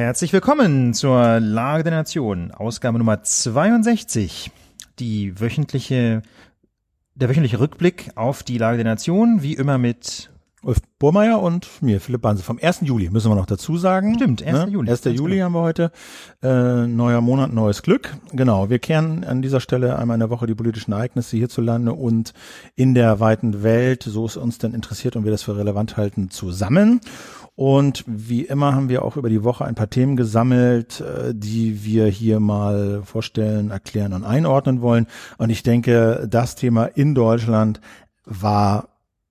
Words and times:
Herzlich 0.00 0.32
willkommen 0.32 0.94
zur 0.94 1.40
Lage 1.40 1.84
der 1.84 1.92
Nation, 1.92 2.52
Ausgabe 2.52 2.96
Nummer 2.96 3.22
62. 3.22 4.50
Die 4.98 5.38
wöchentliche, 5.38 6.22
der 7.14 7.28
wöchentliche 7.28 7.60
Rückblick 7.60 8.10
auf 8.14 8.42
die 8.42 8.56
Lage 8.56 8.78
der 8.78 8.86
Nation, 8.86 9.42
wie 9.42 9.52
immer 9.52 9.76
mit 9.76 10.30
Ulf 10.62 10.78
Burmeier 10.98 11.40
und 11.40 11.82
mir, 11.82 12.00
Philipp 12.00 12.20
Banse. 12.20 12.42
Vom 12.42 12.58
1. 12.60 12.80
Juli 12.82 13.08
müssen 13.08 13.30
wir 13.30 13.34
noch 13.34 13.46
dazu 13.46 13.78
sagen. 13.78 14.14
Stimmt, 14.14 14.42
1. 14.42 14.66
Ne? 14.66 14.72
Juli. 14.72 14.90
1. 14.90 15.04
Juli 15.04 15.34
genau. 15.34 15.44
haben 15.44 15.52
wir 15.52 15.62
heute. 15.62 15.92
Äh, 16.42 16.86
neuer 16.86 17.22
Monat, 17.22 17.52
neues 17.52 17.82
Glück. 17.82 18.14
Genau, 18.32 18.68
wir 18.68 18.78
kehren 18.78 19.24
an 19.24 19.40
dieser 19.40 19.60
Stelle 19.60 19.98
einmal 19.98 20.16
in 20.16 20.20
der 20.20 20.28
Woche 20.28 20.46
die 20.46 20.54
politischen 20.54 20.92
Ereignisse 20.92 21.38
hierzulande 21.38 21.94
und 21.94 22.34
in 22.74 22.94
der 22.94 23.20
weiten 23.20 23.62
Welt, 23.62 24.02
so 24.02 24.26
es 24.26 24.36
uns 24.36 24.58
denn 24.58 24.74
interessiert 24.74 25.16
und 25.16 25.24
wir 25.24 25.30
das 25.30 25.42
für 25.42 25.56
relevant 25.56 25.96
halten, 25.96 26.30
zusammen. 26.30 27.00
Und 27.56 28.04
wie 28.06 28.42
immer 28.42 28.74
haben 28.74 28.88
wir 28.88 29.04
auch 29.04 29.16
über 29.16 29.28
die 29.28 29.44
Woche 29.44 29.64
ein 29.64 29.74
paar 29.74 29.90
Themen 29.90 30.16
gesammelt, 30.16 31.00
äh, 31.00 31.32
die 31.34 31.84
wir 31.84 32.06
hier 32.06 32.40
mal 32.40 33.02
vorstellen, 33.04 33.70
erklären 33.70 34.12
und 34.12 34.24
einordnen 34.24 34.80
wollen. 34.80 35.06
Und 35.38 35.50
ich 35.50 35.62
denke, 35.62 36.26
das 36.28 36.54
Thema 36.54 36.84
in 36.84 37.14
Deutschland 37.14 37.80
war 38.24 38.88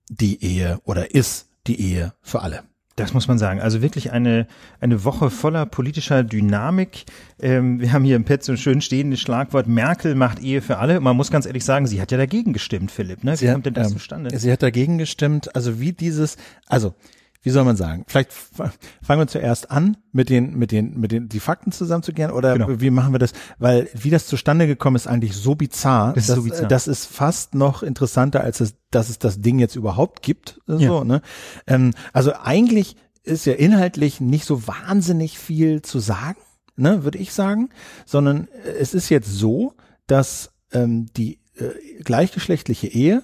die 0.08 0.44
Ehe 0.44 0.78
oder 0.84 1.14
ist 1.14 1.48
die 1.66 1.80
Ehe 1.80 2.12
für 2.20 2.42
alle. 2.42 2.62
Das 2.96 3.14
muss 3.14 3.28
man 3.28 3.38
sagen. 3.38 3.60
Also 3.60 3.80
wirklich 3.82 4.12
eine, 4.12 4.46
eine 4.80 5.04
Woche 5.04 5.30
voller 5.30 5.64
politischer 5.64 6.22
Dynamik. 6.22 7.04
Ähm, 7.40 7.80
wir 7.80 7.92
haben 7.92 8.04
hier 8.04 8.16
im 8.16 8.24
Pet 8.24 8.44
so 8.44 8.56
schön 8.56 8.80
stehendes 8.80 9.20
Schlagwort 9.20 9.66
Merkel 9.66 10.14
macht 10.14 10.40
Ehe 10.40 10.60
für 10.60 10.78
alle. 10.78 11.00
Man 11.00 11.16
muss 11.16 11.30
ganz 11.30 11.46
ehrlich 11.46 11.64
sagen, 11.64 11.86
sie 11.86 12.00
hat 12.00 12.12
ja 12.12 12.18
dagegen 12.18 12.52
gestimmt, 12.52 12.90
Philipp. 12.90 13.24
Ne? 13.24 13.32
Wie 13.32 13.36
sie 13.36 13.52
kommt 13.52 13.64
denn 13.66 13.74
das 13.74 13.88
ähm, 13.88 13.94
zustande? 13.94 14.38
Sie 14.38 14.52
hat 14.52 14.62
dagegen 14.62 14.98
gestimmt. 14.98 15.54
Also 15.54 15.80
wie 15.80 15.92
dieses, 15.92 16.36
also 16.66 16.94
wie 17.42 17.50
soll 17.50 17.64
man 17.64 17.76
sagen? 17.76 18.04
Vielleicht 18.06 18.32
fangen 18.32 18.72
wir 19.20 19.26
zuerst 19.26 19.70
an, 19.70 19.96
mit 20.12 20.28
den, 20.28 20.56
mit 20.56 20.72
den, 20.72 20.98
mit 20.98 21.10
den, 21.10 21.28
die 21.28 21.40
Fakten 21.40 21.72
zusammenzugehen 21.72 22.30
oder 22.30 22.58
genau. 22.58 22.80
wie 22.80 22.90
machen 22.90 23.14
wir 23.14 23.18
das? 23.18 23.32
Weil 23.58 23.88
wie 23.94 24.10
das 24.10 24.26
zustande 24.26 24.66
gekommen 24.66 24.96
ist, 24.96 25.06
eigentlich 25.06 25.34
so 25.34 25.54
bizarr. 25.54 26.12
Das, 26.12 26.28
ist, 26.28 26.34
so 26.34 26.42
bizarr. 26.42 26.68
das 26.68 26.86
ist 26.86 27.06
fast 27.06 27.54
noch 27.54 27.82
interessanter, 27.82 28.42
als 28.42 28.60
es, 28.60 28.74
dass 28.90 29.08
es 29.08 29.18
das 29.18 29.40
Ding 29.40 29.58
jetzt 29.58 29.76
überhaupt 29.76 30.22
gibt. 30.22 30.60
So, 30.66 30.78
ja. 30.78 31.04
ne? 31.04 31.22
Ähm, 31.66 31.92
also 32.12 32.32
eigentlich 32.34 32.96
ist 33.22 33.46
ja 33.46 33.54
inhaltlich 33.54 34.20
nicht 34.20 34.44
so 34.44 34.66
wahnsinnig 34.66 35.38
viel 35.38 35.82
zu 35.82 35.98
sagen, 35.98 36.40
ne, 36.76 37.04
würde 37.04 37.18
ich 37.18 37.32
sagen, 37.32 37.70
sondern 38.04 38.48
es 38.78 38.94
ist 38.94 39.08
jetzt 39.08 39.32
so, 39.32 39.74
dass 40.06 40.52
ähm, 40.72 41.06
die 41.16 41.40
äh, 41.54 42.02
gleichgeschlechtliche 42.02 42.88
Ehe 42.88 43.22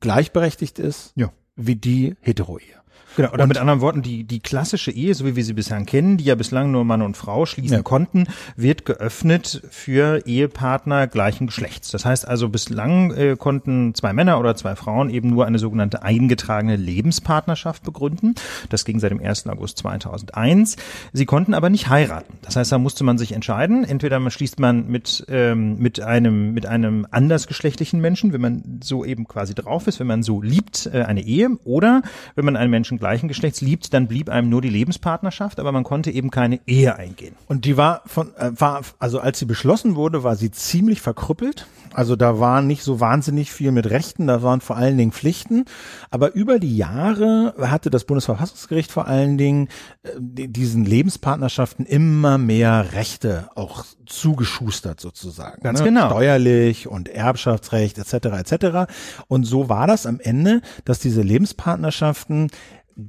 gleichberechtigt 0.00 0.78
ist 0.78 1.12
ja. 1.16 1.32
wie 1.56 1.76
die 1.76 2.16
Hetero-Ehe. 2.20 2.77
Genau, 3.18 3.32
oder 3.32 3.42
und 3.42 3.48
mit 3.48 3.58
anderen 3.58 3.80
Worten, 3.80 4.00
die, 4.00 4.22
die 4.22 4.38
klassische 4.38 4.92
Ehe, 4.92 5.12
so 5.12 5.26
wie 5.26 5.34
wir 5.34 5.44
sie 5.44 5.52
bisher 5.52 5.82
kennen, 5.82 6.18
die 6.18 6.24
ja 6.24 6.36
bislang 6.36 6.70
nur 6.70 6.84
Mann 6.84 7.02
und 7.02 7.16
Frau 7.16 7.46
schließen 7.46 7.78
ja. 7.78 7.82
konnten, 7.82 8.28
wird 8.54 8.86
geöffnet 8.86 9.60
für 9.70 10.24
Ehepartner 10.24 11.08
gleichen 11.08 11.48
Geschlechts. 11.48 11.90
Das 11.90 12.04
heißt 12.04 12.28
also, 12.28 12.48
bislang 12.48 13.10
äh, 13.10 13.34
konnten 13.36 13.92
zwei 13.96 14.12
Männer 14.12 14.38
oder 14.38 14.54
zwei 14.54 14.76
Frauen 14.76 15.10
eben 15.10 15.30
nur 15.30 15.46
eine 15.46 15.58
sogenannte 15.58 16.04
eingetragene 16.04 16.76
Lebenspartnerschaft 16.76 17.82
begründen. 17.82 18.36
Das 18.68 18.84
ging 18.84 19.00
seit 19.00 19.10
dem 19.10 19.20
1. 19.20 19.48
August 19.48 19.78
2001. 19.78 20.76
Sie 21.12 21.26
konnten 21.26 21.54
aber 21.54 21.70
nicht 21.70 21.88
heiraten. 21.88 22.34
Das 22.42 22.54
heißt, 22.54 22.70
da 22.70 22.78
musste 22.78 23.02
man 23.02 23.18
sich 23.18 23.32
entscheiden. 23.32 23.82
Entweder 23.82 24.20
man 24.20 24.30
schließt 24.30 24.60
man 24.60 24.86
mit, 24.86 25.26
ähm, 25.28 25.76
mit 25.78 26.00
einem, 26.00 26.54
mit 26.54 26.66
einem 26.66 27.04
andersgeschlechtlichen 27.10 28.00
Menschen, 28.00 28.32
wenn 28.32 28.40
man 28.40 28.78
so 28.80 29.04
eben 29.04 29.26
quasi 29.26 29.56
drauf 29.56 29.88
ist, 29.88 29.98
wenn 29.98 30.06
man 30.06 30.22
so 30.22 30.40
liebt, 30.40 30.88
äh, 30.92 31.02
eine 31.02 31.22
Ehe, 31.22 31.48
oder 31.64 32.02
wenn 32.36 32.44
man 32.44 32.56
einen 32.56 32.70
Menschen 32.70 33.00
gleichen 33.08 33.28
Geschlechts 33.28 33.62
liebt, 33.62 33.94
dann 33.94 34.06
blieb 34.06 34.28
einem 34.28 34.50
nur 34.50 34.60
die 34.60 34.68
Lebenspartnerschaft, 34.68 35.60
aber 35.60 35.72
man 35.72 35.82
konnte 35.82 36.10
eben 36.10 36.30
keine 36.30 36.60
Ehe 36.66 36.96
eingehen. 36.96 37.34
Und 37.46 37.64
die 37.64 37.78
war 37.78 38.02
von, 38.04 38.36
äh, 38.36 38.50
war, 38.54 38.82
also 38.98 39.18
als 39.18 39.38
sie 39.38 39.46
beschlossen 39.46 39.96
wurde, 39.96 40.24
war 40.24 40.36
sie 40.36 40.50
ziemlich 40.50 41.00
verkrüppelt. 41.00 41.66
Also 41.94 42.16
da 42.16 42.40
war 42.40 42.62
nicht 42.62 42.82
so 42.82 43.00
wahnsinnig 43.00 43.52
viel 43.52 43.72
mit 43.72 43.90
Rechten, 43.90 44.26
da 44.26 44.42
waren 44.42 44.60
vor 44.60 44.76
allen 44.76 44.96
Dingen 44.96 45.12
Pflichten. 45.12 45.64
Aber 46.10 46.34
über 46.34 46.58
die 46.58 46.76
Jahre 46.76 47.54
hatte 47.60 47.90
das 47.90 48.04
Bundesverfassungsgericht 48.04 48.90
vor 48.90 49.06
allen 49.06 49.38
Dingen 49.38 49.68
äh, 50.02 50.48
diesen 50.48 50.84
Lebenspartnerschaften 50.84 51.86
immer 51.86 52.38
mehr 52.38 52.92
Rechte 52.92 53.48
auch 53.54 53.84
zugeschustert 54.06 55.00
sozusagen. 55.00 55.62
Ganz 55.62 55.80
ne? 55.80 55.86
genau. 55.86 56.10
Steuerlich 56.10 56.88
und 56.88 57.08
Erbschaftsrecht 57.08 57.98
etc. 57.98 58.26
etc. 58.38 58.92
Und 59.28 59.44
so 59.44 59.68
war 59.68 59.86
das 59.86 60.06
am 60.06 60.20
Ende, 60.20 60.62
dass 60.84 60.98
diese 60.98 61.22
Lebenspartnerschaften 61.22 62.50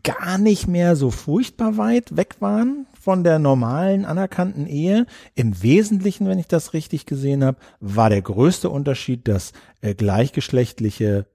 gar 0.04 0.38
nicht 0.38 0.68
mehr 0.68 0.96
so 0.96 1.10
furchtbar 1.10 1.78
weit 1.78 2.16
weg 2.16 2.36
waren 2.40 2.86
von 3.00 3.24
der 3.24 3.40
normalen 3.40 4.06
anerkannten 4.06 4.68
Ehe. 4.68 5.06
Im 5.36 5.64
Wesentlichen, 5.64 6.28
wenn 6.28 6.40
ich 6.40 6.48
das 6.48 6.74
richtig 6.74 7.06
gesehen 7.06 7.44
habe, 7.44 7.58
war 7.80 8.10
der 8.10 8.22
größte 8.22 8.70
Unterschied, 8.70 9.28
dass 9.28 9.54
äh, 9.82 9.96
gleichgeschlechtliche 9.96 11.26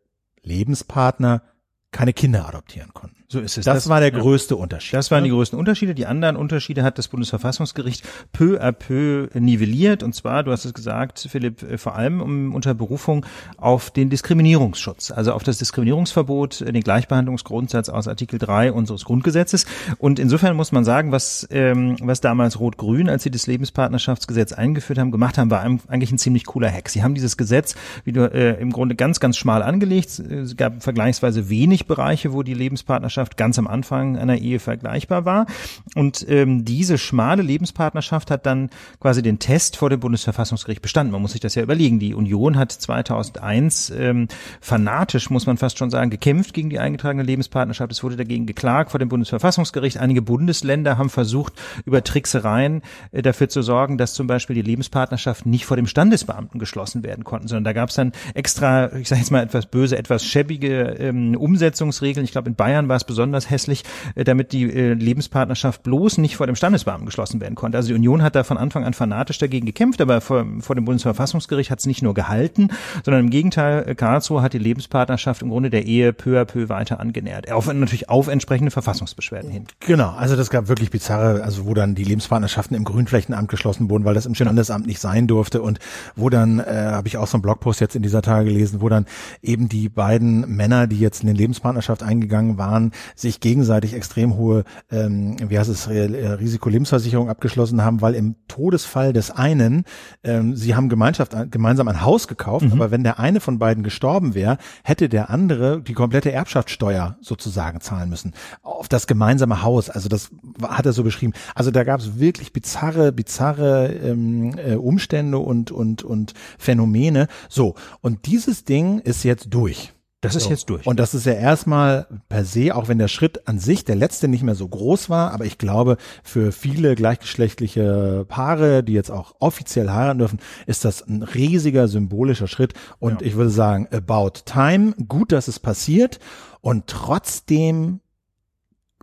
Lebenspartner 0.43 1.43
keine 1.91 2.13
Kinder 2.13 2.47
adoptieren 2.47 2.93
konnten. 2.93 3.24
So 3.35 3.41
ist 3.41 3.59
es. 3.59 3.65
Das, 3.65 3.75
das 3.75 3.89
war 3.89 3.99
der 3.99 4.13
größte 4.13 4.55
Unterschied. 4.55 4.95
Das 4.95 5.11
waren 5.11 5.25
die 5.25 5.31
größten 5.31 5.59
Unterschiede. 5.59 5.93
Die 5.93 6.07
anderen 6.07 6.37
Unterschiede 6.37 6.85
hat 6.85 6.99
das 6.99 7.09
Bundesverfassungsgericht 7.09 8.05
peu 8.33 8.61
à 8.63 8.71
peu 8.71 9.27
nivelliert. 9.35 10.05
Und 10.05 10.15
zwar, 10.15 10.45
du 10.45 10.53
hast 10.53 10.65
es 10.65 10.73
gesagt, 10.73 11.27
Philipp, 11.29 11.65
äh, 11.65 11.77
vor 11.77 11.97
allem 11.97 12.21
um, 12.21 12.55
unter 12.55 12.75
Berufung 12.75 13.27
auf 13.57 13.91
den 13.91 14.09
Diskriminierungsschutz, 14.09 15.11
also 15.11 15.33
auf 15.33 15.43
das 15.43 15.59
Diskriminierungsverbot, 15.59 16.61
äh, 16.61 16.73
den 16.73 16.85
Gleichbehandlungsgrundsatz 16.85 17.89
aus 17.89 18.07
Artikel 18.07 18.39
3 18.39 18.71
unseres 18.71 19.05
Grundgesetzes. 19.05 19.67
Und 19.99 20.21
insofern 20.21 20.55
muss 20.55 20.71
man 20.71 20.85
sagen, 20.85 21.11
was, 21.11 21.49
ähm, 21.51 21.97
was 22.03 22.21
damals 22.21 22.61
Rot-Grün, 22.61 23.09
als 23.09 23.25
sie 23.25 23.33
das 23.33 23.49
Lebenspartnerschaftsgesetz 23.49 24.53
eingeführt 24.53 25.01
haben, 25.01 25.11
gemacht 25.11 25.39
haben, 25.39 25.51
war 25.51 25.63
eigentlich 25.63 26.13
ein 26.13 26.19
ziemlich 26.19 26.45
cooler 26.45 26.71
Hack. 26.71 26.89
Sie 26.89 27.03
haben 27.03 27.17
dieses 27.17 27.37
Gesetz 27.37 27.75
wie 28.05 28.13
du, 28.13 28.33
äh, 28.33 28.61
im 28.61 28.71
Grunde 28.71 28.95
ganz, 28.95 29.19
ganz 29.19 29.37
schmal 29.37 29.65
angelegt. 29.65 30.21
Es 30.21 30.57
gab 30.57 30.85
vergleichsweise 30.85 31.49
wenig 31.49 31.89
Bereiche, 31.89 32.33
wo 32.33 32.45
die 32.45 32.55
Lebenspartnerschaft 32.55 33.24
Lebenspartnerschaft 33.25 33.37
ganz 33.37 33.59
am 33.59 33.67
Anfang 33.67 34.17
einer 34.19 34.37
Ehe 34.37 34.59
vergleichbar 34.59 35.25
war. 35.25 35.47
Und 35.95 36.27
ähm, 36.29 36.65
diese 36.65 36.99
schmale 36.99 37.43
Lebenspartnerschaft 37.43 38.31
hat 38.31 38.47
dann 38.47 38.71
quasi 39.01 39.23
den 39.23 39.39
Test 39.39 39.77
vor 39.77 39.91
dem 39.91 40.01
Bundesverfassungsgericht 40.01 40.83
bestanden. 40.83 41.13
Man 41.13 41.23
muss 41.23 41.33
sich 41.33 41.41
das 41.41 41.55
ja 41.55 41.63
überlegen. 41.63 41.99
Die 41.99 42.15
Union 42.15 42.57
hat 42.57 42.73
2001 42.73 43.91
ähm, 43.91 44.29
fanatisch, 44.61 45.31
muss 45.31 45.47
man 45.47 45.57
fast 45.57 45.79
schon 45.79 45.91
sagen, 45.91 46.11
gekämpft 46.11 46.55
gegen 46.55 46.71
die 46.71 46.79
eingetragene 46.79 47.23
Lebenspartnerschaft. 47.23 47.93
Es 47.93 48.03
wurde 48.03 48.17
dagegen 48.17 48.47
geklagt 48.47 48.91
vor 48.91 48.99
dem 48.99 49.09
Bundesverfassungsgericht. 49.09 49.99
Einige 49.99 50.23
Bundesländer 50.23 50.99
haben 50.99 51.11
versucht, 51.11 51.55
über 51.85 52.03
Tricksereien 52.03 52.83
äh, 53.13 53.23
dafür 53.23 53.49
zu 53.49 53.63
sorgen, 53.63 53.99
dass 53.99 54.15
zum 54.15 54.27
Beispiel 54.27 54.55
die 54.55 54.63
Lebenspartnerschaften 54.63 55.51
nicht 55.51 55.67
vor 55.67 55.77
dem 55.77 55.87
Standesbeamten 55.87 56.59
geschlossen 56.59 57.03
werden 57.03 57.25
konnten, 57.25 57.49
sondern 57.49 57.65
da 57.65 57.73
gab 57.73 57.89
es 57.89 57.95
dann 57.95 58.13
extra, 58.35 58.93
ich 58.97 59.09
sage 59.09 59.21
jetzt 59.21 59.31
mal 59.31 59.43
etwas 59.43 59.67
böse, 59.67 59.97
etwas 59.97 60.25
schäbige 60.25 60.97
ähm, 60.99 61.37
Umsetzungsregeln. 61.37 62.25
Ich 62.25 62.33
glaube, 62.33 62.49
in 62.49 62.55
Bayern 62.55 62.89
war 62.89 62.97
es 62.97 63.04
besonders 63.07 63.51
hässlich, 63.51 63.85
äh, 64.15 64.25
damit 64.25 64.53
die 64.53 64.65
äh, 64.65 64.95
Lebenspartnerschaft 64.95 65.83
bloß 65.83 66.19
nicht 66.19 66.37
vor 66.37 66.47
dem 66.47 66.57
Standesbeamten 66.57 67.07
geschlossen 67.07 67.41
werden 67.41 67.55
konnte. 67.55 67.77
Also 67.79 67.89
die 67.89 67.95
Union 67.95 68.23
hat 68.23 68.35
da 68.35 68.45
von 68.45 68.59
Anfang 68.59 68.85
an 68.85 68.95
fanatisch 68.95 69.39
dagegen 69.39 69.67
gekämpft, 69.67 70.01
aber 70.01 70.21
vor, 70.21 70.47
vor 70.61 70.77
dem 70.77 70.85
Bundesverfassungsgericht 70.85 71.71
hat 71.71 71.81
es 71.81 71.87
nicht 71.87 72.03
nur 72.03 72.15
gehalten, 72.15 72.69
sondern 73.05 73.25
im 73.25 73.31
Gegenteil, 73.31 73.89
äh, 73.89 73.95
Karlsruhe 73.95 74.43
hat 74.43 74.53
die 74.53 74.59
Lebenspartnerschaft 74.59 75.43
im 75.43 75.51
Grunde 75.51 75.71
der 75.71 75.85
Ehe 75.85 76.13
peu 76.13 76.41
à 76.41 76.45
peu 76.45 76.69
weiter 76.69 77.01
angenähert. 77.01 77.51
Auf, 77.51 77.67
natürlich 77.73 78.09
auf 78.09 78.29
entsprechende 78.29 78.71
Verfassungsbeschwerden 78.71 79.51
hin. 79.51 79.65
Genau, 79.81 80.11
also 80.11 80.37
das 80.37 80.51
gab 80.51 80.69
wirklich 80.69 80.91
bizarre, 80.91 81.43
also 81.43 81.67
wo 81.67 81.75
dann 81.75 81.95
die 81.95 82.05
Lebenspartnerschaften 82.05 82.77
im 82.77 82.85
Grünflächenamt 82.85 83.49
geschlossen 83.49 83.91
wurden, 83.91 84.05
weil 84.05 84.15
das 84.15 84.27
im. 84.27 84.35
Standesamt 84.35 84.87
nicht 84.87 85.01
sein 85.01 85.27
durfte 85.27 85.63
und 85.63 85.79
wo 86.17 86.29
dann, 86.31 86.59
äh, 86.59 86.65
habe 86.93 87.09
ich 87.09 87.17
auch 87.17 87.27
so 87.27 87.37
einen 87.37 87.43
Blogpost 87.43 87.81
jetzt 87.81 87.97
in 87.97 88.03
dieser 88.03 88.23
Tage 88.23 88.47
gelesen, 88.47 88.81
wo 88.81 88.89
dann 88.89 89.07
eben 89.43 89.69
die 89.69 89.89
beiden 89.89 90.49
Männer, 90.57 90.87
die 90.87 90.99
jetzt 90.99 91.23
in 91.23 91.27
den 91.27 91.37
Lebenspartnerschaft 91.37 92.03
eingegangen 92.03 92.59
waren, 92.59 92.93
sich 93.15 93.41
gegenseitig 93.41 93.95
extrem 93.95 94.37
hohe, 94.37 94.65
ähm, 94.91 95.37
wie 95.49 95.59
heißt 95.59 95.71
es, 95.71 95.89
Risikolebensversicherung 95.89 97.29
abgeschlossen 97.29 97.83
haben, 97.83 98.01
weil 98.01 98.15
im 98.15 98.37
Todesfall 98.49 99.13
des 99.13 99.31
einen, 99.31 99.85
ähm, 100.23 100.57
sie 100.57 100.75
haben 100.75 100.89
Gemeinschaft, 100.89 101.35
gemeinsam 101.51 101.89
ein 101.89 102.03
Haus 102.03 102.29
gekauft, 102.29 102.67
mhm. 102.67 102.73
aber 102.73 102.91
wenn 102.91 103.05
der 103.05 103.19
eine 103.19 103.41
von 103.41 103.59
beiden 103.59 103.83
gestorben 103.83 104.35
wäre, 104.35 104.59
hätte 104.83 105.09
der 105.09 105.31
andere 105.31 105.83
die 105.83 105.95
komplette 105.95 106.33
Erbschaftssteuer 106.33 107.17
sozusagen 107.21 107.81
zahlen 107.81 108.11
müssen 108.11 108.33
auf 108.63 108.89
das 108.89 109.07
gemeinsame 109.07 109.63
Haus. 109.63 109.89
Also 109.89 110.09
das 110.09 110.31
hat 110.63 110.85
er 110.87 110.93
so 110.93 111.03
beschrieben. 111.03 111.33
Also 111.55 111.71
da 111.71 111.85
gab 111.85 112.01
es 112.01 112.19
wirklich 112.19 112.53
bizarre, 112.53 113.13
bizarre 113.13 113.87
ähm, 113.93 114.59
äh, 114.59 114.75
Umstände 114.75 115.39
und 115.39 115.71
und 115.71 116.03
und 116.03 116.35
Phänomene. 116.59 117.29
So 117.49 117.75
und 118.01 118.27
dieses 118.27 118.65
Ding 118.65 118.99
ist 118.99 119.25
jetzt 119.25 119.47
durch. 119.51 119.93
Das 120.25 120.35
ist 120.35 120.45
so. 120.45 120.51
jetzt 120.51 120.71
durch. 120.71 120.87
Und 120.87 120.99
das 120.99 121.15
ist 121.15 121.27
ja 121.27 121.33
erstmal 121.33 122.07
per 122.29 122.45
se, 122.45 122.75
auch 122.75 122.89
wenn 122.89 122.99
der 122.99 123.09
Schritt 123.09 123.47
an 123.47 123.59
sich, 123.59 123.85
der 123.85 123.97
letzte 123.97 124.29
nicht 124.29 124.43
mehr 124.43 124.55
so 124.55 124.67
groß 124.67 125.11
war, 125.11 125.33
aber 125.33 125.45
ich 125.45 125.59
glaube, 125.59 125.97
für 126.23 126.53
viele 126.53 126.95
gleichgeschlechtliche 126.95 128.25
Paare, 128.29 128.83
die 128.83 128.93
jetzt 128.93 129.11
auch 129.11 129.35
offiziell 129.41 129.91
heiraten 129.91 130.19
dürfen, 130.19 130.41
ist 130.67 130.85
das 130.85 131.07
ein 131.07 131.23
riesiger 131.23 131.89
symbolischer 131.89 132.49
Schritt. 132.49 132.75
Und 132.99 133.21
ja. 133.21 133.27
ich 133.27 133.35
würde 133.35 133.51
sagen, 133.51 133.89
about 133.91 134.41
time. 134.45 134.95
Gut, 135.09 135.33
dass 135.33 135.49
es 135.49 135.59
passiert. 135.59 136.19
Und 136.61 136.87
trotzdem 136.87 138.01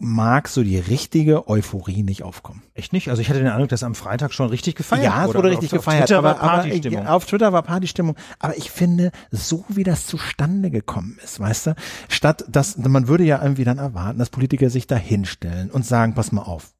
mag 0.01 0.47
so 0.47 0.63
die 0.63 0.79
richtige 0.79 1.47
Euphorie 1.47 2.03
nicht 2.03 2.23
aufkommen. 2.23 2.63
Echt 2.73 2.91
nicht? 2.91 3.09
Also 3.09 3.21
ich 3.21 3.29
hatte 3.29 3.39
den 3.39 3.47
Eindruck, 3.47 3.69
dass 3.69 3.83
am 3.83 3.95
Freitag 3.95 4.33
schon 4.33 4.49
richtig 4.49 4.75
gefeiert 4.75 5.05
ja, 5.05 5.21
wurde. 5.21 5.29
es 5.29 5.35
wurde 5.35 5.49
richtig 5.51 5.71
gefeiert. 5.71 6.03
Auf 6.03 6.07
Twitter 6.07 6.17
aber, 6.17 6.27
war 6.29 6.39
Partystimmung. 6.39 6.99
Aber, 7.01 7.15
auf 7.15 7.25
Twitter 7.25 7.53
war 7.53 7.61
Partystimmung. 7.61 8.15
Aber 8.39 8.57
ich 8.57 8.71
finde, 8.71 9.11
so 9.29 9.63
wie 9.69 9.83
das 9.83 10.07
zustande 10.07 10.71
gekommen 10.71 11.17
ist, 11.23 11.39
weißt 11.39 11.67
du, 11.67 11.75
statt 12.09 12.45
dass, 12.49 12.77
man 12.77 13.07
würde 13.07 13.23
ja 13.23 13.41
irgendwie 13.41 13.63
dann 13.63 13.77
erwarten, 13.77 14.19
dass 14.19 14.29
Politiker 14.29 14.69
sich 14.69 14.87
da 14.87 14.95
hinstellen 14.95 15.69
und 15.69 15.85
sagen, 15.85 16.15
pass 16.15 16.31
mal 16.31 16.41
auf, 16.41 16.73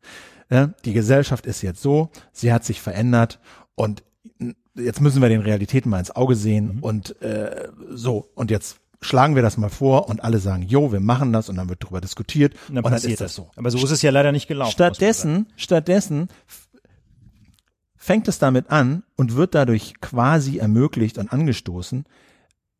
ja, 0.50 0.68
die 0.84 0.94
Gesellschaft 0.94 1.46
ist 1.46 1.62
jetzt 1.62 1.82
so, 1.82 2.10
sie 2.34 2.52
hat 2.52 2.66
sich 2.66 2.82
verändert 2.82 3.40
und 3.76 4.04
jetzt 4.76 5.02
müssen 5.02 5.22
wir 5.22 5.30
den 5.30 5.42
Realitäten 5.42 5.90
mal 5.90 6.00
ins 6.00 6.16
Auge 6.16 6.36
sehen 6.36 6.76
mhm. 6.76 6.84
und 6.84 7.22
äh, 7.22 7.70
so 7.90 8.30
und 8.36 8.52
jetzt 8.52 8.78
schlagen 9.02 9.36
wir 9.36 9.42
das 9.42 9.58
mal 9.58 9.70
vor 9.70 10.08
und 10.10 10.24
alle 10.24 10.40
sagen, 10.40 10.64
jo, 10.64 10.92
wir 10.92 11.00
machen 11.00 11.34
das 11.34 11.50
und 11.50 11.56
dann 11.56 11.70
wird 11.70 11.84
darüber 11.84 12.02
diskutiert 12.02 12.54
und 12.70 12.76
dann, 12.76 12.84
und 12.84 12.92
dann 12.92 13.02
ist 13.02 13.22
das 13.22 13.34
so. 13.34 13.50
Aber 13.56 13.72
so 13.72 13.78
ist 13.80 13.92
es 13.92 14.02
ja 14.02 14.12
leider 14.12 14.32
nicht 14.32 14.48
gelaufen. 14.48 14.72
Stattdessen, 14.72 15.48
stattdessen 15.56 16.28
fängt 17.96 18.28
es 18.28 18.40
damit 18.40 18.70
an 18.70 19.04
und 19.16 19.36
wird 19.36 19.56
dadurch 19.56 19.96
quasi 20.02 20.58
ermöglicht 20.58 21.18
und 21.18 21.32
angestoßen, 21.32 22.06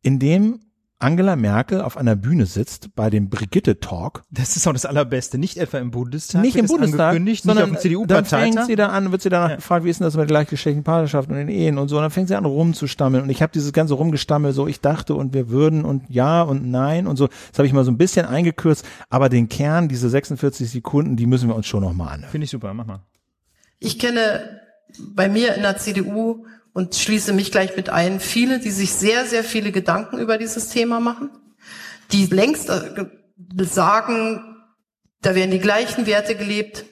indem 0.02 0.60
Angela 1.02 1.34
Merkel 1.34 1.80
auf 1.80 1.96
einer 1.96 2.14
Bühne 2.14 2.46
sitzt 2.46 2.94
bei 2.94 3.10
dem 3.10 3.28
Brigitte 3.28 3.80
Talk. 3.80 4.22
Das 4.30 4.56
ist 4.56 4.68
auch 4.68 4.72
das 4.72 4.86
Allerbeste. 4.86 5.36
Nicht 5.36 5.56
etwa 5.56 5.78
im 5.78 5.90
Bundestag. 5.90 6.42
Nicht 6.42 6.56
im 6.56 6.66
Bundestag, 6.66 7.14
sondern 7.14 7.24
nicht 7.24 7.44
auf 7.44 8.06
dem 8.06 8.06
dann 8.06 8.24
fängt 8.24 8.66
sie 8.66 8.76
da 8.76 8.88
an, 8.88 9.10
wird 9.10 9.22
sie 9.22 9.28
danach 9.28 9.50
ja. 9.50 9.56
gefragt, 9.56 9.84
wie 9.84 9.90
ist 9.90 9.98
denn 9.98 10.04
das 10.04 10.16
mit 10.16 10.28
gleichgeschlechtlichen 10.28 10.84
Partnerschaften 10.84 11.32
und 11.32 11.38
den 11.38 11.48
Ehen 11.48 11.78
und 11.78 11.88
so. 11.88 11.96
Und 11.96 12.02
dann 12.02 12.12
fängt 12.12 12.28
sie 12.28 12.36
an 12.36 12.44
rumzustammeln. 12.44 13.24
Und 13.24 13.30
ich 13.30 13.42
habe 13.42 13.52
dieses 13.52 13.72
ganze 13.72 13.94
Rumgestammel 13.94 14.52
so, 14.52 14.68
ich 14.68 14.80
dachte 14.80 15.14
und 15.14 15.34
wir 15.34 15.50
würden 15.50 15.84
und 15.84 16.04
ja 16.08 16.42
und 16.42 16.70
nein 16.70 17.08
und 17.08 17.16
so. 17.16 17.26
Das 17.26 17.58
habe 17.58 17.66
ich 17.66 17.72
mal 17.72 17.84
so 17.84 17.90
ein 17.90 17.98
bisschen 17.98 18.24
eingekürzt. 18.24 18.86
Aber 19.10 19.28
den 19.28 19.48
Kern, 19.48 19.88
diese 19.88 20.08
46 20.08 20.70
Sekunden, 20.70 21.16
die 21.16 21.26
müssen 21.26 21.48
wir 21.48 21.56
uns 21.56 21.66
schon 21.66 21.82
nochmal 21.82 22.14
anhören. 22.14 22.30
Finde 22.30 22.44
ich 22.44 22.50
super, 22.50 22.72
mach 22.74 22.86
mal. 22.86 23.00
Ich 23.80 23.98
kenne 23.98 24.60
bei 25.14 25.28
mir 25.28 25.54
in 25.56 25.62
der 25.62 25.78
CDU 25.78 26.44
und 26.72 26.94
schließe 26.94 27.32
mich 27.32 27.52
gleich 27.52 27.76
mit 27.76 27.90
ein, 27.90 28.20
viele, 28.20 28.58
die 28.58 28.70
sich 28.70 28.92
sehr, 28.92 29.26
sehr 29.26 29.44
viele 29.44 29.72
Gedanken 29.72 30.18
über 30.18 30.38
dieses 30.38 30.68
Thema 30.68 31.00
machen, 31.00 31.30
die 32.12 32.26
längst 32.26 32.70
äh, 32.70 33.06
sagen, 33.64 34.56
da 35.20 35.34
werden 35.34 35.50
die 35.50 35.58
gleichen 35.58 36.06
Werte 36.06 36.34
gelebt 36.34 36.84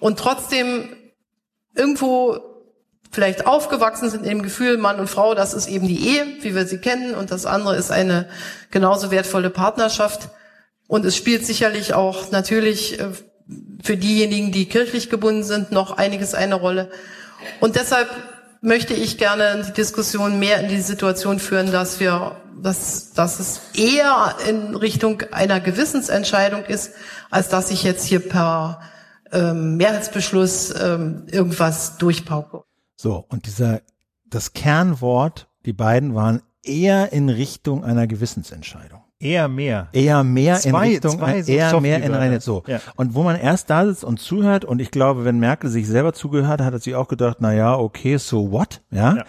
und 0.00 0.18
trotzdem 0.18 0.88
irgendwo 1.74 2.38
vielleicht 3.10 3.46
aufgewachsen 3.46 4.10
sind 4.10 4.26
im 4.26 4.42
Gefühl, 4.42 4.76
Mann 4.76 5.00
und 5.00 5.08
Frau, 5.08 5.34
das 5.34 5.54
ist 5.54 5.68
eben 5.68 5.88
die 5.88 6.08
Ehe, 6.08 6.26
wie 6.42 6.54
wir 6.54 6.66
sie 6.66 6.78
kennen, 6.78 7.14
und 7.14 7.30
das 7.30 7.46
andere 7.46 7.76
ist 7.76 7.90
eine 7.90 8.28
genauso 8.70 9.10
wertvolle 9.10 9.50
Partnerschaft. 9.50 10.28
Und 10.86 11.04
es 11.04 11.16
spielt 11.16 11.46
sicherlich 11.46 11.94
auch 11.94 12.30
natürlich 12.30 13.00
äh, 13.00 13.08
für 13.82 13.96
diejenigen, 13.96 14.52
die 14.52 14.66
kirchlich 14.66 15.10
gebunden 15.10 15.42
sind, 15.42 15.72
noch 15.72 15.96
einiges 15.96 16.34
eine 16.34 16.54
Rolle. 16.54 16.90
Und 17.60 17.76
deshalb 17.76 18.08
möchte 18.60 18.94
ich 18.94 19.18
gerne 19.18 19.64
die 19.66 19.72
Diskussion 19.72 20.38
mehr 20.38 20.60
in 20.60 20.68
die 20.68 20.80
Situation 20.80 21.38
führen, 21.38 21.70
dass 21.72 22.00
wir, 22.00 22.36
dass, 22.60 23.12
dass 23.12 23.40
es 23.40 23.60
eher 23.74 24.36
in 24.48 24.74
Richtung 24.74 25.22
einer 25.32 25.60
Gewissensentscheidung 25.60 26.64
ist, 26.64 26.92
als 27.30 27.48
dass 27.48 27.70
ich 27.70 27.82
jetzt 27.82 28.04
hier 28.04 28.20
per 28.20 28.80
ähm, 29.32 29.76
Mehrheitsbeschluss 29.76 30.74
ähm, 30.80 31.26
irgendwas 31.30 31.98
durchpauke. 31.98 32.64
So, 32.96 33.24
und 33.28 33.46
dieser, 33.46 33.80
das 34.26 34.52
Kernwort, 34.52 35.48
die 35.66 35.72
beiden 35.72 36.14
waren 36.14 36.42
eher 36.62 37.12
in 37.12 37.28
Richtung 37.28 37.84
einer 37.84 38.06
Gewissensentscheidung. 38.06 38.97
Eher 39.20 39.48
mehr. 39.48 39.88
Eher 39.92 40.22
mehr 40.22 40.60
zwei, 40.60 40.86
in 40.86 40.92
Richtung, 40.92 41.18
zwei 41.18 41.42
so 41.42 41.52
eher 41.52 41.80
mehr 41.80 42.02
in 42.02 42.14
eine, 42.14 42.40
so. 42.40 42.62
Ja. 42.68 42.80
Und 42.94 43.14
wo 43.14 43.24
man 43.24 43.34
erst 43.34 43.68
da 43.68 43.84
sitzt 43.84 44.04
und 44.04 44.20
zuhört, 44.20 44.64
und 44.64 44.80
ich 44.80 44.92
glaube, 44.92 45.24
wenn 45.24 45.40
Merkel 45.40 45.70
sich 45.70 45.88
selber 45.88 46.12
zugehört 46.12 46.60
hat, 46.60 46.72
hat 46.72 46.82
sie 46.82 46.94
auch 46.94 47.08
gedacht, 47.08 47.38
na 47.40 47.52
ja, 47.52 47.76
okay, 47.76 48.16
so 48.18 48.52
what, 48.52 48.80
ja. 48.90 49.16
ja. 49.16 49.24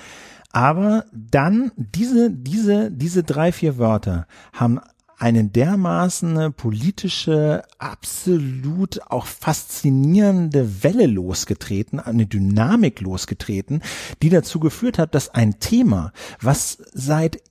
Aber 0.51 1.05
dann 1.11 1.71
diese, 1.75 2.29
diese, 2.31 2.91
diese 2.91 3.23
drei, 3.23 3.51
vier 3.51 3.77
Wörter 3.77 4.27
haben 4.53 4.79
eine 5.17 5.43
dermaßen 5.43 6.53
politische, 6.53 7.63
absolut 7.77 9.01
auch 9.09 9.25
faszinierende 9.25 10.83
Welle 10.83 11.07
losgetreten, 11.07 11.99
eine 11.99 12.25
Dynamik 12.25 13.01
losgetreten, 13.01 13.81
die 14.21 14.29
dazu 14.29 14.59
geführt 14.59 14.97
hat, 14.97 15.13
dass 15.13 15.33
ein 15.33 15.59
Thema, 15.59 16.13
was 16.39 16.77
seit 16.93 17.41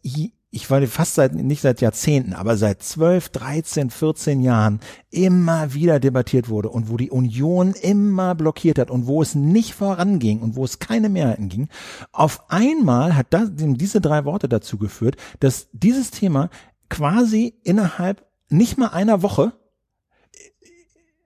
ich 0.50 0.70
war 0.70 0.80
fast 0.86 1.14
seit, 1.14 1.34
nicht 1.34 1.60
seit 1.60 1.82
Jahrzehnten, 1.82 2.32
aber 2.32 2.56
seit 2.56 2.82
12, 2.82 3.28
13, 3.28 3.90
14 3.90 4.40
Jahren 4.40 4.80
immer 5.10 5.74
wieder 5.74 6.00
debattiert 6.00 6.48
wurde 6.48 6.70
und 6.70 6.88
wo 6.88 6.96
die 6.96 7.10
Union 7.10 7.74
immer 7.74 8.34
blockiert 8.34 8.78
hat 8.78 8.90
und 8.90 9.06
wo 9.06 9.20
es 9.20 9.34
nicht 9.34 9.74
voranging 9.74 10.40
und 10.40 10.56
wo 10.56 10.64
es 10.64 10.78
keine 10.78 11.10
Mehrheiten 11.10 11.50
ging. 11.50 11.68
Auf 12.12 12.50
einmal 12.50 13.14
hat 13.14 13.26
das, 13.30 13.50
diese 13.52 14.00
drei 14.00 14.24
Worte 14.24 14.48
dazu 14.48 14.78
geführt, 14.78 15.16
dass 15.40 15.68
dieses 15.72 16.10
Thema 16.10 16.48
quasi 16.88 17.54
innerhalb 17.62 18.24
nicht 18.48 18.78
mal 18.78 18.88
einer 18.88 19.22
Woche 19.22 19.52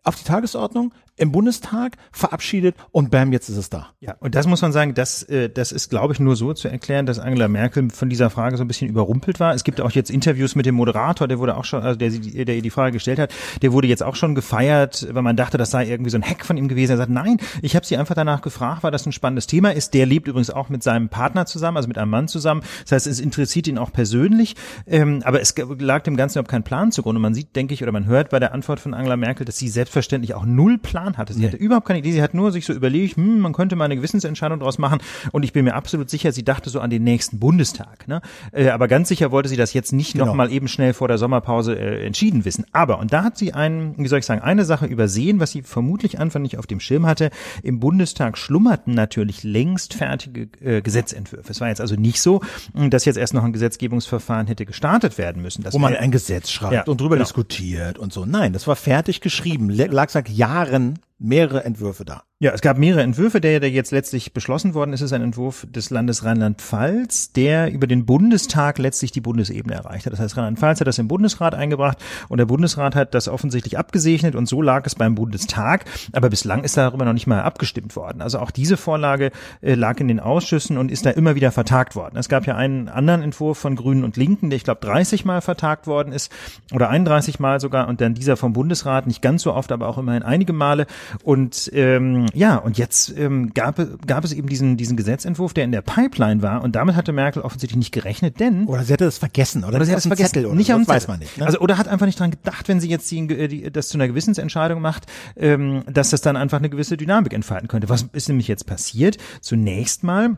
auf 0.03 0.17
die 0.17 0.25
Tagesordnung, 0.25 0.93
im 1.23 1.31
Bundestag 1.31 1.97
verabschiedet 2.11 2.75
und 2.91 3.11
bam, 3.13 3.33
jetzt 3.33 3.49
ist 3.49 3.57
es 3.57 3.71
da. 3.71 3.91
Ja, 4.01 4.17
und 4.19 4.35
das 4.35 4.49
muss 4.49 4.61
man 4.61 4.73
sagen, 4.73 4.95
das, 4.95 5.23
äh, 5.23 5.49
das 5.49 5.71
ist, 5.71 5.89
glaube 5.89 6.13
ich, 6.13 6.21
nur 6.21 6.35
so 6.35 6.53
zu 6.53 6.67
erklären, 6.67 7.07
dass 7.07 7.21
Angela 7.21 7.47
Merkel 7.47 7.91
von 7.91 8.11
dieser 8.11 8.29
Frage 8.29 8.57
so 8.57 8.65
ein 8.65 8.67
bisschen 8.67 8.89
überrumpelt 8.89 9.39
war. 9.39 9.55
Es 9.55 9.63
gibt 9.63 9.81
auch 9.81 9.93
jetzt 9.93 10.11
Interviews 10.11 10.57
mit 10.57 10.67
dem 10.67 10.75
Moderator, 10.75 11.29
der 11.29 11.39
wurde 11.39 11.57
auch 11.57 11.65
schon, 11.65 11.83
also 11.83 11.97
der, 11.97 12.11
der 12.11 12.57
ihr 12.57 12.63
die 12.63 12.71
Frage 12.71 12.93
gestellt 12.93 13.21
hat, 13.21 13.33
der 13.63 13.73
wurde 13.73 13.87
jetzt 13.87 14.03
auch 14.03 14.17
schon 14.17 14.35
gefeiert, 14.35 15.07
weil 15.13 15.23
man 15.23 15.37
dachte, 15.37 15.59
das 15.59 15.71
sei 15.71 15.87
irgendwie 15.87 16.11
so 16.11 16.17
ein 16.17 16.25
Hack 16.25 16.45
von 16.45 16.57
ihm 16.57 16.67
gewesen. 16.67 16.93
Er 16.93 16.97
sagt, 16.97 17.11
nein, 17.11 17.37
ich 17.63 17.77
habe 17.77 17.87
sie 17.87 17.97
einfach 17.97 18.17
danach 18.17 18.43
gefragt, 18.43 18.83
weil 18.83 18.91
das 18.91 19.07
ein 19.07 19.13
spannendes 19.13 19.47
Thema 19.47 19.71
ist. 19.73 19.95
Der 19.95 20.07
lebt 20.07 20.27
übrigens 20.27 20.51
auch 20.51 20.71
mit 20.71 20.83
seinem 20.83 21.09
Partner 21.09 21.47
zusammen, 21.47 21.77
also 21.77 21.87
mit 21.87 21.99
einem 21.99 22.11
Mann 22.11 22.27
zusammen. 22.27 22.63
Das 22.83 22.93
heißt, 22.93 23.07
es 23.07 23.21
interessiert 23.21 23.69
ihn 23.69 23.79
auch 23.79 23.93
persönlich. 23.93 24.57
Ähm, 24.89 25.23
aber 25.25 25.41
es 25.41 25.55
lag 25.79 26.03
dem 26.03 26.17
Ganzen 26.17 26.39
überhaupt 26.39 26.51
kein 26.51 26.65
Plan 26.65 26.91
zugrunde. 26.91 27.21
Man 27.21 27.35
sieht, 27.35 27.55
denke 27.55 27.75
ich, 27.75 27.83
oder 27.83 27.93
man 27.93 28.07
hört 28.07 28.31
bei 28.31 28.41
der 28.41 28.53
Antwort 28.53 28.81
von 28.81 28.93
Angela 28.93 29.17
Merkel, 29.17 29.47
dass 29.47 29.59
sie 29.59 29.69
selbstverständlich 29.69 30.35
auch 30.35 30.45
null 30.45 30.79
Plan 30.79 31.12
Plan 31.13 31.19
hatte. 31.19 31.33
Sie 31.33 31.41
nee. 31.41 31.47
hatte 31.47 31.57
überhaupt 31.57 31.87
keine 31.87 32.01
Idee. 32.01 32.13
Sie 32.13 32.23
hat 32.23 32.35
nur 32.35 32.53
sich 32.53 32.67
so 32.67 32.73
überlegt, 32.73 33.17
hm, 33.17 33.41
man 33.41 33.53
könnte 33.53 33.77
mal 33.77 33.85
eine 33.85 33.97
Gewissensentscheidung 33.97 34.59
daraus 34.59 34.79
machen. 34.79 35.01
Und 35.33 35.43
ich 35.43 35.53
bin 35.53 35.65
mir 35.65 35.75
absolut 35.75 36.11
sicher, 36.11 36.33
sie 36.33 36.45
dachte 36.45 36.71
so 36.71 36.81
an 36.81 36.91
den 36.91 37.05
nächsten 37.05 37.39
Bundestag. 37.39 38.09
Ne? 38.09 38.21
Äh, 38.53 38.69
aber 38.69 38.89
ganz 38.89 39.09
sicher 39.09 39.31
wollte 39.31 39.49
sie 39.49 39.57
das 39.57 39.73
jetzt 39.73 39.93
nicht 39.93 40.13
genau. 40.13 40.27
noch 40.27 40.35
mal 40.35 40.51
eben 40.51 40.69
schnell 40.69 40.95
vor 40.95 41.09
der 41.09 41.19
Sommerpause 41.19 41.79
äh, 41.79 42.07
entschieden 42.07 42.45
wissen. 42.45 42.65
Aber, 42.73 42.99
und 42.99 43.13
da 43.13 43.25
hat 43.25 43.37
sie 43.37 43.53
einen, 43.53 43.95
wie 43.99 44.09
soll 44.09 44.19
ich 44.19 44.27
sagen, 44.27 44.43
eine 44.43 44.65
Sache 44.65 44.87
übersehen, 44.87 45.41
was 45.41 45.51
sie 45.51 45.63
vermutlich 45.63 46.19
Anfang 46.19 46.43
nicht 46.43 46.59
auf 46.59 46.67
dem 46.67 46.81
Schirm 46.81 47.07
hatte. 47.07 47.31
Im 47.63 47.81
Bundestag 47.81 48.39
schlummerten 48.39 48.95
natürlich 48.95 49.43
längst 49.43 49.95
fertige 49.95 50.49
äh, 50.61 50.83
Gesetzentwürfe. 50.83 51.51
Es 51.51 51.61
war 51.61 51.69
jetzt 51.69 51.81
also 51.81 51.97
nicht 51.97 52.21
so, 52.21 52.41
dass 52.75 53.05
jetzt 53.05 53.17
erst 53.17 53.35
noch 53.35 53.45
ein 53.45 53.53
Gesetzgebungsverfahren 53.53 54.47
hätte 54.47 54.67
gestartet 54.67 55.19
werden 55.19 55.43
müssen. 55.43 55.65
Wo 55.71 55.79
man 55.79 55.95
ein 55.97 56.11
Gesetz 56.11 56.51
schreibt 56.51 56.73
ja, 56.73 56.83
und 56.85 57.01
drüber 57.01 57.17
genau. 57.17 57.25
diskutiert 57.25 57.99
und 57.99 58.13
so. 58.13 58.25
Nein, 58.25 58.53
das 58.53 58.67
war 58.67 58.77
fertig 58.77 59.21
geschrieben. 59.21 59.71
Lag 59.71 60.11
seit 60.11 60.29
Jahren 60.29 60.99
mehrere 61.23 61.65
Entwürfe 61.65 62.05
da. 62.05 62.25
Ja, 62.43 62.51
es 62.51 62.61
gab 62.61 62.77
mehrere 62.77 63.03
Entwürfe. 63.03 63.41
Der, 63.41 63.61
der 63.61 63.71
jetzt 63.71 63.93
letztlich 63.93 64.33
beschlossen 64.33 64.75
worden 64.75 64.93
ist, 64.93 65.01
ist 65.01 65.13
ein 65.13 65.23
Entwurf 65.23 65.65
des 65.71 65.91
Landes 65.91 66.25
Rheinland-Pfalz, 66.25 67.33
der 67.33 67.73
über 67.73 67.87
den 67.87 68.05
Bundestag 68.05 68.79
letztlich 68.79 69.13
die 69.13 69.21
Bundesebene 69.21 69.77
erreicht 69.77 70.07
hat. 70.07 70.13
Das 70.13 70.19
heißt, 70.19 70.37
Rheinland-Pfalz 70.37 70.81
hat 70.81 70.89
das 70.89 70.99
im 70.99 71.07
Bundesrat 71.07 71.55
eingebracht 71.55 71.99
und 72.29 72.39
der 72.39 72.47
Bundesrat 72.47 72.97
hat 72.97 73.15
das 73.15 73.29
offensichtlich 73.29 73.79
abgesegnet 73.79 74.35
und 74.35 74.47
so 74.47 74.61
lag 74.61 74.85
es 74.87 74.97
beim 74.97 75.15
Bundestag. 75.15 75.85
Aber 76.11 76.31
bislang 76.31 76.65
ist 76.65 76.77
darüber 76.77 77.05
noch 77.05 77.13
nicht 77.13 77.29
mal 77.29 77.43
abgestimmt 77.43 77.95
worden. 77.95 78.21
Also 78.21 78.41
auch 78.41 78.51
diese 78.51 78.77
Vorlage 78.77 79.31
äh, 79.61 79.75
lag 79.75 80.01
in 80.01 80.09
den 80.09 80.19
Ausschüssen 80.19 80.79
und 80.79 80.91
ist 80.91 81.07
da 81.07 81.11
immer 81.11 81.37
wieder 81.37 81.53
vertagt 81.53 81.95
worden. 81.95 82.17
Es 82.17 82.29
gab 82.29 82.45
ja 82.49 82.57
einen 82.57 82.89
anderen 82.89 83.23
Entwurf 83.23 83.57
von 83.57 83.77
Grünen 83.77 84.03
und 84.03 84.17
Linken, 84.17 84.51
der 84.51 84.57
ich 84.57 84.65
glaube 84.65 84.81
30 84.81 85.25
Mal 85.25 85.43
vertagt 85.43 85.87
worden 85.87 86.13
ist 86.13 86.33
oder 86.73 86.89
31 86.89 87.39
Mal 87.39 87.61
sogar 87.61 87.87
und 87.87 88.01
dann 88.01 88.15
dieser 88.15 88.37
vom 88.37 88.53
Bundesrat 88.53 89.07
nicht 89.07 89.23
ganz 89.23 89.43
so 89.45 89.55
oft, 89.55 89.71
aber 89.71 89.87
auch 89.87 89.99
immerhin 89.99 90.25
einige 90.25 90.53
Male. 90.53 90.89
Und 91.23 91.71
ähm, 91.75 92.27
ja, 92.35 92.57
und 92.57 92.79
jetzt 92.79 93.17
ähm, 93.17 93.53
gab, 93.55 93.81
gab 94.07 94.25
es 94.25 94.33
eben 94.33 94.49
diesen, 94.49 94.77
diesen 94.77 94.97
Gesetzentwurf, 94.97 95.53
der 95.53 95.65
in 95.65 95.73
der 95.73 95.83
Pipeline 95.83 96.43
war 96.43 96.63
und 96.63 96.77
damit 96.77 96.97
hatte 96.97 97.13
Merkel 97.13 97.43
offensichtlich 97.43 97.77
nicht 97.77 97.93
gerechnet, 97.93 98.41
denn... 98.41 98.67
Oder 98.67 98.85
sie 98.85 98.93
hatte 98.93 99.05
das 99.05 99.19
vergessen 99.19 99.65
oder, 99.65 99.77
oder 99.77 99.85
sie 99.85 99.93
hat 99.93 99.99
es 99.99 100.07
vergessen, 100.07 100.35
Zettel 100.35 100.47
oder 100.47 100.55
nicht 100.55 100.71
so, 100.71 100.79
das 100.79 100.89
weiß 100.89 101.09
man 101.09 101.19
nicht. 101.19 101.39
Ne? 101.39 101.47
Also 101.47 101.59
oder 101.61 101.79
hat 101.79 101.89
einfach 101.89 102.07
nicht 102.07 102.19
dran 102.19 102.31
gedacht, 102.31 102.69
wenn 102.69 102.81
sie 102.81 102.89
jetzt 102.89 103.11
die, 103.11 103.27
die, 103.27 103.71
das 103.71 103.89
zu 103.89 103.97
einer 103.97 104.09
Gewissensentscheidung 104.09 104.81
macht, 104.81 105.07
ähm, 105.37 105.83
dass 105.91 106.11
das 106.11 106.21
dann 106.21 106.37
einfach 106.37 106.59
eine 106.59 106.71
gewisse 106.71 106.97
Dynamik 106.97 107.33
entfalten 107.33 107.69
könnte. 107.69 107.89
Was 107.89 108.07
ist 108.13 108.29
nämlich 108.29 108.49
jetzt 108.49 108.67
passiert? 108.67 109.19
Zunächst 109.41 110.03
mal 110.05 110.37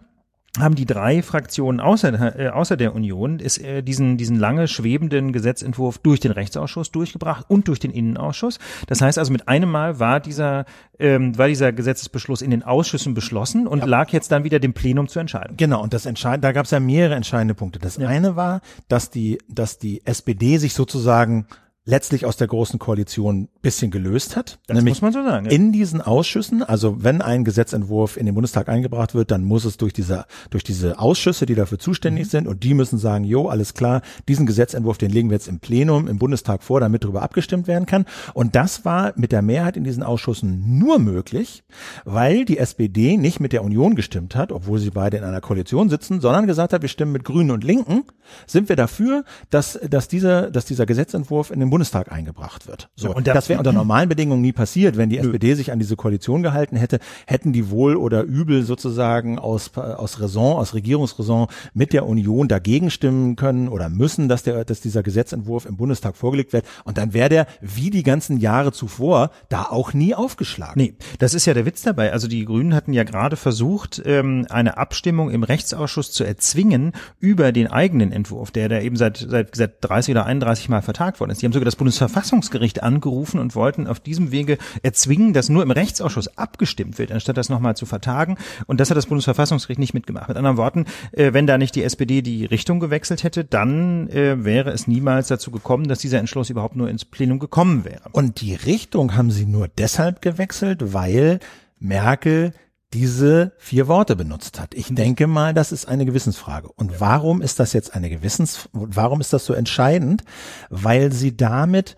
haben 0.59 0.77
die 0.77 0.87
drei 0.87 1.23
Fraktionen 1.23 1.81
außer, 1.81 2.39
äh, 2.39 2.49
außer 2.49 2.77
der 2.77 2.95
Union 2.95 3.41
ist, 3.41 3.59
äh, 3.59 3.83
diesen, 3.83 4.17
diesen 4.17 4.39
lange 4.39 4.69
schwebenden 4.69 5.33
Gesetzentwurf 5.33 5.99
durch 5.99 6.21
den 6.21 6.31
Rechtsausschuss 6.31 6.93
durchgebracht 6.93 7.47
und 7.49 7.67
durch 7.67 7.81
den 7.81 7.91
Innenausschuss. 7.91 8.59
Das 8.87 9.01
heißt 9.01 9.19
also, 9.19 9.33
mit 9.33 9.49
einem 9.49 9.71
Mal 9.71 9.99
war 9.99 10.21
dieser, 10.21 10.65
ähm, 10.99 11.37
war 11.37 11.49
dieser 11.49 11.73
Gesetzesbeschluss 11.73 12.41
in 12.41 12.51
den 12.51 12.63
Ausschüssen 12.63 13.15
beschlossen 13.15 13.67
und 13.67 13.81
ja. 13.81 13.87
lag 13.87 14.11
jetzt 14.11 14.31
dann 14.31 14.45
wieder 14.45 14.61
dem 14.61 14.75
Plenum 14.75 15.09
zur 15.09 15.21
Entscheidung. 15.21 15.57
Genau, 15.57 15.83
und 15.83 15.93
das 15.93 16.07
entscheidend, 16.07 16.45
da 16.45 16.53
gab 16.53 16.67
es 16.67 16.71
ja 16.71 16.79
mehrere 16.79 17.17
entscheidende 17.17 17.55
Punkte. 17.55 17.81
Das 17.81 17.97
ja. 17.97 18.07
eine 18.07 18.37
war, 18.37 18.61
dass 18.89 19.11
die, 19.11 19.39
dass 19.49 19.79
die 19.79 20.07
SPD 20.07 20.59
sich 20.59 20.75
sozusagen 20.75 21.47
letztlich 21.87 22.25
aus 22.25 22.39
der 22.39 22.47
großen 22.47 22.79
Koalition 22.79 23.49
bisschen 23.61 23.91
gelöst 23.91 24.37
hat. 24.37 24.59
Das 24.67 24.77
nämlich 24.77 24.95
muss 24.95 25.03
man 25.03 25.13
so 25.13 25.23
sagen. 25.23 25.47
Ja. 25.47 25.53
In 25.53 25.71
diesen 25.71 26.01
Ausschüssen, 26.01 26.63
also 26.63 27.03
wenn 27.03 27.21
ein 27.21 27.45
Gesetzentwurf 27.45 28.17
in 28.17 28.25
den 28.25 28.35
Bundestag 28.35 28.71
eingebracht 28.71 29.15
wird, 29.15 29.31
dann 29.31 29.45
muss 29.45 29.67
es 29.67 29.77
durch 29.77 29.93
diese, 29.93 30.25
durch 30.49 30.65
diese 30.65 30.99
Ausschüsse, 30.99 31.45
die 31.45 31.55
dafür 31.55 31.79
zuständig 31.79 32.27
mhm. 32.27 32.31
sind 32.31 32.49
und 32.49 32.65
die 32.65 32.73
müssen 32.73 32.99
sagen, 32.99 33.25
jo, 33.25 33.49
alles 33.49 33.75
klar, 33.75 34.01
diesen 34.29 34.47
Gesetzentwurf, 34.47 34.97
den 34.97 35.11
legen 35.11 35.29
wir 35.29 35.35
jetzt 35.35 35.49
im 35.49 35.61
Plenum, 35.61 36.09
im 36.09 36.19
Bundestag 36.19 36.63
vor, 36.63 36.81
damit 36.81 37.05
darüber 37.05 37.21
abgestimmt 37.21 37.67
werden 37.67 37.85
kann. 37.85 38.07
Und 38.33 38.55
das 38.55 38.87
war 38.87 39.13
mit 39.17 39.31
der 39.31 39.43
Mehrheit 39.43 39.77
in 39.77 39.85
diesen 39.85 40.03
Ausschüssen 40.03 40.79
nur 40.79 40.99
möglich, 40.99 41.65
weil 42.07 42.47
die 42.47 42.57
SPD 42.57 43.19
nicht 43.19 43.41
mit 43.41 43.53
der 43.53 43.63
Union 43.63 43.95
gestimmt 43.95 44.37
hat, 44.37 44.53
obwohl 44.53 44.79
sie 44.79 44.91
beide 44.91 45.19
in 45.19 45.25
einer 45.25 45.43
Koalition 45.43 45.91
sitzen, 45.91 46.23
sondern 46.23 46.47
gesagt 46.47 46.73
hat, 46.73 46.81
wir 46.81 46.89
stimmen 46.89 47.13
mit 47.13 47.25
Grünen 47.25 47.51
und 47.51 47.63
Linken, 47.63 48.05
sind 48.47 48.71
wir 48.71 48.77
dafür, 48.77 49.25
dass, 49.51 49.79
dass 49.89 50.09
dieser, 50.09 50.51
dass 50.51 50.65
dieser 50.65 50.87
Gesetzentwurf 50.87 51.51
in 51.51 51.61
den 51.61 51.74
Bundestag 51.75 52.13
eingebracht 52.13 52.69
wird. 52.69 52.89
So, 52.95 53.09
ja, 53.09 53.15
und 53.15 53.27
das 53.27 53.49
wäre 53.49 53.59
unter 53.59 53.73
normalen 53.83 54.09
Bedingungen 54.09 54.41
nie 54.41 54.53
passiert. 54.53 54.97
Wenn 54.97 55.11
die 55.11 55.17
nö. 55.19 55.23
SPD 55.23 55.55
sich 55.55 55.73
an 55.73 55.81
diese 55.81 55.97
Koalition 55.97 56.45
gehalten 56.45 56.77
hätte, 56.77 57.01
hätten 57.27 57.53
die 57.53 57.69
wohl 57.69 57.97
oder 57.97 58.23
übel 58.23 58.63
sozusagen 58.63 59.41
aus, 59.41 59.77
aus 59.77 60.21
Raison, 60.21 60.57
aus 60.57 60.75
Regierungsraison 60.75 61.49
mit 61.73 61.93
der 61.93 62.07
Union 62.07 62.47
dagegen 62.47 62.93
stimmen 62.93 63.35
können 63.35 63.67
oder 63.67 63.89
müssen, 63.89 64.29
dass 64.29 64.45
der, 64.45 64.65
dass 64.65 64.83
dieser 64.83 65.03
Gesetzentwurf 65.03 65.67
im 65.67 65.77
Bundestag 65.77 66.17
vorgelegt 66.17 66.53
wird. 66.53 66.65
Und 66.85 66.97
dann 66.97 67.13
wäre 67.13 67.29
der, 67.29 67.47
wie 67.61 67.91
die 67.91 68.05
ganzen 68.05 68.39
Jahre 68.39 68.71
zuvor, 68.71 69.33
da 69.49 69.65
auch 69.65 69.95
nie 69.95 70.15
aufgeschlagen. 70.15 70.81
Nee, 70.81 70.95
das 71.19 71.35
ist 71.35 71.45
ja 71.45 71.55
der 71.55 71.67
Witz 71.67 71.83
dabei. 71.83 72.13
Also 72.13 72.29
die 72.29 72.45
Grünen 72.45 72.73
hatten 72.73 72.93
ja 72.93 73.03
gerade 73.03 73.35
versucht, 73.35 74.01
ähm, 74.07 74.47
eine 74.49 74.77
Abstimmung 74.79 75.31
im 75.31 75.43
Rechtsausschuss 75.43 76.13
zu 76.13 76.23
erzwingen 76.23 76.93
über 77.19 77.51
den 77.51 77.67
eigenen 77.67 78.13
Entwurf, 78.13 78.53
der 78.53 78.69
da 78.69 78.79
eben 78.79 78.95
seit, 78.95 79.17
seit, 79.17 79.57
seit 79.57 79.79
30 79.81 80.13
oder 80.13 80.27
31 80.27 80.69
Mal 80.69 80.81
vertagt 80.81 81.19
worden 81.19 81.33
ist. 81.33 81.43
Die 81.43 81.47
haben 81.47 81.53
sogar 81.53 81.64
das 81.65 81.77
Bundesverfassungsgericht 81.77 82.83
angerufen 82.83 83.39
und 83.39 83.55
wollten 83.55 83.87
auf 83.87 84.01
diesem 84.01 84.31
Wege 84.31 84.59
erzwingen, 84.83 85.33
dass 85.33 85.49
nur 85.49 85.63
im 85.63 85.71
Rechtsausschuss 85.71 86.37
abgestimmt 86.39 86.99
wird, 86.99 87.13
anstatt 87.13 87.37
das 87.37 87.49
nochmal 87.49 87.77
zu 87.77 87.87
vertagen. 87.87 88.37
Und 88.67 88.81
das 88.81 88.91
hat 88.91 88.97
das 88.97 89.07
Bundesverfassungsgericht 89.07 89.79
nicht 89.79 89.95
mitgemacht. 89.95 90.29
Mit 90.29 90.37
anderen 90.37 90.57
Worten, 90.57 90.87
äh, 91.13 91.33
wenn 91.33 91.47
da 91.47 91.59
nicht 91.59 91.75
die 91.75 91.83
SPD 91.83 92.23
die 92.23 92.45
Richtung 92.45 92.81
gewechselt 92.81 93.23
hätte, 93.25 93.45
dann 93.45 94.09
äh, 94.09 94.45
wäre 94.45 94.71
es 94.71 94.87
niemals 94.87 95.29
dazu 95.29 95.51
gekommen, 95.51 95.89
dass 95.89 95.99
dieser 95.99 96.19
Entschluss 96.19 96.51
überhaupt 96.51 96.77
nur 96.77 96.89
ins 96.89 97.05
Plenum 97.05 97.39
gekommen 97.39 97.85
wäre. 97.85 98.11
Und 98.13 98.41
die 98.41 98.55
Richtung 98.55 99.17
haben 99.17 99.31
sie 99.31 99.47
nur 99.47 99.69
deshalb 99.69 100.23
gewechselt, 100.23 100.93
weil 100.93 101.41
Merkel 101.81 102.53
diese 102.95 103.53
vier 103.59 103.89
Worte 103.89 104.15
benutzt 104.15 104.61
hat. 104.61 104.73
Ich 104.75 104.95
denke 104.95 105.27
mal, 105.27 105.53
das 105.53 105.73
ist 105.73 105.87
eine 105.87 106.07
Gewissensfrage. 106.07 106.71
Und 106.71 107.01
warum 107.01 107.43
ist 107.43 107.59
das 107.59 107.73
jetzt 107.73 107.95
eine 107.95 108.09
Gewissens, 108.09 108.69
warum 108.73 109.21
ist 109.21 109.33
das 109.33 109.45
so 109.45 109.53
entscheidend? 109.53 110.23
Weil 110.71 111.13
sie 111.13 111.37
damit 111.37 111.97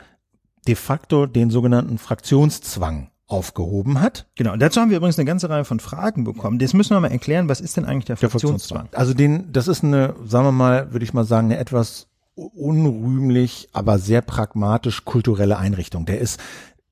de 0.66 0.74
facto 0.74 1.26
den 1.26 1.50
sogenannten 1.50 1.98
Fraktionszwang 1.98 3.10
aufgehoben 3.28 4.00
hat. 4.00 4.26
Genau, 4.36 4.52
und 4.52 4.60
dazu 4.60 4.80
haben 4.80 4.90
wir 4.90 4.96
übrigens 4.96 5.18
eine 5.18 5.26
ganze 5.26 5.50
Reihe 5.50 5.64
von 5.64 5.80
Fragen 5.80 6.24
bekommen. 6.24 6.58
Das 6.58 6.74
müssen 6.74 6.94
wir 6.94 7.00
mal 7.00 7.10
erklären, 7.10 7.48
was 7.48 7.60
ist 7.60 7.76
denn 7.76 7.84
eigentlich 7.84 8.06
der, 8.06 8.16
der 8.16 8.30
Fraktionszwang? 8.30 8.88
Also 8.92 9.14
den, 9.14 9.52
das 9.52 9.68
ist 9.68 9.84
eine, 9.84 10.14
sagen 10.24 10.46
wir 10.46 10.52
mal, 10.52 10.92
würde 10.92 11.04
ich 11.04 11.12
mal 11.12 11.24
sagen, 11.24 11.46
eine 11.46 11.58
etwas 11.58 12.08
unrühmlich, 12.36 13.68
aber 13.72 13.98
sehr 13.98 14.22
pragmatisch 14.22 15.04
kulturelle 15.04 15.58
Einrichtung. 15.58 16.06
Der 16.06 16.20
ist 16.20 16.40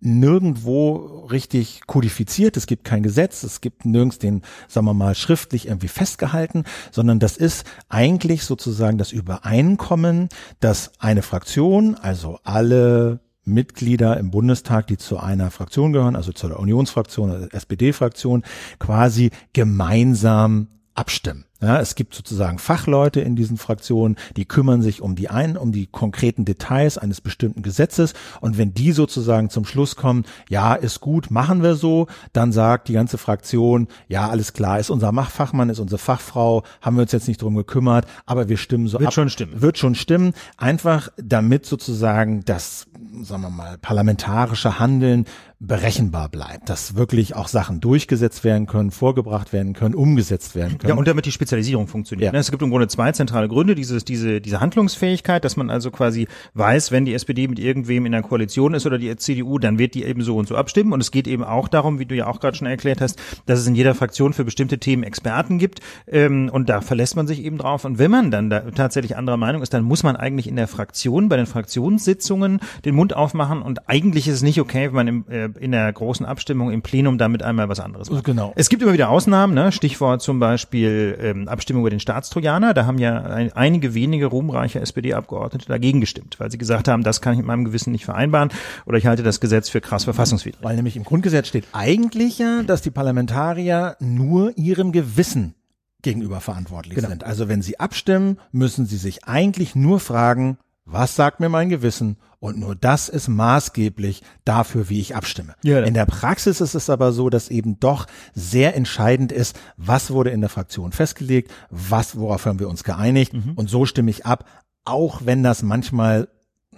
nirgendwo 0.05 1.27
richtig 1.31 1.83
kodifiziert. 1.87 2.57
Es 2.57 2.67
gibt 2.67 2.85
kein 2.85 3.03
Gesetz, 3.03 3.43
es 3.43 3.61
gibt 3.61 3.85
nirgends 3.85 4.19
den, 4.19 4.43
sagen 4.69 4.87
wir 4.87 4.95
mal, 4.95 5.15
schriftlich 5.15 5.67
irgendwie 5.67 5.89
festgehalten, 5.89 6.65
sondern 6.91 7.19
das 7.19 7.37
ist 7.37 7.67
eigentlich 7.89 8.45
sozusagen 8.45 8.99
das 8.99 9.13
Übereinkommen, 9.13 10.29
dass 10.61 10.93
eine 10.99 11.23
Fraktion, 11.23 11.95
also 11.95 12.39
alle 12.45 13.21
Mitglieder 13.45 14.19
im 14.19 14.31
Bundestag, 14.31 14.87
die 14.87 14.97
zu 14.97 15.19
einer 15.19 15.51
Fraktion 15.51 15.93
gehören, 15.93 16.17
also 16.17 16.33
zu 16.33 16.49
der 16.49 16.59
Unionsfraktion 16.59 17.51
SPD-Fraktion, 17.51 18.43
quasi 18.79 19.31
gemeinsam 19.53 20.69
abstimmen. 20.95 21.45
Ja, 21.63 21.81
es 21.81 21.95
gibt 21.95 22.15
sozusagen 22.15 22.59
Fachleute 22.59 23.21
in 23.21 23.37
diesen 23.37 23.57
Fraktionen, 23.57 24.17
die 24.37 24.45
kümmern 24.45 24.83
sich 24.83 25.01
um 25.01 25.15
die 25.15 25.31
ein, 25.31 25.57
um 25.57 25.73
die 25.73 25.87
konkreten 25.87 26.45
Details 26.45 26.99
eines 26.99 27.21
bestimmten 27.21 27.63
Gesetzes. 27.63 28.13
Und 28.41 28.59
wenn 28.59 28.75
die 28.75 28.93
sozusagen 28.93 29.51
zum 29.51 29.65
Schluss 29.65 29.97
kommen, 29.97 30.25
ja, 30.51 30.75
ist 30.75 31.01
gut, 31.01 31.31
machen 31.31 31.63
wir 31.63 31.77
so, 31.77 32.07
dann 32.33 32.53
sagt 32.53 32.89
die 32.89 32.93
ganze 32.93 33.19
Fraktion, 33.19 33.89
ja, 34.09 34.29
alles 34.29 34.53
klar, 34.53 34.79
ist 34.79 34.91
unser 34.91 35.13
Fachmann, 35.25 35.71
ist 35.71 35.79
unsere 35.79 35.99
Fachfrau, 35.99 36.65
haben 36.83 36.97
wir 36.97 37.03
uns 37.03 37.13
jetzt 37.13 37.29
nicht 37.29 37.41
drum 37.41 37.55
gekümmert, 37.55 38.07
aber 38.27 38.49
wir 38.49 38.57
stimmen 38.57 38.89
so 38.89 38.99
Wird 38.99 39.09
ab. 39.09 39.15
schon 39.15 39.31
stimmen. 39.31 39.63
Wird 39.63 39.79
schon 39.79 39.95
stimmen. 39.95 40.35
Einfach 40.57 41.09
damit 41.17 41.67
sozusagen 41.67 42.45
das, 42.45 42.87
sagen 43.23 43.43
wir 43.43 43.51
mal, 43.51 43.79
parlamentarische 43.79 44.79
Handeln 44.79 45.25
berechenbar 45.67 46.29
bleibt, 46.29 46.69
dass 46.69 46.95
wirklich 46.95 47.37
auch 47.37 47.49
Sachen 47.49 47.81
durchgesetzt 47.81 48.45
werden 48.45 48.67
können, 48.67 48.91
vorgebracht 48.91 49.53
werden 49.53 49.73
können, 49.73 49.95
umgesetzt 49.95 50.55
werden 50.55 50.79
können. 50.79 50.91
Ja, 50.91 50.95
und 50.97 51.09
damit 51.09 51.27
die 51.27 51.33
Spezialisierung 51.45 51.87
funktioniert. 51.89 52.29
Ja. 52.29 52.33
Ne, 52.33 52.39
es 52.39 52.51
gibt 52.51 52.63
im 52.63 52.71
Grunde 52.71 52.89
zwei 52.89 53.13
zentrale 53.13 53.49
Gründe, 53.49 53.75
dieses, 53.75 54.05
diese, 54.05 54.41
diese 54.41 54.61
Handlungsfähigkeit, 54.61 55.45
dass 55.45 55.57
man 55.57 55.69
also 55.69 55.91
quasi 55.91 56.27
weiß, 56.55 56.91
wenn 56.91 57.05
die 57.05 57.13
SPD 57.13 57.47
mit 57.47 57.59
irgendwem 57.59 58.07
in 58.07 58.13
der 58.13 58.23
Koalition 58.23 58.73
ist 58.73 58.87
oder 58.87 58.97
die 58.97 59.15
CDU, 59.17 59.59
dann 59.59 59.79
wird 59.79 59.95
die 59.95 60.05
eben 60.05 60.23
so 60.23 60.37
und 60.37 60.49
so 60.49 60.57
abstimmen. 60.57 60.93
Und 60.93 61.01
es 61.01 61.11
geht 61.11 61.29
eben 61.29 61.45
auch 61.45 61.69
darum, 61.69 61.99
wie 61.99 62.07
du 62.07 62.15
ja 62.15 62.27
auch 62.27 62.41
gerade 62.41 62.57
schon 62.57 62.67
erklärt 62.67 63.03
hast, 63.03 63.21
dass 63.45 63.59
es 63.59 63.67
in 63.67 63.75
jeder 63.75 63.95
Fraktion 63.95 64.33
für 64.33 64.45
bestimmte 64.45 64.79
Themen 64.79 65.03
Experten 65.03 65.59
gibt. 65.59 65.81
Ähm, 66.07 66.49
und 66.51 66.69
da 66.71 66.81
verlässt 66.81 67.15
man 67.17 67.27
sich 67.27 67.45
eben 67.45 67.59
drauf. 67.59 67.85
Und 67.85 67.99
wenn 67.99 68.11
man 68.11 68.31
dann 68.31 68.49
da 68.49 68.61
tatsächlich 68.71 69.17
anderer 69.17 69.37
Meinung 69.37 69.61
ist, 69.61 69.75
dann 69.75 69.85
muss 69.85 70.03
man 70.03 70.17
eigentlich 70.17 70.49
in 70.49 70.57
der 70.57 70.69
Fraktion, 70.69 71.29
bei 71.29 71.37
den 71.37 71.47
Fraktionssitzungen 71.47 72.61
den 72.87 72.95
Mund 72.95 73.15
aufmachen. 73.15 73.61
Und 73.61 73.89
eigentlich 73.89 74.29
ist 74.29 74.37
es 74.37 74.43
nicht 74.43 74.61
okay, 74.61 74.87
wenn 74.87 74.95
man 74.95 75.09
im, 75.09 75.25
äh, 75.29 75.49
in 75.61 75.73
der 75.73 75.93
großen 75.93 76.25
Abstimmung 76.25 76.71
im 76.71 76.81
Plenum 76.81 77.19
damit 77.19 77.43
einmal 77.43 77.69
was 77.69 77.81
anderes 77.81 78.11
macht. 78.11 78.25
Genau. 78.25 78.53
Es 78.57 78.71
gibt 78.71 78.83
immer 78.83 78.95
wieder 78.95 79.11
Ausnahmen, 79.11 79.55
ne? 79.55 79.73
Stichwort 79.73 80.23
zum 80.23 80.41
Beispiel 80.41 81.19
ähm, 81.35 81.49
Abstimmung 81.49 81.83
über 81.83 81.91
den 81.91 82.01
Staatstrojaner. 82.01 82.75
Da 82.75 82.87
haben 82.87 82.99
ja 82.99 83.23
ein, 83.23 83.53
einige 83.53 83.95
wenige 83.95 84.27
ruhmreiche 84.27 84.81
SPD-Abgeordnete 84.81 85.67
dagegen 85.67 86.01
gestimmt, 86.01 86.39
weil 86.39 86.51
sie 86.51 86.59
gesagt 86.59 86.89
haben, 86.89 87.03
das 87.03 87.21
kann 87.21 87.35
ich 87.35 87.39
mit 87.39 87.47
meinem 87.47 87.65
Gewissen 87.65 87.93
nicht 87.93 88.05
vereinbaren 88.05 88.51
oder 88.87 88.99
ich 88.99 89.07
halte 89.07 89.23
das 89.23 89.41
Gesetz 89.41 89.69
für 89.69 89.81
krass 89.81 90.05
verfassungswidrig. 90.05 90.63
Weil 90.63 90.77
nämlich 90.77 90.97
im 90.97 91.05
Grundgesetz 91.05 91.49
steht 91.49 91.67
eigentlich 91.73 92.39
ja, 92.39 92.63
dass 92.63 92.83
die 92.83 92.91
Parlamentarier 92.91 93.97
nur 94.01 94.57
ihrem 94.57 94.93
Gewissen 94.93 95.55
gegenüber 96.03 96.41
verantwortlich 96.41 96.95
genau. 96.95 97.09
sind. 97.09 97.25
Also 97.25 97.49
wenn 97.49 97.63
sie 97.63 97.81
abstimmen, 97.81 98.39
müssen 98.53 98.87
sie 98.87 98.99
sich 98.99 99.25
eigentlich 99.25 99.75
nur 99.75 100.01
fragen, 100.01 100.59
was 100.85 101.17
sagt 101.17 101.41
mir 101.41 101.49
mein 101.49 101.71
Gewissen? 101.71 102.19
Und 102.45 102.59
nur 102.59 102.75
das 102.75 103.09
ist 103.09 103.29
maßgeblich 103.29 104.23
dafür, 104.45 104.91
wie 104.91 105.01
ich 105.01 105.17
abstimme. 105.17 105.55
Ja, 105.63 105.81
in 105.81 105.95
der 105.95 106.05
Praxis 106.05 106.61
ist 106.61 106.75
es 106.75 106.91
aber 106.91 107.13
so, 107.13 107.31
dass 107.31 107.49
eben 107.49 107.81
doch 107.81 108.07
sehr 108.35 108.77
entscheidend 108.77 109.33
ist, 109.33 109.59
was 109.79 110.11
wurde 110.11 110.29
in 110.29 110.43
der 110.43 110.51
Fraktion 110.51 110.93
festgelegt, 110.93 111.51
was, 111.71 112.19
worauf 112.19 112.45
haben 112.45 112.59
wir 112.59 112.69
uns 112.69 112.85
geeinigt. 112.85 113.33
Mhm. 113.33 113.53
Und 113.57 113.71
so 113.71 113.87
stimme 113.87 114.11
ich 114.11 114.27
ab, 114.27 114.45
auch 114.85 115.23
wenn 115.25 115.43
das 115.43 115.63
manchmal 115.63 116.29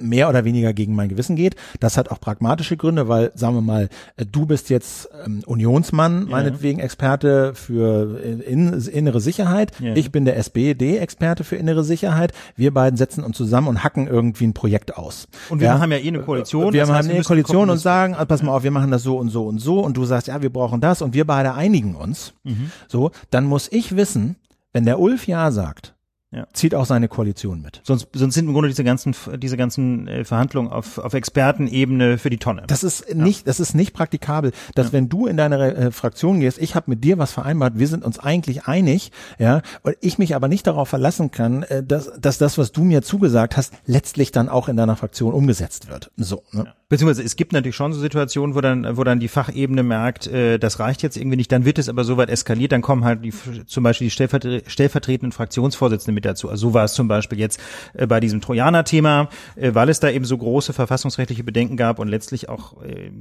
mehr 0.00 0.29
oder 0.29 0.45
weniger 0.45 0.73
gegen 0.73 0.95
mein 0.95 1.09
Gewissen 1.09 1.37
geht. 1.37 1.57
Das 1.81 1.97
hat 1.97 2.11
auch 2.11 2.21
pragmatische 2.21 2.76
Gründe, 2.76 3.09
weil, 3.09 3.33
sagen 3.35 3.55
wir 3.55 3.61
mal, 3.62 3.88
äh, 4.17 4.25
du 4.26 4.47
bist 4.47 4.71
jetzt 4.71 5.09
ähm, 5.25 5.43
Unionsmann, 5.47 6.25
ja. 6.25 6.31
meinetwegen 6.31 6.81
Experte 6.81 7.55
für 7.55 8.21
in, 8.21 8.73
innere 8.73 9.21
Sicherheit. 9.21 9.73
Ja. 9.81 9.95
Ich 9.95 10.12
bin 10.12 10.25
der 10.25 10.37
SPD-Experte 10.37 11.45
für 11.45 11.57
innere 11.57 11.85
Sicherheit. 11.85 12.33
Wir 12.57 12.73
beiden 12.73 12.97
setzen 12.97 13.25
uns 13.25 13.37
zusammen 13.37 13.69
und 13.69 13.85
hacken 13.85 14.07
irgendwie 14.07 14.47
ein 14.47 14.55
Projekt 14.55 14.97
aus. 14.97 15.29
Und 15.49 15.61
wir 15.61 15.69
ja. 15.69 15.79
haben 15.79 15.93
ja 15.93 15.99
eh 15.99 16.09
eine 16.09 16.21
Koalition. 16.21 16.73
Wir 16.73 16.83
haben 16.83 16.95
heißt, 16.95 17.11
eine 17.11 17.23
Koalition 17.23 17.71
und 17.71 17.79
sagen, 17.79 18.15
ah, 18.15 18.25
pass 18.25 18.43
mal 18.43 18.53
auf, 18.53 18.62
wir 18.62 18.71
machen 18.71 18.91
das 18.91 19.03
so 19.03 19.19
und 19.19 19.29
so 19.31 19.47
und 19.47 19.59
so. 19.59 19.81
Und 19.81 19.97
du 19.97 20.05
sagst, 20.05 20.29
ja, 20.29 20.43
wir 20.43 20.50
brauchen 20.50 20.81
das 20.81 21.03
und 21.03 21.15
wir 21.15 21.26
beide 21.26 21.55
einigen 21.55 21.95
uns. 21.95 22.35
Mhm. 22.45 22.71
So, 22.88 23.11
dann 23.31 23.45
muss 23.45 23.69
ich 23.71 23.97
wissen, 23.97 24.37
wenn 24.73 24.85
der 24.85 25.00
Ulf 25.00 25.26
Ja 25.26 25.50
sagt, 25.50 25.96
ja. 26.33 26.47
zieht 26.52 26.75
auch 26.75 26.87
seine 26.87 27.09
Koalition 27.09 27.62
mit. 27.62 27.80
Sonst, 27.85 28.09
sonst 28.12 28.35
sind 28.35 28.47
im 28.47 28.52
Grunde 28.52 28.68
diese 28.68 28.85
ganzen, 28.85 29.14
diese 29.38 29.56
ganzen 29.56 30.09
äh, 30.09 30.25
Verhandlungen 30.25 30.71
auf, 30.71 30.99
auf 30.99 31.14
Expertenebene 31.14 32.18
für 32.18 32.30
die 32.30 32.38
Tonne. 32.38 32.64
Das 32.66 32.83
ist 32.83 33.14
nicht, 33.14 33.47
das 33.47 33.61
ist 33.61 33.75
nicht 33.75 33.92
praktikabel, 33.92 34.52
dass 34.75 34.88
ja. 34.88 34.92
wenn 34.92 35.09
du 35.09 35.26
in 35.26 35.37
deine 35.37 35.75
äh, 35.75 35.90
Fraktion 35.92 36.40
gehst, 36.40 36.59
ich 36.59 36.75
habe 36.75 36.90
mit 36.90 37.04
dir 37.04 37.18
was 37.18 37.33
vereinbart, 37.33 37.78
wir 37.78 37.87
sind 37.88 38.04
uns 38.04 38.18
eigentlich 38.18 38.66
einig, 38.66 39.12
ja, 39.38 39.62
und 39.83 39.97
ich 40.00 40.18
mich 40.18 40.35
aber 40.35 40.49
nicht 40.49 40.66
darauf 40.66 40.88
verlassen 40.88 41.30
kann, 41.30 41.62
äh, 41.62 41.83
dass, 41.83 42.12
dass 42.18 42.38
das, 42.38 42.59
was 42.59 42.73
du 42.73 42.83
mir 42.83 43.02
zugesagt 43.02 43.56
hast, 43.56 43.73
letztlich 43.87 44.33
dann 44.33 44.49
auch 44.49 44.68
in 44.68 44.76
deiner 44.76 44.97
Fraktion 44.97 45.33
umgesetzt 45.33 45.88
wird. 45.88 46.11
So. 46.16 46.42
Ne? 46.52 46.64
Ja. 46.66 46.75
Beziehungsweise 46.88 47.23
es 47.23 47.35
gibt 47.37 47.52
natürlich 47.52 47.75
schon 47.75 47.92
so 47.92 48.00
Situationen, 48.00 48.54
wo 48.54 48.61
dann, 48.61 48.97
wo 48.97 49.02
dann 49.02 49.18
die 49.18 49.28
Fachebene 49.28 49.83
merkt, 49.83 50.26
äh, 50.26 50.59
das 50.59 50.80
reicht 50.80 51.02
jetzt 51.02 51.16
irgendwie 51.16 51.37
nicht, 51.37 51.50
dann 51.50 51.64
wird 51.64 51.78
es 51.78 51.88
aber 51.88 52.04
so 52.04 52.16
weit 52.16 52.30
eskaliert, 52.30 52.73
dann 52.73 52.83
kommen 52.83 53.04
halt 53.04 53.25
die, 53.25 53.33
zum 53.66 53.85
Beispiel 53.85 54.09
die 54.09 54.11
stellvertretenden 54.11 55.33
Fraktionsvorsitzenden 55.33 56.15
mit 56.16 56.25
dazu. 56.25 56.50
Also 56.50 56.68
so 56.68 56.75
war 56.75 56.85
es 56.85 56.94
zum 56.94 57.06
Beispiel 57.06 57.38
jetzt 57.38 57.61
äh, 57.94 58.06
bei 58.08 58.18
diesem 58.18 58.40
Trojaner-Thema, 58.40 59.28
äh, 59.54 59.73
weil 59.75 59.88
es 59.88 60.00
da 60.00 60.11
eben 60.11 60.25
so 60.25 60.37
große 60.37 60.73
verfassungsrechtliche 60.73 61.44
Bedenken 61.44 61.76
gab 61.76 62.00
und 62.00 62.08
letztlich 62.08 62.49
auch 62.49 62.82
äh, 62.82 63.12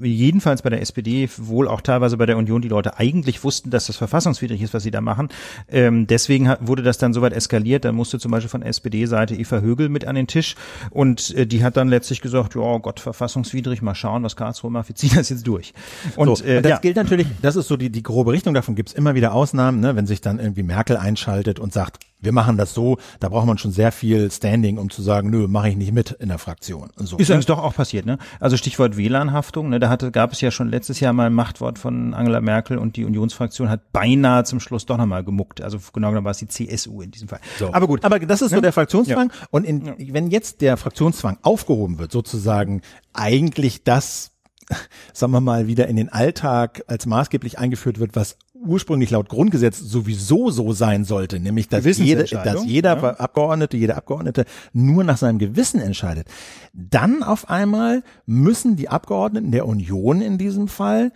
jedenfalls 0.00 0.62
bei 0.62 0.70
der 0.70 0.80
SPD, 0.80 1.28
wohl 1.36 1.66
auch 1.66 1.80
teilweise 1.80 2.16
bei 2.16 2.26
der 2.26 2.36
Union, 2.36 2.62
die 2.62 2.68
Leute 2.68 2.98
eigentlich 2.98 3.42
wussten, 3.42 3.70
dass 3.70 3.86
das 3.86 3.96
verfassungswidrig 3.96 4.62
ist, 4.62 4.74
was 4.74 4.84
sie 4.84 4.90
da 4.90 5.00
machen. 5.00 5.30
Ähm, 5.68 6.06
deswegen 6.06 6.48
hat, 6.48 6.66
wurde 6.66 6.82
das 6.82 6.98
dann 6.98 7.12
soweit 7.12 7.32
eskaliert. 7.32 7.84
Da 7.84 7.92
musste 7.92 8.18
zum 8.18 8.30
Beispiel 8.30 8.50
von 8.50 8.62
SPD-Seite 8.62 9.34
Eva 9.34 9.58
Högel 9.60 9.88
mit 9.88 10.06
an 10.06 10.14
den 10.14 10.26
Tisch 10.26 10.54
und 10.90 11.34
äh, 11.34 11.46
die 11.46 11.64
hat 11.64 11.76
dann 11.76 11.88
letztlich 11.88 12.20
gesagt, 12.20 12.54
ja 12.54 12.78
Gott, 12.78 13.00
verfassungswidrig, 13.00 13.82
mal 13.82 13.94
schauen, 13.94 14.22
was 14.22 14.36
Karlsruhe 14.36 14.70
macht, 14.70 14.88
wir 14.88 14.94
ziehen 14.94 15.12
das 15.14 15.28
jetzt 15.28 15.46
durch. 15.46 15.72
Und 16.16 16.36
so, 16.36 16.44
äh, 16.44 16.62
das 16.62 16.70
ja. 16.70 16.78
gilt 16.78 16.96
natürlich, 16.96 17.26
das 17.40 17.56
ist 17.56 17.68
so 17.68 17.76
die, 17.76 17.90
die 17.90 18.02
grobe 18.02 18.32
Richtung, 18.32 18.54
davon 18.54 18.74
gibt's 18.74 18.92
immer 18.92 19.14
wieder 19.14 19.34
Ausnahmen, 19.34 19.80
ne, 19.80 19.96
wenn 19.96 20.06
sich 20.06 20.20
dann 20.20 20.38
irgendwie 20.38 20.62
Merkel 20.62 20.96
einschaltet 20.96 21.58
und 21.58 21.72
sagt, 21.72 21.98
wir 22.22 22.32
machen 22.32 22.56
das 22.56 22.72
so, 22.72 22.98
da 23.20 23.28
braucht 23.28 23.46
man 23.46 23.58
schon 23.58 23.72
sehr 23.72 23.92
viel 23.92 24.30
Standing, 24.30 24.78
um 24.78 24.90
zu 24.90 25.02
sagen, 25.02 25.30
nö, 25.30 25.48
mache 25.48 25.68
ich 25.68 25.76
nicht 25.76 25.92
mit 25.92 26.12
in 26.12 26.28
der 26.28 26.38
Fraktion. 26.38 26.90
So. 26.96 27.16
Ist 27.18 27.28
übrigens 27.28 27.46
doch 27.46 27.58
auch 27.58 27.74
passiert, 27.74 28.06
ne? 28.06 28.18
Also 28.40 28.56
Stichwort 28.56 28.96
WLAN-Haftung, 28.96 29.68
ne? 29.68 29.80
Da 29.80 29.88
hatte, 29.88 30.10
gab 30.10 30.32
es 30.32 30.40
ja 30.40 30.50
schon 30.50 30.68
letztes 30.68 31.00
Jahr 31.00 31.12
mal 31.12 31.26
ein 31.26 31.34
Machtwort 31.34 31.78
von 31.78 32.14
Angela 32.14 32.40
Merkel 32.40 32.78
und 32.78 32.96
die 32.96 33.04
Unionsfraktion 33.04 33.68
hat 33.68 33.92
beinahe 33.92 34.44
zum 34.44 34.60
Schluss 34.60 34.86
doch 34.86 34.96
nochmal 34.96 35.24
gemuckt. 35.24 35.60
Also 35.60 35.78
genau 35.92 36.08
genommen 36.08 36.24
war 36.24 36.30
es 36.30 36.38
die 36.38 36.48
CSU 36.48 37.02
in 37.02 37.10
diesem 37.10 37.28
Fall. 37.28 37.40
So. 37.58 37.72
Aber 37.72 37.86
gut. 37.86 38.04
Aber 38.04 38.18
das 38.18 38.42
ist 38.42 38.52
ne? 38.52 38.58
so 38.58 38.60
der 38.60 38.72
Fraktionszwang. 38.72 39.30
Ja. 39.30 39.46
Und 39.50 39.64
in, 39.64 39.94
wenn 40.12 40.30
jetzt 40.30 40.60
der 40.60 40.76
Fraktionszwang 40.76 41.38
aufgehoben 41.42 41.98
wird, 41.98 42.12
sozusagen 42.12 42.82
eigentlich 43.12 43.84
das 43.84 44.32
sagen 45.12 45.32
wir 45.32 45.40
mal, 45.40 45.66
wieder 45.66 45.88
in 45.88 45.96
den 45.96 46.08
Alltag 46.08 46.84
als 46.86 47.06
maßgeblich 47.06 47.58
eingeführt 47.58 47.98
wird, 47.98 48.14
was 48.14 48.36
ursprünglich 48.64 49.10
laut 49.10 49.28
Grundgesetz 49.28 49.78
sowieso 49.78 50.50
so 50.50 50.72
sein 50.72 51.04
sollte, 51.04 51.40
nämlich 51.40 51.68
dass, 51.68 51.84
jede, 51.98 52.24
dass 52.24 52.64
jeder 52.64 52.96
ja. 52.96 53.10
Abgeordnete, 53.16 53.76
jede 53.76 53.96
Abgeordnete 53.96 54.44
nur 54.72 55.04
nach 55.04 55.16
seinem 55.16 55.38
Gewissen 55.38 55.80
entscheidet. 55.80 56.28
Dann 56.72 57.22
auf 57.22 57.50
einmal 57.50 58.02
müssen 58.26 58.76
die 58.76 58.88
Abgeordneten 58.88 59.50
der 59.50 59.66
Union 59.66 60.20
in 60.20 60.38
diesem 60.38 60.68
Fall 60.68 61.12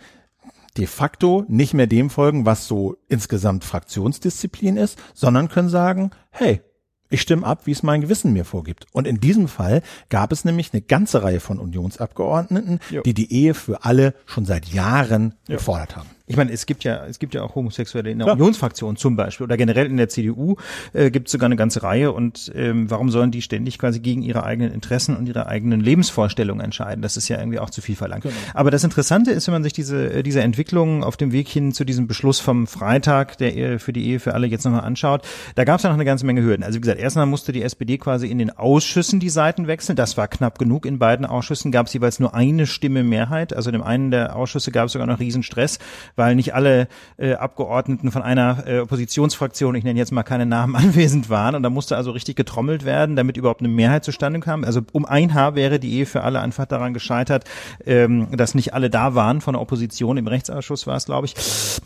de 0.77 0.85
facto 0.85 1.43
nicht 1.47 1.73
mehr 1.73 1.87
dem 1.87 2.09
folgen, 2.09 2.45
was 2.45 2.67
so 2.67 2.97
insgesamt 3.07 3.63
Fraktionsdisziplin 3.63 4.77
ist, 4.77 4.99
sondern 5.13 5.49
können 5.49 5.69
sagen, 5.69 6.11
hey, 6.29 6.61
ich 7.09 7.21
stimme 7.21 7.45
ab, 7.45 7.61
wie 7.65 7.71
es 7.71 7.83
mein 7.83 8.01
Gewissen 8.01 8.33
mir 8.33 8.45
vorgibt. 8.45 8.85
Und 8.91 9.07
in 9.07 9.19
diesem 9.19 9.47
Fall 9.47 9.81
gab 10.09 10.31
es 10.31 10.45
nämlich 10.45 10.73
eine 10.73 10.81
ganze 10.81 11.23
Reihe 11.23 11.39
von 11.39 11.57
Unionsabgeordneten, 11.57 12.79
jo. 12.89 13.01
die 13.01 13.13
die 13.13 13.31
Ehe 13.31 13.53
für 13.53 13.85
alle 13.85 14.13
schon 14.25 14.45
seit 14.45 14.67
Jahren 14.67 15.33
jo. 15.47 15.55
gefordert 15.55 15.95
haben. 15.95 16.09
Ich 16.29 16.35
meine, 16.35 16.51
es 16.51 16.65
gibt 16.65 16.83
ja, 16.83 17.05
es 17.05 17.19
gibt 17.19 17.33
ja 17.33 17.41
auch 17.41 17.55
Homosexuelle 17.55 18.11
in 18.11 18.19
der 18.19 18.25
Klar. 18.25 18.35
Unionsfraktion 18.35 18.97
zum 18.97 19.15
Beispiel 19.15 19.45
oder 19.45 19.55
generell 19.55 19.85
in 19.85 19.95
der 19.95 20.09
CDU 20.09 20.57
äh, 20.91 21.09
gibt 21.09 21.29
es 21.29 21.31
sogar 21.31 21.45
eine 21.45 21.55
ganze 21.55 21.83
Reihe. 21.83 22.11
Und 22.11 22.51
ähm, 22.53 22.91
warum 22.91 23.09
sollen 23.09 23.31
die 23.31 23.41
ständig 23.41 23.79
quasi 23.79 24.01
gegen 24.01 24.21
ihre 24.21 24.43
eigenen 24.43 24.73
Interessen 24.73 25.15
und 25.15 25.27
ihre 25.27 25.47
eigenen 25.47 25.79
Lebensvorstellungen 25.79 26.63
entscheiden? 26.63 27.01
Das 27.01 27.15
ist 27.15 27.29
ja 27.29 27.39
irgendwie 27.39 27.59
auch 27.59 27.69
zu 27.69 27.81
viel 27.81 27.95
verlangt. 27.95 28.23
Genau. 28.23 28.35
Aber 28.53 28.71
das 28.71 28.83
Interessante 28.83 29.31
ist, 29.31 29.47
wenn 29.47 29.53
man 29.53 29.63
sich 29.63 29.71
diese 29.71 30.11
äh, 30.11 30.23
diese 30.23 30.41
Entwicklung 30.41 31.01
auf 31.01 31.15
dem 31.15 31.31
Weg 31.31 31.47
hin 31.47 31.71
zu 31.71 31.85
diesem 31.85 32.07
Beschluss 32.07 32.41
vom 32.41 32.67
Freitag 32.67 33.37
der 33.37 33.55
Ehe 33.55 33.79
für 33.79 33.93
die 33.93 34.05
Ehe 34.05 34.19
für 34.19 34.33
alle 34.33 34.47
jetzt 34.47 34.65
nochmal 34.65 34.81
anschaut, 34.81 35.21
da 35.55 35.63
gab 35.63 35.77
es 35.77 35.83
ja 35.83 35.89
noch 35.89 35.95
eine 35.95 36.05
ganze 36.05 36.25
Menge 36.25 36.41
Hürden. 36.41 36.63
Also 36.63 36.75
wie 36.75 36.81
gesagt, 36.81 36.99
erstmal 36.99 37.25
musste 37.25 37.53
die 37.53 37.63
SPD 37.63 37.97
quasi 37.97 38.27
in 38.27 38.37
den 38.37 38.49
Ausschüssen 38.49 39.21
die 39.21 39.29
Seiten 39.29 39.67
wechseln. 39.67 39.95
Das 39.95 40.17
war 40.17 40.27
knapp 40.27 40.59
genug. 40.59 40.85
In 40.85 40.99
beiden 40.99 41.25
Ausschüssen 41.25 41.71
gab 41.71 41.87
es 41.87 41.93
jeweils 41.93 42.19
nur 42.19 42.33
eine 42.33 42.67
Stimme 42.67 43.03
Mehrheit. 43.03 43.53
Also 43.53 43.69
in 43.69 43.73
dem 43.73 43.83
einen 43.83 44.11
der 44.11 44.35
Ausschüsse 44.35 44.71
gab 44.71 44.87
es 44.87 44.91
sogar 44.91 45.07
noch 45.07 45.21
Riesenstress 45.21 45.79
weil 46.17 46.35
nicht 46.35 46.53
alle 46.53 46.87
äh, 47.17 47.35
Abgeordneten 47.35 48.11
von 48.11 48.21
einer 48.21 48.67
äh, 48.67 48.79
Oppositionsfraktion, 48.79 49.75
ich 49.75 49.83
nenne 49.83 49.97
jetzt 49.97 50.11
mal 50.11 50.23
keine 50.23 50.45
Namen, 50.45 50.75
anwesend 50.87 51.29
waren. 51.29 51.55
Und 51.55 51.63
da 51.63 51.69
musste 51.69 51.95
also 51.95 52.11
richtig 52.11 52.35
getrommelt 52.35 52.83
werden, 52.83 53.15
damit 53.15 53.37
überhaupt 53.37 53.61
eine 53.61 53.69
Mehrheit 53.69 54.03
zustande 54.03 54.39
kam. 54.39 54.63
Also 54.63 54.81
um 54.91 55.05
ein 55.05 55.33
Haar 55.33 55.55
wäre 55.55 55.79
die 55.79 55.93
Ehe 55.93 56.05
für 56.05 56.23
alle 56.23 56.41
einfach 56.41 56.65
daran 56.65 56.93
gescheitert, 56.93 57.45
ähm, 57.85 58.27
dass 58.31 58.55
nicht 58.55 58.73
alle 58.73 58.89
da 58.89 59.15
waren 59.15 59.39
von 59.39 59.53
der 59.53 59.61
Opposition. 59.61 60.17
Im 60.17 60.27
Rechtsausschuss 60.27 60.87
war 60.87 60.97
es, 60.97 61.05
glaube 61.05 61.27
ich. 61.27 61.35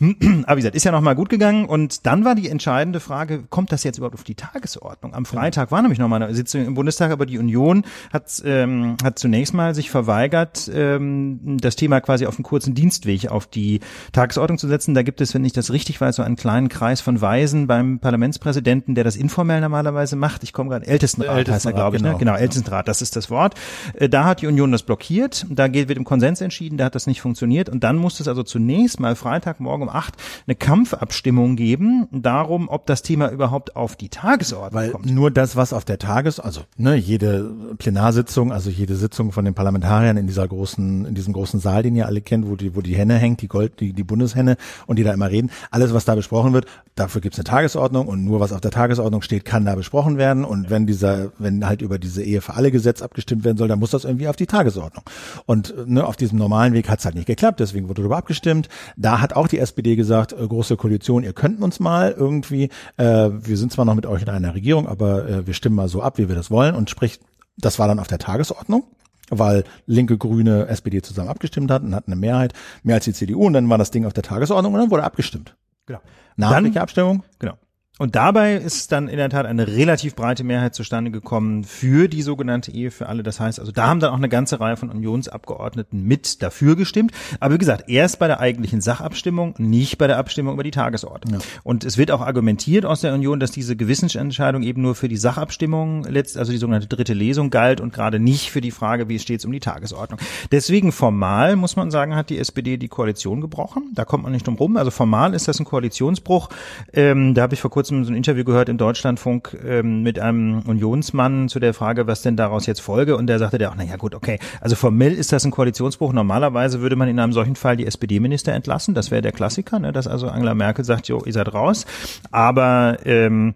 Aber 0.46 0.56
wie 0.56 0.60
gesagt, 0.60 0.74
ist 0.74 0.84
ja 0.84 0.92
nochmal 0.92 1.14
gut 1.14 1.28
gegangen. 1.28 1.66
Und 1.66 2.06
dann 2.06 2.24
war 2.24 2.34
die 2.34 2.48
entscheidende 2.48 3.00
Frage, 3.00 3.44
kommt 3.50 3.70
das 3.70 3.84
jetzt 3.84 3.98
überhaupt 3.98 4.14
auf 4.14 4.24
die 4.24 4.34
Tagesordnung? 4.34 5.14
Am 5.14 5.26
Freitag 5.26 5.70
war 5.70 5.82
nämlich 5.82 5.98
nochmal 5.98 6.22
eine 6.22 6.34
Sitzung 6.34 6.66
im 6.66 6.74
Bundestag, 6.74 7.10
aber 7.10 7.26
die 7.26 7.38
Union 7.38 7.84
hat, 8.12 8.42
ähm, 8.46 8.96
hat 9.04 9.18
zunächst 9.18 9.52
mal 9.52 9.74
sich 9.74 9.90
verweigert, 9.90 10.70
ähm, 10.74 11.58
das 11.60 11.76
Thema 11.76 12.00
quasi 12.00 12.26
auf 12.26 12.36
einen 12.36 12.44
kurzen 12.44 12.74
Dienstweg 12.74 13.30
auf 13.30 13.46
die 13.46 13.80
Tagesordnung 14.12 14.21
Tagesordnung 14.22 14.58
zu 14.58 14.68
setzen. 14.68 14.94
Da 14.94 15.02
gibt 15.02 15.20
es, 15.20 15.34
wenn 15.34 15.44
ich 15.44 15.52
das 15.52 15.72
richtig 15.72 16.00
weiß, 16.00 16.16
so 16.16 16.22
einen 16.22 16.36
kleinen 16.36 16.68
Kreis 16.68 17.00
von 17.00 17.20
Weisen 17.20 17.66
beim 17.66 17.98
Parlamentspräsidenten, 17.98 18.94
der 18.94 19.02
das 19.02 19.16
informell 19.16 19.60
normalerweise 19.60 20.14
macht. 20.14 20.44
Ich 20.44 20.52
komme 20.52 20.70
gerade, 20.70 20.86
Ältestenrat, 20.86 21.38
Ältestenrat 21.38 21.54
heißt 21.54 21.66
er, 21.66 21.72
glaube 21.72 21.96
ich. 21.96 22.02
Ne? 22.02 22.08
Genau, 22.10 22.18
ne? 22.18 22.24
genau 22.24 22.36
Ältestenrat, 22.36 22.86
das 22.86 23.02
ist 23.02 23.16
das 23.16 23.30
Wort. 23.30 23.54
Äh, 23.94 24.08
da 24.08 24.24
hat 24.24 24.40
die 24.40 24.46
Union 24.46 24.70
das 24.70 24.84
blockiert. 24.84 25.44
Da 25.50 25.66
geht, 25.66 25.88
wird 25.88 25.98
im 25.98 26.04
Konsens 26.04 26.40
entschieden, 26.40 26.78
da 26.78 26.84
hat 26.84 26.94
das 26.94 27.08
nicht 27.08 27.20
funktioniert. 27.20 27.68
Und 27.68 27.82
dann 27.82 27.96
muss 27.96 28.20
es 28.20 28.28
also 28.28 28.44
zunächst 28.44 29.00
mal 29.00 29.16
Freitagmorgen 29.16 29.88
um 29.88 29.94
acht 29.94 30.14
eine 30.46 30.54
Kampfabstimmung 30.54 31.56
geben, 31.56 32.06
darum, 32.12 32.68
ob 32.68 32.86
das 32.86 33.02
Thema 33.02 33.28
überhaupt 33.28 33.74
auf 33.74 33.96
die 33.96 34.08
Tagesordnung 34.08 34.80
Weil 34.80 34.90
kommt. 34.90 35.06
Nur 35.06 35.32
das, 35.32 35.56
was 35.56 35.72
auf 35.72 35.84
der 35.84 35.98
Tages, 35.98 36.38
also 36.38 36.60
ne, 36.76 36.94
jede 36.94 37.52
Plenarsitzung, 37.78 38.52
also 38.52 38.70
jede 38.70 38.94
Sitzung 38.94 39.32
von 39.32 39.44
den 39.44 39.54
Parlamentariern 39.54 40.16
in 40.16 40.28
dieser 40.28 40.46
großen, 40.46 41.06
in 41.06 41.14
diesem 41.16 41.32
großen 41.32 41.58
Saal, 41.58 41.82
den 41.82 41.96
ihr 41.96 42.06
alle 42.06 42.20
kennt, 42.20 42.46
wo 42.46 42.54
die, 42.54 42.76
wo 42.76 42.82
die 42.82 42.94
Henne 42.94 43.16
hängt, 43.16 43.42
die 43.42 43.48
Gold, 43.48 43.80
die, 43.80 43.92
die 43.92 44.04
Bundeshenne 44.12 44.56
und 44.86 44.98
die 44.98 45.04
da 45.04 45.12
immer 45.12 45.30
reden. 45.30 45.50
Alles, 45.70 45.94
was 45.94 46.04
da 46.04 46.14
besprochen 46.14 46.52
wird, 46.52 46.66
dafür 46.94 47.20
gibt's 47.20 47.38
eine 47.38 47.44
Tagesordnung 47.44 48.06
und 48.06 48.24
nur 48.24 48.40
was 48.40 48.52
auf 48.52 48.60
der 48.60 48.70
Tagesordnung 48.70 49.22
steht, 49.22 49.44
kann 49.44 49.64
da 49.64 49.74
besprochen 49.74 50.18
werden. 50.18 50.44
Und 50.44 50.70
wenn 50.70 50.86
dieser, 50.86 51.32
wenn 51.38 51.66
halt 51.66 51.82
über 51.82 51.98
diese 51.98 52.22
Ehe 52.22 52.40
für 52.40 52.54
alle 52.54 52.70
Gesetz 52.70 53.00
abgestimmt 53.00 53.44
werden 53.44 53.56
soll, 53.56 53.68
dann 53.68 53.78
muss 53.78 53.90
das 53.90 54.04
irgendwie 54.04 54.28
auf 54.28 54.36
die 54.36 54.46
Tagesordnung. 54.46 55.04
Und 55.46 55.74
ne, 55.88 56.06
auf 56.06 56.16
diesem 56.16 56.38
normalen 56.38 56.74
Weg 56.74 56.88
hat's 56.88 57.04
halt 57.04 57.14
nicht 57.14 57.26
geklappt, 57.26 57.60
deswegen 57.60 57.88
wurde 57.88 58.02
darüber 58.02 58.18
abgestimmt. 58.18 58.68
Da 58.96 59.20
hat 59.20 59.34
auch 59.34 59.48
die 59.48 59.58
SPD 59.58 59.96
gesagt, 59.96 60.32
äh, 60.32 60.46
große 60.46 60.76
Koalition, 60.76 61.24
ihr 61.24 61.32
könnt 61.32 61.62
uns 61.62 61.80
mal 61.80 62.14
irgendwie, 62.16 62.68
äh, 62.96 63.30
wir 63.30 63.56
sind 63.56 63.72
zwar 63.72 63.84
noch 63.84 63.94
mit 63.94 64.06
euch 64.06 64.22
in 64.22 64.28
einer 64.28 64.54
Regierung, 64.54 64.86
aber 64.86 65.28
äh, 65.28 65.46
wir 65.46 65.54
stimmen 65.54 65.76
mal 65.76 65.88
so 65.88 66.02
ab, 66.02 66.18
wie 66.18 66.28
wir 66.28 66.36
das 66.36 66.50
wollen 66.50 66.74
und 66.74 66.90
sprich, 66.90 67.20
das 67.56 67.78
war 67.78 67.88
dann 67.88 67.98
auf 67.98 68.08
der 68.08 68.18
Tagesordnung 68.18 68.84
weil 69.30 69.64
linke, 69.86 70.18
grüne, 70.18 70.66
SPD 70.68 71.02
zusammen 71.02 71.28
abgestimmt 71.28 71.70
hatten 71.70 71.86
und 71.86 71.94
hatten 71.94 72.12
eine 72.12 72.20
Mehrheit, 72.20 72.52
mehr 72.82 72.96
als 72.96 73.04
die 73.04 73.12
CDU 73.12 73.46
und 73.46 73.52
dann 73.52 73.68
war 73.68 73.78
das 73.78 73.90
Ding 73.90 74.04
auf 74.04 74.12
der 74.12 74.22
Tagesordnung 74.22 74.74
und 74.74 74.80
dann 74.80 74.90
wurde 74.90 75.04
abgestimmt. 75.04 75.56
Genau. 75.86 76.00
Namentliche 76.36 76.80
Abstimmung? 76.80 77.22
Genau. 77.38 77.54
Und 77.98 78.16
dabei 78.16 78.54
ist 78.54 78.90
dann 78.90 79.06
in 79.06 79.18
der 79.18 79.28
Tat 79.28 79.44
eine 79.44 79.66
relativ 79.68 80.16
breite 80.16 80.44
Mehrheit 80.44 80.74
zustande 80.74 81.10
gekommen 81.10 81.62
für 81.62 82.08
die 82.08 82.22
sogenannte 82.22 82.72
Ehe 82.72 82.90
für 82.90 83.06
alle. 83.06 83.22
Das 83.22 83.38
heißt, 83.38 83.60
also 83.60 83.70
da 83.70 83.86
haben 83.86 84.00
dann 84.00 84.12
auch 84.12 84.16
eine 84.16 84.30
ganze 84.30 84.60
Reihe 84.60 84.78
von 84.78 84.90
Unionsabgeordneten 84.90 86.02
mit 86.02 86.42
dafür 86.42 86.74
gestimmt. 86.74 87.12
Aber 87.38 87.52
wie 87.54 87.58
gesagt, 87.58 87.90
erst 87.90 88.18
bei 88.18 88.26
der 88.28 88.40
eigentlichen 88.40 88.80
Sachabstimmung, 88.80 89.54
nicht 89.58 89.98
bei 89.98 90.06
der 90.06 90.16
Abstimmung 90.16 90.54
über 90.54 90.64
die 90.64 90.70
Tagesordnung. 90.70 91.40
Ja. 91.40 91.46
Und 91.64 91.84
es 91.84 91.98
wird 91.98 92.10
auch 92.10 92.22
argumentiert 92.22 92.86
aus 92.86 93.02
der 93.02 93.12
Union, 93.14 93.38
dass 93.38 93.50
diese 93.50 93.76
Gewissensentscheidung 93.76 94.62
eben 94.62 94.80
nur 94.80 94.94
für 94.94 95.08
die 95.08 95.18
Sachabstimmung, 95.18 96.04
letzt, 96.04 96.38
also 96.38 96.50
die 96.50 96.58
sogenannte 96.58 96.88
dritte 96.88 97.12
Lesung 97.12 97.50
galt 97.50 97.80
und 97.82 97.92
gerade 97.92 98.18
nicht 98.18 98.50
für 98.50 98.62
die 98.62 98.70
Frage, 98.70 99.10
wie 99.10 99.18
steht 99.18 99.40
es 99.40 99.44
um 99.44 99.52
die 99.52 99.60
Tagesordnung. 99.60 100.18
Deswegen 100.50 100.92
formal, 100.92 101.56
muss 101.56 101.76
man 101.76 101.90
sagen, 101.90 102.16
hat 102.16 102.30
die 102.30 102.38
SPD 102.38 102.78
die 102.78 102.88
Koalition 102.88 103.42
gebrochen. 103.42 103.92
Da 103.94 104.04
kommt 104.06 104.24
man 104.24 104.32
nicht 104.32 104.46
drum 104.46 104.56
rum. 104.56 104.78
Also 104.78 104.90
formal 104.90 105.34
ist 105.34 105.46
das 105.46 105.60
ein 105.60 105.66
Koalitionsbruch. 105.66 106.48
Ähm, 106.94 107.34
da 107.34 107.42
habe 107.42 107.52
ich 107.54 107.60
vor 107.60 107.70
kurzem 107.70 107.91
kurzem 107.92 108.04
so 108.04 108.12
ein 108.12 108.16
Interview 108.16 108.44
gehört 108.44 108.68
im 108.68 108.78
Deutschlandfunk 108.78 109.56
ähm, 109.64 110.02
mit 110.02 110.18
einem 110.18 110.60
Unionsmann 110.60 111.48
zu 111.48 111.60
der 111.60 111.74
Frage, 111.74 112.06
was 112.06 112.22
denn 112.22 112.36
daraus 112.36 112.66
jetzt 112.66 112.80
folge. 112.80 113.16
Und 113.16 113.26
der 113.26 113.38
sagte 113.38 113.58
der 113.58 113.70
auch, 113.70 113.76
naja 113.76 113.96
gut, 113.96 114.14
okay, 114.14 114.38
also 114.60 114.76
formell 114.76 115.12
ist 115.12 115.32
das 115.32 115.44
ein 115.44 115.50
Koalitionsbruch. 115.50 116.12
Normalerweise 116.12 116.80
würde 116.80 116.96
man 116.96 117.08
in 117.08 117.18
einem 117.18 117.32
solchen 117.32 117.56
Fall 117.56 117.76
die 117.76 117.86
SPD-Minister 117.86 118.52
entlassen. 118.52 118.94
Das 118.94 119.10
wäre 119.10 119.22
der 119.22 119.32
Klassiker, 119.32 119.78
ne? 119.78 119.92
dass 119.92 120.06
also 120.06 120.28
Angela 120.28 120.54
Merkel 120.54 120.84
sagt, 120.84 121.08
jo, 121.08 121.22
ihr 121.24 121.32
seid 121.32 121.52
raus. 121.52 121.84
Aber 122.30 122.98
ähm, 123.04 123.54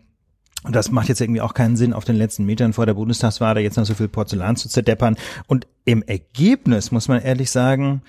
das 0.69 0.91
macht 0.91 1.09
jetzt 1.09 1.21
irgendwie 1.21 1.41
auch 1.41 1.55
keinen 1.55 1.77
Sinn, 1.77 1.93
auf 1.93 2.05
den 2.05 2.17
letzten 2.17 2.45
Metern 2.45 2.73
vor 2.73 2.87
der 2.87 2.95
Bundestagswahl 2.95 3.55
da 3.55 3.61
jetzt 3.61 3.77
noch 3.77 3.87
so 3.87 3.95
viel 3.95 4.09
Porzellan 4.09 4.57
zu 4.57 4.69
zerdeppern. 4.69 5.17
Und 5.47 5.67
im 5.85 6.03
Ergebnis 6.03 6.91
muss 6.91 7.09
man 7.09 7.23
ehrlich 7.23 7.51
sagen, 7.51 8.03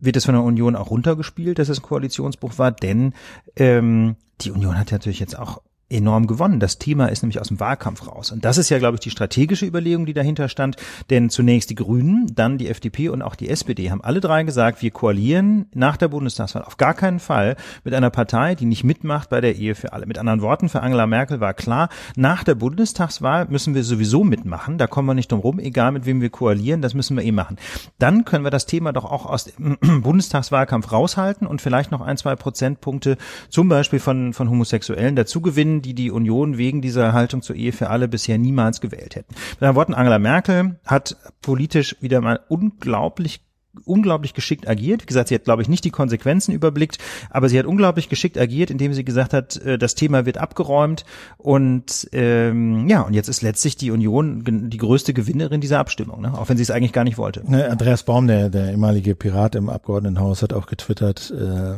wird 0.00 0.16
es 0.16 0.24
von 0.24 0.34
der 0.34 0.44
Union 0.44 0.76
auch 0.76 0.90
runtergespielt, 0.90 1.58
dass 1.58 1.68
es 1.68 1.80
ein 1.80 1.82
Koalitionsbruch 1.82 2.58
war, 2.58 2.72
denn 2.72 3.14
ähm, 3.56 4.16
die 4.40 4.50
Union 4.50 4.78
hat 4.78 4.90
ja 4.90 4.96
natürlich 4.96 5.20
jetzt 5.20 5.38
auch 5.38 5.60
enorm 5.90 6.26
gewonnen. 6.26 6.60
Das 6.60 6.78
Thema 6.78 7.06
ist 7.06 7.22
nämlich 7.22 7.40
aus 7.40 7.48
dem 7.48 7.60
Wahlkampf 7.60 8.06
raus. 8.06 8.30
Und 8.30 8.44
das 8.44 8.58
ist 8.58 8.68
ja, 8.68 8.78
glaube 8.78 8.96
ich, 8.96 9.00
die 9.00 9.10
strategische 9.10 9.66
Überlegung, 9.66 10.04
die 10.06 10.12
dahinter 10.12 10.48
stand. 10.48 10.76
Denn 11.08 11.30
zunächst 11.30 11.70
die 11.70 11.74
Grünen, 11.74 12.26
dann 12.34 12.58
die 12.58 12.68
FDP 12.68 13.08
und 13.08 13.22
auch 13.22 13.34
die 13.34 13.48
SPD 13.48 13.90
haben 13.90 14.02
alle 14.02 14.20
drei 14.20 14.42
gesagt, 14.42 14.82
wir 14.82 14.90
koalieren 14.90 15.66
nach 15.72 15.96
der 15.96 16.08
Bundestagswahl 16.08 16.62
auf 16.62 16.76
gar 16.76 16.94
keinen 16.94 17.20
Fall 17.20 17.56
mit 17.84 17.94
einer 17.94 18.10
Partei, 18.10 18.54
die 18.54 18.66
nicht 18.66 18.84
mitmacht 18.84 19.30
bei 19.30 19.40
der 19.40 19.56
Ehe 19.56 19.74
für 19.74 19.92
alle. 19.92 20.06
Mit 20.06 20.18
anderen 20.18 20.42
Worten, 20.42 20.68
für 20.68 20.82
Angela 20.82 21.06
Merkel 21.06 21.40
war 21.40 21.54
klar, 21.54 21.88
nach 22.16 22.44
der 22.44 22.54
Bundestagswahl 22.54 23.46
müssen 23.48 23.74
wir 23.74 23.82
sowieso 23.82 24.24
mitmachen. 24.24 24.76
Da 24.76 24.86
kommen 24.86 25.08
wir 25.08 25.14
nicht 25.14 25.32
drum 25.32 25.40
rum, 25.40 25.58
egal 25.58 25.92
mit 25.92 26.04
wem 26.04 26.20
wir 26.20 26.30
koalieren, 26.30 26.82
das 26.82 26.94
müssen 26.94 27.16
wir 27.16 27.24
eh 27.24 27.32
machen. 27.32 27.56
Dann 27.98 28.24
können 28.24 28.44
wir 28.44 28.50
das 28.50 28.66
Thema 28.66 28.92
doch 28.92 29.04
auch 29.04 29.24
aus 29.24 29.44
dem 29.44 29.78
Bundestagswahlkampf 30.02 30.92
raushalten 30.92 31.46
und 31.46 31.62
vielleicht 31.62 31.90
noch 31.90 32.02
ein, 32.02 32.18
zwei 32.18 32.36
Prozentpunkte 32.36 33.16
zum 33.48 33.68
Beispiel 33.68 34.00
von, 34.00 34.34
von 34.34 34.50
Homosexuellen 34.50 35.16
dazu 35.16 35.40
die 35.82 35.94
die 35.94 36.10
Union 36.10 36.58
wegen 36.58 36.82
dieser 36.82 37.12
Haltung 37.12 37.42
zur 37.42 37.56
Ehe 37.56 37.72
für 37.72 37.90
alle 37.90 38.08
bisher 38.08 38.38
niemals 38.38 38.80
gewählt 38.80 39.16
hätten. 39.16 39.34
Mit 39.34 39.62
anderen 39.62 39.76
Worten, 39.76 39.94
Angela 39.94 40.18
Merkel 40.18 40.78
hat 40.84 41.16
politisch 41.42 41.96
wieder 42.00 42.20
mal 42.20 42.40
unglaublich 42.48 43.40
unglaublich 43.84 44.34
geschickt 44.34 44.68
agiert. 44.68 45.02
Wie 45.02 45.06
gesagt, 45.06 45.28
sie 45.28 45.34
hat, 45.34 45.44
glaube 45.44 45.62
ich, 45.62 45.68
nicht 45.68 45.84
die 45.84 45.90
Konsequenzen 45.90 46.52
überblickt, 46.52 46.98
aber 47.30 47.48
sie 47.48 47.58
hat 47.58 47.66
unglaublich 47.66 48.08
geschickt 48.08 48.38
agiert, 48.38 48.70
indem 48.70 48.92
sie 48.92 49.04
gesagt 49.04 49.32
hat, 49.32 49.56
äh, 49.58 49.78
das 49.78 49.94
Thema 49.94 50.26
wird 50.26 50.38
abgeräumt 50.38 51.04
und 51.36 52.08
ähm, 52.12 52.88
ja, 52.88 53.02
und 53.02 53.14
jetzt 53.14 53.28
ist 53.28 53.42
letztlich 53.42 53.76
die 53.76 53.90
Union 53.90 54.42
die 54.70 54.76
größte 54.76 55.14
Gewinnerin 55.14 55.60
dieser 55.60 55.78
Abstimmung, 55.78 56.20
ne? 56.20 56.36
auch 56.36 56.48
wenn 56.48 56.56
sie 56.56 56.62
es 56.62 56.70
eigentlich 56.70 56.92
gar 56.92 57.04
nicht 57.04 57.18
wollte. 57.18 57.42
Ne, 57.50 57.68
Andreas 57.70 58.02
Baum, 58.02 58.26
der, 58.26 58.50
der 58.50 58.70
ehemalige 58.70 59.14
Pirat 59.14 59.54
im 59.54 59.68
Abgeordnetenhaus, 59.68 60.42
hat 60.42 60.52
auch 60.52 60.66
getwittert, 60.66 61.32
äh, 61.36 61.76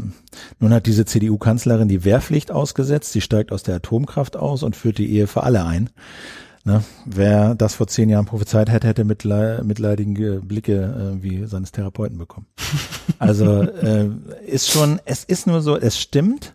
nun 0.58 0.72
hat 0.72 0.86
diese 0.86 1.04
CDU-Kanzlerin 1.04 1.88
die 1.88 2.04
Wehrpflicht 2.04 2.50
ausgesetzt, 2.50 3.12
sie 3.12 3.20
steigt 3.20 3.52
aus 3.52 3.62
der 3.62 3.76
Atomkraft 3.76 4.36
aus 4.36 4.62
und 4.62 4.76
führt 4.76 4.98
die 4.98 5.10
Ehe 5.10 5.26
für 5.26 5.42
alle 5.42 5.64
ein. 5.64 5.90
Ne? 6.64 6.84
Wer 7.06 7.54
das 7.54 7.74
vor 7.74 7.86
zehn 7.86 8.10
Jahren 8.10 8.26
prophezeit 8.26 8.68
hätte, 8.70 8.86
hätte 8.86 9.04
mitle 9.04 9.62
mitleidige 9.64 10.40
Blicke 10.44 11.16
äh, 11.18 11.22
wie 11.22 11.46
seines 11.46 11.72
Therapeuten 11.72 12.18
bekommen. 12.18 12.46
Also 13.18 13.62
äh, 13.62 14.08
ist 14.46 14.70
schon, 14.70 14.98
es 15.04 15.24
ist 15.24 15.46
nur 15.46 15.60
so, 15.60 15.76
es 15.76 15.98
stimmt, 15.98 16.54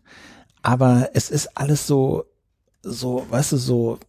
aber 0.63 1.09
es 1.13 1.29
ist 1.29 1.55
alles 1.55 1.85
so, 1.85 2.25
so, 2.81 3.23
weißt 3.29 3.51
du, 3.51 3.57
so 3.57 3.99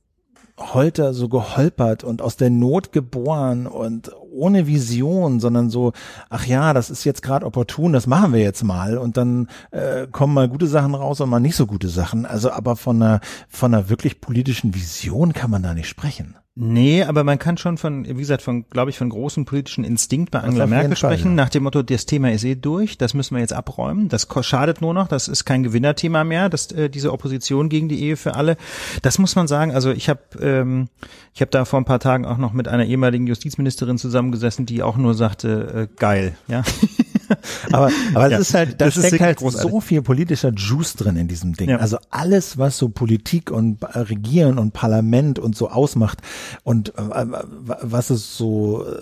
Holter 0.58 1.12
so 1.12 1.28
geholpert 1.28 2.02
und 2.04 2.22
aus 2.22 2.36
der 2.36 2.50
Not 2.50 2.92
geboren 2.92 3.66
und 3.66 4.10
ohne 4.30 4.66
Vision, 4.66 5.40
sondern 5.40 5.70
so, 5.70 5.92
ach 6.30 6.46
ja, 6.46 6.72
das 6.72 6.90
ist 6.90 7.04
jetzt 7.04 7.22
gerade 7.22 7.46
opportun, 7.46 7.92
das 7.92 8.06
machen 8.06 8.32
wir 8.32 8.40
jetzt 8.40 8.64
mal 8.64 8.98
und 8.98 9.16
dann 9.16 9.48
äh, 9.70 10.06
kommen 10.06 10.34
mal 10.34 10.48
gute 10.48 10.66
Sachen 10.66 10.94
raus 10.94 11.20
und 11.20 11.30
mal 11.30 11.40
nicht 11.40 11.56
so 11.56 11.66
gute 11.66 11.88
Sachen. 11.88 12.26
Also 12.26 12.50
aber 12.50 12.76
von 12.76 13.02
einer 13.02 13.20
von 13.48 13.74
einer 13.74 13.88
wirklich 13.88 14.20
politischen 14.20 14.74
Vision 14.74 15.32
kann 15.32 15.50
man 15.50 15.62
da 15.62 15.74
nicht 15.74 15.88
sprechen. 15.88 16.36
Nee, 16.58 17.02
aber 17.02 17.22
man 17.22 17.38
kann 17.38 17.58
schon 17.58 17.76
von, 17.76 18.06
wie 18.06 18.14
gesagt, 18.14 18.40
von, 18.40 18.64
glaube 18.70 18.88
ich, 18.90 18.96
von 18.96 19.10
großem 19.10 19.44
politischen 19.44 19.84
Instinkt 19.84 20.30
bei 20.30 20.40
Angela 20.40 20.66
Merkel 20.66 20.96
sprechen, 20.96 21.22
Fall, 21.22 21.30
ja. 21.32 21.36
nach 21.36 21.50
dem 21.50 21.64
Motto, 21.64 21.82
das 21.82 22.06
Thema 22.06 22.32
ist 22.32 22.44
eh 22.44 22.54
durch, 22.54 22.96
das 22.96 23.12
müssen 23.12 23.34
wir 23.34 23.42
jetzt 23.42 23.52
abräumen, 23.52 24.08
das 24.08 24.26
schadet 24.40 24.80
nur 24.80 24.94
noch, 24.94 25.06
das 25.06 25.28
ist 25.28 25.44
kein 25.44 25.62
Gewinnerthema 25.62 26.24
mehr, 26.24 26.48
das, 26.48 26.72
äh, 26.72 26.88
diese 26.88 27.12
Opposition 27.12 27.68
gegen 27.68 27.90
die 27.90 28.02
Ehe 28.02 28.16
für 28.16 28.36
alle. 28.36 28.56
Das 29.02 29.18
muss 29.18 29.36
man 29.36 29.48
sagen, 29.48 29.72
also 29.72 29.90
ich 29.90 30.08
habe 30.08 30.20
ähm, 30.40 30.88
ich 31.34 31.42
habe 31.42 31.50
da 31.50 31.66
vor 31.66 31.78
ein 31.78 31.84
paar 31.84 32.00
Tagen 32.00 32.24
auch 32.24 32.38
noch 32.38 32.54
mit 32.54 32.66
einer 32.66 32.86
ehemaligen 32.86 33.26
Justizministerin 33.26 33.98
zusammengesessen, 33.98 34.64
die 34.64 34.82
auch 34.82 34.96
nur 34.96 35.12
sagte, 35.12 35.88
äh, 35.92 35.94
geil, 35.98 36.38
ja. 36.48 36.62
aber 37.72 37.90
aber 38.14 38.30
ja, 38.30 38.38
es 38.38 38.48
ist 38.48 38.54
halt, 38.54 38.80
da 38.80 38.90
steckt 38.90 39.20
halt 39.20 39.38
großartig. 39.38 39.70
so 39.70 39.80
viel 39.80 40.02
politischer 40.02 40.52
Juice 40.54 40.94
drin 40.94 41.16
in 41.16 41.28
diesem 41.28 41.54
Ding. 41.54 41.70
Ja. 41.70 41.78
Also 41.78 41.98
alles, 42.10 42.58
was 42.58 42.78
so 42.78 42.88
Politik 42.88 43.50
und 43.50 43.78
Regieren 43.82 44.58
und 44.58 44.72
Parlament 44.72 45.38
und 45.38 45.56
so 45.56 45.70
ausmacht 45.70 46.18
und 46.62 46.90
äh, 46.98 47.02
was 47.02 48.10
es 48.10 48.36
so 48.36 48.84
äh, 48.86 48.96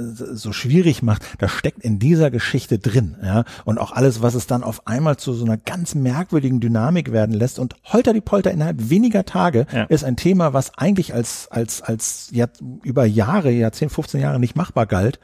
so 0.00 0.52
schwierig 0.52 1.02
macht, 1.02 1.22
das 1.38 1.50
steckt 1.50 1.82
in 1.82 1.98
dieser 1.98 2.30
Geschichte 2.30 2.78
drin. 2.78 3.16
Ja 3.22 3.44
und 3.64 3.78
auch 3.78 3.92
alles, 3.92 4.22
was 4.22 4.34
es 4.34 4.46
dann 4.46 4.62
auf 4.62 4.86
einmal 4.86 5.16
zu 5.16 5.32
so 5.32 5.44
einer 5.44 5.56
ganz 5.56 5.94
merkwürdigen 5.94 6.60
Dynamik 6.60 7.12
werden 7.12 7.34
lässt 7.34 7.58
und 7.58 7.74
holter 7.84 8.12
die 8.12 8.20
Polter 8.20 8.50
innerhalb 8.50 8.90
weniger 8.90 9.24
Tage 9.24 9.66
ja. 9.72 9.84
ist 9.84 10.04
ein 10.04 10.16
Thema, 10.16 10.52
was 10.52 10.76
eigentlich 10.78 11.14
als 11.14 11.48
als 11.50 11.82
als 11.82 12.28
ja, 12.32 12.46
über 12.82 13.04
Jahre, 13.04 13.50
Jahrzehnt, 13.50 13.92
15 13.92 14.20
Jahre 14.20 14.40
nicht 14.40 14.56
machbar 14.56 14.86
galt, 14.86 15.20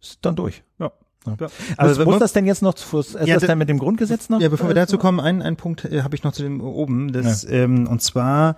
ist 0.00 0.18
dann 0.22 0.36
durch. 0.36 0.62
Ja. 0.78 0.92
Ja. 1.26 1.46
Also 1.76 2.00
muss, 2.00 2.12
muss 2.12 2.18
das 2.18 2.32
denn 2.32 2.46
jetzt 2.46 2.62
noch 2.62 2.74
zu, 2.74 2.98
ist 2.98 3.14
ja, 3.24 3.34
das 3.34 3.44
denn 3.44 3.58
mit 3.58 3.68
dem 3.68 3.78
Grundgesetz 3.78 4.28
noch? 4.28 4.40
Ja, 4.40 4.48
bevor 4.48 4.68
wir 4.68 4.74
dazu 4.74 4.98
kommen, 4.98 5.20
einen, 5.20 5.42
einen 5.42 5.56
Punkt 5.56 5.84
äh, 5.84 6.02
habe 6.02 6.14
ich 6.14 6.22
noch 6.22 6.32
zu 6.32 6.42
dem 6.42 6.60
oben. 6.60 7.12
Das, 7.12 7.44
ähm, 7.48 7.86
und 7.86 8.02
zwar 8.02 8.56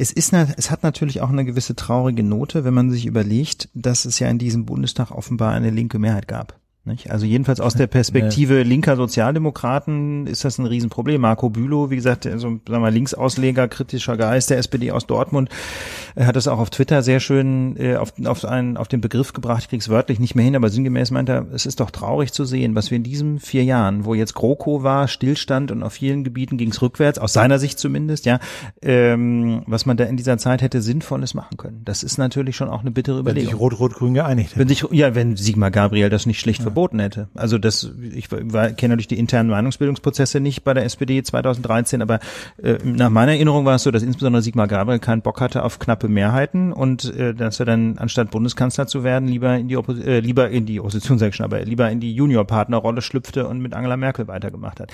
es 0.00 0.12
ist 0.12 0.32
es 0.32 0.70
hat 0.70 0.84
natürlich 0.84 1.20
auch 1.22 1.28
eine 1.28 1.44
gewisse 1.44 1.74
traurige 1.74 2.22
Note, 2.22 2.64
wenn 2.64 2.72
man 2.72 2.90
sich 2.90 3.04
überlegt, 3.04 3.68
dass 3.74 4.04
es 4.04 4.20
ja 4.20 4.28
in 4.28 4.38
diesem 4.38 4.64
Bundestag 4.64 5.10
offenbar 5.10 5.52
eine 5.52 5.70
linke 5.70 5.98
Mehrheit 5.98 6.28
gab. 6.28 6.54
Nicht? 6.88 7.10
Also 7.10 7.26
jedenfalls 7.26 7.60
aus 7.60 7.74
der 7.74 7.86
Perspektive 7.86 8.62
linker 8.62 8.96
Sozialdemokraten 8.96 10.26
ist 10.26 10.44
das 10.44 10.58
ein 10.58 10.66
Riesenproblem. 10.66 11.20
Marco 11.20 11.50
Bülow, 11.50 11.90
wie 11.90 11.96
gesagt, 11.96 12.24
so 12.24 12.38
sagen 12.38 12.62
wir, 12.66 12.90
Linksausleger, 12.90 13.68
kritischer 13.68 14.16
Geist 14.16 14.50
der 14.50 14.58
SPD 14.58 14.90
aus 14.90 15.06
Dortmund, 15.06 15.50
hat 16.26 16.36
das 16.36 16.48
auch 16.48 16.58
auf 16.58 16.70
Twitter 16.70 17.02
sehr 17.02 17.20
schön 17.20 17.76
äh, 17.78 17.96
auf, 17.96 18.12
auf, 18.24 18.44
einen, 18.44 18.76
auf 18.76 18.88
den 18.88 19.00
Begriff 19.00 19.32
gebracht, 19.32 19.62
ich 19.62 19.68
krieg's 19.68 19.88
wörtlich 19.88 20.18
nicht 20.18 20.34
mehr 20.34 20.44
hin, 20.44 20.56
aber 20.56 20.68
sinngemäß 20.68 21.10
meint 21.10 21.28
er, 21.28 21.46
es 21.52 21.66
ist 21.66 21.80
doch 21.80 21.90
traurig 21.90 22.32
zu 22.32 22.44
sehen, 22.44 22.74
was 22.74 22.90
wir 22.90 22.96
in 22.96 23.02
diesen 23.02 23.38
vier 23.38 23.64
Jahren, 23.64 24.04
wo 24.04 24.14
jetzt 24.14 24.34
GroKo 24.34 24.82
war, 24.82 25.08
Stillstand 25.08 25.70
und 25.70 25.82
auf 25.82 25.92
vielen 25.92 26.24
Gebieten 26.24 26.58
ging's 26.58 26.82
rückwärts, 26.82 27.18
aus 27.18 27.32
seiner 27.32 27.58
Sicht 27.58 27.78
zumindest, 27.78 28.26
ja, 28.26 28.40
ähm, 28.82 29.62
was 29.66 29.86
man 29.86 29.96
da 29.96 30.04
in 30.04 30.16
dieser 30.16 30.38
Zeit 30.38 30.62
hätte 30.62 30.82
Sinnvolles 30.82 31.34
machen 31.34 31.56
können. 31.56 31.82
Das 31.84 32.02
ist 32.02 32.18
natürlich 32.18 32.56
schon 32.56 32.68
auch 32.68 32.80
eine 32.80 32.90
bittere 32.90 33.20
Überlegung. 33.20 33.46
Wenn 33.46 33.52
sich 33.52 33.60
Rot-Rot-Grün 33.60 34.14
geeinigt 34.14 34.50
hätte. 34.50 34.60
Wenn 34.60 34.68
sich, 34.68 34.84
ja, 34.90 35.14
wenn 35.14 35.36
Sigmar 35.36 35.70
Gabriel 35.70 36.10
das 36.10 36.26
nicht 36.26 36.40
schlicht 36.40 36.60
ja 36.60 36.64
verboten 36.64 36.98
hätte. 36.98 37.28
Also 37.34 37.58
das, 37.58 37.90
ich 38.14 38.30
war, 38.30 38.70
kenne 38.70 38.92
natürlich 38.92 39.08
die 39.08 39.18
internen 39.18 39.50
Meinungsbildungsprozesse 39.50 40.40
nicht 40.40 40.64
bei 40.64 40.74
der 40.74 40.84
SPD 40.84 41.22
2013, 41.22 42.02
aber 42.02 42.20
äh, 42.62 42.78
nach 42.84 43.10
meiner 43.10 43.32
Erinnerung 43.32 43.64
war 43.64 43.76
es 43.76 43.82
so, 43.82 43.90
dass 43.90 44.02
insbesondere 44.02 44.42
Sigmar 44.42 44.68
Gabriel 44.68 44.98
keinen 44.98 45.22
Bock 45.22 45.40
hatte 45.40 45.64
auf 45.64 45.78
knappe 45.78 46.07
Mehrheiten 46.08 46.72
und 46.72 47.14
äh, 47.14 47.34
dass 47.34 47.60
er 47.60 47.66
dann 47.66 47.98
anstatt 47.98 48.30
Bundeskanzler 48.30 48.86
zu 48.86 49.04
werden 49.04 49.28
lieber 49.28 49.56
in 49.56 49.68
die 49.68 49.76
Oppo 49.76 49.92
äh, 49.92 50.20
lieber 50.20 50.50
in 50.50 50.66
die 50.66 50.80
Opposition 50.80 51.18
sag 51.18 51.28
ich 51.28 51.36
schon, 51.36 51.44
aber 51.44 51.60
lieber 51.60 51.90
in 51.90 52.00
die 52.00 52.14
Juniorpartnerrolle 52.14 53.02
schlüpfte 53.02 53.46
und 53.46 53.60
mit 53.60 53.74
Angela 53.74 53.96
Merkel 53.96 54.28
weitergemacht 54.28 54.80
hat. 54.80 54.92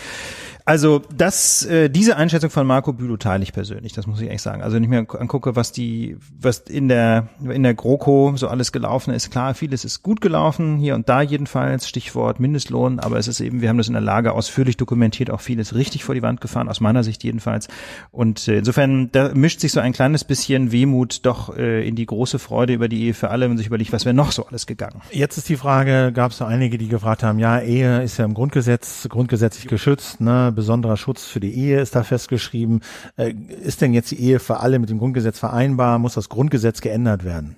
Also 0.66 1.03
das, 1.14 1.66
äh, 1.66 1.90
diese 1.90 2.16
Einschätzung 2.16 2.48
von 2.48 2.66
Marco 2.66 2.94
Bülow 2.94 3.18
teile 3.18 3.42
ich 3.42 3.53
persönlich, 3.53 3.92
das 3.92 4.07
muss 4.07 4.20
ich 4.22 4.31
echt 4.31 4.42
sagen. 4.42 4.62
Also 4.62 4.77
wenn 4.77 4.83
ich 4.83 4.88
mir 4.88 5.07
angucke, 5.18 5.57
was 5.57 5.72
die, 5.72 6.16
was 6.40 6.61
in 6.61 6.88
der 6.88 7.29
in 7.42 7.62
der 7.62 7.74
GroKo 7.74 8.33
so 8.37 8.48
alles 8.48 8.72
gelaufen 8.72 9.12
ist, 9.12 9.31
klar, 9.31 9.55
vieles 9.55 9.85
ist 9.85 10.03
gut 10.03 10.22
gelaufen, 10.22 10.79
hier 10.79 10.94
und 10.94 11.09
da 11.11 11.20
jedenfalls. 11.20 11.87
Stichwort 11.87 12.40
Mindestlohn, 12.40 12.98
aber 12.98 13.18
es 13.18 13.29
ist 13.29 13.40
eben, 13.40 13.61
wir 13.61 13.68
haben 13.68 13.77
das 13.77 13.88
in 13.88 13.92
der 13.92 14.00
Lage 14.00 14.33
ausführlich 14.33 14.79
dokumentiert, 14.79 15.31
auch 15.31 15.42
vieles 15.42 15.74
richtig 15.74 16.03
vor 16.03 16.14
die 16.14 16.22
Wand 16.22 16.40
gefahren, 16.40 16.70
aus 16.70 16.81
meiner 16.81 17.05
Sicht 17.05 17.22
jedenfalls. 17.24 17.68
Und 18.11 18.48
äh, 18.48 18.59
insofern, 18.59 19.12
da 19.12 19.33
mischt 19.35 19.61
sich 19.61 19.72
so 19.72 19.81
ein 19.81 19.92
kleines 19.92 20.24
bisschen 20.24 20.72
Wehmut 20.72 21.04
doch 21.07 21.57
äh, 21.57 21.87
in 21.87 21.97
die 21.97 22.07
große 22.07 22.38
Freude 22.38 22.73
über 22.73 22.88
die 22.88 23.05
Ehe 23.05 23.14
für 23.14 23.31
alle, 23.31 23.49
wenn 23.49 23.57
sich 23.57 23.67
überlegt, 23.67 23.93
was 23.93 24.05
wäre 24.05 24.14
noch 24.14 24.33
so 24.33 24.47
alles 24.47 24.67
gegangen. 24.67 25.01
Jetzt 25.11 25.37
ist 25.37 25.49
die 25.49 25.57
Frage, 25.57 26.12
gab 26.12 26.33
es 26.33 26.38
da 26.38 26.47
einige, 26.47 26.79
die 26.79 26.88
gefragt 26.88 27.23
haben, 27.23 27.38
ja, 27.38 27.61
Ehe 27.61 28.03
ist 28.03 28.17
ja 28.17 28.25
im 28.25 28.35
Grundgesetz, 28.35 29.07
grundgesetzlich 29.09 29.67
geschützt, 29.67 30.21
ne, 30.21 30.53
besonderer 30.55 30.97
Schutz 30.97 31.25
für 31.25 31.40
die 31.40 31.55
Ehe 31.55 31.81
ist 31.81 31.95
da 31.95 32.03
festgeschrieben. 32.03 32.81
Äh, 33.17 33.33
ist 33.62 33.81
denn 33.81 33.93
jetzt 33.93 34.11
die 34.11 34.21
Ehe 34.21 34.38
für 34.38 34.61
alle 34.61 34.79
mit 34.79 34.90
dem 34.90 34.99
Grundgesetz 34.99 35.38
vereinbar? 35.38 35.99
Muss 35.99 36.14
das 36.14 36.29
Grundgesetz 36.29 36.81
geändert 36.81 37.25
werden? 37.25 37.57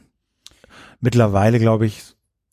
Mittlerweile, 1.01 1.59
glaube 1.59 1.87
ich, 1.87 2.03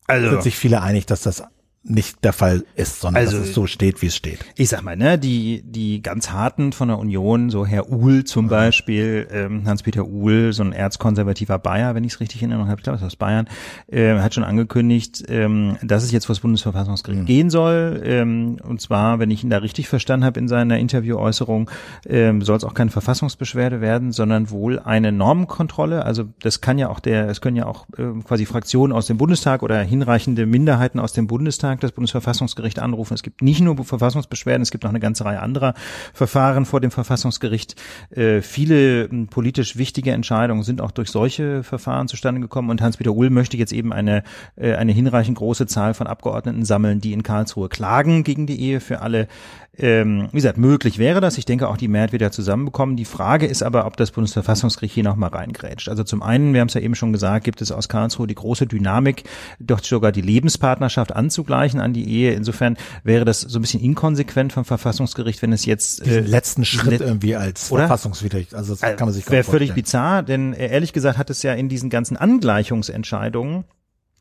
also, 0.08 0.30
sind 0.30 0.44
sich 0.44 0.58
viele 0.58 0.82
einig, 0.82 1.06
dass 1.06 1.22
das 1.22 1.44
nicht 1.84 2.24
der 2.24 2.32
Fall 2.32 2.63
ist, 2.76 3.02
sondern 3.02 3.24
also, 3.24 3.38
dass 3.38 3.50
es 3.50 3.54
so 3.54 3.67
steht, 3.67 4.02
wie 4.02 4.06
es 4.06 4.15
steht. 4.15 4.39
Ich 4.56 4.69
sag 4.69 4.84
mal, 4.84 4.96
ne, 4.96 5.19
die, 5.19 5.63
die 5.65 6.02
ganz 6.02 6.32
harten 6.32 6.72
von 6.72 6.88
der 6.88 6.98
Union, 6.98 7.50
so 7.50 7.65
Herr 7.65 7.89
Uhl 7.89 8.24
zum 8.24 8.46
mhm. 8.46 8.50
Beispiel, 8.50 9.28
ähm, 9.32 9.67
Hans-Peter 9.67 10.06
Uhl, 10.06 10.54
so 10.54 10.63
ein 10.63 10.72
erzkonservativer 10.72 11.60
Bayer, 11.60 11.93
wenn 11.93 12.06
ich 12.06 12.13
es 12.13 12.19
richtig 12.22 12.41
in 12.41 12.52
Erinnerung 12.52 12.69
habe, 12.69 12.80
ich 12.80 12.84
glaube, 12.84 12.98
ist 12.98 13.04
aus 13.04 13.17
Bayern, 13.17 13.50
äh, 13.88 14.17
hat 14.19 14.34
schon 14.34 14.46
angekündigt, 14.46 15.26
ähm, 15.28 15.78
dass 15.82 16.04
es 16.04 16.12
jetzt 16.12 16.26
vor 16.26 16.36
das 16.36 16.39
Bundesverfassungsgericht 16.39 17.24
mhm. 17.24 17.26
gehen 17.26 17.50
soll. 17.50 18.02
Ähm, 18.06 18.58
und 18.63 18.80
zwar, 18.80 19.19
wenn 19.19 19.30
ich 19.30 19.43
ihn 19.43 19.50
da 19.50 19.58
richtig 19.58 19.89
verstanden 19.89 20.26
habe 20.26 20.39
in 20.39 20.48
seiner 20.48 20.80
Interviewäußerung, 20.80 21.69
ähm, 22.08 22.41
soll 22.43 22.56
es 22.56 22.63
auch 22.63 22.76
keine 22.76 22.91
Verfassungsbeschwerde 22.91 23.82
werden, 23.82 24.13
sondern 24.13 24.50
wohl 24.50 24.80
eine 24.80 25.12
Normenkontrolle. 25.12 26.06
Also 26.06 26.26
das 26.41 26.62
kann 26.62 26.78
ja 26.78 26.88
auch 26.88 27.02
der, 27.02 27.28
es 27.28 27.41
können 27.41 27.58
ja 27.58 27.65
auch 27.65 27.88
äh, 27.98 28.04
quasi 28.26 28.46
Fraktionen 28.46 28.96
aus 28.96 29.08
dem 29.08 29.17
Bundestag 29.17 29.63
oder 29.63 29.82
hinreichende 29.82 30.46
Minderheiten 30.46 31.00
aus 31.00 31.12
dem 31.12 31.28
Bundestag 31.28 31.73
Bundestag, 31.74 31.82
das 31.82 31.92
Bundesverfassungsgericht 31.94 32.80
anrufen. 32.80 33.14
Es 33.14 33.24
gibt 33.24 33.42
nicht 33.42 33.62
nur 33.62 33.84
Verfassungsbeschwerden, 33.84 34.62
es 34.62 34.72
gibt 34.72 34.84
noch 34.84 34.92
eine 34.92 35.00
ganze 35.00 35.26
Reihe 35.26 35.42
anderer 35.42 35.74
Verfahren 36.14 36.66
vor 36.66 36.82
dem 36.82 36.92
Verfassungsgericht. 36.92 37.76
Äh, 38.12 38.42
viele 38.42 39.10
hm, 39.10 39.28
politisch 39.28 39.78
wichtige 39.78 40.12
Entscheidungen 40.12 40.64
sind 40.64 40.82
auch 40.82 40.92
durch 40.92 41.10
solche 41.10 41.64
Verfahren 41.64 42.08
zustande 42.08 42.42
gekommen 42.42 42.70
und 42.70 42.82
Hans-Peter 42.82 43.12
Uhl 43.12 43.30
möchte 43.30 43.58
jetzt 43.58 43.74
eben 43.74 43.94
eine, 43.94 44.24
äh, 44.56 44.76
eine 44.76 44.92
hinreichend 44.92 45.38
große 45.38 45.68
Zahl 45.68 45.94
von 45.94 46.08
Abgeordneten 46.08 46.66
sammeln, 46.66 47.02
die 47.02 47.14
in 47.14 47.24
Karlsruhe 47.24 47.70
klagen 47.70 48.24
gegen 48.24 48.48
die 48.48 48.60
Ehe 48.60 48.80
für 48.80 49.02
alle. 49.02 49.28
Ähm, 49.76 50.28
wie 50.32 50.36
gesagt, 50.36 50.60
möglich 50.60 51.00
wäre 51.00 51.20
das. 51.20 51.40
Ich 51.40 51.46
denke 51.46 51.68
auch, 51.68 51.78
die 51.78 51.88
Mehrheit 51.88 52.14
wieder 52.14 52.32
zusammenbekommen. 52.32 52.96
Die 52.96 53.06
Frage 53.06 53.48
ist 53.48 53.64
aber, 53.64 53.88
ob 53.88 53.98
das 53.98 54.12
Bundesverfassungsgericht 54.12 54.94
hier 54.94 55.04
nochmal 55.04 55.32
reingrätscht. 55.32 55.90
Also 55.90 56.04
zum 56.04 56.22
einen, 56.22 56.54
wir 56.54 56.62
haben 56.62 56.68
es 56.68 56.76
ja 56.76 56.82
eben 56.82 56.94
schon 56.94 57.12
gesagt, 57.12 57.44
gibt 57.44 57.60
es 57.60 57.72
aus 57.72 57.90
Karlsruhe 57.90 58.28
die 58.28 58.36
große 58.36 58.68
Dynamik, 58.68 59.24
doch 59.60 59.84
sogar 59.84 60.12
die 60.12 60.22
Lebenspartnerschaft 60.22 61.16
anzugleichen 61.16 61.62
an 61.80 61.93
die 61.93 62.08
Ehe. 62.08 62.34
Insofern 62.34 62.78
wäre 63.04 63.26
das 63.26 63.41
so 63.41 63.60
ein 63.60 63.62
bisschen 63.62 63.82
inkonsequent 63.82 64.54
vom 64.54 64.65
Verfassungsgericht, 64.65 65.41
wenn 65.41 65.54
es 65.54 65.65
jetzt 65.65 66.06
äh, 66.06 66.19
letzten 66.19 66.65
Schritt 66.65 67.02
irgendwie 67.02 67.36
als 67.36 67.71
oder? 67.71 67.82
verfassungswidrig. 67.82 68.56
Also 68.56 68.76
das 68.76 68.82
kann 68.82 69.08
man 69.08 69.13
sich 69.13 69.30
Wäre 69.30 69.43
völlig 69.43 69.73
bizarr, 69.73 70.23
denn 70.23 70.54
äh, 70.54 70.69
ehrlich 70.69 70.93
gesagt 70.93 71.17
hat 71.17 71.30
es 71.30 71.43
ja 71.43 71.54
in 71.54 71.69
diesen 71.69 71.89
ganzen 71.89 72.17
Angleichungsentscheidungen 72.17 73.65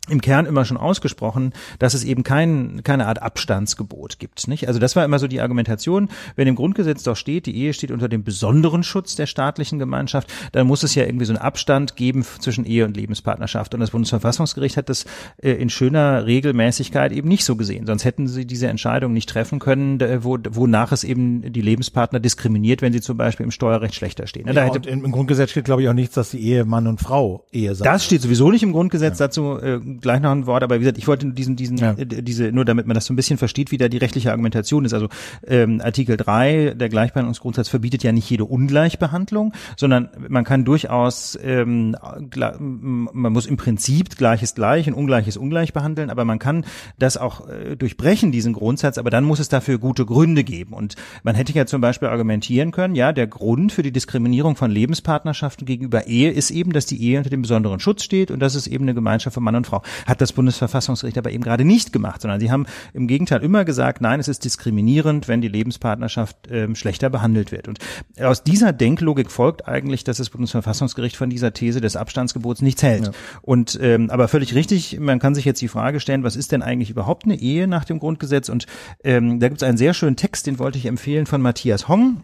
im 0.08 0.20
Kern 0.20 0.46
immer 0.46 0.64
schon 0.64 0.76
ausgesprochen, 0.76 1.52
dass 1.78 1.94
es 1.94 2.02
eben 2.02 2.24
kein, 2.24 2.82
keine 2.82 3.06
Art 3.06 3.22
Abstandsgebot 3.22 4.18
gibt. 4.18 4.48
Nicht? 4.48 4.66
Also 4.66 4.80
das 4.80 4.96
war 4.96 5.04
immer 5.04 5.20
so 5.20 5.28
die 5.28 5.40
Argumentation, 5.40 6.08
wenn 6.34 6.48
im 6.48 6.56
Grundgesetz 6.56 7.04
doch 7.04 7.14
steht, 7.14 7.46
die 7.46 7.56
Ehe 7.56 7.72
steht 7.72 7.92
unter 7.92 8.08
dem 8.08 8.24
besonderen 8.24 8.82
Schutz 8.82 9.14
der 9.14 9.26
staatlichen 9.26 9.78
Gemeinschaft, 9.78 10.32
dann 10.50 10.66
muss 10.66 10.82
es 10.82 10.96
ja 10.96 11.04
irgendwie 11.04 11.24
so 11.24 11.32
einen 11.32 11.40
Abstand 11.40 11.94
geben 11.94 12.24
zwischen 12.40 12.64
Ehe 12.64 12.84
und 12.84 12.96
Lebenspartnerschaft. 12.96 13.74
Und 13.74 13.80
das 13.80 13.92
Bundesverfassungsgericht 13.92 14.76
hat 14.76 14.88
das 14.88 15.04
äh, 15.40 15.52
in 15.52 15.70
schöner 15.70 16.26
Regelmäßigkeit 16.26 17.12
eben 17.12 17.28
nicht 17.28 17.44
so 17.44 17.54
gesehen. 17.54 17.86
Sonst 17.86 18.04
hätten 18.04 18.26
sie 18.26 18.44
diese 18.44 18.66
Entscheidung 18.66 19.12
nicht 19.12 19.28
treffen 19.28 19.60
können, 19.60 20.00
wo, 20.24 20.36
wonach 20.50 20.90
es 20.90 21.04
eben 21.04 21.52
die 21.52 21.60
Lebenspartner 21.60 22.18
diskriminiert, 22.18 22.82
wenn 22.82 22.92
sie 22.92 23.00
zum 23.00 23.16
Beispiel 23.16 23.44
im 23.44 23.52
Steuerrecht 23.52 23.94
schlechter 23.94 24.26
stehen. 24.26 24.48
Ja, 24.48 24.62
hätte, 24.62 24.90
im 24.90 25.12
Grundgesetz 25.12 25.50
steht, 25.52 25.64
glaube 25.64 25.82
ich, 25.82 25.88
auch 25.88 25.94
nichts, 25.94 26.16
dass 26.16 26.30
die 26.32 26.40
Ehe 26.40 26.64
Mann 26.64 26.88
und 26.88 27.00
Frau 27.00 27.46
Ehe 27.52 27.76
sagt. 27.76 27.86
Das 27.86 28.04
steht 28.04 28.20
sowieso 28.20 28.50
nicht 28.50 28.64
im 28.64 28.72
Grundgesetz 28.72 29.20
ja. 29.20 29.26
dazu. 29.26 29.58
Äh, 29.58 29.91
gleich 30.00 30.20
noch 30.20 30.32
ein 30.32 30.46
Wort, 30.46 30.62
aber 30.62 30.76
wie 30.76 30.80
gesagt, 30.80 30.98
ich 30.98 31.08
wollte 31.08 31.26
diesen, 31.26 31.56
diesen, 31.56 31.76
ja. 31.78 31.92
äh, 31.92 32.06
diese, 32.06 32.52
nur 32.52 32.64
damit 32.64 32.86
man 32.86 32.94
das 32.94 33.06
so 33.06 33.12
ein 33.12 33.16
bisschen 33.16 33.38
versteht, 33.38 33.70
wie 33.70 33.76
da 33.76 33.88
die 33.88 33.98
rechtliche 33.98 34.30
Argumentation 34.30 34.84
ist. 34.84 34.94
Also 34.94 35.08
ähm, 35.46 35.80
Artikel 35.82 36.16
3 36.16 36.74
der 36.74 36.88
Gleichbehandlungsgrundsatz 36.88 37.68
verbietet 37.68 38.02
ja 38.02 38.12
nicht 38.12 38.28
jede 38.28 38.44
Ungleichbehandlung, 38.44 39.52
sondern 39.76 40.08
man 40.28 40.44
kann 40.44 40.64
durchaus, 40.64 41.38
ähm, 41.42 41.96
man 42.32 43.32
muss 43.32 43.46
im 43.46 43.56
Prinzip 43.56 44.16
Gleiches 44.16 44.54
gleich 44.54 44.88
und 44.88 44.94
Ungleiches 44.94 45.36
ungleich 45.36 45.72
behandeln, 45.72 46.10
aber 46.10 46.24
man 46.24 46.38
kann 46.38 46.64
das 46.98 47.16
auch 47.16 47.48
äh, 47.48 47.76
durchbrechen, 47.76 48.32
diesen 48.32 48.52
Grundsatz, 48.52 48.98
aber 48.98 49.10
dann 49.10 49.24
muss 49.24 49.38
es 49.38 49.48
dafür 49.48 49.78
gute 49.78 50.06
Gründe 50.06 50.44
geben. 50.44 50.74
Und 50.74 50.96
man 51.22 51.34
hätte 51.34 51.52
ja 51.52 51.66
zum 51.66 51.80
Beispiel 51.80 52.08
argumentieren 52.08 52.70
können, 52.70 52.94
ja, 52.94 53.12
der 53.12 53.26
Grund 53.26 53.72
für 53.72 53.82
die 53.82 53.92
Diskriminierung 53.92 54.56
von 54.56 54.70
Lebenspartnerschaften 54.70 55.66
gegenüber 55.66 56.06
Ehe 56.06 56.30
ist 56.30 56.50
eben, 56.50 56.72
dass 56.72 56.86
die 56.86 57.02
Ehe 57.02 57.18
unter 57.18 57.30
dem 57.30 57.42
besonderen 57.42 57.80
Schutz 57.80 58.02
steht 58.02 58.30
und 58.30 58.40
dass 58.40 58.54
es 58.54 58.66
eben 58.66 58.84
eine 58.84 58.94
Gemeinschaft 58.94 59.34
von 59.34 59.42
Mann 59.42 59.56
und 59.56 59.66
Frau. 59.66 59.81
Hat 60.06 60.20
das 60.20 60.32
Bundesverfassungsgericht 60.32 61.18
aber 61.18 61.30
eben 61.30 61.42
gerade 61.42 61.64
nicht 61.64 61.92
gemacht, 61.92 62.22
sondern 62.22 62.40
sie 62.40 62.50
haben 62.50 62.66
im 62.92 63.06
Gegenteil 63.06 63.42
immer 63.42 63.64
gesagt, 63.64 64.00
nein, 64.00 64.20
es 64.20 64.28
ist 64.28 64.44
diskriminierend, 64.44 65.28
wenn 65.28 65.40
die 65.40 65.48
Lebenspartnerschaft 65.48 66.48
ähm, 66.50 66.74
schlechter 66.74 67.10
behandelt 67.10 67.52
wird. 67.52 67.68
Und 67.68 67.78
aus 68.20 68.42
dieser 68.42 68.72
Denklogik 68.72 69.30
folgt 69.30 69.68
eigentlich, 69.68 70.04
dass 70.04 70.18
das 70.18 70.30
Bundesverfassungsgericht 70.30 71.16
von 71.16 71.30
dieser 71.30 71.52
These 71.52 71.80
des 71.80 71.96
Abstandsgebots 71.96 72.62
nichts 72.62 72.82
hält. 72.82 73.06
Ja. 73.06 73.12
Und 73.42 73.78
ähm, 73.80 74.10
aber 74.10 74.28
völlig 74.28 74.54
richtig, 74.54 74.98
man 75.00 75.18
kann 75.18 75.34
sich 75.34 75.44
jetzt 75.44 75.60
die 75.60 75.68
Frage 75.68 76.00
stellen, 76.00 76.24
was 76.24 76.36
ist 76.36 76.52
denn 76.52 76.62
eigentlich 76.62 76.90
überhaupt 76.90 77.24
eine 77.24 77.36
Ehe 77.36 77.66
nach 77.66 77.84
dem 77.84 77.98
Grundgesetz? 77.98 78.48
Und 78.48 78.66
ähm, 79.04 79.40
da 79.40 79.48
gibt 79.48 79.62
es 79.62 79.68
einen 79.68 79.78
sehr 79.78 79.94
schönen 79.94 80.16
Text, 80.16 80.46
den 80.46 80.58
wollte 80.58 80.78
ich 80.78 80.86
empfehlen 80.86 81.26
von 81.26 81.40
Matthias 81.40 81.88
Hong 81.88 82.22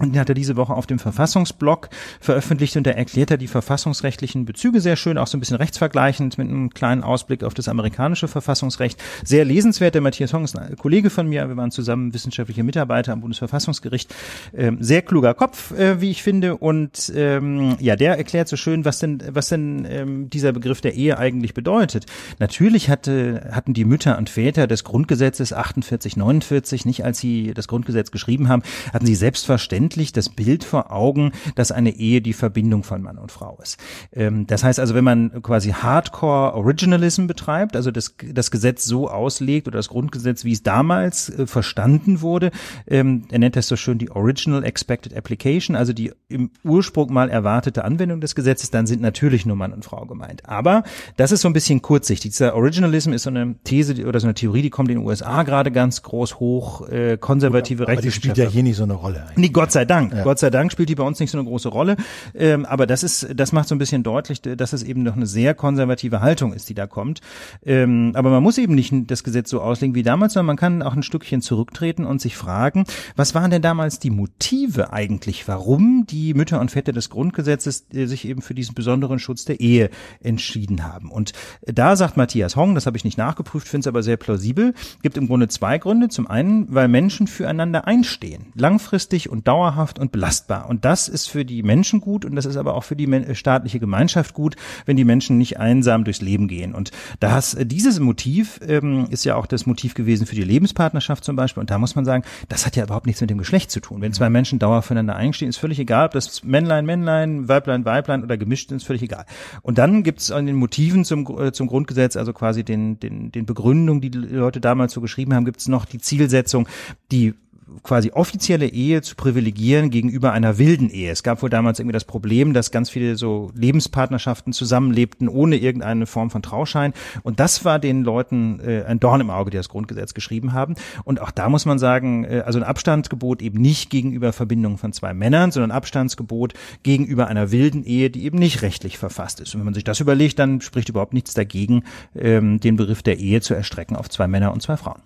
und 0.00 0.14
den 0.14 0.20
hat 0.20 0.28
er 0.28 0.34
diese 0.34 0.56
Woche 0.56 0.74
auf 0.74 0.86
dem 0.86 0.98
Verfassungsblog 0.98 1.88
veröffentlicht 2.20 2.76
und 2.76 2.86
da 2.86 2.92
erklärt 2.92 3.32
er 3.32 3.36
die 3.36 3.48
verfassungsrechtlichen 3.48 4.44
Bezüge 4.44 4.80
sehr 4.80 4.96
schön, 4.96 5.18
auch 5.18 5.26
so 5.26 5.36
ein 5.36 5.40
bisschen 5.40 5.56
rechtsvergleichend 5.56 6.38
mit 6.38 6.48
einem 6.48 6.70
kleinen 6.70 7.02
Ausblick 7.02 7.42
auf 7.42 7.54
das 7.54 7.68
amerikanische 7.68 8.28
Verfassungsrecht. 8.28 9.02
Sehr 9.24 9.44
lesenswert. 9.44 9.94
Der 9.94 10.02
Matthias 10.02 10.32
Hong 10.32 10.44
ist 10.44 10.56
ein 10.56 10.76
Kollege 10.76 11.10
von 11.10 11.28
mir. 11.28 11.48
Wir 11.48 11.56
waren 11.56 11.72
zusammen 11.72 12.14
wissenschaftliche 12.14 12.62
Mitarbeiter 12.62 13.12
am 13.12 13.20
Bundesverfassungsgericht. 13.22 14.14
Ähm, 14.56 14.78
sehr 14.80 15.02
kluger 15.02 15.34
Kopf, 15.34 15.72
äh, 15.72 16.00
wie 16.00 16.10
ich 16.10 16.22
finde. 16.22 16.56
Und 16.56 17.12
ähm, 17.16 17.76
ja, 17.80 17.96
der 17.96 18.16
erklärt 18.16 18.46
so 18.46 18.56
schön, 18.56 18.84
was 18.84 19.00
denn, 19.00 19.20
was 19.30 19.48
denn 19.48 19.84
ähm, 19.90 20.30
dieser 20.30 20.52
Begriff 20.52 20.80
der 20.80 20.94
Ehe 20.94 21.18
eigentlich 21.18 21.54
bedeutet. 21.54 22.06
Natürlich 22.38 22.88
hatte, 22.88 23.48
hatten 23.50 23.74
die 23.74 23.84
Mütter 23.84 24.16
und 24.16 24.30
Väter 24.30 24.68
des 24.68 24.84
Grundgesetzes 24.84 25.52
48, 25.52 26.16
49, 26.16 26.86
nicht 26.86 27.04
als 27.04 27.18
sie 27.18 27.52
das 27.52 27.66
Grundgesetz 27.66 28.12
geschrieben 28.12 28.48
haben, 28.48 28.62
hatten 28.92 29.06
sie 29.06 29.16
selbstverständlich 29.16 29.87
endlich 29.88 30.12
das 30.12 30.28
Bild 30.28 30.64
vor 30.64 30.92
Augen, 30.92 31.32
dass 31.54 31.72
eine 31.72 31.96
Ehe 31.96 32.20
die 32.20 32.34
Verbindung 32.34 32.82
von 32.82 33.00
Mann 33.00 33.16
und 33.16 33.32
Frau 33.32 33.58
ist. 33.62 33.78
Ähm, 34.12 34.46
das 34.46 34.62
heißt 34.62 34.78
also, 34.78 34.94
wenn 34.94 35.04
man 35.04 35.42
quasi 35.42 35.70
Hardcore 35.70 36.52
Originalism 36.54 37.26
betreibt, 37.26 37.74
also 37.74 37.90
das, 37.90 38.14
das 38.34 38.50
Gesetz 38.50 38.84
so 38.84 39.08
auslegt 39.08 39.66
oder 39.66 39.78
das 39.78 39.88
Grundgesetz, 39.88 40.44
wie 40.44 40.52
es 40.52 40.62
damals 40.62 41.30
äh, 41.30 41.46
verstanden 41.46 42.20
wurde, 42.20 42.50
ähm, 42.86 43.24
er 43.30 43.38
nennt 43.38 43.56
das 43.56 43.66
so 43.66 43.76
schön 43.76 43.96
die 43.96 44.10
Original 44.10 44.62
Expected 44.62 45.16
Application, 45.16 45.74
also 45.74 45.94
die 45.94 46.12
im 46.28 46.50
Ursprung 46.64 47.10
mal 47.10 47.30
erwartete 47.30 47.82
Anwendung 47.82 48.20
des 48.20 48.34
Gesetzes, 48.34 48.70
dann 48.70 48.86
sind 48.86 49.00
natürlich 49.00 49.46
nur 49.46 49.56
Mann 49.56 49.72
und 49.72 49.86
Frau 49.86 50.04
gemeint. 50.04 50.46
Aber 50.46 50.82
das 51.16 51.32
ist 51.32 51.40
so 51.40 51.48
ein 51.48 51.54
bisschen 51.54 51.80
kurzsichtig. 51.80 52.32
Dieser 52.32 52.54
Originalism 52.54 53.14
ist 53.14 53.22
so 53.22 53.30
eine 53.30 53.54
These 53.64 54.06
oder 54.06 54.20
so 54.20 54.26
eine 54.26 54.34
Theorie, 54.34 54.60
die 54.60 54.70
kommt 54.70 54.90
in 54.90 54.98
den 54.98 55.06
USA 55.06 55.44
gerade 55.44 55.72
ganz 55.72 56.02
groß 56.02 56.40
hoch, 56.40 56.86
äh, 56.88 57.16
konservative 57.16 57.84
Gut, 57.84 57.88
aber, 57.88 57.92
aber 57.92 58.02
die 58.02 58.10
spielt 58.10 58.36
ja 58.36 58.44
hier 58.44 58.62
nicht 58.62 58.76
so 58.76 58.82
eine 58.82 58.92
Rolle. 58.92 59.22
Eigentlich. 59.22 59.38
Nee, 59.38 59.48
Gott 59.48 59.72
sei 59.72 59.77
sei 59.78 59.84
Dank. 59.84 60.12
Ja. 60.12 60.24
Gott 60.24 60.38
sei 60.40 60.50
Dank 60.50 60.72
spielt 60.72 60.88
die 60.88 60.96
bei 60.96 61.04
uns 61.04 61.20
nicht 61.20 61.30
so 61.30 61.38
eine 61.38 61.46
große 61.46 61.68
Rolle. 61.68 61.96
Ähm, 62.34 62.66
aber 62.66 62.86
das 62.86 63.04
ist, 63.04 63.28
das 63.34 63.52
macht 63.52 63.68
so 63.68 63.74
ein 63.74 63.78
bisschen 63.78 64.02
deutlich, 64.02 64.42
dass 64.42 64.72
es 64.72 64.82
eben 64.82 65.04
noch 65.04 65.14
eine 65.14 65.26
sehr 65.26 65.54
konservative 65.54 66.20
Haltung 66.20 66.52
ist, 66.52 66.68
die 66.68 66.74
da 66.74 66.86
kommt. 66.86 67.20
Ähm, 67.64 68.12
aber 68.14 68.30
man 68.30 68.42
muss 68.42 68.58
eben 68.58 68.74
nicht 68.74 68.92
das 69.06 69.22
Gesetz 69.22 69.50
so 69.50 69.60
auslegen 69.60 69.94
wie 69.94 70.02
damals, 70.02 70.32
sondern 70.32 70.46
man 70.46 70.56
kann 70.56 70.82
auch 70.82 70.94
ein 70.94 71.04
Stückchen 71.04 71.42
zurücktreten 71.42 72.04
und 72.04 72.20
sich 72.20 72.36
fragen, 72.36 72.84
was 73.14 73.34
waren 73.34 73.50
denn 73.50 73.62
damals 73.62 74.00
die 74.00 74.10
Motive 74.10 74.92
eigentlich, 74.92 75.46
warum 75.46 76.06
die 76.06 76.34
Mütter 76.34 76.60
und 76.60 76.72
Väter 76.72 76.92
des 76.92 77.08
Grundgesetzes 77.08 77.86
äh, 77.92 78.06
sich 78.06 78.26
eben 78.26 78.42
für 78.42 78.54
diesen 78.54 78.74
besonderen 78.74 79.20
Schutz 79.20 79.44
der 79.44 79.60
Ehe 79.60 79.90
entschieden 80.20 80.84
haben. 80.84 81.10
Und 81.10 81.32
da 81.66 81.94
sagt 81.94 82.16
Matthias 82.16 82.56
Hong, 82.56 82.74
das 82.74 82.86
habe 82.86 82.96
ich 82.96 83.04
nicht 83.04 83.18
nachgeprüft, 83.18 83.68
finde 83.68 83.82
es 83.82 83.86
aber 83.86 84.02
sehr 84.02 84.16
plausibel, 84.16 84.74
gibt 85.02 85.16
im 85.16 85.28
Grunde 85.28 85.46
zwei 85.46 85.78
Gründe. 85.78 86.08
Zum 86.08 86.26
einen, 86.26 86.66
weil 86.74 86.88
Menschen 86.88 87.28
füreinander 87.28 87.86
einstehen, 87.86 88.46
langfristig 88.56 89.30
und 89.30 89.46
dauerhaft 89.46 89.67
dauerhaft 89.68 89.98
und 89.98 90.12
belastbar. 90.12 90.68
Und 90.68 90.84
das 90.84 91.08
ist 91.08 91.28
für 91.28 91.44
die 91.44 91.62
Menschen 91.62 92.00
gut 92.00 92.24
und 92.24 92.34
das 92.36 92.46
ist 92.46 92.56
aber 92.56 92.74
auch 92.74 92.84
für 92.84 92.96
die 92.96 93.08
staatliche 93.34 93.78
Gemeinschaft 93.78 94.34
gut, 94.34 94.56
wenn 94.86 94.96
die 94.96 95.04
Menschen 95.04 95.38
nicht 95.38 95.58
einsam 95.58 96.04
durchs 96.04 96.20
Leben 96.20 96.48
gehen. 96.48 96.74
Und 96.74 96.90
das, 97.20 97.56
dieses 97.60 98.00
Motiv 98.00 98.60
ähm, 98.66 99.06
ist 99.10 99.24
ja 99.24 99.36
auch 99.36 99.46
das 99.46 99.66
Motiv 99.66 99.94
gewesen 99.94 100.26
für 100.26 100.34
die 100.34 100.42
Lebenspartnerschaft 100.42 101.24
zum 101.24 101.36
Beispiel. 101.36 101.60
Und 101.60 101.70
da 101.70 101.78
muss 101.78 101.94
man 101.94 102.04
sagen, 102.04 102.24
das 102.48 102.66
hat 102.66 102.76
ja 102.76 102.84
überhaupt 102.84 103.06
nichts 103.06 103.20
mit 103.20 103.30
dem 103.30 103.38
Geschlecht 103.38 103.70
zu 103.70 103.80
tun. 103.80 104.00
Wenn 104.00 104.12
zwei 104.12 104.30
Menschen 104.30 104.58
dauerhaft 104.58 104.88
füreinander 104.88 105.16
einstehen, 105.16 105.48
ist 105.48 105.58
völlig 105.58 105.78
egal, 105.78 106.06
ob 106.06 106.12
das 106.12 106.42
Männlein, 106.44 106.86
Männlein, 106.86 107.48
Weiblein, 107.48 107.84
Weiblein 107.84 108.22
oder 108.22 108.36
gemischt 108.36 108.72
ist, 108.72 108.84
völlig 108.84 109.02
egal. 109.02 109.24
Und 109.62 109.78
dann 109.78 110.02
gibt 110.02 110.20
es 110.20 110.30
an 110.30 110.46
den 110.46 110.56
Motiven 110.56 111.04
zum, 111.04 111.26
äh, 111.38 111.52
zum 111.52 111.66
Grundgesetz, 111.66 112.16
also 112.16 112.32
quasi 112.32 112.64
den, 112.64 112.98
den, 113.00 113.32
den 113.32 113.46
Begründungen, 113.46 114.00
die 114.00 114.10
die 114.10 114.18
Leute 114.18 114.60
damals 114.60 114.92
so 114.92 115.00
geschrieben 115.00 115.34
haben, 115.34 115.44
gibt 115.44 115.60
es 115.60 115.68
noch 115.68 115.84
die 115.84 115.98
Zielsetzung, 115.98 116.68
die 117.10 117.34
quasi 117.82 118.10
offizielle 118.12 118.66
Ehe 118.66 119.02
zu 119.02 119.16
privilegieren 119.16 119.90
gegenüber 119.90 120.32
einer 120.32 120.58
wilden 120.58 120.90
Ehe. 120.90 121.10
Es 121.10 121.22
gab 121.22 121.42
wohl 121.42 121.50
damals 121.50 121.78
irgendwie 121.78 121.92
das 121.92 122.04
Problem, 122.04 122.52
dass 122.52 122.70
ganz 122.70 122.90
viele 122.90 123.16
so 123.16 123.50
Lebenspartnerschaften 123.54 124.52
zusammenlebten 124.52 125.28
ohne 125.28 125.56
irgendeine 125.56 126.06
Form 126.06 126.30
von 126.30 126.42
Trauschein. 126.42 126.92
Und 127.22 127.40
das 127.40 127.64
war 127.64 127.78
den 127.78 128.02
Leuten 128.02 128.60
äh, 128.60 128.84
ein 128.86 129.00
Dorn 129.00 129.20
im 129.20 129.30
Auge, 129.30 129.50
die 129.50 129.56
das 129.56 129.68
Grundgesetz 129.68 130.14
geschrieben 130.14 130.52
haben. 130.52 130.74
Und 131.04 131.20
auch 131.20 131.30
da 131.30 131.48
muss 131.48 131.66
man 131.66 131.78
sagen, 131.78 132.24
äh, 132.24 132.42
also 132.44 132.58
ein 132.58 132.64
Abstandsgebot 132.64 133.42
eben 133.42 133.60
nicht 133.60 133.90
gegenüber 133.90 134.32
Verbindungen 134.32 134.78
von 134.78 134.92
zwei 134.92 135.14
Männern, 135.14 135.50
sondern 135.50 135.70
ein 135.70 135.76
Abstandsgebot 135.76 136.54
gegenüber 136.82 137.26
einer 137.28 137.50
wilden 137.50 137.84
Ehe, 137.84 138.10
die 138.10 138.24
eben 138.24 138.38
nicht 138.38 138.62
rechtlich 138.62 138.98
verfasst 138.98 139.40
ist. 139.40 139.54
Und 139.54 139.60
wenn 139.60 139.66
man 139.66 139.74
sich 139.74 139.84
das 139.84 140.00
überlegt, 140.00 140.38
dann 140.38 140.60
spricht 140.60 140.88
überhaupt 140.88 141.14
nichts 141.14 141.34
dagegen, 141.34 141.84
ähm, 142.14 142.60
den 142.60 142.76
Begriff 142.76 143.02
der 143.02 143.18
Ehe 143.18 143.40
zu 143.40 143.54
erstrecken 143.54 143.96
auf 143.96 144.08
zwei 144.08 144.26
Männer 144.26 144.52
und 144.52 144.62
zwei 144.62 144.76
Frauen. 144.76 145.00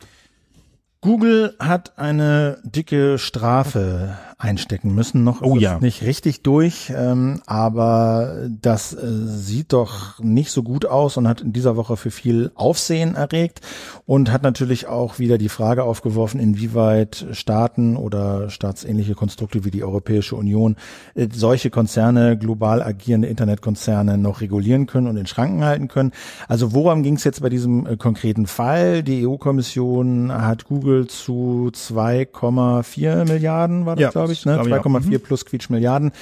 Google 1.02 1.56
hat 1.58 1.98
eine 1.98 2.58
dicke 2.62 3.18
Strafe 3.18 4.16
einstecken 4.42 4.94
müssen. 4.94 5.22
Noch 5.24 5.40
oh, 5.40 5.56
ja. 5.56 5.78
nicht 5.78 6.02
richtig 6.02 6.42
durch, 6.42 6.92
ähm, 6.94 7.40
aber 7.46 8.48
das 8.60 8.92
äh, 8.92 8.98
sieht 9.02 9.72
doch 9.72 10.18
nicht 10.18 10.50
so 10.50 10.62
gut 10.62 10.84
aus 10.84 11.16
und 11.16 11.28
hat 11.28 11.40
in 11.40 11.52
dieser 11.52 11.76
Woche 11.76 11.96
für 11.96 12.10
viel 12.10 12.50
Aufsehen 12.54 13.14
erregt 13.14 13.60
und 14.04 14.32
hat 14.32 14.42
natürlich 14.42 14.88
auch 14.88 15.18
wieder 15.20 15.38
die 15.38 15.48
Frage 15.48 15.84
aufgeworfen, 15.84 16.40
inwieweit 16.40 17.26
Staaten 17.30 17.96
oder 17.96 18.50
staatsähnliche 18.50 19.14
Konstrukte 19.14 19.64
wie 19.64 19.70
die 19.70 19.84
Europäische 19.84 20.34
Union 20.34 20.76
äh, 21.14 21.28
solche 21.32 21.70
Konzerne, 21.70 22.36
global 22.36 22.82
agierende 22.82 23.28
Internetkonzerne 23.28 24.18
noch 24.18 24.40
regulieren 24.40 24.86
können 24.86 25.06
und 25.06 25.16
in 25.16 25.26
Schranken 25.26 25.64
halten 25.64 25.86
können. 25.86 26.12
Also 26.48 26.72
worum 26.72 27.04
ging 27.04 27.14
es 27.14 27.24
jetzt 27.24 27.42
bei 27.42 27.48
diesem 27.48 27.86
äh, 27.86 27.96
konkreten 27.96 28.46
Fall? 28.46 29.04
Die 29.04 29.26
EU-Kommission 29.26 30.32
hat 30.32 30.64
Google 30.64 31.06
zu 31.06 31.70
2,4 31.72 33.28
Milliarden, 33.28 33.86
war 33.86 33.94
das, 33.94 34.02
ja. 34.02 34.10
glaube 34.10 34.31
ich, 34.31 34.31
ich, 34.32 34.44
ne? 34.46 34.60
2,4 34.60 35.00
mhm. 35.06 35.20
plus 35.20 35.44
Quietsch 35.44 35.70
Milliarden 35.70 36.12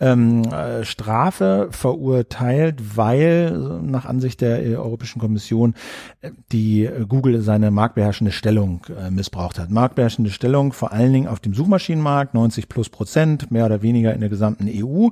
ähm, 0.00 0.44
äh, 0.44 0.84
Strafe 0.84 1.68
verurteilt, 1.70 2.96
weil 2.96 3.52
nach 3.82 4.04
Ansicht 4.04 4.40
der 4.40 4.64
äh, 4.64 4.76
Europäischen 4.76 5.20
Kommission 5.20 5.74
äh, 6.20 6.30
die 6.52 6.84
äh, 6.84 7.04
Google 7.06 7.40
seine 7.40 7.70
marktbeherrschende 7.70 8.32
Stellung 8.32 8.80
äh, 8.88 9.10
missbraucht 9.10 9.58
hat. 9.58 9.70
Marktbeherrschende 9.70 10.30
Stellung 10.30 10.72
vor 10.72 10.92
allen 10.92 11.12
Dingen 11.12 11.28
auf 11.28 11.40
dem 11.40 11.54
Suchmaschinenmarkt, 11.54 12.34
90 12.34 12.68
plus 12.68 12.88
Prozent, 12.88 13.50
mehr 13.50 13.66
oder 13.66 13.82
weniger 13.82 14.12
in 14.14 14.20
der 14.20 14.28
gesamten 14.28 14.68
EU 14.68 15.08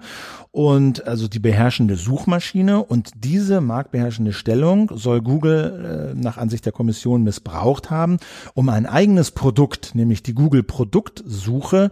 und 0.50 1.06
also 1.06 1.28
die 1.28 1.38
beherrschende 1.38 1.96
Suchmaschine 1.96 2.82
und 2.82 3.10
diese 3.16 3.60
marktbeherrschende 3.60 4.32
Stellung 4.32 4.90
soll 4.94 5.20
Google 5.20 6.14
äh, 6.14 6.18
nach 6.18 6.38
Ansicht 6.38 6.64
der 6.64 6.72
Kommission 6.72 7.22
missbraucht 7.22 7.90
haben, 7.90 8.18
um 8.54 8.68
ein 8.68 8.86
eigenes 8.86 9.30
Produkt, 9.30 9.94
nämlich 9.94 10.22
die 10.22 10.34
Google 10.34 10.62
Produktsuche, 10.62 11.90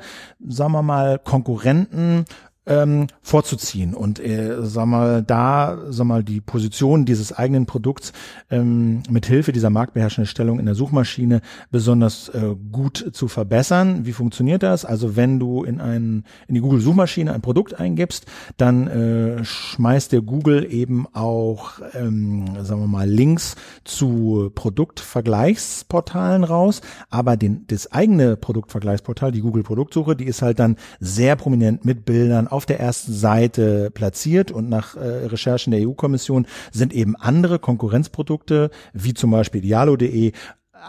sagen 0.54 0.72
wir 0.72 0.82
mal, 0.82 1.18
Konkurrenten 1.18 2.24
ähm, 2.66 3.08
vorzuziehen 3.22 3.94
und 3.94 4.18
äh, 4.20 4.56
sag 4.62 4.86
mal 4.86 5.22
da 5.22 5.78
sag 5.88 6.06
mal 6.06 6.24
die 6.24 6.40
Position 6.40 7.04
dieses 7.04 7.32
eigenen 7.32 7.66
Produkts 7.66 8.12
ähm, 8.50 9.02
mit 9.10 9.26
Hilfe 9.26 9.52
dieser 9.52 9.70
marktbeherrschenden 9.70 10.28
Stellung 10.28 10.58
in 10.58 10.66
der 10.66 10.74
Suchmaschine 10.74 11.42
besonders 11.70 12.30
äh, 12.30 12.54
gut 12.72 13.10
zu 13.12 13.28
verbessern. 13.28 14.06
Wie 14.06 14.12
funktioniert 14.12 14.62
das? 14.62 14.84
Also 14.84 15.16
wenn 15.16 15.38
du 15.38 15.64
in 15.64 15.80
einen 15.80 16.24
in 16.48 16.54
die 16.54 16.60
Google 16.60 16.80
Suchmaschine 16.80 17.34
ein 17.34 17.42
Produkt 17.42 17.78
eingibst, 17.78 18.26
dann 18.56 18.86
äh, 18.88 19.44
schmeißt 19.44 20.12
der 20.12 20.22
Google 20.22 20.66
eben 20.72 21.06
auch 21.12 21.80
ähm, 21.94 22.46
sagen 22.62 22.80
wir 22.80 22.88
mal 22.88 23.08
Links 23.08 23.56
zu 23.84 24.50
Produktvergleichsportalen 24.54 26.44
raus, 26.44 26.80
aber 27.10 27.36
den 27.36 27.66
das 27.66 27.92
eigene 27.92 28.36
Produktvergleichsportal, 28.36 29.32
die 29.32 29.40
Google 29.40 29.62
Produktsuche, 29.62 30.16
die 30.16 30.24
ist 30.24 30.42
halt 30.42 30.58
dann 30.58 30.76
sehr 31.00 31.36
prominent 31.36 31.84
mit 31.84 32.04
Bildern 32.04 32.48
auf 32.54 32.66
der 32.66 32.80
ersten 32.80 33.12
Seite 33.12 33.90
platziert 33.90 34.50
und 34.50 34.68
nach 34.68 34.96
äh, 34.96 35.26
Recherchen 35.26 35.72
der 35.72 35.86
EU-Kommission 35.86 36.46
sind 36.72 36.92
eben 36.92 37.16
andere 37.16 37.58
Konkurrenzprodukte, 37.58 38.70
wie 38.92 39.14
zum 39.14 39.30
Beispiel 39.30 39.60
dialo.de, 39.60 40.32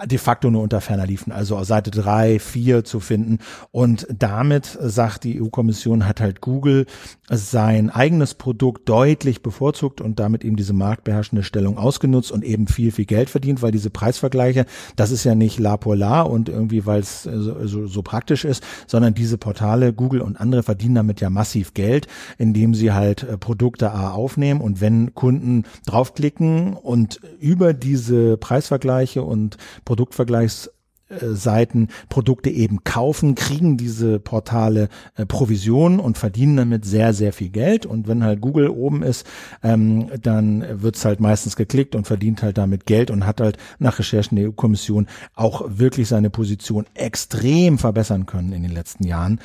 de 0.06 0.17
facto 0.17 0.51
nur 0.51 0.62
unter 0.62 0.82
ferner 0.82 1.06
liefen, 1.06 1.32
also 1.32 1.58
auf 1.58 1.65
Seite 1.65 1.91
drei, 1.91 2.39
vier 2.39 2.84
zu 2.84 2.99
finden. 2.99 3.39
Und 3.71 4.08
damit 4.10 4.78
sagt 4.80 5.23
die 5.23 5.41
EU-Kommission, 5.41 6.08
hat 6.08 6.19
halt 6.19 6.41
Google 6.41 6.86
sein 7.30 7.90
eigenes 7.90 8.36
Produkt 8.36 8.88
deutlich 8.88 9.42
bevorzugt 9.42 10.00
und 10.00 10.20
damit 10.20 10.44
eben 10.44 10.56
diese 10.56 10.74
marktbeherrschende 10.74 11.44
Stellung 11.44 11.78
ausgenutzt 11.78 12.32
und 12.32 12.44
eben 12.44 12.68
viel, 12.68 12.92
viel 12.92 13.06
Geld 13.06 13.30
verdient, 13.30 13.62
weil 13.62 13.72
diese 13.72 13.90
Preisvergleiche, 13.90 14.66
das 14.96 15.12
ist 15.12 15.24
ja 15.24 15.34
nicht 15.34 15.60
la 15.60 15.78
pour 15.78 15.96
la 15.96 16.22
und 16.22 16.50
irgendwie, 16.50 16.86
weil 16.86 17.00
es 17.00 17.24
so, 17.24 17.66
so, 17.66 17.88
so 17.88 18.02
praktisch 18.04 18.46
ist, 18.46 18.64
sondern 18.86 19.16
diese 19.16 19.38
Portale, 19.38 19.94
Google 19.94 20.22
und 20.22 20.40
andere 20.40 20.62
verdienen 20.62 20.96
damit 20.96 21.20
ja 21.20 21.30
massiv 21.30 21.74
Geld, 21.74 22.08
indem 22.38 22.76
sie 22.76 22.92
halt 22.92 23.24
äh, 23.24 23.38
Produkte 23.38 23.92
A 23.92 24.12
aufnehmen 24.12 24.62
und 24.62 24.82
wenn 24.82 25.16
Kunden 25.16 25.64
draufklicken 25.88 26.74
und 26.74 27.20
über 27.40 27.74
diese 27.74 28.38
Preisvergleiche 28.38 29.24
und 29.24 29.58
Produktvergleichs 29.84 30.70
Seiten 31.08 31.89
Produkte 32.10 32.50
eben 32.50 32.84
kaufen, 32.84 33.36
kriegen 33.36 33.78
diese 33.78 34.20
Portale 34.20 34.89
äh, 35.15 35.26
Provisionen 35.26 36.00
und 36.00 36.18
verdienen 36.18 36.58
damit 36.58 36.86
sehr, 36.86 37.13
sehr 37.13 37.32
viel 37.32 37.50
Geld. 37.50 37.86
Und 37.86 38.08
wenn 38.08 38.24
halt 38.24 38.41
Google 38.41 38.70
oben 38.70 39.04
ist, 39.04 39.26
ähm, 39.62 40.10
dann 40.22 40.65
wird's 40.82 41.06
halt 41.06 41.20
meistens 41.20 41.56
geklickt 41.56 41.96
und 41.96 42.08
verdient 42.08 42.41
halt 42.41 42.58
damit 42.58 42.86
Geld 42.86 43.12
und 43.12 43.26
hat 43.26 43.39
halt 43.39 43.58
nach 43.78 44.00
Recherchen 44.00 44.36
der 44.36 44.50
EU-Kommission 44.50 45.08
auch 45.36 45.63
wirklich 45.68 46.08
seine 46.08 46.30
Position 46.30 46.86
extrem 46.96 47.78
verbessern 47.78 48.26
können 48.26 48.52
in 48.52 48.63
den 48.63 48.72
letzten 48.72 49.06
Jahren 49.06 49.39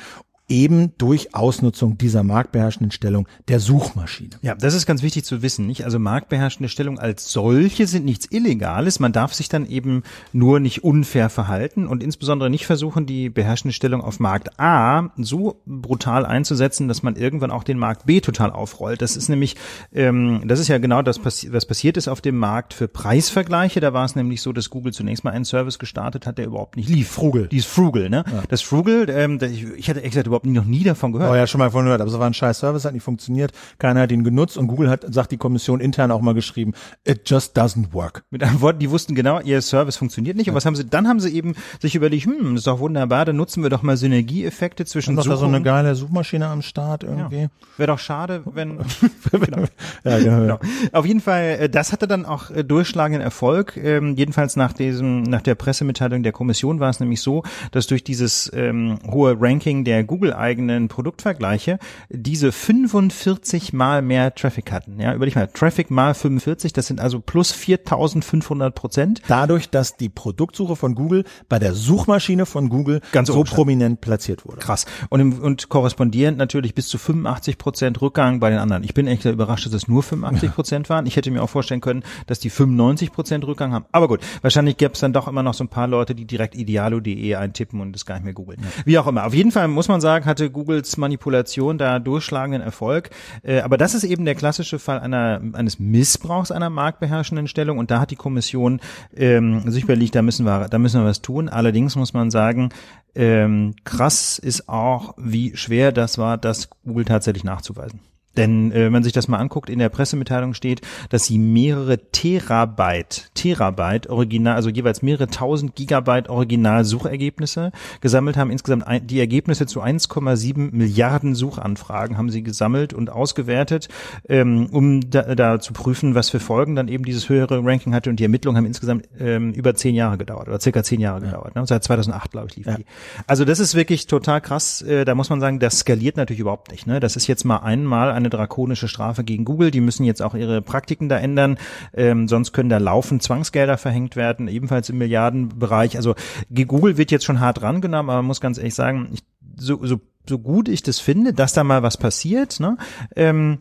eben 0.51 0.91
durch 0.97 1.33
Ausnutzung 1.33 1.97
dieser 1.97 2.23
marktbeherrschenden 2.23 2.91
Stellung 2.91 3.27
der 3.47 3.59
Suchmaschine. 3.59 4.31
Ja, 4.41 4.53
das 4.53 4.73
ist 4.73 4.85
ganz 4.85 5.01
wichtig 5.01 5.23
zu 5.23 5.41
wissen, 5.41 5.65
nicht? 5.65 5.85
Also 5.85 5.97
marktbeherrschende 5.97 6.67
Stellung 6.67 6.99
als 6.99 7.31
solche 7.31 7.87
sind 7.87 8.03
nichts 8.03 8.27
Illegales. 8.29 8.99
Man 8.99 9.13
darf 9.13 9.33
sich 9.33 9.47
dann 9.47 9.65
eben 9.65 10.03
nur 10.33 10.59
nicht 10.59 10.83
unfair 10.83 11.29
verhalten 11.29 11.87
und 11.87 12.03
insbesondere 12.03 12.49
nicht 12.49 12.65
versuchen, 12.65 13.05
die 13.05 13.29
beherrschende 13.29 13.73
Stellung 13.73 14.01
auf 14.01 14.19
Markt 14.19 14.59
A 14.59 15.11
so 15.15 15.61
brutal 15.65 16.25
einzusetzen, 16.25 16.89
dass 16.89 17.01
man 17.01 17.15
irgendwann 17.15 17.51
auch 17.51 17.63
den 17.63 17.79
Markt 17.79 18.05
B 18.05 18.19
total 18.19 18.51
aufrollt. 18.51 19.01
Das 19.01 19.15
ist 19.15 19.29
nämlich, 19.29 19.55
ähm, 19.93 20.41
das 20.45 20.59
ist 20.59 20.67
ja 20.67 20.79
genau 20.79 21.01
das, 21.01 21.23
was 21.23 21.65
passiert 21.65 21.95
ist 21.95 22.09
auf 22.09 22.19
dem 22.19 22.37
Markt 22.37 22.73
für 22.73 22.89
Preisvergleiche. 22.89 23.79
Da 23.79 23.93
war 23.93 24.03
es 24.03 24.17
nämlich 24.17 24.41
so, 24.41 24.51
dass 24.51 24.69
Google 24.69 24.91
zunächst 24.91 25.23
mal 25.23 25.31
einen 25.31 25.45
Service 25.45 25.79
gestartet 25.79 26.27
hat, 26.27 26.37
der 26.37 26.47
überhaupt 26.47 26.75
nicht 26.75 26.89
lief. 26.89 27.09
Frugal. 27.09 27.47
Die 27.47 27.57
ist 27.57 27.67
Frugal, 27.67 28.09
ne? 28.09 28.25
Ja. 28.29 28.43
Das 28.49 28.61
Frugal, 28.61 29.09
ähm, 29.09 29.39
ich, 29.41 29.63
ich 29.63 29.89
hatte 29.89 30.01
echt 30.03 30.11
gesagt 30.11 30.27
überhaupt 30.27 30.40
noch 30.45 30.65
nie 30.65 30.83
davon 30.83 31.11
gehört. 31.11 31.31
Oh 31.31 31.35
ja, 31.35 31.47
schon 31.47 31.59
mal 31.59 31.71
von 31.71 31.85
gehört, 31.85 32.01
aber 32.01 32.09
es 32.09 32.17
war 32.17 32.27
ein 32.27 32.33
scheiß 32.33 32.59
Service, 32.59 32.85
hat 32.85 32.93
nicht 32.93 33.03
funktioniert, 33.03 33.51
keiner 33.77 34.01
hat 34.01 34.11
ihn 34.11 34.23
genutzt 34.23 34.57
und 34.57 34.67
Google 34.67 34.89
hat, 34.89 35.05
sagt 35.13 35.31
die 35.31 35.37
Kommission 35.37 35.79
intern 35.79 36.11
auch 36.11 36.21
mal 36.21 36.33
geschrieben, 36.33 36.73
it 37.03 37.29
just 37.29 37.57
doesn't 37.57 37.93
work. 37.93 38.23
Mit 38.29 38.43
einem 38.43 38.61
Wort, 38.61 38.81
die 38.81 38.89
wussten 38.89 39.15
genau, 39.15 39.39
ihr 39.39 39.61
Service 39.61 39.97
funktioniert 39.97 40.37
nicht. 40.37 40.49
Und 40.49 40.55
was 40.55 40.65
haben 40.65 40.75
sie, 40.75 40.85
dann 40.85 41.07
haben 41.07 41.19
sie 41.19 41.29
eben 41.33 41.55
sich 41.79 41.95
überlegt, 41.95 42.25
hm, 42.25 42.55
ist 42.55 42.67
doch 42.67 42.79
wunderbar, 42.79 43.25
dann 43.25 43.35
nutzen 43.35 43.63
wir 43.63 43.69
doch 43.69 43.83
mal 43.83 43.97
Synergieeffekte 43.97 44.85
zwischen 44.85 45.15
Suchen. 45.15 45.37
so 45.37 45.45
eine 45.45 45.61
geile 45.61 45.95
Suchmaschine 45.95 46.47
am 46.47 46.61
Start 46.61 47.03
irgendwie. 47.03 47.41
Ja. 47.41 47.47
Wäre 47.77 47.87
doch 47.87 47.99
schade, 47.99 48.43
wenn, 48.45 48.79
genau. 49.31 49.65
ja, 50.03 50.19
genau. 50.19 50.39
genau. 50.39 50.59
Auf 50.91 51.05
jeden 51.05 51.21
Fall, 51.21 51.57
äh, 51.59 51.69
das 51.69 51.91
hatte 51.91 52.07
dann 52.07 52.25
auch 52.25 52.49
äh, 52.51 52.63
durchschlagenden 52.63 53.21
Erfolg. 53.21 53.77
Ähm, 53.77 54.15
jedenfalls 54.15 54.55
nach 54.55 54.73
diesem, 54.73 55.23
nach 55.23 55.41
der 55.41 55.55
Pressemitteilung 55.55 56.23
der 56.23 56.31
Kommission 56.31 56.79
war 56.79 56.89
es 56.89 56.99
nämlich 56.99 57.21
so, 57.21 57.43
dass 57.71 57.87
durch 57.87 58.03
dieses 58.03 58.51
ähm, 58.53 58.99
hohe 59.09 59.35
Ranking 59.39 59.83
der 59.83 60.03
Google-eigenen 60.31 60.87
Produktvergleiche 60.87 61.77
diese 62.09 62.51
45 62.51 63.73
mal 63.73 64.01
mehr 64.01 64.33
Traffic 64.33 64.71
hatten. 64.71 64.99
Ja, 64.99 65.13
überleg 65.13 65.35
mal, 65.35 65.47
Traffic 65.47 65.91
mal 65.91 66.13
45, 66.13 66.73
das 66.73 66.87
sind 66.87 66.99
also 66.99 67.19
plus 67.19 67.51
4500 67.51 68.73
Prozent. 68.73 69.21
Dadurch, 69.27 69.69
dass 69.69 69.97
die 69.97 70.09
Produktsuche 70.09 70.75
von 70.75 70.95
Google 70.95 71.25
bei 71.49 71.59
der 71.59 71.73
Suchmaschine 71.73 72.45
von 72.45 72.69
Google 72.69 73.01
Ganz 73.11 73.27
so 73.27 73.43
prominent 73.43 74.01
platziert 74.01 74.45
wurde. 74.45 74.59
Krass. 74.59 74.85
Und, 75.09 75.19
im, 75.19 75.39
und 75.39 75.69
korrespondierend 75.69 76.37
natürlich 76.37 76.73
bis 76.73 76.87
zu 76.87 76.97
85 76.97 77.57
Prozent 77.57 78.01
Rückgang 78.01 78.39
bei 78.39 78.49
den 78.49 78.59
anderen. 78.59 78.83
Ich 78.83 78.93
bin 78.93 79.07
echt 79.07 79.25
überrascht, 79.25 79.65
dass 79.65 79.73
es 79.73 79.87
nur 79.87 80.03
85 80.03 80.53
Prozent 80.53 80.89
waren. 80.89 81.05
Ich 81.05 81.15
hätte 81.15 81.31
mir 81.31 81.43
auch 81.43 81.49
vorstellen 81.49 81.81
können, 81.81 82.03
dass 82.27 82.39
die 82.39 82.49
95 82.49 83.11
Prozent 83.11 83.45
Rückgang 83.45 83.73
haben. 83.73 83.85
Aber 83.91 84.07
gut, 84.07 84.21
wahrscheinlich 84.41 84.77
gäbe 84.77 84.93
es 84.93 84.99
dann 84.99 85.13
doch 85.13 85.27
immer 85.27 85.43
noch 85.43 85.53
so 85.53 85.63
ein 85.63 85.69
paar 85.69 85.87
Leute, 85.87 86.15
die 86.15 86.25
direkt 86.25 86.55
idealo.de 86.55 87.35
eintippen 87.35 87.81
und 87.81 87.93
das 87.93 88.05
gar 88.05 88.15
nicht 88.15 88.23
mehr 88.23 88.33
googeln. 88.33 88.59
Ja. 88.61 88.67
Wie 88.85 88.97
auch 88.97 89.07
immer. 89.07 89.25
Auf 89.25 89.33
jeden 89.33 89.51
Fall 89.51 89.67
muss 89.67 89.87
man 89.87 90.01
sagen, 90.01 90.20
hatte 90.25 90.49
Googles 90.49 90.97
Manipulation 90.97 91.77
da 91.77 91.99
durchschlagenden 91.99 92.61
Erfolg. 92.61 93.09
Äh, 93.43 93.61
aber 93.61 93.77
das 93.77 93.93
ist 93.93 94.03
eben 94.03 94.25
der 94.25 94.35
klassische 94.35 94.79
Fall 94.79 94.99
einer, 94.99 95.41
eines 95.53 95.79
Missbrauchs 95.79 96.51
einer 96.51 96.69
marktbeherrschenden 96.69 97.47
Stellung 97.47 97.77
und 97.77 97.91
da 97.91 97.99
hat 97.99 98.11
die 98.11 98.15
Kommission 98.15 98.79
ähm, 99.15 99.69
sich 99.69 99.85
da 100.11 100.21
müssen 100.21 100.45
wir, 100.45 100.67
da 100.69 100.79
müssen 100.79 101.01
wir 101.01 101.07
was 101.07 101.21
tun. 101.21 101.49
Allerdings 101.49 101.95
muss 101.95 102.13
man 102.13 102.31
sagen, 102.31 102.69
ähm, 103.15 103.75
krass 103.83 104.39
ist 104.39 104.69
auch, 104.69 105.13
wie 105.17 105.55
schwer 105.55 105.91
das 105.91 106.17
war, 106.17 106.37
das 106.37 106.69
Google 106.85 107.05
tatsächlich 107.05 107.43
nachzuweisen. 107.43 107.99
Denn 108.37 108.71
äh, 108.71 108.85
wenn 108.85 108.91
man 108.91 109.03
sich 109.03 109.13
das 109.13 109.27
mal 109.27 109.37
anguckt, 109.37 109.69
in 109.69 109.79
der 109.79 109.89
Pressemitteilung 109.89 110.53
steht, 110.53 110.81
dass 111.09 111.25
sie 111.25 111.37
mehrere 111.37 111.97
Terabyte, 112.11 113.31
Terabyte 113.33 114.09
Original, 114.09 114.55
also 114.55 114.69
jeweils 114.69 115.01
mehrere 115.01 115.27
tausend 115.27 115.75
Gigabyte 115.75 116.29
Original-Suchergebnisse 116.29 117.71
gesammelt 117.99 118.37
haben. 118.37 118.51
Insgesamt 118.51 118.87
ein, 118.87 119.05
die 119.07 119.19
Ergebnisse 119.19 119.65
zu 119.65 119.81
1,7 119.81 120.71
Milliarden 120.71 121.35
Suchanfragen 121.35 122.17
haben 122.17 122.29
sie 122.29 122.43
gesammelt 122.43 122.93
und 122.93 123.09
ausgewertet, 123.09 123.89
ähm, 124.29 124.67
um 124.71 125.09
da, 125.09 125.35
da 125.35 125.59
zu 125.59 125.73
prüfen, 125.73 126.15
was 126.15 126.29
für 126.29 126.39
Folgen 126.39 126.75
dann 126.75 126.87
eben 126.87 127.03
dieses 127.03 127.27
höhere 127.29 127.63
Ranking 127.63 127.93
hatte. 127.93 128.09
Und 128.09 128.19
die 128.19 128.23
Ermittlungen 128.23 128.57
haben 128.57 128.65
insgesamt 128.65 129.09
ähm, 129.19 129.51
über 129.53 129.75
zehn 129.75 129.95
Jahre 129.95 130.17
gedauert 130.17 130.47
oder 130.47 130.59
circa 130.59 130.83
zehn 130.83 130.99
Jahre 130.99 131.19
ja. 131.21 131.25
gedauert. 131.31 131.55
Ne? 131.55 131.65
Seit 131.65 131.83
2008, 131.83 132.31
glaube 132.31 132.47
ich, 132.49 132.55
lief 132.55 132.67
ja. 132.67 132.75
die. 132.75 132.85
Also 133.27 133.45
das 133.45 133.59
ist 133.59 133.75
wirklich 133.75 134.07
total 134.07 134.41
krass. 134.41 134.81
Äh, 134.81 135.05
da 135.05 135.15
muss 135.15 135.29
man 135.29 135.39
sagen, 135.39 135.59
das 135.59 135.79
skaliert 135.79 136.17
natürlich 136.17 136.39
überhaupt 136.39 136.71
nicht. 136.71 136.87
Ne? 136.87 136.99
Das 136.99 137.15
ist 137.15 137.27
jetzt 137.27 137.43
mal 137.43 137.57
einmal 137.57 138.11
eine 138.21 138.29
drakonische 138.29 138.87
Strafe 138.87 139.23
gegen 139.23 139.45
Google. 139.45 139.71
Die 139.71 139.81
müssen 139.81 140.03
jetzt 140.03 140.21
auch 140.21 140.35
ihre 140.35 140.61
Praktiken 140.61 141.09
da 141.09 141.17
ändern. 141.17 141.57
Ähm, 141.93 142.27
sonst 142.27 142.53
können 142.53 142.69
da 142.69 142.77
laufend 142.77 143.21
Zwangsgelder 143.23 143.77
verhängt 143.77 144.15
werden, 144.15 144.47
ebenfalls 144.47 144.89
im 144.89 144.97
Milliardenbereich. 144.97 145.97
Also 145.97 146.15
Google 146.53 146.97
wird 146.97 147.11
jetzt 147.11 147.25
schon 147.25 147.39
hart 147.39 147.61
rangenommen, 147.61 148.09
aber 148.09 148.19
man 148.19 148.27
muss 148.27 148.41
ganz 148.41 148.57
ehrlich 148.57 148.75
sagen, 148.75 149.09
ich, 149.11 149.23
so, 149.57 149.85
so, 149.85 149.99
so 150.27 150.39
gut 150.39 150.69
ich 150.69 150.83
das 150.83 150.99
finde, 150.99 151.33
dass 151.33 151.53
da 151.53 151.63
mal 151.63 151.83
was 151.83 151.97
passiert, 151.97 152.59
ne? 152.59 152.77
Ähm, 153.15 153.59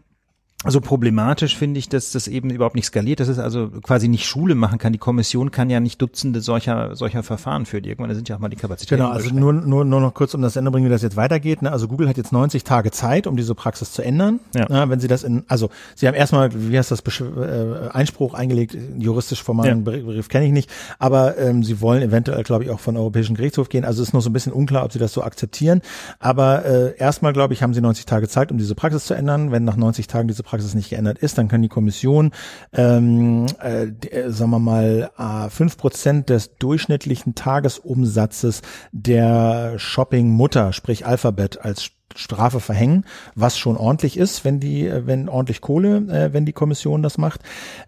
so 0.66 0.82
problematisch 0.82 1.56
finde 1.56 1.78
ich, 1.78 1.88
dass 1.88 2.12
das 2.12 2.28
eben 2.28 2.50
überhaupt 2.50 2.74
nicht 2.74 2.84
skaliert, 2.84 3.20
dass 3.20 3.28
es 3.28 3.38
also 3.38 3.68
quasi 3.82 4.08
nicht 4.08 4.26
Schule 4.26 4.54
machen 4.54 4.78
kann. 4.78 4.92
Die 4.92 4.98
Kommission 4.98 5.50
kann 5.50 5.70
ja 5.70 5.80
nicht 5.80 6.02
Dutzende 6.02 6.42
solcher 6.42 6.94
solcher 6.96 7.22
Verfahren 7.22 7.64
führen. 7.64 7.84
Irgendwann 7.84 8.14
sind 8.14 8.28
ja 8.28 8.36
auch 8.36 8.40
mal 8.40 8.50
die 8.50 8.56
Kapazitäten. 8.56 9.00
Genau, 9.00 9.10
also 9.10 9.34
nur, 9.34 9.54
nur, 9.54 9.86
nur 9.86 10.00
noch 10.02 10.12
kurz 10.12 10.34
um 10.34 10.42
das 10.42 10.56
Ende 10.56 10.70
bringen, 10.70 10.84
wie 10.84 10.90
das 10.90 11.00
jetzt 11.00 11.16
weitergeht. 11.16 11.62
Ne? 11.62 11.72
Also 11.72 11.88
Google 11.88 12.10
hat 12.10 12.18
jetzt 12.18 12.32
90 12.32 12.62
Tage 12.62 12.90
Zeit, 12.90 13.26
um 13.26 13.38
diese 13.38 13.54
Praxis 13.54 13.92
zu 13.92 14.02
ändern. 14.02 14.40
Ja. 14.54 14.90
wenn 14.90 15.00
sie 15.00 15.08
das 15.08 15.22
in, 15.22 15.44
also 15.48 15.70
sie 15.94 16.06
haben 16.06 16.14
erstmal, 16.14 16.50
wie 16.52 16.76
heißt 16.76 16.90
das, 16.90 17.00
äh, 17.00 17.88
Einspruch 17.92 18.34
eingelegt, 18.34 18.76
juristisch 18.98 19.42
formalen 19.42 19.84
ja. 19.86 19.92
Begriff 19.92 20.28
kenne 20.28 20.44
ich 20.44 20.52
nicht, 20.52 20.70
aber 20.98 21.38
ähm, 21.38 21.62
sie 21.62 21.80
wollen 21.80 22.02
eventuell, 22.02 22.42
glaube 22.42 22.64
ich, 22.64 22.70
auch 22.70 22.80
von 22.80 22.98
Europäischen 22.98 23.34
Gerichtshof 23.34 23.70
gehen. 23.70 23.86
Also 23.86 24.02
es 24.02 24.08
ist 24.08 24.12
noch 24.12 24.20
so 24.20 24.28
ein 24.28 24.34
bisschen 24.34 24.52
unklar, 24.52 24.84
ob 24.84 24.92
sie 24.92 24.98
das 24.98 25.14
so 25.14 25.22
akzeptieren. 25.22 25.80
Aber 26.18 26.66
äh, 26.66 26.96
erstmal, 26.98 27.32
glaube 27.32 27.54
ich, 27.54 27.62
haben 27.62 27.72
sie 27.72 27.80
90 27.80 28.04
Tage 28.04 28.28
Zeit, 28.28 28.52
um 28.52 28.58
diese 28.58 28.74
Praxis 28.74 29.06
zu 29.06 29.14
ändern. 29.14 29.52
Wenn 29.52 29.64
nach 29.64 29.76
90 29.76 30.06
Tagen 30.06 30.28
diese 30.28 30.42
Praxis 30.50 30.74
nicht 30.74 30.90
geändert 30.90 31.18
ist, 31.18 31.38
dann 31.38 31.48
kann 31.48 31.62
die 31.62 31.68
Kommission, 31.68 32.32
ähm, 32.72 33.46
äh, 33.62 33.86
äh 33.86 34.30
sagen 34.30 34.50
wir 34.50 34.58
mal, 34.58 35.10
fünf 35.50 35.74
äh, 35.74 35.76
Prozent 35.76 36.28
des 36.28 36.56
durchschnittlichen 36.56 37.34
Tagesumsatzes 37.34 38.62
der 38.92 39.78
Shopping-Mutter, 39.78 40.72
sprich 40.72 41.06
Alphabet 41.06 41.64
als 41.64 41.92
Strafe 42.16 42.60
verhängen, 42.60 43.04
was 43.34 43.56
schon 43.56 43.76
ordentlich 43.76 44.16
ist, 44.16 44.44
wenn 44.44 44.60
die, 44.60 44.86
äh, 44.86 45.06
wenn 45.06 45.28
ordentlich 45.28 45.60
Kohle, 45.60 45.96
äh, 46.08 46.32
wenn 46.32 46.44
die 46.44 46.52
Kommission 46.52 47.02
das 47.02 47.18
macht. 47.18 47.42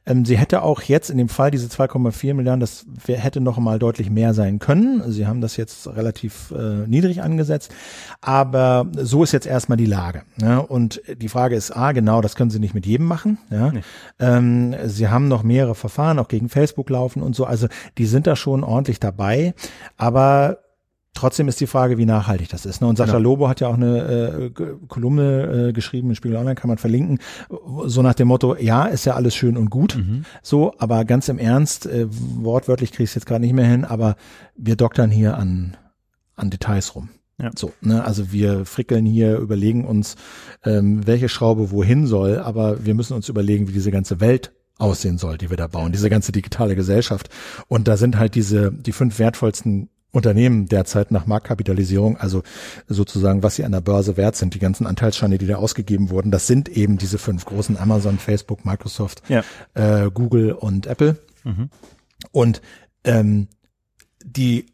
Ähm, 0.06 0.24
sie 0.24 0.38
hätte 0.38 0.62
auch 0.62 0.82
jetzt 0.82 1.10
in 1.10 1.18
dem 1.18 1.28
Fall 1.28 1.50
diese 1.50 1.68
2,4 1.68 2.34
Milliarden, 2.34 2.60
das 2.60 2.86
wär, 3.04 3.18
hätte 3.18 3.40
noch 3.40 3.58
mal 3.58 3.78
deutlich 3.78 4.10
mehr 4.10 4.34
sein 4.34 4.58
können. 4.58 5.02
Sie 5.10 5.26
haben 5.26 5.40
das 5.40 5.56
jetzt 5.56 5.86
relativ 5.88 6.52
äh, 6.56 6.86
niedrig 6.86 7.22
angesetzt, 7.22 7.72
aber 8.20 8.86
so 8.96 9.24
ist 9.24 9.32
jetzt 9.32 9.46
erstmal 9.46 9.78
die 9.78 9.86
Lage. 9.86 10.22
Ja? 10.40 10.58
Und 10.58 11.02
die 11.20 11.28
Frage 11.28 11.56
ist, 11.56 11.72
ah, 11.72 11.92
genau, 11.92 12.20
das 12.20 12.36
können 12.36 12.50
Sie 12.50 12.60
nicht 12.60 12.74
mit 12.74 12.86
jedem 12.86 13.06
machen. 13.06 13.38
Ja? 13.50 13.72
Nee. 13.72 13.82
Ähm, 14.20 14.74
sie 14.84 15.08
haben 15.08 15.28
noch 15.28 15.42
mehrere 15.42 15.74
Verfahren, 15.74 16.18
auch 16.18 16.28
gegen 16.28 16.48
Facebook 16.48 16.90
laufen 16.90 17.22
und 17.22 17.34
so. 17.34 17.44
Also 17.44 17.66
die 17.98 18.06
sind 18.06 18.26
da 18.26 18.36
schon 18.36 18.62
ordentlich 18.62 19.00
dabei, 19.00 19.54
aber 19.96 20.58
Trotzdem 21.14 21.46
ist 21.46 21.60
die 21.60 21.66
Frage, 21.66 21.98
wie 21.98 22.06
nachhaltig 22.06 22.48
das 22.48 22.64
ist. 22.64 22.80
Ne? 22.80 22.86
Und 22.86 22.96
Sascha 22.96 23.18
genau. 23.18 23.30
Lobo 23.30 23.48
hat 23.48 23.60
ja 23.60 23.68
auch 23.68 23.74
eine 23.74 23.98
äh, 23.98 24.50
Kolumne 24.88 25.68
äh, 25.68 25.72
geschrieben 25.72 26.08
in 26.08 26.16
Spiegel 26.16 26.38
Online, 26.38 26.54
kann 26.54 26.68
man 26.68 26.78
verlinken, 26.78 27.18
so 27.84 28.00
nach 28.00 28.14
dem 28.14 28.28
Motto, 28.28 28.56
ja, 28.56 28.86
ist 28.86 29.04
ja 29.04 29.14
alles 29.14 29.34
schön 29.34 29.58
und 29.58 29.68
gut, 29.68 29.96
mhm. 29.96 30.24
so, 30.42 30.74
aber 30.78 31.04
ganz 31.04 31.28
im 31.28 31.38
Ernst, 31.38 31.84
äh, 31.86 32.06
wortwörtlich 32.08 32.92
kriege 32.92 33.04
ich 33.04 33.10
es 33.10 33.14
jetzt 33.14 33.26
gerade 33.26 33.42
nicht 33.42 33.52
mehr 33.52 33.66
hin, 33.66 33.84
aber 33.84 34.16
wir 34.56 34.76
doktern 34.76 35.10
hier 35.10 35.36
an, 35.36 35.76
an 36.34 36.48
Details 36.48 36.94
rum. 36.94 37.10
Ja. 37.38 37.50
So, 37.56 37.72
ne, 37.82 38.04
also 38.04 38.32
wir 38.32 38.64
frickeln 38.64 39.04
hier, 39.04 39.36
überlegen 39.36 39.84
uns, 39.84 40.16
ähm, 40.64 41.06
welche 41.06 41.28
Schraube 41.28 41.70
wohin 41.70 42.06
soll, 42.06 42.38
aber 42.38 42.86
wir 42.86 42.94
müssen 42.94 43.14
uns 43.14 43.28
überlegen, 43.28 43.68
wie 43.68 43.72
diese 43.72 43.90
ganze 43.90 44.20
Welt 44.20 44.52
aussehen 44.78 45.18
soll, 45.18 45.38
die 45.38 45.50
wir 45.50 45.56
da 45.56 45.66
bauen, 45.66 45.92
diese 45.92 46.08
ganze 46.08 46.32
digitale 46.32 46.74
Gesellschaft. 46.74 47.28
Und 47.68 47.86
da 47.86 47.96
sind 47.96 48.18
halt 48.18 48.34
diese, 48.34 48.72
die 48.72 48.92
fünf 48.92 49.18
wertvollsten 49.18 49.90
Unternehmen 50.12 50.68
derzeit 50.68 51.10
nach 51.10 51.26
Marktkapitalisierung, 51.26 52.18
also 52.18 52.42
sozusagen, 52.86 53.42
was 53.42 53.56
sie 53.56 53.64
an 53.64 53.72
der 53.72 53.80
Börse 53.80 54.16
wert 54.18 54.36
sind, 54.36 54.54
die 54.54 54.58
ganzen 54.58 54.86
Anteilsscheine, 54.86 55.38
die 55.38 55.46
da 55.46 55.56
ausgegeben 55.56 56.10
wurden, 56.10 56.30
das 56.30 56.46
sind 56.46 56.68
eben 56.68 56.98
diese 56.98 57.18
fünf 57.18 57.46
großen 57.46 57.78
Amazon, 57.78 58.18
Facebook, 58.18 58.64
Microsoft, 58.66 59.22
ja. 59.28 59.42
äh, 59.74 60.10
Google 60.10 60.52
und 60.52 60.86
Apple. 60.86 61.18
Mhm. 61.44 61.70
Und 62.30 62.60
ähm, 63.04 63.48
die 64.22 64.66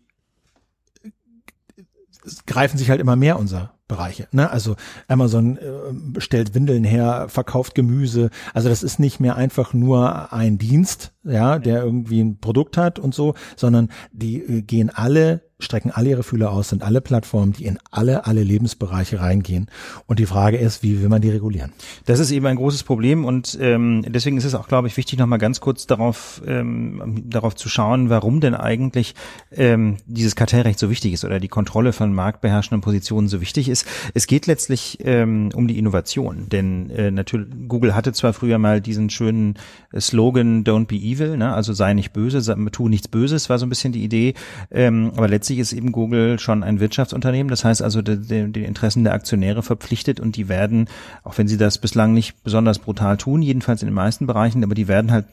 greifen 2.47 2.77
sich 2.77 2.91
halt 2.91 3.01
immer 3.01 3.17
mehr 3.17 3.39
unser 3.39 3.78
Bereiche. 3.89 4.29
Ne? 4.33 4.51
Also 4.51 4.77
Amazon 5.09 5.57
äh, 5.57 6.21
stellt 6.21 6.55
Windeln 6.55 6.85
her, 6.85 7.27
verkauft 7.29 7.75
Gemüse. 7.75 8.31
Also 8.55 8.69
das 8.69 8.83
ist 8.83 9.01
nicht 9.01 9.19
mehr 9.19 9.37
einfach 9.37 9.73
nur 9.73 10.33
ein 10.33 10.59
Dienst, 10.59 11.13
ja, 11.25 11.59
der 11.59 11.83
irgendwie 11.83 12.21
ein 12.21 12.39
Produkt 12.39 12.77
hat 12.77 12.99
und 12.99 13.15
so, 13.15 13.35
sondern 13.57 13.89
die 14.13 14.41
äh, 14.41 14.63
gehen 14.63 14.91
alle 14.91 15.48
strecken 15.61 15.91
alle 15.91 16.11
ihre 16.11 16.23
Fühler 16.23 16.53
aus, 16.53 16.69
sind 16.69 16.85
alle 16.85 17.01
Plattformen, 17.01 17.53
die 17.53 17.65
in 17.65 17.79
alle, 17.91 18.27
alle 18.27 18.45
Lebensbereiche 18.45 19.21
reingehen. 19.21 19.67
Und 20.07 20.21
die 20.21 20.27
Frage 20.27 20.57
ist, 20.57 20.85
wie 20.85 21.03
will 21.03 21.09
man 21.09 21.21
die 21.21 21.31
regulieren? 21.31 21.73
Das 22.07 22.21
ist 22.21 22.31
eben 22.31 22.47
ein 22.47 22.57
großes 22.57 22.85
Problem 22.85 23.25
und 23.25 23.59
ähm, 23.61 24.05
deswegen 24.07 24.37
ist 24.37 24.45
es 24.45 24.55
auch, 24.55 24.69
glaube 24.69 24.87
ich, 24.87 24.97
wichtig, 24.97 25.19
nochmal 25.19 25.41
ganz 25.41 25.61
kurz 25.61 25.89
darauf, 25.89 26.41
ähm, 26.47 27.25
darauf 27.27 27.57
zu 27.57 27.69
schauen, 27.69 28.09
warum 28.09 28.41
denn 28.41 28.55
eigentlich 28.55 29.17
ähm, 29.51 29.97
dieses 30.07 30.37
Kartellrecht 30.37 30.79
so 30.79 30.91
wichtig 30.91 31.13
ist 31.13 31.25
oder 31.25 31.41
die 31.41 31.49
Kontrolle 31.49 31.93
von 31.93 32.13
marktbeherrschenden 32.13 32.81
Positionen 32.81 33.27
so 33.27 33.41
wichtig 33.41 33.69
ist. 33.69 33.85
Es 34.15 34.29
geht 34.29 34.47
letztlich 34.47 34.99
ähm, 35.03 35.51
um 35.55 35.67
die 35.67 35.79
Innovation, 35.79 36.49
denn 36.49 36.91
äh, 36.91 37.11
natürlich 37.11 37.49
Google 37.67 37.97
hatte 37.97 38.13
zwar 38.13 38.33
früher 38.33 38.59
mal 38.59 38.81
diesen 38.81 39.11
schönen 39.11 39.55
Slogan 39.99 40.63
Don't 40.63 40.87
be 40.87 40.97
evil, 40.97 41.37
ne? 41.37 41.53
also 41.53 41.73
sei 41.73 41.95
nicht 41.95 42.13
böse, 42.13 42.57
tu 42.71 42.89
nichts 42.89 43.09
Böses, 43.09 43.51
war 43.51 43.59
so 43.59 43.67
ein 43.67 43.71
bisschen 43.71 43.93
die 43.93 44.05
Idee, 44.05 44.35
ähm, 44.71 45.11
aber 45.17 45.27
letztlich 45.27 45.48
letztlich 45.49 45.61
ist 45.61 45.73
eben 45.73 45.93
Google 45.93 46.39
schon 46.39 46.63
ein 46.63 46.79
Wirtschaftsunternehmen. 46.79 47.49
Das 47.49 47.65
heißt 47.65 47.81
also, 47.81 48.03
die 48.03 48.65
Interessen 48.65 49.05
der 49.05 49.15
Aktionäre 49.15 49.63
verpflichtet 49.63 50.21
und 50.21 50.37
die 50.37 50.51
werden, 50.51 50.89
auch 51.25 51.39
wenn 51.39 51.49
sie 51.49 51.57
das 51.57 51.79
bislang 51.79 52.13
nicht 52.13 52.45
besonders 52.45 52.79
brutal 52.79 53.17
tun, 53.17 53.41
jedenfalls 53.41 53.83
in 53.83 53.89
den 53.89 53.95
meisten 53.95 54.27
Bereichen, 54.27 54.63
aber 54.63 54.75
die 54.75 54.89
werden 54.89 55.11
halt 55.11 55.25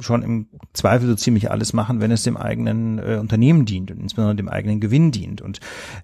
schon 0.00 0.22
im 0.22 0.46
Zweifel 0.72 1.08
so 1.08 1.14
ziemlich 1.14 1.50
alles 1.50 1.72
machen, 1.72 2.00
wenn 2.00 2.10
es 2.10 2.22
dem 2.22 2.36
eigenen 2.36 2.98
äh, 2.98 3.18
Unternehmen 3.20 3.64
dient 3.64 3.90
und 3.90 4.00
insbesondere 4.00 4.36
dem 4.36 4.48
eigenen 4.48 4.80
Gewinn 4.80 5.10
dient. 5.10 5.40
Und 5.40 5.60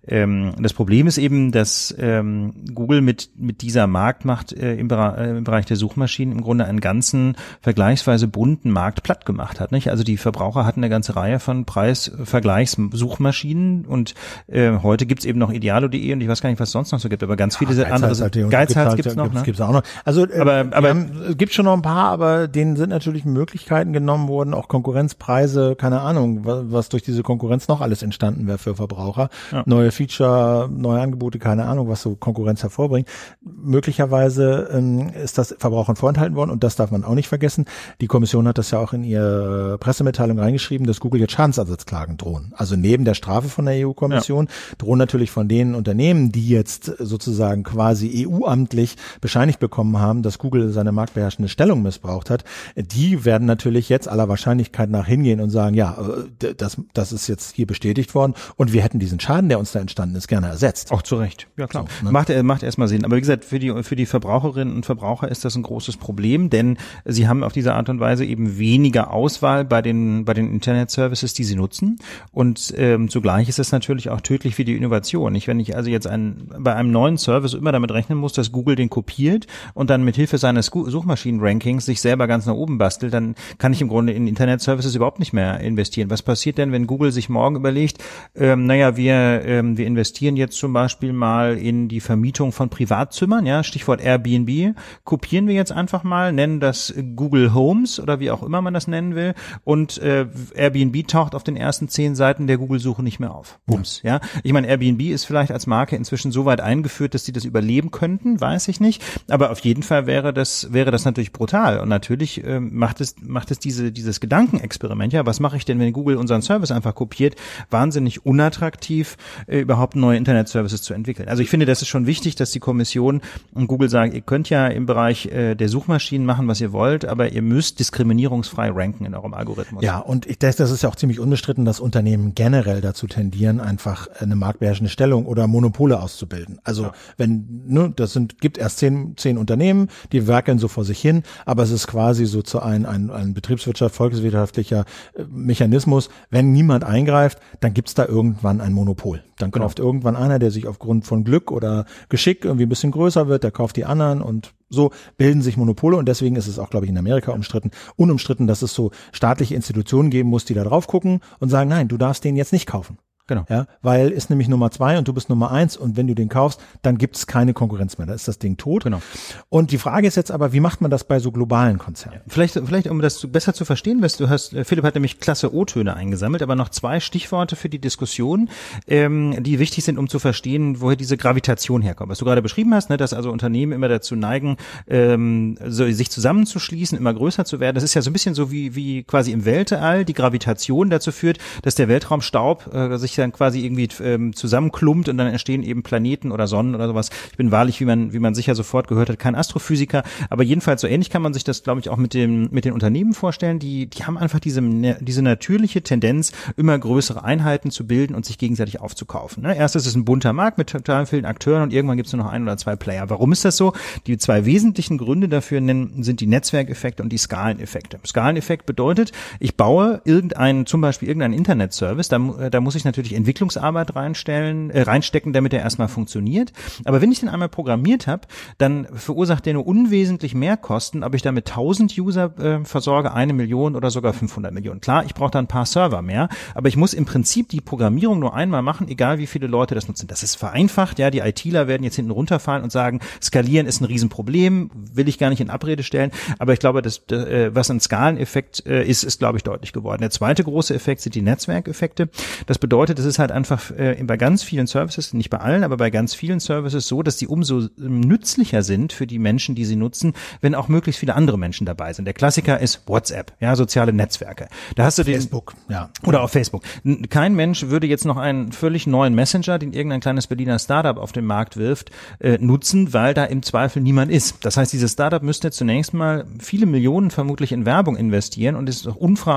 ähm, 0.07 0.55
das 0.61 0.73
Problem 0.73 1.07
ist 1.07 1.19
eben, 1.19 1.53
dass 1.53 1.95
ähm, 1.99 2.55
Google 2.75 3.03
mit 3.03 3.31
mit 3.37 3.63
dieser 3.63 3.87
Marktmacht 3.87 4.53
äh, 4.53 4.75
im, 4.77 4.91
äh, 4.91 5.31
im 5.31 5.45
Bereich 5.45 5.67
der 5.67 5.77
Suchmaschinen 5.77 6.37
im 6.37 6.43
Grunde 6.43 6.65
einen 6.65 6.81
ganzen 6.81 7.37
vergleichsweise 7.61 8.27
bunten 8.29 8.71
Markt 8.71 9.03
platt 9.03 9.27
gemacht 9.27 9.59
hat. 9.61 9.73
Nicht? 9.73 9.91
Also 9.91 10.05
die 10.05 10.17
Verbraucher 10.17 10.65
hatten 10.65 10.79
eine 10.81 10.89
ganze 10.89 11.17
Reihe 11.17 11.41
von 11.41 11.65
Preisvergleichssuchmaschinen 11.65 13.85
und 13.85 14.15
äh, 14.47 14.71
heute 14.83 15.07
gibt's 15.07 15.25
eben 15.25 15.39
noch 15.39 15.53
idealo.de 15.53 16.13
und 16.13 16.21
ich 16.21 16.29
weiß 16.29 16.41
gar 16.41 16.51
nicht, 16.51 16.61
was 16.61 16.69
es 16.69 16.73
sonst 16.73 16.93
noch 16.93 17.01
so 17.01 17.09
gibt, 17.09 17.25
aber 17.25 17.37
ganz 17.37 17.57
viele 17.57 17.75
ja, 17.75 17.87
andere 17.87 18.31
Geizhals 18.49 18.97
gibt's 18.97 19.17
noch. 19.17 19.25
Gibt's, 19.25 19.41
ne? 19.41 19.45
gibt's 19.45 19.61
auch 19.61 19.73
noch. 19.73 19.83
Also 20.05 20.27
äh, 20.27 20.39
aber, 20.39 20.67
aber 20.71 20.89
haben, 20.89 21.11
es 21.31 21.37
gibt 21.37 21.53
schon 21.53 21.65
noch 21.65 21.75
ein 21.75 21.83
paar, 21.83 22.11
aber 22.11 22.47
denen 22.49 22.77
sind 22.77 22.91
natürlich 22.91 23.25
Möglichkeiten 23.25 23.82
Möglichkeiten 23.83 23.93
genommen 23.93 24.29
wurden, 24.29 24.55
auch 24.55 24.69
Konkurrenzpreise, 24.69 25.77
keine 25.77 26.01
Ahnung, 26.01 26.45
was, 26.45 26.65
was 26.67 26.89
durch 26.89 27.03
diese 27.03 27.23
Konkurrenz 27.23 27.69
noch 27.69 27.81
alles 27.81 28.03
entstanden 28.03 28.47
wäre 28.47 28.59
für 28.59 28.75
Verbraucher. 28.75 29.29
Ja. 29.51 29.63
Neue 29.67 29.91
Feature, 29.91 30.69
neue 30.71 31.01
Angebote, 31.01 31.39
keine 31.39 31.65
Ahnung, 31.65 31.89
was 31.89 32.03
so 32.03 32.15
Konkurrenz 32.15 32.63
hervorbringt. 32.63 33.09
Möglicherweise 33.41 34.69
ähm, 34.73 35.11
ist 35.11 35.39
das 35.39 35.55
Verbrauchern 35.59 35.97
vorenthalten 35.97 36.37
worden 36.37 36.51
und 36.51 36.63
das 36.65 36.77
darf 36.77 36.91
man 36.91 37.05
auch 37.05 37.15
nicht 37.15 37.29
vergessen. 37.29 37.65
Die 38.01 38.07
Kommission 38.07 38.47
hat 38.49 38.59
das 38.59 38.71
ja 38.71 38.79
auch 38.79 38.93
in 38.93 39.05
ihre 39.05 39.79
Pressemitteilung 39.79 40.39
reingeschrieben, 40.39 40.87
dass 40.87 41.01
Google 41.01 41.21
jetzt 41.21 41.33
Schadensersatzklagen 41.33 42.17
drohen. 42.17 42.53
Also 42.57 42.77
neben 42.77 43.05
der 43.05 43.15
Strafe 43.15 43.49
von 43.49 43.67
der 43.67 43.87
EU-Kommission 43.87 44.47
ja. 44.47 44.77
drohen 44.79 44.99
natürlich 44.99 45.31
von 45.31 45.49
den 45.49 45.75
Unternehmen, 45.75 46.33
die 46.33 46.49
jetzt 46.49 46.85
sozusagen 46.99 47.63
quasi 47.63 48.27
EU-amtlich 48.29 48.97
bescheinigt 49.21 49.59
bekommen 49.59 49.99
haben, 49.99 50.23
dass 50.23 50.39
Google 50.39 50.71
seine 50.71 50.93
marktbeherrschende 50.93 51.49
Stellung 51.49 51.83
missbraucht 51.83 52.31
hat, 52.31 52.45
die 52.77 53.25
werden 53.25 53.47
natürlich 53.47 53.72
natürlich 53.73 53.89
jetzt 53.89 54.09
aller 54.09 54.29
Wahrscheinlichkeit 54.29 54.91
nach 54.91 55.07
hingehen 55.07 55.41
und 55.41 55.51
sagen, 55.51 55.75
ja, 55.75 55.97
äh, 56.43 56.55
das, 56.55 56.77
das 56.93 57.13
ist 57.13 57.27
jetzt 57.27 57.55
hier 57.55 57.67
bestätigt 57.67 58.15
worden 58.15 58.35
und 58.57 58.73
wir 58.73 58.83
hätten 58.83 58.99
diesen 58.99 59.19
Schaden, 59.19 59.49
der 59.49 59.59
uns 59.59 59.73
da 59.73 59.81
entstanden 59.81 60.17
ist, 60.17 60.29
gerne 60.29 60.49
ersetzt. 60.49 60.93
Auch 60.93 61.03
zu 61.03 61.17
Recht, 61.17 61.49
ja 61.57 61.67
klar. 61.67 61.87
So, 62.01 62.07
ne? 62.07 62.13
Macht, 62.13 62.43
macht 62.43 62.63
erstmal 62.63 62.89
Sinn. 62.89 63.05
Aber 63.05 63.17
wie 63.17 63.21
gesagt, 63.21 63.45
für 63.45 63.59
die, 63.59 63.83
für 63.83 63.97
die 63.97 64.07
Verbraucherinnen 64.07 64.75
und 64.75 64.87
Verbraucher 64.87 65.29
ist 65.29 65.45
das 65.45 65.57
ein 65.57 65.63
großes 65.63 65.97
Problem, 65.97 66.51
denn 66.51 66.77
sie 67.05 67.29
haben 67.29 67.43
auf 67.43 67.53
diese 67.53 67.75
Art 67.75 67.89
und 67.89 68.01
Weise 68.01 68.25
eben 68.25 68.59
weniger 68.59 69.11
Auswahl 69.11 69.65
bei 69.65 69.83
den, 69.83 70.25
bei 70.25 70.35
den 70.35 70.53
Internet-Services, 70.53 71.35
die 71.35 71.45
sie 71.45 71.57
nutzen. 71.57 71.99
Und 72.31 72.75
ähm, 72.77 73.09
zugleich 73.09 73.49
ist 73.49 73.59
es 73.59 73.73
natürlich 73.73 74.11
auch 74.11 74.21
tödlich 74.21 74.55
für 74.55 74.65
die 74.65 74.77
Innovation. 74.77 75.35
Ich, 75.35 75.49
wenn 75.49 75.61
ich 75.61 75.77
also 75.77 75.91
jetzt 75.91 76.07
ein, 76.07 76.49
bei 76.59 76.75
einem 76.75 76.91
neuen 76.91 77.19
Service 77.19 77.55
immer 77.55 77.73
damit 77.73 77.91
rechnen 77.91 78.19
muss, 78.19 78.33
dass 78.33 78.53
Google 78.53 78.77
den 78.77 78.91
kopiert 78.91 79.47
und 79.75 79.91
dann 79.91 80.05
mit 80.05 80.17
Hilfe 80.17 80.39
seines 80.39 80.67
Suchmaschinen-Rankings 80.67 81.87
sich 81.87 82.01
selber 82.01 82.27
ganz 82.27 82.47
nach 82.47 82.55
oben 82.55 82.79
bastelt, 82.79 83.15
dann 83.15 83.35
kann 83.63 83.73
ich 83.73 83.81
im 83.81 83.87
Grunde 83.87 84.13
in 84.13 84.27
Internet-Services 84.27 84.97
überhaupt 84.97 85.21
nicht 85.21 85.33
mehr 85.33 85.61
investieren. 85.61 86.11
Was 86.11 86.21
passiert 86.21 86.59
denn, 86.59 86.73
wenn 86.73 86.89
Google 86.89 87.13
sich 87.13 87.29
morgen 87.29 87.55
überlegt, 87.55 88.03
ähm, 88.35 88.67
naja, 88.67 88.97
wir, 88.97 89.15
ähm, 89.45 89.79
wir 89.79 89.87
investieren 89.87 90.35
jetzt 90.35 90.59
zum 90.59 90.73
Beispiel 90.73 91.13
mal 91.13 91.57
in 91.57 91.87
die 91.87 92.01
Vermietung 92.01 92.51
von 92.51 92.71
Privatzimmern, 92.71 93.47
ja, 93.47 93.63
Stichwort 93.63 94.01
Airbnb, 94.01 94.75
kopieren 95.05 95.47
wir 95.47 95.55
jetzt 95.55 95.71
einfach 95.71 96.03
mal, 96.03 96.33
nennen 96.33 96.59
das 96.59 96.93
Google 97.15 97.55
Homes 97.55 98.01
oder 98.01 98.19
wie 98.19 98.33
auch 98.33 98.43
immer 98.43 98.63
man 98.63 98.75
das 98.75 98.89
nennen 98.89 99.15
will 99.15 99.33
und 99.63 99.97
äh, 99.99 100.27
Airbnb 100.57 101.07
taucht 101.07 101.37
auf 101.37 101.45
den 101.45 101.57
ersten 101.57 101.87
zehn 101.87 102.17
Seiten 102.17 102.49
der 102.49 102.59
Google-Suche 102.59 103.05
nicht 103.05 103.21
mehr 103.21 103.33
auf. 103.33 103.61
Bums, 103.67 104.01
ja. 104.03 104.19
Ich 104.43 104.53
meine, 104.53 104.67
Airbnb 104.67 105.03
ist 105.03 105.25
vielleicht 105.25 105.53
als 105.53 105.69
Marke 105.69 105.95
inzwischen 105.95 106.33
so 106.33 106.47
weit 106.47 106.61
eingeführt, 106.61 107.15
dass 107.15 107.25
sie 107.25 107.33
das 107.33 107.45
überleben 107.45 107.93
könnten, 107.93 108.41
weiß 108.41 108.67
ich 108.67 108.81
nicht, 108.81 109.05
aber 109.31 109.53
auf 109.53 109.61
jeden 109.61 109.85
Fall 109.85 110.09
wäre 110.09 110.33
das, 110.33 110.73
wäre 110.73 110.91
das 110.91 111.05
natürlich 111.05 111.31
brutal 111.31 111.79
und 111.79 111.89
natürlich 111.89 112.43
äh, 112.43 112.59
macht 112.59 113.01
es, 113.01 113.15
macht 113.23 113.52
diese, 113.59 113.93
dieses 113.93 114.21
Gedankenexperiment, 114.21 115.13
ja, 115.13 115.27
was 115.27 115.41
mache 115.41 115.57
ich 115.57 115.65
denn, 115.65 115.79
wenn 115.79 115.93
Google 115.93 116.17
unseren 116.17 116.43
Service 116.43 116.71
einfach 116.71 116.95
kopiert, 116.95 117.37
wahnsinnig 117.71 118.25
unattraktiv, 118.25 119.17
äh, 119.47 119.61
überhaupt 119.61 119.97
neue 119.97 120.17
Internet-Services 120.17 120.83
zu 120.83 120.95
entwickeln. 120.95 121.29
Also 121.29 121.43
ich 121.43 121.51
finde, 121.51 121.67
das 121.67 121.83
ist 121.83 121.89
schon 121.89 122.07
wichtig, 122.07 122.35
dass 122.37 122.51
die 122.51 122.61
Kommission 122.61 123.21
und 123.53 123.67
Google 123.67 123.89
sagen, 123.89 124.13
ihr 124.13 124.21
könnt 124.21 124.51
ja 124.51 124.67
im 124.69 124.87
Bereich 124.87 125.27
äh, 125.27 125.55
der 125.55 125.69
Suchmaschinen 125.69 126.27
machen, 126.27 126.49
was 126.49 126.61
ihr 126.61 126.73
wollt, 126.73 127.05
aber 127.05 127.33
ihr 127.33 127.43
müsst 127.43 127.81
diskriminierungsfrei 127.81 128.71
ranken 128.71 129.05
in 129.05 129.15
eurem 129.15 129.35
Algorithmus. 129.35 129.83
Ja, 129.83 129.99
und 129.99 130.27
ich 130.27 130.39
denke, 130.39 130.57
das 130.57 130.71
ist 130.71 130.83
ja 130.83 130.89
auch 130.89 130.97
ziemlich 130.97 131.21
unbestritten, 131.21 131.65
dass 131.65 131.81
Unternehmen 131.81 132.35
generell 132.35 132.81
dazu 132.81 133.07
tendieren, 133.07 133.61
einfach 133.61 134.09
eine 134.19 134.37
marktbeherrschende 134.37 134.91
Stellung 134.91 135.27
oder 135.27 135.47
Monopole 135.47 136.01
auszubilden. 136.01 136.59
Also 136.65 136.85
ja. 136.85 136.93
wenn, 137.17 137.63
ne, 137.67 137.93
das 137.95 138.13
sind, 138.13 138.41
gibt 138.41 138.59
erst 138.59 138.79
zehn, 138.79 139.15
zehn 139.17 139.39
Unternehmen, 139.39 139.89
die 140.13 140.27
werkeln 140.27 140.59
so 140.59 140.69
vor 140.69 140.85
sich 140.85 141.01
hin, 141.01 141.23
aber 141.47 141.63
es 141.63 141.71
ist 141.71 141.87
quasi 141.87 142.27
so 142.27 142.43
zu 142.43 142.61
ein, 142.61 142.87
ein, 142.87 143.11
ein 143.11 143.35
Betriebswirtschaft, 143.43 143.95
volkswirtschaftlicher 143.95 144.85
äh, 145.15 145.25
Mechanismus. 145.31 146.09
Wenn 146.31 146.53
niemand 146.53 146.85
eingreift, 146.85 147.39
dann 147.61 147.75
gibt's 147.75 147.95
da 147.95 148.07
irgendwann 148.07 148.61
ein 148.61 148.73
Monopol. 148.73 149.23
Dann 149.37 149.51
genau. 149.51 149.65
kauft 149.65 149.79
irgendwann 149.79 150.17
einer, 150.17 150.39
der 150.39 150.51
sich 150.51 150.67
aufgrund 150.67 151.05
von 151.05 151.25
Glück 151.25 151.51
oder 151.51 151.85
Geschick 152.09 152.45
irgendwie 152.45 152.67
ein 152.67 152.69
bisschen 152.69 152.93
größer 152.93 153.29
wird, 153.29 153.45
der 153.45 153.51
kauft 153.51 153.77
die 153.77 153.85
anderen 153.85 154.23
und 154.23 154.55
so 154.69 154.91
bilden 155.19 155.43
sich 155.43 155.57
Monopole 155.57 155.97
und 155.97 156.07
deswegen 156.09 156.37
ist 156.37 156.47
es 156.47 156.59
auch, 156.59 156.71
glaube 156.71 156.87
ich, 156.87 156.91
in 156.91 156.97
Amerika 156.97 157.33
umstritten, 157.33 157.71
unumstritten, 157.97 158.47
dass 158.47 158.63
es 158.63 158.73
so 158.73 158.91
staatliche 159.13 159.55
Institutionen 159.55 160.09
geben 160.09 160.31
muss, 160.31 160.47
die 160.47 160.55
da 160.55 160.65
drauf 160.65 160.87
gucken 160.87 161.21
und 161.41 161.51
sagen, 161.51 161.69
nein, 161.69 161.89
du 161.89 161.99
darfst 161.99 162.25
den 162.25 162.37
jetzt 162.37 162.53
nicht 162.53 162.67
kaufen. 162.67 162.97
Genau. 163.33 163.47
Ja, 163.49 163.67
weil 163.81 164.11
ist 164.11 164.29
nämlich 164.29 164.49
Nummer 164.49 164.71
zwei 164.71 164.99
und 164.99 165.09
du 165.09 165.15
bist 165.15 165.31
Nummer 165.31 165.51
eins 165.51 165.79
und 165.79 165.97
wenn 165.97 166.07
du 166.07 166.15
den 166.15 166.29
kaufst, 166.29 166.61
dann 166.83 166.99
gibt 166.99 167.17
es 167.17 167.27
keine 167.27 167.55
Konkurrenz 167.55 167.97
mehr. 167.97 168.07
Da 168.07 168.13
ist 168.13 168.29
das 168.29 168.39
Ding 168.39 168.59
tot. 168.59 168.85
Genau. 168.85 169.01
Und 169.49 169.71
die 169.71 169.79
Frage 169.79 170.07
ist 170.07 170.17
jetzt 170.17 170.31
aber, 170.31 170.53
wie 170.53 170.61
macht 170.61 170.83
man 170.83 170.91
das 170.91 171.05
bei 171.05 171.19
so 171.19 171.33
globalen 171.33 171.79
Konzernen? 171.79 172.19
Ja, 172.19 172.25
vielleicht, 172.29 172.61
vielleicht, 172.63 172.89
um 172.89 173.01
das 173.01 173.27
besser 173.27 173.55
zu 173.55 173.65
verstehen, 173.65 174.03
weißt 174.03 174.21
du 174.21 174.29
hast, 174.29 174.53
äh, 174.53 174.65
Philipp 174.65 174.85
hat 174.85 174.97
nämlich 174.97 175.19
klasse 175.19 175.55
O-Töne 175.55 175.95
eingesammelt, 175.97 176.43
aber 176.43 176.57
noch 176.57 176.69
zwei 176.69 177.01
Stichworte 177.01 177.57
für 177.57 177.71
die 177.71 177.79
Diskussion, 177.79 178.51
ähm, 178.87 179.43
die 179.43 179.59
wichtig 179.59 179.85
sind, 179.85 179.97
um 179.97 180.11
zu 180.11 180.19
verstehen, 180.19 180.83
woher 180.83 180.97
diese 180.97 181.17
Gravitation 181.17 181.81
herkommt. 181.81 182.11
Was 182.11 182.19
du 182.19 182.27
gerade 182.27 182.43
beschrieben 182.43 182.75
hast, 182.75 182.91
ne, 182.91 182.99
dass 182.99 183.15
also 183.15 183.33
Unternehmen 183.33 183.73
immer 183.73 183.89
dazu 183.89 184.15
neigen, 184.15 184.59
ähm, 184.89 185.57
so, 185.67 185.91
sich 185.91 186.11
zusammenzuschließen, 186.11 186.99
immer 186.99 187.15
größer 187.15 187.47
zu 187.47 187.61
werden. 187.61 187.77
Das 187.77 187.85
ist 187.85 187.95
ja 187.95 188.03
so 188.03 188.11
ein 188.11 188.13
bisschen 188.13 188.35
so 188.35 188.51
wie, 188.51 188.75
wie 188.75 189.05
quasi 189.05 189.33
im 189.33 189.47
Weltall 189.47 190.05
die 190.05 190.13
Gravitation 190.13 190.91
dazu 190.91 191.13
führt, 191.13 191.39
dass 191.63 191.77
der 191.77 191.89
Weltraumstaub 191.89 192.75
äh, 192.75 192.99
sich 192.99 193.22
dann 193.23 193.33
quasi 193.33 193.65
irgendwie 193.65 193.89
ähm, 194.03 194.35
zusammenklumpt 194.35 195.09
und 195.09 195.17
dann 195.17 195.29
entstehen 195.29 195.63
eben 195.63 195.83
Planeten 195.83 196.33
oder 196.33 196.47
Sonnen 196.47 196.75
oder 196.75 196.89
sowas. 196.89 197.11
Ich 197.31 197.37
bin 197.37 197.51
wahrlich, 197.51 197.81
wie 197.81 197.85
man, 197.85 198.13
wie 198.13 198.19
man 198.19 198.35
sicher 198.35 198.55
sofort 198.55 198.89
gehört 198.89 199.09
hat, 199.09 199.19
kein 199.19 199.35
Astrophysiker, 199.35 200.03
aber 200.31 200.43
jedenfalls 200.43 200.81
so 200.81 200.87
ähnlich 200.87 201.11
kann 201.11 201.23
man 201.23 201.33
sich 201.33 201.45
das, 201.45 201.63
glaube 201.63 201.81
ich, 201.81 201.89
auch 201.89 201.97
mit 201.97 202.15
dem, 202.15 202.49
mit 202.51 202.65
den 202.65 202.73
Unternehmen 202.73 203.15
vorstellen. 203.15 203.59
Die, 203.59 203.87
die 203.87 204.05
haben 204.05 204.19
einfach 204.19 204.41
diese, 204.41 204.61
ne, 204.61 204.99
diese 205.01 205.23
natürliche 205.23 205.83
Tendenz, 205.83 206.33
immer 206.57 206.79
größere 206.79 207.25
Einheiten 207.25 207.71
zu 207.71 207.87
bilden 207.87 208.15
und 208.15 208.27
sich 208.27 208.39
gegenseitig 208.39 208.81
aufzukaufen. 208.81 209.43
Ne? 209.43 209.57
Erst 209.57 209.77
ist 209.77 209.87
es 209.87 209.95
ein 209.95 210.05
bunter 210.05 210.33
Markt 210.33 210.59
mit 210.59 210.71
total 210.71 211.07
vielen 211.07 211.25
Akteuren 211.25 211.63
und 211.63 211.73
irgendwann 211.73 211.97
gibt 211.97 212.07
es 212.07 212.13
nur 212.13 212.25
noch 212.25 212.31
ein 212.31 212.43
oder 212.43 212.57
zwei 212.57 212.77
Player. 212.77 213.09
Warum 213.11 213.33
ist 213.33 213.45
das 213.45 213.57
so? 213.57 213.73
Die 214.07 214.19
zwei 214.19 214.45
wesentlichen 214.45 214.99
Gründe 214.99 215.29
dafür 215.29 215.61
nennen, 215.61 216.03
sind 216.03 216.21
die 216.21 216.27
Netzwerkeffekte 216.27 217.03
und 217.03 217.11
die 217.11 217.19
Skaleneffekte. 217.19 217.99
Skaleneffekt 218.07 218.67
bedeutet, 218.67 219.13
ich 219.41 219.57
baue 219.57 220.01
irgendeinen, 220.05 220.67
zum 220.67 220.81
Beispiel 220.81 221.09
irgendeinen 221.09 221.35
Internetservice, 221.35 222.09
da, 222.09 222.19
da 222.51 222.61
muss 222.61 222.75
ich 222.75 222.85
natürlich 222.85 223.02
Entwicklungsarbeit 223.11 223.95
reinstellen, 223.95 224.71
äh, 224.71 224.83
reinstecken, 224.83 225.33
damit 225.33 225.53
er 225.53 225.61
erstmal 225.61 225.89
funktioniert. 225.89 226.53
Aber 226.85 227.01
wenn 227.01 227.13
ich 227.13 227.21
den 227.21 227.29
einmal 227.29 227.49
programmiert 227.49 228.07
habe, 228.07 228.27
dann 228.59 228.87
verursacht 228.95 229.47
der 229.47 229.55
nur 229.55 229.67
unwesentlich 229.67 230.35
mehr 230.35 230.57
Kosten, 230.57 231.03
ob 231.03 231.15
ich 231.15 231.23
damit 231.23 231.49
1000 231.49 231.99
User 231.99 232.39
äh, 232.39 232.65
versorge, 232.65 233.13
eine 233.13 233.33
Million 233.33 233.77
oder 233.77 233.91
sogar 233.91 234.13
500 234.13 234.53
Millionen. 234.53 234.81
Klar, 234.81 235.05
ich 235.05 235.15
brauche 235.15 235.33
da 235.33 235.39
ein 235.39 235.47
paar 235.47 235.67
Server 235.67 236.03
mehr, 236.03 236.29
aber 236.55 236.69
ich 236.69 236.77
muss 236.77 236.95
im 236.95 237.05
Prinzip 237.05 237.49
die 237.49 237.61
Programmierung 237.61 238.19
nur 238.19 238.35
einmal 238.35 238.63
machen, 238.63 238.89
egal 238.89 239.19
wie 239.19 239.27
viele 239.27 239.47
Leute 239.47 239.75
das 239.75 239.89
nutzen. 239.89 240.07
Das 240.07 240.23
ist 240.23 240.37
vereinfacht, 240.37 240.99
ja, 240.99 241.11
die 241.11 241.19
ITler 241.19 241.69
werden 241.69 241.85
jetzt 241.85 241.97
hinten 241.97 242.11
runterfallen 242.11 242.63
und 242.63 242.71
sagen, 242.71 243.01
skalieren 243.21 243.67
ist 243.67 243.81
ein 243.81 243.87
Riesenproblem, 243.87 244.71
will 244.75 245.09
ich 245.09 245.19
gar 245.19 245.31
nicht 245.31 245.41
in 245.41 245.51
Abrede 245.51 245.83
stellen, 245.83 246.11
aber 246.39 246.53
ich 246.53 246.59
glaube, 246.59 246.83
das, 246.83 246.99
äh, 247.11 247.55
was 247.55 247.71
ein 247.71 247.81
Skaleneffekt 247.81 248.65
äh, 248.67 248.85
ist, 248.85 249.03
ist, 249.05 249.19
glaube 249.19 249.39
ich, 249.39 249.45
deutlich 249.45 249.73
geworden. 249.73 250.01
Der 250.01 250.11
zweite 250.11 250.45
große 250.45 250.75
Effekt 250.75 251.01
sind 251.01 251.15
die 251.15 251.23
Netzwerkeffekte. 251.23 252.09
Das 252.47 252.59
bedeutet, 252.59 252.92
es 252.99 253.05
ist 253.05 253.19
halt 253.19 253.33
einfach 253.33 253.71
äh, 253.71 254.03
bei 254.03 254.17
ganz 254.17 254.43
vielen 254.43 254.67
Services, 254.67 255.13
nicht 255.15 255.31
bei 255.31 255.39
allen, 255.39 255.65
aber 255.65 255.77
bei 255.77 255.91
ganz 255.91 256.15
vielen 256.15 256.41
Services 256.41 256.87
so, 256.87 257.03
dass 257.03 257.17
die 257.17 257.27
umso 257.27 257.69
ähm, 257.79 258.01
nützlicher 258.01 258.63
sind 258.63 258.93
für 258.93 259.07
die 259.07 259.19
Menschen, 259.19 259.55
die 259.55 259.65
sie 259.65 259.77
nutzen, 259.77 260.13
wenn 260.41 260.55
auch 260.55 260.69
möglichst 260.69 261.01
viele 261.01 261.15
andere 261.15 261.39
Menschen 261.39 261.67
dabei 261.67 261.93
sind. 261.93 262.05
Der 262.05 262.15
Klassiker 262.15 262.59
ist 262.61 262.83
WhatsApp, 262.87 263.33
ja, 263.41 263.57
soziale 263.57 263.93
Netzwerke. 263.93 264.49
Da 264.77 264.85
hast 264.85 264.99
du 264.99 265.05
den 265.05 265.15
Facebook, 265.15 265.55
ja. 265.69 265.91
Oder 266.05 266.23
auf 266.23 266.33
Facebook. 266.33 266.63
Kein 267.11 267.35
Mensch 267.35 267.69
würde 267.69 267.87
jetzt 267.87 268.05
noch 268.05 268.17
einen 268.17 268.53
völlig 268.53 268.87
neuen 268.87 269.15
Messenger, 269.15 269.59
den 269.59 269.73
irgendein 269.73 270.01
kleines 270.01 270.27
Berliner 270.27 270.59
Startup 270.59 270.97
auf 270.97 271.13
den 271.13 271.25
Markt 271.25 271.57
wirft, 271.57 271.91
äh, 272.21 272.39
nutzen, 272.39 272.93
weil 272.93 273.15
da 273.15 273.25
im 273.25 273.43
Zweifel 273.43 273.83
niemand 273.83 274.11
ist. 274.11 274.45
Das 274.45 274.57
heißt, 274.57 274.73
dieses 274.73 274.93
Startup 274.93 275.23
müsste 275.23 275.51
zunächst 275.51 275.95
mal 275.95 276.27
viele 276.39 276.67
Millionen 276.67 277.11
vermutlich 277.11 277.53
in 277.53 277.67
Werbung 277.67 277.97
investieren 277.97 278.57
und 278.57 278.69
es 278.69 278.81
ist 278.81 278.89
auch 278.89 278.97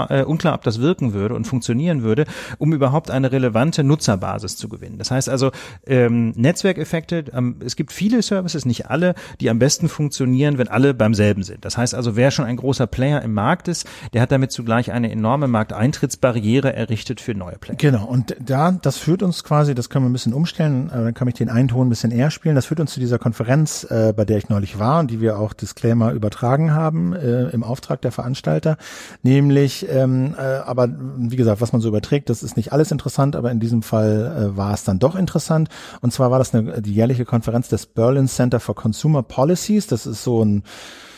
äh, 0.09 0.23
unklar, 0.23 0.53
ob 0.53 0.63
das 0.63 0.79
wirken 0.79 1.13
würde 1.13 1.35
und 1.35 1.45
funktionieren 1.45 2.03
würde, 2.03 2.25
um 2.57 2.73
überhaupt 2.73 3.11
eine 3.11 3.31
relevante 3.45 3.83
Nutzerbasis 3.83 4.57
zu 4.57 4.67
gewinnen. 4.67 4.97
Das 4.97 5.11
heißt 5.11 5.29
also, 5.29 5.51
ähm, 5.85 6.33
Netzwerkeffekte, 6.35 7.25
ähm, 7.33 7.57
es 7.63 7.75
gibt 7.75 7.91
viele 7.91 8.21
Services, 8.21 8.65
nicht 8.65 8.89
alle, 8.89 9.13
die 9.39 9.49
am 9.49 9.59
besten 9.59 9.87
funktionieren, 9.87 10.57
wenn 10.57 10.67
alle 10.67 10.93
beim 10.93 11.13
selben 11.13 11.43
sind. 11.43 11.63
Das 11.63 11.77
heißt 11.77 11.93
also, 11.93 12.15
wer 12.15 12.31
schon 12.31 12.45
ein 12.45 12.57
großer 12.57 12.87
Player 12.87 13.21
im 13.21 13.33
Markt 13.33 13.67
ist, 13.67 13.87
der 14.13 14.21
hat 14.21 14.31
damit 14.31 14.51
zugleich 14.51 14.91
eine 14.91 15.11
enorme 15.11 15.47
Markteintrittsbarriere 15.47 16.73
errichtet 16.73 17.21
für 17.21 17.35
neue 17.35 17.57
Player. 17.57 17.77
Genau, 17.77 18.05
und 18.05 18.35
da, 18.43 18.71
das 18.71 18.97
führt 18.97 19.21
uns 19.21 19.43
quasi, 19.43 19.75
das 19.75 19.89
können 19.89 20.05
wir 20.05 20.09
ein 20.09 20.13
bisschen 20.13 20.33
umstellen, 20.33 20.89
äh, 20.89 21.03
dann 21.03 21.13
kann 21.13 21.27
ich 21.27 21.35
den 21.35 21.49
einen 21.49 21.67
Ton 21.67 21.87
ein 21.87 21.89
bisschen 21.89 22.11
eher 22.11 22.31
spielen, 22.31 22.55
das 22.55 22.65
führt 22.65 22.79
uns 22.79 22.93
zu 22.93 22.99
dieser 22.99 23.19
Konferenz, 23.19 23.83
äh, 23.83 24.13
bei 24.15 24.25
der 24.25 24.37
ich 24.37 24.49
neulich 24.49 24.79
war 24.79 24.99
und 24.99 25.11
die 25.11 25.21
wir 25.21 25.37
auch 25.37 25.53
Disclaimer 25.53 26.11
übertragen 26.11 26.73
haben 26.73 27.13
äh, 27.13 27.49
im 27.49 27.63
Auftrag 27.63 28.01
der 28.01 28.11
Veranstalter, 28.11 28.77
nämlich, 29.21 29.87
ähm, 29.89 30.35
äh, 30.37 30.41
aber 30.41 30.89
wie 31.17 31.35
gesagt, 31.35 31.61
was 31.61 31.71
man 31.71 31.81
so 31.81 31.89
überträgt, 31.89 32.29
das 32.29 32.41
ist 32.41 32.57
nicht 32.57 32.73
alles 32.73 32.91
interessant, 33.35 33.37
aber 33.37 33.51
in 33.51 33.59
diesem 33.59 33.81
Fall 33.81 34.51
äh, 34.53 34.57
war 34.57 34.73
es 34.73 34.83
dann 34.83 34.99
doch 34.99 35.15
interessant. 35.15 35.69
Und 36.01 36.11
zwar 36.11 36.31
war 36.31 36.39
das 36.39 36.53
eine, 36.53 36.81
die 36.81 36.93
jährliche 36.93 37.25
Konferenz 37.25 37.69
des 37.69 37.85
Berlin 37.85 38.27
Center 38.27 38.59
for 38.59 38.75
Consumer 38.75 39.23
Policies. 39.23 39.87
Das 39.87 40.05
ist 40.05 40.23
so 40.23 40.43
ein 40.43 40.63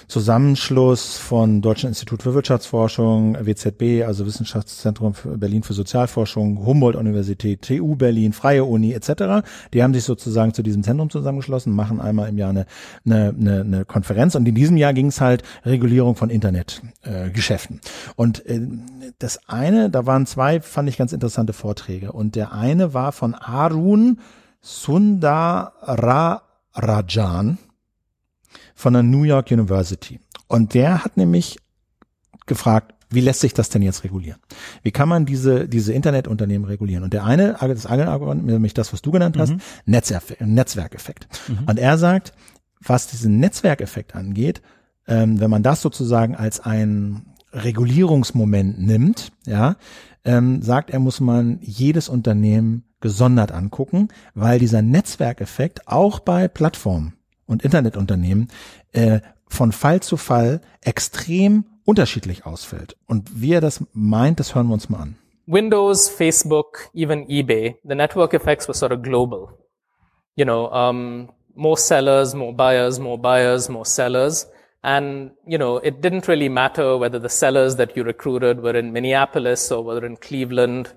Zusammenschluss 0.08 1.18
von 1.18 1.62
Deutschen 1.62 1.90
Institut 1.90 2.24
für 2.24 2.34
Wirtschaftsforschung, 2.34 3.38
WZB, 3.42 4.06
also 4.06 4.26
Wissenschaftszentrum 4.26 5.14
für 5.14 5.38
Berlin 5.38 5.64
für 5.64 5.74
Sozialforschung, 5.74 6.66
Humboldt-Universität, 6.66 7.62
TU 7.62 7.98
Berlin, 7.98 8.32
Freie 8.32 8.64
Uni 8.64 8.94
etc. 8.94 9.46
Die 9.74 9.84
haben 9.84 9.94
sich 9.94 10.06
sozusagen 10.06 10.54
zu 10.54 10.64
diesem 10.64 10.84
Zentrum 10.84 11.10
zusammengeschlossen, 11.10 11.74
machen 11.74 12.00
einmal 12.00 12.30
im 12.30 12.38
Jahr 12.38 12.52
eine, 12.52 12.66
eine, 13.06 13.36
eine, 13.38 13.60
eine 13.62 13.84
Konferenz 13.84 14.36
und 14.36 14.48
in 14.48 14.56
diesem 14.56 14.78
Jahr 14.78 14.94
ging 14.94 15.08
es 15.08 15.20
halt 15.20 15.44
Regulierung 15.66 16.16
von 16.16 16.30
Internetgeschäften. 16.30 17.82
Äh, 17.84 18.12
und 18.16 18.46
äh, 18.46 18.62
das 19.20 19.50
eine, 19.50 19.90
da 19.90 20.06
waren 20.06 20.26
zwei, 20.26 20.62
fand 20.62 20.88
ich 20.88 20.96
ganz 20.98 21.12
interessante 21.12 21.52
Vorträge 21.52 22.14
und 22.14 22.36
der 22.36 22.54
eine 22.54 22.94
war 22.94 23.12
von 23.12 23.36
Arun 23.36 24.22
Sundararajan 24.62 27.58
von 28.78 28.94
der 28.94 29.04
New 29.04 29.24
York 29.24 29.52
University. 29.52 30.20
Und 30.48 30.74
der 30.76 31.04
hat 31.04 31.18
nämlich 31.18 31.58
gefragt, 32.46 32.94
wie 33.10 33.22
lässt 33.22 33.40
sich 33.40 33.54
das 33.54 33.70
denn 33.70 33.82
jetzt 33.82 34.04
regulieren? 34.04 34.40
Wie 34.84 34.92
kann 34.92 35.10
man 35.10 35.26
diese, 35.26 35.68
diese 35.68 35.94
Internetunternehmen 35.94 36.68
regulieren? 36.68 37.04
Und 37.04 37.14
der 37.14 37.26
eine, 37.26 37.58
das 37.60 37.86
eine 37.86 38.08
Argument, 38.08 38.46
nämlich 38.46 38.74
das, 38.74 38.94
was 38.94 39.02
du 39.02 39.12
genannt 39.12 39.38
hast, 39.38 39.54
mhm. 39.54 39.60
Netzwerkeffekt. 39.86 41.28
Mhm. 41.48 41.66
Und 41.68 41.80
er 41.80 41.98
sagt, 41.98 42.34
was 42.80 43.08
diesen 43.08 43.40
Netzwerkeffekt 43.40 44.16
angeht, 44.16 44.62
ähm, 45.08 45.40
wenn 45.40 45.50
man 45.50 45.64
das 45.64 45.82
sozusagen 45.82 46.36
als 46.36 46.60
ein 46.60 47.34
Regulierungsmoment 47.54 48.80
nimmt, 48.80 49.32
ja, 49.46 49.78
ähm, 50.24 50.62
sagt 50.62 50.92
er, 50.92 51.00
muss 51.00 51.20
man 51.20 51.60
jedes 51.62 52.10
Unternehmen 52.10 52.84
gesondert 53.00 53.52
angucken, 53.52 54.10
weil 54.36 54.60
dieser 54.60 54.82
Netzwerkeffekt 54.82 55.88
auch 55.88 56.20
bei 56.20 56.48
Plattformen 56.48 57.17
und 57.48 57.64
Internetunternehmen 57.64 58.50
äh, 58.92 59.22
von 59.48 59.72
Fall 59.72 60.02
zu 60.02 60.18
Fall 60.18 60.62
extrem 60.82 61.66
unterschiedlich 61.86 62.46
ausfällt. 62.46 62.98
Und 63.08 63.42
wie 63.42 63.54
er 63.54 63.62
das 63.62 63.84
meint, 63.94 64.40
das 64.40 64.54
hören 64.54 64.68
wir 64.68 64.74
uns 64.74 64.90
mal 64.90 65.00
an. 65.00 65.16
Windows, 65.48 66.10
Facebook, 66.10 66.90
even 66.94 67.30
eBay, 67.30 67.78
the 67.84 67.96
network 67.96 68.34
effects 68.34 68.68
were 68.68 68.76
sort 68.76 68.92
of 68.92 69.02
global. 69.02 69.48
You 70.36 70.44
know, 70.44 70.70
um, 70.72 71.30
more 71.56 71.78
sellers, 71.78 72.36
more 72.36 72.54
buyers, 72.54 73.00
more 73.00 73.18
buyers, 73.18 73.70
more 73.70 73.86
sellers. 73.86 74.48
And, 74.84 75.32
you 75.48 75.58
know, 75.58 75.78
it 75.78 76.02
didn't 76.02 76.28
really 76.28 76.50
matter 76.50 76.98
whether 76.98 77.20
the 77.20 77.30
sellers 77.30 77.78
that 77.78 77.96
you 77.96 78.04
recruited 78.04 78.62
were 78.62 78.78
in 78.78 78.94
Minneapolis 78.94 79.72
or 79.72 79.84
whether 79.84 80.06
in 80.06 80.18
Cleveland 80.18 80.94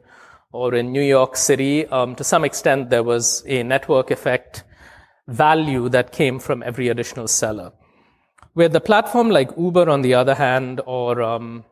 or 0.52 0.74
in 0.74 0.92
New 0.92 1.02
York 1.02 1.36
City. 1.36 1.86
Um, 1.86 2.14
to 2.16 2.24
some 2.24 2.44
extent, 2.44 2.90
there 2.90 3.04
was 3.04 3.44
a 3.46 3.62
network 3.62 4.10
effect 4.10 4.64
value 5.28 5.88
that 5.88 6.12
came 6.12 6.38
from 6.38 6.62
every 6.62 6.88
additional 6.88 7.28
seller. 7.28 7.72
With 8.54 8.74
a 8.74 8.80
platform 8.80 9.30
like 9.30 9.50
Uber, 9.56 9.88
on 9.88 10.02
the 10.02 10.14
other 10.14 10.34
hand, 10.34 10.80
or 10.86 11.22
um, 11.22 11.64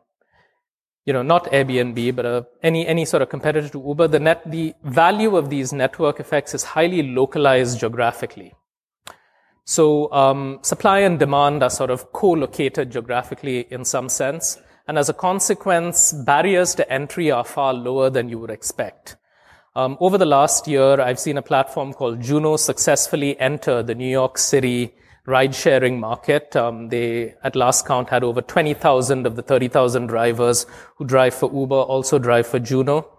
you 1.05 1.13
know, 1.13 1.23
not 1.23 1.45
Airbnb, 1.45 2.15
but 2.15 2.25
uh, 2.25 2.43
any 2.61 2.87
any 2.87 3.03
sort 3.03 3.21
of 3.21 3.29
competitor 3.29 3.67
to 3.69 3.83
Uber, 3.85 4.07
the 4.07 4.19
net 4.19 4.43
the 4.45 4.73
value 4.83 5.35
of 5.35 5.49
these 5.49 5.73
network 5.73 6.19
effects 6.19 6.53
is 6.53 6.63
highly 6.63 7.03
localized 7.03 7.79
geographically. 7.79 8.53
So 9.65 10.11
um, 10.11 10.59
supply 10.61 10.99
and 10.99 11.19
demand 11.19 11.63
are 11.63 11.69
sort 11.69 11.89
of 11.89 12.11
co-located 12.11 12.91
geographically 12.91 13.67
in 13.69 13.85
some 13.85 14.09
sense, 14.09 14.57
and 14.87 14.97
as 14.97 15.09
a 15.09 15.13
consequence, 15.13 16.13
barriers 16.13 16.75
to 16.75 16.91
entry 16.91 17.29
are 17.29 17.43
far 17.43 17.73
lower 17.73 18.09
than 18.09 18.29
you 18.29 18.39
would 18.39 18.49
expect. 18.49 19.17
Um, 19.79 19.95
over 20.01 20.17
the 20.17 20.25
last 20.25 20.67
year, 20.67 20.99
I've 20.99 21.21
seen 21.21 21.37
a 21.37 21.41
platform 21.41 21.93
called 21.93 22.19
Juno 22.19 22.57
successfully 22.57 23.39
enter 23.39 23.81
the 23.81 23.95
New 23.95 24.09
York 24.09 24.37
City 24.37 24.93
ride 25.25 25.55
sharing 25.55 26.01
market. 26.01 26.53
Um, 26.53 26.89
they, 26.89 27.33
at 27.45 27.55
last 27.55 27.85
count, 27.85 28.09
had 28.09 28.25
over 28.25 28.41
20,000 28.41 29.25
of 29.25 29.37
the 29.37 29.41
30,000 29.41 30.07
drivers 30.07 30.65
who 30.97 31.05
drive 31.05 31.33
for 31.33 31.49
Uber 31.53 31.77
also 31.77 32.19
drive 32.19 32.45
for 32.45 32.59
Juno. 32.59 33.09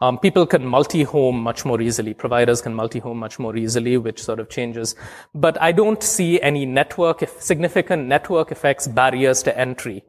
Um, 0.00 0.18
people 0.18 0.46
can 0.46 0.66
multi-home 0.66 1.40
much 1.40 1.64
more 1.64 1.80
easily. 1.80 2.12
Providers 2.12 2.60
can 2.60 2.74
multi-home 2.74 3.18
much 3.20 3.38
more 3.38 3.56
easily, 3.56 3.96
which 3.96 4.20
sort 4.20 4.40
of 4.40 4.48
changes. 4.48 4.96
But 5.32 5.62
I 5.62 5.70
don't 5.70 6.02
see 6.02 6.40
any 6.40 6.66
network, 6.66 7.22
significant 7.38 8.08
network 8.08 8.50
effects, 8.50 8.88
barriers 8.88 9.44
to 9.44 9.56
entry. 9.56 10.02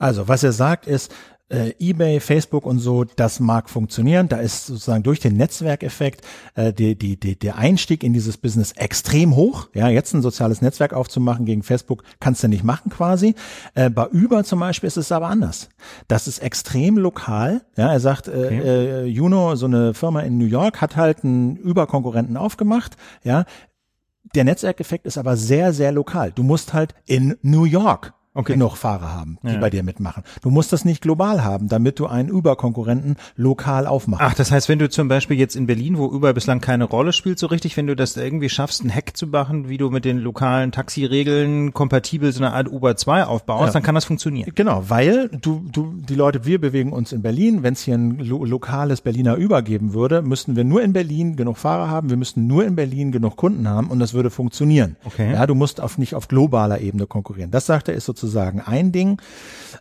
Also, 0.00 0.28
was 0.28 0.44
er 0.44 0.52
sagt 0.52 0.86
ist, 0.86 1.12
äh, 1.48 1.72
eBay, 1.78 2.20
Facebook 2.20 2.66
und 2.66 2.78
so, 2.78 3.04
das 3.04 3.40
mag 3.40 3.70
funktionieren. 3.70 4.28
Da 4.28 4.38
ist 4.38 4.66
sozusagen 4.66 5.02
durch 5.02 5.20
den 5.20 5.36
Netzwerkeffekt 5.36 6.22
äh, 6.54 6.72
die, 6.72 6.96
die, 6.96 7.18
die, 7.18 7.38
der 7.38 7.56
Einstieg 7.56 8.02
in 8.02 8.12
dieses 8.12 8.36
Business 8.36 8.72
extrem 8.72 9.34
hoch. 9.34 9.68
Ja, 9.74 9.88
jetzt 9.88 10.14
ein 10.14 10.22
soziales 10.22 10.62
Netzwerk 10.62 10.92
aufzumachen 10.92 11.46
gegen 11.46 11.62
Facebook 11.62 12.02
kannst 12.20 12.42
du 12.42 12.48
nicht 12.48 12.64
machen 12.64 12.90
quasi. 12.90 13.34
Äh, 13.74 13.90
bei 13.90 14.08
Uber 14.08 14.44
zum 14.44 14.60
Beispiel 14.60 14.88
ist 14.88 14.96
es 14.96 15.12
aber 15.12 15.28
anders. 15.28 15.68
Das 16.06 16.28
ist 16.28 16.40
extrem 16.40 16.98
lokal. 16.98 17.62
Ja, 17.76 17.92
er 17.92 18.00
sagt, 18.00 18.28
äh, 18.28 18.30
okay. 18.30 18.60
äh, 18.60 19.04
Juno, 19.06 19.56
so 19.56 19.66
eine 19.66 19.94
Firma 19.94 20.20
in 20.20 20.38
New 20.38 20.46
York, 20.46 20.80
hat 20.80 20.96
halt 20.96 21.24
einen 21.24 21.58
Uber-Konkurrenten 21.64 22.36
aufgemacht. 22.36 22.96
Ja, 23.24 23.44
der 24.34 24.44
Netzwerkeffekt 24.44 25.06
ist 25.06 25.16
aber 25.16 25.36
sehr, 25.36 25.72
sehr 25.72 25.92
lokal. 25.92 26.32
Du 26.32 26.42
musst 26.42 26.74
halt 26.74 26.94
in 27.06 27.36
New 27.42 27.64
York 27.64 28.12
okay. 28.38 28.52
genug 28.54 28.76
Fahrer 28.76 29.12
haben, 29.12 29.38
die 29.42 29.54
ja. 29.54 29.58
bei 29.58 29.70
dir 29.70 29.82
mitmachen. 29.82 30.22
Du 30.42 30.50
musst 30.50 30.72
das 30.72 30.84
nicht 30.84 31.02
global 31.02 31.44
haben, 31.44 31.68
damit 31.68 31.98
du 31.98 32.06
einen 32.06 32.30
Uber-Konkurrenten 32.30 33.16
lokal 33.36 33.86
aufmachst. 33.86 34.24
Ach, 34.24 34.34
das 34.34 34.50
heißt, 34.50 34.68
wenn 34.68 34.78
du 34.78 34.88
zum 34.88 35.08
Beispiel 35.08 35.38
jetzt 35.38 35.56
in 35.56 35.66
Berlin, 35.66 35.98
wo 35.98 36.06
Uber 36.06 36.32
bislang 36.32 36.60
keine 36.60 36.84
Rolle 36.84 37.12
spielt, 37.12 37.38
so 37.38 37.48
richtig, 37.48 37.76
wenn 37.76 37.86
du 37.86 37.96
das 37.96 38.16
irgendwie 38.16 38.48
schaffst, 38.48 38.80
einen 38.80 38.94
Hack 38.94 39.16
zu 39.16 39.26
machen, 39.26 39.68
wie 39.68 39.76
du 39.76 39.90
mit 39.90 40.04
den 40.04 40.18
lokalen 40.18 40.72
Taxiregeln 40.72 41.74
kompatibel 41.74 42.32
so 42.32 42.42
eine 42.42 42.52
Art 42.52 42.70
Uber 42.70 42.96
2 42.96 43.24
aufbaust, 43.24 43.68
ja. 43.68 43.72
dann 43.72 43.82
kann 43.82 43.94
das 43.94 44.04
funktionieren. 44.04 44.52
Genau, 44.54 44.84
weil 44.88 45.28
du, 45.28 45.62
du, 45.70 45.94
die 45.94 46.14
Leute, 46.14 46.44
wir 46.44 46.60
bewegen 46.60 46.92
uns 46.92 47.12
in 47.12 47.22
Berlin. 47.22 47.62
Wenn 47.62 47.74
es 47.74 47.82
hier 47.82 47.94
ein 47.94 48.18
lo 48.18 48.44
lokales 48.44 49.00
Berliner 49.00 49.36
Uber 49.38 49.62
geben 49.62 49.92
würde, 49.92 50.22
müssten 50.22 50.56
wir 50.56 50.64
nur 50.64 50.82
in 50.82 50.92
Berlin 50.92 51.36
genug 51.36 51.58
Fahrer 51.58 51.90
haben, 51.90 52.08
wir 52.08 52.16
müssten 52.16 52.46
nur 52.46 52.64
in 52.64 52.76
Berlin 52.76 53.12
genug 53.12 53.36
Kunden 53.36 53.68
haben 53.68 53.88
und 53.88 53.98
das 53.98 54.14
würde 54.14 54.30
funktionieren. 54.30 54.96
Okay. 55.04 55.32
Ja, 55.32 55.46
du 55.46 55.54
musst 55.54 55.80
auf, 55.80 55.98
nicht 55.98 56.14
auf 56.14 56.28
globaler 56.28 56.80
Ebene 56.80 57.06
konkurrieren. 57.06 57.50
Das 57.50 57.66
sagt 57.66 57.88
er, 57.88 57.94
ist 57.94 58.04
sozusagen 58.04 58.27
sozusagen 58.28 58.60
ein 58.60 58.92
Ding. 58.92 59.20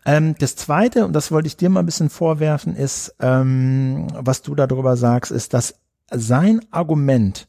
Ähm, 0.05 0.35
das 0.39 0.55
zweite, 0.55 1.05
und 1.05 1.13
das 1.13 1.31
wollte 1.31 1.47
ich 1.47 1.57
dir 1.57 1.69
mal 1.69 1.81
ein 1.81 1.85
bisschen 1.85 2.09
vorwerfen, 2.09 2.75
ist, 2.75 3.15
ähm, 3.19 4.07
was 4.13 4.41
du 4.41 4.55
darüber 4.55 4.97
sagst, 4.97 5.31
ist, 5.31 5.53
dass 5.53 5.75
sein 6.09 6.61
Argument 6.71 7.47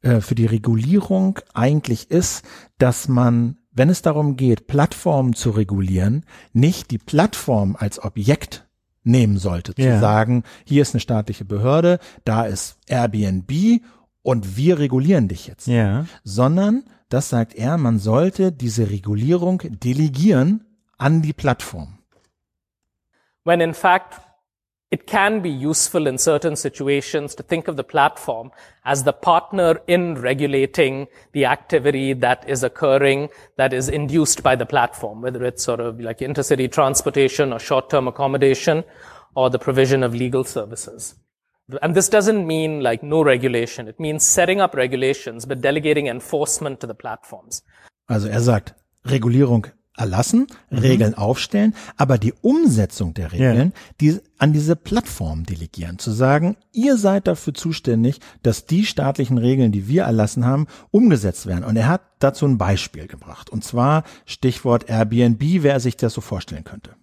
äh, 0.00 0.20
für 0.20 0.34
die 0.34 0.46
Regulierung 0.46 1.38
eigentlich 1.52 2.10
ist, 2.10 2.44
dass 2.78 3.08
man, 3.08 3.58
wenn 3.72 3.90
es 3.90 4.00
darum 4.00 4.36
geht, 4.36 4.66
Plattformen 4.66 5.34
zu 5.34 5.50
regulieren, 5.50 6.24
nicht 6.52 6.90
die 6.90 6.98
Plattform 6.98 7.76
als 7.78 8.02
Objekt 8.02 8.66
nehmen 9.04 9.38
sollte. 9.38 9.74
Zu 9.74 9.82
yeah. 9.82 10.00
sagen, 10.00 10.42
hier 10.64 10.82
ist 10.82 10.94
eine 10.94 11.00
staatliche 11.00 11.44
Behörde, 11.44 11.98
da 12.24 12.44
ist 12.44 12.78
Airbnb 12.86 13.82
und 14.22 14.56
wir 14.56 14.78
regulieren 14.78 15.28
dich 15.28 15.46
jetzt. 15.46 15.68
Yeah. 15.68 16.06
Sondern 16.24 16.84
das 17.08 17.30
sagt 17.30 17.54
er, 17.54 17.78
man 17.78 17.98
sollte 17.98 18.52
diese 18.52 18.90
Regulierung 18.90 19.62
delegieren 19.64 20.64
an 20.98 21.22
die 21.22 21.32
Plattform. 21.32 21.98
When 23.44 23.60
in 23.60 23.72
fact 23.72 24.20
it 24.90 25.06
can 25.06 25.42
be 25.42 25.50
useful 25.50 26.06
in 26.06 26.18
certain 26.18 26.56
situations 26.56 27.36
to 27.36 27.42
think 27.42 27.68
of 27.68 27.76
the 27.76 27.82
platform 27.82 28.50
as 28.84 29.04
the 29.04 29.12
partner 29.12 29.80
in 29.86 30.16
regulating 30.16 31.08
the 31.32 31.44
activity 31.44 32.14
that 32.14 32.48
is 32.48 32.62
occurring, 32.62 33.28
that 33.56 33.74
is 33.74 33.88
induced 33.88 34.42
by 34.42 34.56
the 34.56 34.64
platform, 34.64 35.20
whether 35.20 35.44
it's 35.44 35.62
sort 35.62 35.80
of 35.80 36.00
like 36.00 36.20
intercity 36.20 36.70
transportation 36.70 37.52
or 37.52 37.58
short-term 37.58 38.08
accommodation 38.08 38.82
or 39.34 39.50
the 39.50 39.58
provision 39.58 40.02
of 40.02 40.14
legal 40.14 40.42
services. 40.42 41.14
And 41.80 41.94
this 41.94 42.08
doesn't 42.08 42.46
mean 42.46 42.80
like 42.80 43.02
no 43.02 43.22
regulation. 43.22 43.88
It 43.88 44.00
means 44.00 44.24
setting 44.24 44.60
up 44.60 44.74
regulations, 44.74 45.46
but 45.46 45.62
delegating 45.62 46.06
enforcement 46.06 46.80
to 46.80 46.86
the 46.86 46.94
platforms. 46.94 47.62
Also 48.06 48.28
er 48.28 48.40
sagt, 48.40 48.74
Regulierung 49.04 49.66
erlassen, 49.98 50.46
mhm. 50.70 50.78
Regeln 50.78 51.14
aufstellen, 51.14 51.74
aber 51.96 52.18
die 52.18 52.32
Umsetzung 52.40 53.14
der 53.14 53.32
Regeln, 53.32 53.56
yeah. 53.56 53.72
die 54.00 54.20
an 54.38 54.52
diese 54.52 54.76
Plattform 54.76 55.44
delegieren, 55.44 55.98
zu 55.98 56.10
sagen, 56.12 56.56
ihr 56.72 56.96
seid 56.96 57.26
dafür 57.26 57.52
zuständig, 57.52 58.20
dass 58.42 58.64
die 58.64 58.86
staatlichen 58.86 59.38
Regeln, 59.38 59.72
die 59.72 59.88
wir 59.88 60.04
erlassen 60.04 60.46
haben, 60.46 60.66
umgesetzt 60.90 61.46
werden. 61.46 61.64
Und 61.64 61.76
er 61.76 61.88
hat 61.88 62.02
dazu 62.20 62.46
ein 62.46 62.58
Beispiel 62.58 63.08
gebracht. 63.08 63.50
Und 63.50 63.64
zwar 63.64 64.04
Stichwort 64.24 64.88
Airbnb, 64.88 65.42
wer 65.62 65.80
sich 65.80 65.96
das 65.96 66.14
so 66.14 66.20
vorstellen 66.20 66.64
könnte. 66.64 66.94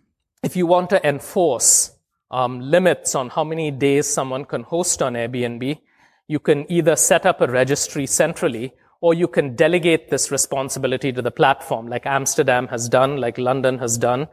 If 0.46 0.56
you 0.56 0.68
want 0.68 0.90
to 0.90 0.98
enforce 0.98 1.95
um, 2.32 2.60
limits 2.60 3.16
on 3.16 3.30
how 3.30 3.44
many 3.44 3.72
days 3.72 4.08
someone 4.08 4.46
can 4.46 4.64
host 4.64 5.02
on 5.02 5.14
Airbnb, 5.14 5.80
you 6.28 6.40
can 6.40 6.70
either 6.72 6.96
set 6.96 7.26
up 7.26 7.42
a 7.42 7.48
registry 7.48 8.06
centrally 8.08 8.74
or 9.02 9.14
you 9.14 9.28
can 9.28 9.56
delegate 9.56 10.10
this 10.10 10.32
responsibility 10.32 11.12
to 11.12 11.22
the 11.22 11.32
platform 11.32 11.88
like 11.88 12.06
Amsterdam 12.06 12.68
has 12.70 12.90
done, 12.90 13.18
like 13.18 13.38
London 13.38 13.78
has 13.78 13.98
done. 13.98 14.28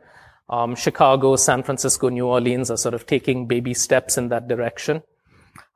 Um, 0.48 0.74
Chicago, 0.74 1.36
San 1.36 1.62
Francisco, 1.62 2.08
New 2.08 2.26
Orleans 2.26 2.70
are 2.70 2.76
sort 2.76 2.94
of 2.94 3.06
taking 3.06 3.46
baby 3.46 3.74
steps 3.74 4.16
in 4.16 4.28
that 4.28 4.48
direction. 4.48 5.02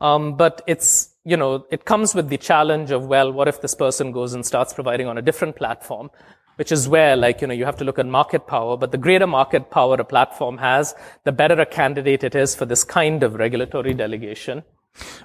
Um, 0.01 0.37
but 0.37 0.63
it's, 0.67 1.11
you 1.25 1.37
know, 1.37 1.67
it 1.71 1.85
comes 1.85 2.15
with 2.15 2.29
the 2.29 2.39
challenge 2.39 2.91
of, 2.91 3.07
well, 3.07 3.33
what 3.33 3.49
if 3.49 3.61
this 3.61 3.75
person 3.75 4.13
goes 4.13 4.35
and 4.35 4.45
starts 4.45 4.73
providing 4.73 5.07
on 5.07 5.19
a 5.19 5.23
different 5.23 5.57
platform? 5.57 6.11
Which 6.57 6.73
is 6.73 6.89
where, 6.89 7.17
like, 7.17 7.41
you 7.41 7.47
know, 7.47 7.55
you 7.55 7.67
have 7.67 7.77
to 7.79 7.85
look 7.85 7.99
at 7.99 8.07
market 8.07 8.47
power, 8.47 8.77
but 8.77 8.93
the 8.93 8.99
greater 8.99 9.27
market 9.27 9.71
power 9.71 9.95
a 10.01 10.05
platform 10.05 10.59
has, 10.59 10.95
the 11.25 11.33
better 11.33 11.61
a 11.61 11.67
candidate 11.67 12.25
it 12.25 12.35
is 12.35 12.55
for 12.55 12.67
this 12.67 12.85
kind 12.85 13.23
of 13.23 13.35
regulatory 13.35 13.95
delegation. 13.95 14.63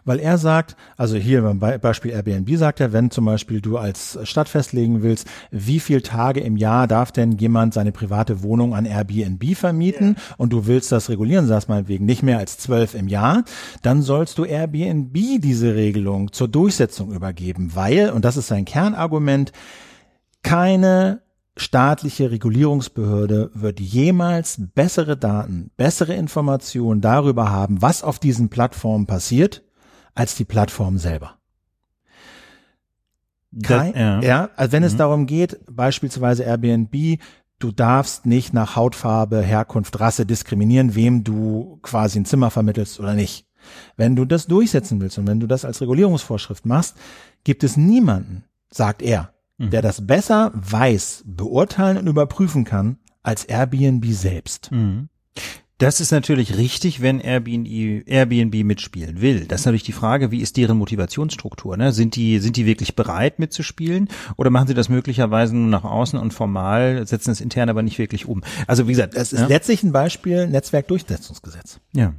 Weil 0.04 0.20
er 0.20 0.38
sagt, 0.38 0.76
also 0.98 1.16
hier 1.16 1.42
beim 1.42 1.60
Beispiel 1.60 2.12
Airbnb 2.12 2.58
sagt 2.58 2.80
er, 2.80 2.92
wenn 2.92 3.12
zum 3.12 3.26
Beispiel 3.26 3.62
du 3.62 3.78
als 3.78 4.20
Stadt 4.24 4.50
festlegen 4.50 5.02
willst, 5.02 5.28
wie 5.52 5.80
viel 5.80 6.02
Tage 6.02 6.42
im 6.42 6.58
Jahr 6.58 6.88
darf 6.88 7.12
denn 7.12 7.34
jemand 7.34 7.74
seine 7.74 7.92
private 7.92 8.44
Wohnung 8.44 8.76
an 8.76 8.86
Airbnb 8.86 9.56
vermieten 9.56 10.16
yeah. 10.18 10.36
und 10.38 10.52
du 10.52 10.68
willst 10.68 10.92
das 10.92 11.10
regulieren, 11.10 11.48
sagst 11.48 11.70
meinetwegen 11.70 12.06
nicht 12.06 12.24
mehr 12.24 12.38
als 12.38 12.58
zwölf 12.58 12.96
im 12.96 13.08
Jahr, 13.08 13.44
dann 13.82 14.02
sollst 14.02 14.38
du 14.38 14.46
Airbnb 14.46 15.14
diese 15.14 15.76
Regelung 15.76 16.34
zur 16.34 16.48
Durchsetzung 16.48 17.12
übergeben, 17.12 17.72
weil, 17.74 18.10
und 18.10 18.26
das 18.26 18.38
ist 18.38 18.48
sein 18.48 18.66
Kernargument, 18.66 19.52
keine 20.44 21.22
staatliche 21.58 22.32
Regulierungsbehörde 22.32 23.52
wird 23.54 23.80
jemals 23.80 24.62
bessere 24.74 25.18
Daten, 25.18 25.72
bessere 25.78 26.14
Informationen 26.14 27.02
darüber 27.02 27.52
haben, 27.52 27.82
was 27.82 28.04
auf 28.04 28.20
diesen 28.20 28.50
Plattformen 28.50 29.06
passiert, 29.06 29.64
als 30.16 30.36
die 30.36 30.46
Plattform 30.46 30.98
selber. 30.98 31.38
Kein, 33.64 33.94
ja. 33.96 34.22
ja, 34.22 34.50
also 34.56 34.72
wenn 34.72 34.84
mhm. 34.84 34.88
es 34.88 34.96
darum 34.96 35.26
geht, 35.26 35.60
beispielsweise 35.70 36.44
Airbnb, 36.44 37.20
du 37.60 37.72
darfst 37.72 38.26
nicht 38.26 38.54
nach 38.54 38.78
Hautfarbe, 38.78 39.42
Herkunft, 39.42 40.00
Rasse 40.00 40.26
diskriminieren, 40.26 40.96
wem 40.96 41.24
du 41.24 41.80
quasi 41.82 42.20
ein 42.20 42.26
Zimmer 42.26 42.50
vermittelst 42.50 43.00
oder 43.00 43.14
nicht. 43.14 43.46
Wenn 43.98 44.16
du 44.16 44.26
das 44.26 44.48
durchsetzen 44.48 45.02
willst 45.02 45.18
und 45.18 45.28
wenn 45.28 45.40
du 45.40 45.48
das 45.48 45.66
als 45.66 45.82
Regulierungsvorschrift 45.82 46.66
machst, 46.66 46.96
gibt 47.44 47.64
es 47.64 47.78
niemanden, 47.78 48.46
sagt 48.70 49.02
er, 49.02 49.34
der 49.70 49.82
das 49.82 50.06
besser 50.06 50.52
weiß, 50.54 51.24
beurteilen 51.26 51.98
und 51.98 52.08
überprüfen 52.08 52.64
kann 52.64 52.98
als 53.24 53.46
Airbnb 53.46 54.06
selbst. 54.08 54.72
Mhm. 54.72 55.10
Das 55.82 56.00
ist 56.00 56.12
natürlich 56.12 56.58
richtig, 56.58 57.02
wenn 57.02 57.20
Airbnb, 57.20 58.08
Airbnb 58.08 58.64
mitspielen 58.64 59.20
will. 59.20 59.46
Das 59.46 59.62
ist 59.62 59.66
natürlich 59.66 59.82
die 59.82 59.94
Frage, 59.94 60.30
wie 60.30 60.40
ist 60.42 60.58
deren 60.58 60.78
Motivationsstruktur? 60.78 61.76
Ne? 61.76 61.92
Sind 61.92 62.16
die, 62.16 62.38
sind 62.38 62.56
die 62.56 62.68
wirklich 62.68 62.96
bereit 62.96 63.40
mitzuspielen 63.40 64.08
oder 64.38 64.52
machen 64.52 64.68
sie 64.68 64.76
das 64.76 64.90
möglicherweise 64.90 65.56
nur 65.56 65.70
nach 65.70 65.84
außen 65.84 66.20
und 66.20 66.36
formal, 66.36 67.08
setzen 67.08 67.32
es 67.32 67.42
intern 67.42 67.68
aber 67.70 67.82
nicht 67.82 67.98
wirklich 67.98 68.28
um? 68.28 68.44
Also 68.68 68.88
wie 68.88 68.92
gesagt, 68.92 69.16
es 69.16 69.34
ist 69.34 69.40
ja? 69.40 69.48
letztlich 69.48 69.82
ein 69.82 69.92
Beispiel 69.92 70.46
Netzwerkdurchsetzungsgesetz. 70.48 71.80
Ja. 71.96 72.14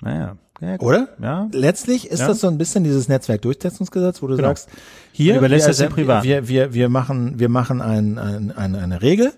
Naja. 0.00 0.38
Ja, 0.60 0.78
Oder? 0.80 1.08
Ja. 1.20 1.48
Letztlich 1.52 2.08
ist 2.08 2.20
ja. 2.20 2.28
das 2.28 2.40
so 2.40 2.48
ein 2.48 2.58
bisschen 2.58 2.84
dieses 2.84 3.08
Netzwerkdurchsetzungsgesetz, 3.08 4.22
wo 4.22 4.28
du 4.28 4.36
genau. 4.36 4.48
sagst, 4.48 4.68
hier 5.10 5.36
überlässt 5.36 5.66
wir, 5.66 5.74
das 5.74 5.92
privat. 5.92 6.22
Wir, 6.22 6.46
wir, 6.46 6.72
wir 6.72 6.88
machen, 6.88 7.38
wir 7.38 7.48
machen 7.48 7.80
ein, 7.80 8.18
ein, 8.18 8.52
eine, 8.52 8.78
eine 8.78 9.02
Regel. 9.02 9.32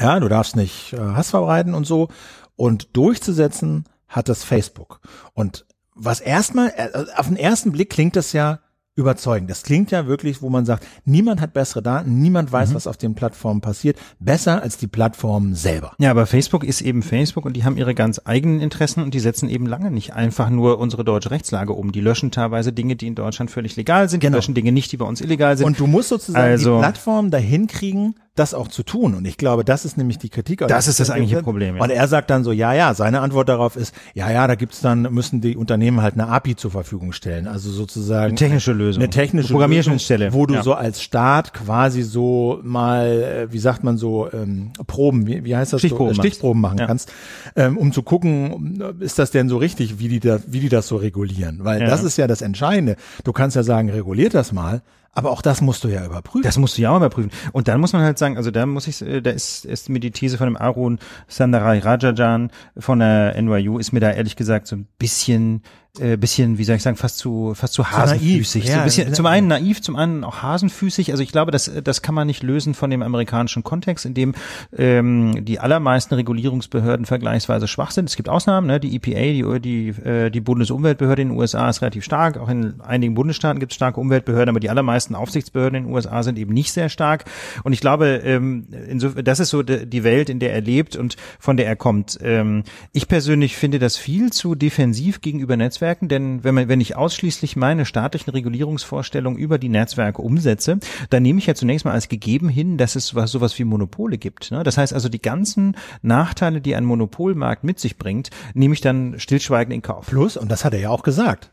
Ja, 0.00 0.18
du 0.20 0.28
darfst 0.28 0.56
nicht 0.56 0.92
äh, 0.94 0.98
Hass 0.98 1.30
verbreiten 1.30 1.74
und 1.74 1.86
so. 1.86 2.08
Und 2.56 2.96
durchzusetzen 2.96 3.84
hat 4.08 4.28
das 4.28 4.42
Facebook. 4.44 5.00
Und 5.34 5.66
was 5.94 6.20
erstmal, 6.20 6.72
äh, 6.76 7.04
auf 7.16 7.26
den 7.26 7.36
ersten 7.36 7.72
Blick 7.72 7.90
klingt 7.90 8.16
das 8.16 8.32
ja 8.32 8.60
überzeugend. 8.98 9.48
Das 9.48 9.62
klingt 9.62 9.92
ja 9.92 10.06
wirklich, 10.06 10.42
wo 10.42 10.50
man 10.50 10.66
sagt, 10.66 10.84
niemand 11.04 11.40
hat 11.40 11.52
bessere 11.52 11.82
Daten, 11.82 12.20
niemand 12.20 12.50
weiß, 12.50 12.70
mhm. 12.70 12.74
was 12.74 12.86
auf 12.88 12.96
den 12.96 13.14
Plattformen 13.14 13.60
passiert, 13.60 13.96
besser 14.18 14.60
als 14.60 14.76
die 14.76 14.88
Plattformen 14.88 15.54
selber. 15.54 15.92
Ja, 15.98 16.10
aber 16.10 16.26
Facebook 16.26 16.64
ist 16.64 16.80
eben 16.80 17.02
Facebook 17.02 17.46
und 17.46 17.56
die 17.56 17.64
haben 17.64 17.76
ihre 17.76 17.94
ganz 17.94 18.20
eigenen 18.24 18.60
Interessen 18.60 19.02
und 19.02 19.14
die 19.14 19.20
setzen 19.20 19.48
eben 19.48 19.66
lange 19.66 19.92
nicht 19.92 20.14
einfach 20.14 20.50
nur 20.50 20.78
unsere 20.78 21.04
deutsche 21.04 21.30
Rechtslage 21.30 21.72
um. 21.72 21.92
Die 21.92 22.00
löschen 22.00 22.32
teilweise 22.32 22.72
Dinge, 22.72 22.96
die 22.96 23.06
in 23.06 23.14
Deutschland 23.14 23.52
völlig 23.52 23.76
legal 23.76 24.08
sind, 24.08 24.18
genau. 24.18 24.32
die 24.32 24.36
löschen 24.38 24.54
Dinge 24.54 24.72
nicht, 24.72 24.90
die 24.90 24.96
bei 24.96 25.06
uns 25.06 25.20
illegal 25.20 25.56
sind. 25.56 25.66
Und 25.66 25.78
du 25.78 25.86
musst 25.86 26.08
sozusagen 26.08 26.44
also, 26.44 26.74
die 26.74 26.80
Plattform 26.80 27.30
dahin 27.30 27.68
kriegen, 27.68 28.16
das 28.38 28.54
auch 28.54 28.68
zu 28.68 28.82
tun. 28.82 29.14
Und 29.14 29.24
ich 29.26 29.36
glaube, 29.36 29.64
das 29.64 29.84
ist 29.84 29.96
nämlich 29.96 30.18
die 30.18 30.28
Kritik. 30.28 30.64
Das 30.66 30.88
ist 30.88 31.00
das 31.00 31.10
eigentliche 31.10 31.42
Problem. 31.42 31.76
Ja. 31.76 31.82
Und 31.82 31.90
er 31.90 32.08
sagt 32.08 32.30
dann 32.30 32.44
so, 32.44 32.52
ja, 32.52 32.72
ja, 32.72 32.94
seine 32.94 33.20
Antwort 33.20 33.48
darauf 33.48 33.76
ist, 33.76 33.94
ja, 34.14 34.30
ja, 34.30 34.46
da 34.46 34.54
gibt's 34.54 34.80
dann, 34.80 35.02
müssen 35.02 35.40
die 35.40 35.56
Unternehmen 35.56 36.02
halt 36.02 36.14
eine 36.14 36.28
API 36.28 36.56
zur 36.56 36.70
Verfügung 36.70 37.12
stellen. 37.12 37.46
Also 37.46 37.70
sozusagen. 37.70 38.26
Eine 38.26 38.34
technische 38.34 38.72
Lösung. 38.72 39.02
Eine 39.02 39.10
technische 39.10 39.52
Programmierschnittstelle. 39.52 40.32
Wo 40.32 40.46
du 40.46 40.54
ja. 40.54 40.62
so 40.62 40.74
als 40.74 41.02
Staat 41.02 41.52
quasi 41.52 42.02
so 42.02 42.60
mal, 42.62 43.06
äh, 43.06 43.52
wie 43.52 43.58
sagt 43.58 43.84
man 43.84 43.96
so, 43.98 44.30
ähm, 44.32 44.72
Proben, 44.86 45.26
wie, 45.26 45.44
wie 45.44 45.56
heißt 45.56 45.72
das? 45.72 45.80
Stichproben, 45.80 46.14
so, 46.14 46.22
Stichproben 46.22 46.60
machen 46.60 46.78
ja. 46.78 46.86
kannst, 46.86 47.12
ähm, 47.56 47.76
um 47.76 47.92
zu 47.92 48.02
gucken, 48.02 48.82
ist 49.00 49.18
das 49.18 49.30
denn 49.30 49.48
so 49.48 49.56
richtig, 49.56 49.98
wie 49.98 50.08
die 50.08 50.20
da, 50.20 50.38
wie 50.46 50.60
die 50.60 50.68
das 50.68 50.88
so 50.88 50.96
regulieren? 50.96 51.60
Weil 51.62 51.80
das 51.80 52.02
ist 52.02 52.16
ja 52.16 52.26
das 52.26 52.42
Entscheidende. 52.42 52.96
Du 53.24 53.32
kannst 53.32 53.56
ja 53.56 53.62
sagen, 53.62 53.90
reguliert 53.90 54.34
das 54.34 54.52
mal, 54.52 54.82
aber 55.18 55.32
auch 55.32 55.42
das 55.42 55.60
musst 55.60 55.82
du 55.82 55.88
ja 55.88 56.06
überprüfen. 56.06 56.44
Das 56.44 56.58
musst 56.58 56.78
du 56.78 56.82
ja 56.82 56.92
auch 56.92 56.96
überprüfen. 56.98 57.32
Und 57.50 57.66
dann 57.66 57.80
muss 57.80 57.92
man 57.92 58.02
halt 58.02 58.18
sagen, 58.18 58.36
also 58.36 58.52
da 58.52 58.66
muss 58.66 58.86
ich, 58.86 59.02
äh, 59.02 59.20
da 59.20 59.30
ist, 59.32 59.64
ist 59.64 59.88
mir 59.88 59.98
die 59.98 60.12
These 60.12 60.38
von 60.38 60.46
dem 60.46 60.56
Arun 60.56 61.00
Sandarai 61.26 61.80
Rajajan 61.80 62.52
von 62.78 63.00
der 63.00 63.34
NYU 63.42 63.78
ist 63.78 63.90
mir 63.90 63.98
da 63.98 64.12
ehrlich 64.12 64.36
gesagt 64.36 64.68
so 64.68 64.76
ein 64.76 64.86
bisschen 64.96 65.64
äh, 66.00 66.16
bisschen, 66.16 66.58
wie 66.58 66.64
soll 66.64 66.76
ich 66.76 66.82
sagen, 66.82 66.96
fast 66.96 67.18
zu 67.18 67.52
fast 67.54 67.74
zu 67.74 67.90
hasenfüßig. 67.90 68.66
So, 68.66 68.72
so 68.72 68.78
ein 68.78 68.84
bisschen, 68.84 69.14
zum 69.14 69.26
einen 69.26 69.48
naiv, 69.48 69.82
zum 69.82 69.96
anderen 69.96 70.24
auch 70.24 70.42
hasenfüßig. 70.42 71.10
Also 71.10 71.22
ich 71.22 71.32
glaube, 71.32 71.50
das 71.50 71.70
das 71.82 72.02
kann 72.02 72.14
man 72.14 72.26
nicht 72.26 72.42
lösen 72.42 72.74
von 72.74 72.90
dem 72.90 73.02
amerikanischen 73.02 73.64
Kontext, 73.64 74.06
in 74.06 74.14
dem 74.14 74.34
ähm, 74.76 75.44
die 75.44 75.60
allermeisten 75.60 76.14
Regulierungsbehörden 76.14 77.06
vergleichsweise 77.06 77.68
schwach 77.68 77.90
sind. 77.90 78.08
Es 78.08 78.16
gibt 78.16 78.28
Ausnahmen, 78.28 78.66
ne? 78.66 78.80
die 78.80 78.94
EPA, 78.96 79.58
die 79.58 79.60
die 79.60 79.88
äh, 80.08 80.30
die 80.30 80.40
Bundesumweltbehörde 80.40 81.22
in 81.22 81.28
den 81.30 81.36
USA 81.36 81.68
ist 81.68 81.82
relativ 81.82 82.04
stark. 82.04 82.38
Auch 82.38 82.48
in 82.48 82.80
einigen 82.80 83.14
Bundesstaaten 83.14 83.60
gibt 83.60 83.72
es 83.72 83.76
starke 83.76 84.00
Umweltbehörden, 84.00 84.50
aber 84.50 84.60
die 84.60 84.70
allermeisten 84.70 85.14
Aufsichtsbehörden 85.14 85.78
in 85.78 85.84
den 85.84 85.94
USA 85.94 86.22
sind 86.22 86.38
eben 86.38 86.54
nicht 86.54 86.72
sehr 86.72 86.88
stark. 86.88 87.24
Und 87.64 87.72
ich 87.72 87.80
glaube, 87.80 88.20
ähm, 88.24 88.68
insofern, 88.88 89.24
das 89.24 89.40
ist 89.40 89.50
so 89.50 89.62
die 89.62 90.04
Welt, 90.04 90.30
in 90.30 90.38
der 90.38 90.52
er 90.52 90.60
lebt 90.60 90.96
und 90.96 91.16
von 91.38 91.56
der 91.56 91.66
er 91.66 91.76
kommt. 91.76 92.18
Ähm, 92.22 92.62
ich 92.92 93.08
persönlich 93.08 93.56
finde 93.56 93.78
das 93.78 93.96
viel 93.96 94.32
zu 94.32 94.54
defensiv 94.54 95.20
gegenüber 95.20 95.56
Netzwerken 95.56 95.87
Netzwerken, 95.88 96.08
denn 96.08 96.44
wenn, 96.44 96.54
man, 96.54 96.68
wenn 96.68 96.80
ich 96.80 96.96
ausschließlich 96.96 97.56
meine 97.56 97.86
staatlichen 97.86 98.30
Regulierungsvorstellungen 98.30 99.38
über 99.38 99.58
die 99.58 99.68
Netzwerke 99.68 100.20
umsetze, 100.20 100.78
dann 101.10 101.22
nehme 101.22 101.38
ich 101.38 101.46
ja 101.46 101.54
zunächst 101.54 101.84
mal 101.84 101.92
als 101.92 102.08
gegeben 102.08 102.48
hin, 102.48 102.76
dass 102.76 102.94
es 102.94 103.14
was, 103.14 103.30
sowas 103.30 103.58
wie 103.58 103.64
Monopole 103.64 104.18
gibt. 104.18 104.50
Ne? 104.50 104.62
Das 104.62 104.76
heißt 104.76 104.92
also, 104.92 105.08
die 105.08 105.22
ganzen 105.22 105.76
Nachteile, 106.02 106.60
die 106.60 106.74
ein 106.74 106.84
Monopolmarkt 106.84 107.64
mit 107.64 107.78
sich 107.78 107.96
bringt, 107.96 108.30
nehme 108.54 108.74
ich 108.74 108.80
dann 108.80 109.18
stillschweigend 109.18 109.74
in 109.74 109.82
Kauf. 109.82 110.06
Plus, 110.06 110.36
und 110.36 110.50
das 110.50 110.64
hat 110.64 110.74
er 110.74 110.80
ja 110.80 110.90
auch 110.90 111.02
gesagt, 111.02 111.52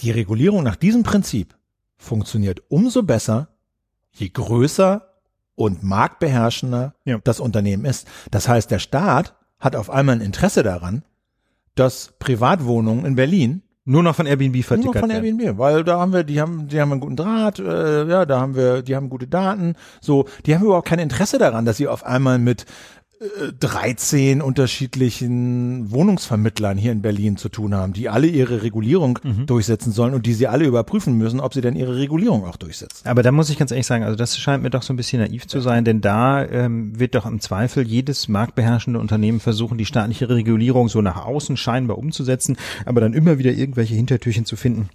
die 0.00 0.10
Regulierung 0.10 0.62
nach 0.62 0.76
diesem 0.76 1.02
Prinzip 1.02 1.54
funktioniert 1.96 2.62
umso 2.68 3.02
besser, 3.02 3.48
je 4.12 4.30
größer 4.30 5.08
und 5.56 5.82
marktbeherrschender 5.82 6.94
ja. 7.04 7.18
das 7.22 7.38
Unternehmen 7.38 7.84
ist. 7.84 8.08
Das 8.30 8.48
heißt, 8.48 8.70
der 8.70 8.78
Staat 8.78 9.34
hat 9.60 9.76
auf 9.76 9.90
einmal 9.90 10.16
ein 10.16 10.20
Interesse 10.20 10.62
daran, 10.62 11.04
dass 11.74 12.14
Privatwohnungen 12.18 13.04
in 13.04 13.14
Berlin 13.14 13.62
nur 13.86 14.02
noch 14.02 14.14
von 14.14 14.26
Airbnb 14.26 14.64
vertickert 14.64 14.84
Nur 14.84 14.94
noch 14.94 15.00
von 15.00 15.10
Airbnb, 15.10 15.58
weil 15.58 15.84
da 15.84 16.00
haben 16.00 16.12
wir, 16.12 16.24
die 16.24 16.40
haben, 16.40 16.68
die 16.68 16.80
haben 16.80 16.92
einen 16.92 17.00
guten 17.00 17.16
Draht, 17.16 17.58
äh, 17.58 18.08
ja, 18.08 18.24
da 18.24 18.40
haben 18.40 18.54
wir, 18.54 18.82
die 18.82 18.96
haben 18.96 19.10
gute 19.10 19.26
Daten, 19.26 19.74
so, 20.00 20.26
die 20.46 20.54
haben 20.54 20.64
überhaupt 20.64 20.88
kein 20.88 20.98
Interesse 20.98 21.38
daran, 21.38 21.66
dass 21.66 21.76
sie 21.76 21.86
auf 21.86 22.04
einmal 22.04 22.38
mit 22.38 22.64
13 23.60 24.42
unterschiedlichen 24.42 25.90
Wohnungsvermittlern 25.90 26.76
hier 26.76 26.92
in 26.92 27.02
Berlin 27.02 27.36
zu 27.36 27.48
tun 27.48 27.74
haben, 27.74 27.92
die 27.92 28.08
alle 28.08 28.26
ihre 28.26 28.62
Regulierung 28.62 29.18
mhm. 29.22 29.46
durchsetzen 29.46 29.92
sollen 29.92 30.14
und 30.14 30.26
die 30.26 30.34
sie 30.34 30.48
alle 30.48 30.64
überprüfen 30.64 31.16
müssen, 31.16 31.40
ob 31.40 31.54
sie 31.54 31.60
denn 31.60 31.76
ihre 31.76 31.96
Regulierung 31.96 32.44
auch 32.44 32.56
durchsetzen. 32.56 33.06
Aber 33.06 33.22
da 33.22 33.32
muss 33.32 33.50
ich 33.50 33.58
ganz 33.58 33.70
ehrlich 33.70 33.86
sagen, 33.86 34.04
also 34.04 34.16
das 34.16 34.36
scheint 34.38 34.62
mir 34.62 34.70
doch 34.70 34.82
so 34.82 34.92
ein 34.92 34.96
bisschen 34.96 35.22
naiv 35.22 35.46
zu 35.46 35.60
sein, 35.60 35.84
denn 35.84 36.00
da 36.00 36.44
ähm, 36.44 36.98
wird 36.98 37.14
doch 37.14 37.26
im 37.26 37.40
Zweifel 37.40 37.86
jedes 37.86 38.28
marktbeherrschende 38.28 38.98
Unternehmen 38.98 39.40
versuchen, 39.40 39.78
die 39.78 39.86
staatliche 39.86 40.28
Regulierung 40.28 40.88
so 40.88 41.00
nach 41.00 41.24
außen 41.24 41.56
scheinbar 41.56 41.98
umzusetzen, 41.98 42.56
aber 42.84 43.00
dann 43.00 43.14
immer 43.14 43.38
wieder 43.38 43.52
irgendwelche 43.52 43.94
Hintertürchen 43.94 44.44
zu 44.44 44.56
finden 44.56 44.88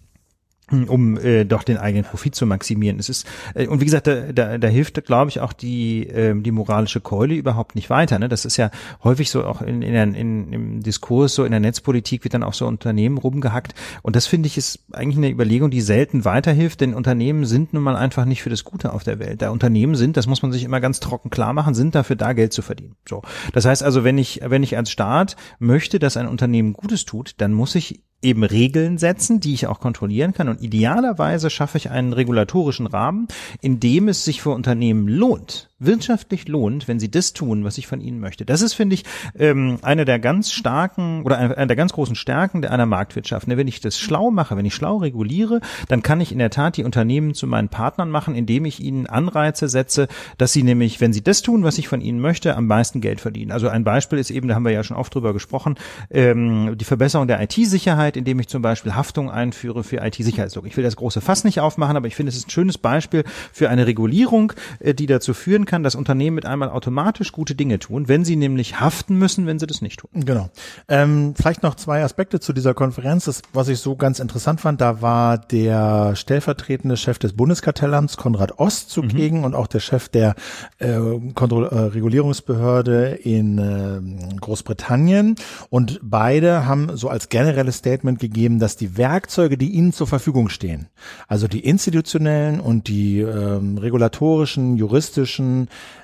um 0.72 1.18
äh, 1.18 1.46
doch 1.46 1.64
den 1.64 1.78
eigenen 1.78 2.06
Profit 2.06 2.36
zu 2.36 2.46
maximieren. 2.46 3.00
Es 3.00 3.10
ist 3.10 3.28
äh, 3.56 3.68
und 3.68 3.82
wie 3.82 3.86
gesagt, 3.86 4.08
da, 4.08 4.32
da, 4.32 4.58
da 4.58 4.68
hilft, 4.68 5.04
glaube 5.06 5.30
ich, 5.30 5.40
auch 5.40 5.54
die 5.54 6.08
äh, 6.08 6.40
die 6.40 6.52
moralische 6.52 7.02
Keule 7.02 7.36
überhaupt 7.36 7.76
nicht 7.76 7.90
weiter. 7.90 8.20
Ne? 8.20 8.30
Das 8.30 8.46
ist 8.46 8.58
ja 8.58 8.72
häufig 9.04 9.30
so 9.30 9.46
auch 9.46 9.62
in, 9.62 9.82
in, 9.82 9.94
der, 9.94 10.04
in 10.04 10.54
im 10.54 10.84
Diskurs 10.84 11.36
so 11.36 11.44
in 11.44 11.52
der 11.52 11.60
Netzpolitik 11.60 12.24
wird 12.24 12.34
dann 12.34 12.44
auch 12.44 12.54
so 12.54 12.68
Unternehmen 12.68 13.18
rumgehackt 13.18 13.74
und 14.02 14.16
das 14.16 14.28
finde 14.28 14.48
ich 14.48 14.58
ist 14.58 14.86
eigentlich 14.92 15.18
eine 15.18 15.30
Überlegung, 15.30 15.70
die 15.72 15.82
selten 15.82 16.26
weiterhilft, 16.26 16.82
denn 16.82 16.94
Unternehmen 16.94 17.46
sind 17.46 17.74
nun 17.74 17.84
mal 17.84 17.96
einfach 17.96 18.26
nicht 18.26 18.44
für 18.44 18.50
das 18.50 18.64
Gute 18.64 18.94
auf 18.94 19.04
der 19.04 19.20
Welt. 19.20 19.42
Da 19.42 19.50
Unternehmen 19.50 19.96
sind, 19.96 20.18
das 20.18 20.28
muss 20.28 20.42
man 20.42 20.52
sich 20.52 20.64
immer 20.64 20.80
ganz 20.80 21.00
trocken 21.00 21.30
klar 21.30 21.54
machen, 21.54 21.74
sind 21.74 21.96
dafür 21.96 22.16
da 22.16 22.34
Geld 22.34 22.54
zu 22.54 22.62
verdienen. 22.62 22.96
So, 23.08 23.22
das 23.54 23.66
heißt 23.66 23.84
also, 23.84 24.04
wenn 24.04 24.18
ich 24.18 24.42
wenn 24.44 24.64
ich 24.64 24.78
als 24.78 24.92
Staat 24.92 25.36
möchte, 25.60 26.00
dass 26.00 26.18
ein 26.18 26.28
Unternehmen 26.28 26.74
Gutes 26.74 27.06
tut, 27.06 27.34
dann 27.38 27.54
muss 27.54 27.76
ich 27.76 28.02
eben 28.22 28.44
Regeln 28.44 28.98
setzen, 28.98 29.40
die 29.40 29.54
ich 29.54 29.68
auch 29.68 29.80
kontrollieren 29.80 30.34
kann. 30.34 30.50
Und 30.50 30.62
idealerweise 30.62 31.50
schaffe 31.50 31.78
ich 31.78 31.90
einen 31.90 32.14
regulatorischen 32.14 32.88
Rahmen, 32.88 33.28
in 33.62 33.80
dem 33.80 34.08
es 34.08 34.26
sich 34.26 34.42
für 34.42 34.52
Unternehmen 34.52 35.08
lohnt, 35.08 35.69
wirtschaftlich 35.80 36.48
lohnt, 36.48 36.88
wenn 36.88 37.00
sie 37.00 37.10
das 37.10 37.34
tun, 37.34 37.64
was 37.64 37.78
ich 37.78 37.88
von 37.88 38.02
ihnen 38.02 38.20
möchte. 38.20 38.46
Das 38.46 38.62
ist, 38.62 38.74
finde 38.74 38.96
ich, 38.96 39.06
ähm, 39.38 39.80
eine 39.82 40.06
der 40.06 40.20
ganz 40.20 40.52
starken 40.52 41.24
oder 41.24 41.38
eine 41.38 41.68
der 41.68 41.76
ganz 41.76 41.94
großen 41.94 42.16
Stärken 42.16 42.66
einer 42.66 42.86
Marktwirtschaft. 42.86 43.48
Ne, 43.48 43.58
wenn 43.58 43.68
ich 43.68 43.80
das 43.80 44.00
schlau 44.00 44.32
mache, 44.32 44.58
wenn 44.58 44.66
ich 44.66 44.76
schlau 44.76 44.98
reguliere, 44.98 45.62
dann 45.88 46.04
kann 46.04 46.22
ich 46.22 46.32
in 46.32 46.40
der 46.40 46.50
Tat 46.50 46.78
die 46.78 46.84
Unternehmen 46.84 47.34
zu 47.34 47.48
meinen 47.48 47.70
Partnern 47.70 48.10
machen, 48.10 48.36
indem 48.36 48.66
ich 48.66 48.82
ihnen 48.82 49.08
Anreize 49.08 49.70
setze, 49.70 50.08
dass 50.38 50.54
sie 50.54 50.64
nämlich, 50.64 51.00
wenn 51.02 51.14
sie 51.14 51.24
das 51.24 51.42
tun, 51.42 51.64
was 51.64 51.78
ich 51.78 51.88
von 51.88 52.02
ihnen 52.02 52.20
möchte, 52.20 52.56
am 52.56 52.68
meisten 52.68 53.02
Geld 53.02 53.22
verdienen. 53.22 53.52
Also 53.52 53.70
ein 53.70 53.84
Beispiel 53.84 54.20
ist 54.20 54.32
eben, 54.32 54.48
da 54.48 54.56
haben 54.56 54.66
wir 54.66 54.72
ja 54.72 54.84
schon 54.84 54.98
oft 54.98 55.14
drüber 55.16 55.34
gesprochen, 55.34 55.76
ähm, 56.12 56.78
die 56.78 56.86
Verbesserung 56.86 57.28
der 57.28 57.42
IT-Sicherheit, 57.42 58.18
indem 58.18 58.40
ich 58.40 58.48
zum 58.48 58.62
Beispiel 58.62 58.96
Haftung 58.96 59.32
einführe 59.32 59.84
für 59.84 59.98
IT-Sicherheitslog. 59.98 60.66
Ich 60.68 60.76
will 60.76 60.84
das 60.84 60.96
große 60.96 61.22
Fass 61.22 61.44
nicht 61.44 61.60
aufmachen, 61.60 61.96
aber 61.96 62.08
ich 62.08 62.16
finde, 62.16 62.32
es 62.32 62.36
ist 62.36 62.48
ein 62.48 62.52
schönes 62.52 62.78
Beispiel 62.78 63.24
für 63.54 63.70
eine 63.70 63.88
Regulierung, 63.88 64.54
äh, 64.80 64.94
die 64.94 65.06
dazu 65.06 65.34
führen 65.34 65.66
kann, 65.70 65.84
dass 65.84 65.96
Unternehmen 65.96 66.36
mit 66.36 66.46
einmal 66.46 66.70
automatisch 66.70 67.32
gute 67.32 67.56
Dinge 67.56 67.80
tun, 67.80 68.10
wenn 68.10 68.26
sie 68.26 68.36
nämlich 68.36 68.80
haften 68.82 69.16
müssen, 69.18 69.46
wenn 69.46 69.60
sie 69.60 69.68
das 69.68 69.82
nicht 69.82 70.00
tun. 70.00 70.10
Genau. 70.26 70.50
Ähm, 70.90 71.34
vielleicht 71.38 71.64
noch 71.64 71.76
zwei 71.76 72.04
Aspekte 72.04 72.40
zu 72.40 72.52
dieser 72.52 72.74
Konferenz. 72.74 73.26
Das, 73.26 73.42
was 73.54 73.70
ich 73.70 73.80
so 73.80 73.96
ganz 73.96 74.20
interessant 74.20 74.60
fand, 74.60 74.82
da 74.82 75.02
war 75.02 75.38
der 75.38 76.16
stellvertretende 76.16 76.98
Chef 76.98 77.20
des 77.20 77.34
Bundeskartellamts, 77.34 78.18
Konrad 78.18 78.60
Ost, 78.60 78.90
zugegen 78.90 79.40
mhm. 79.40 79.44
und 79.46 79.56
auch 79.56 79.68
der 79.68 79.80
Chef 79.80 80.10
der 80.10 80.36
äh, 80.80 80.98
Kontroll 81.36 81.66
äh, 81.68 81.76
Regulierungsbehörde 81.76 83.20
in 83.24 83.58
äh, 83.60 84.38
Großbritannien. 84.40 85.36
Und 85.70 86.00
beide 86.02 86.66
haben 86.66 86.98
so 86.98 87.10
als 87.10 87.30
generelles 87.30 87.78
Statement 87.78 88.20
gegeben, 88.20 88.60
dass 88.60 88.76
die 88.76 88.98
Werkzeuge, 88.98 89.58
die 89.58 89.70
ihnen 89.70 89.94
zur 89.94 90.08
Verfügung 90.08 90.50
stehen, 90.50 90.88
also 91.28 91.48
die 91.48 91.60
institutionellen 91.60 92.60
und 92.60 92.88
die 92.88 93.20
ähm, 93.20 93.78
regulatorischen, 93.78 94.76
juristischen, 94.76 95.59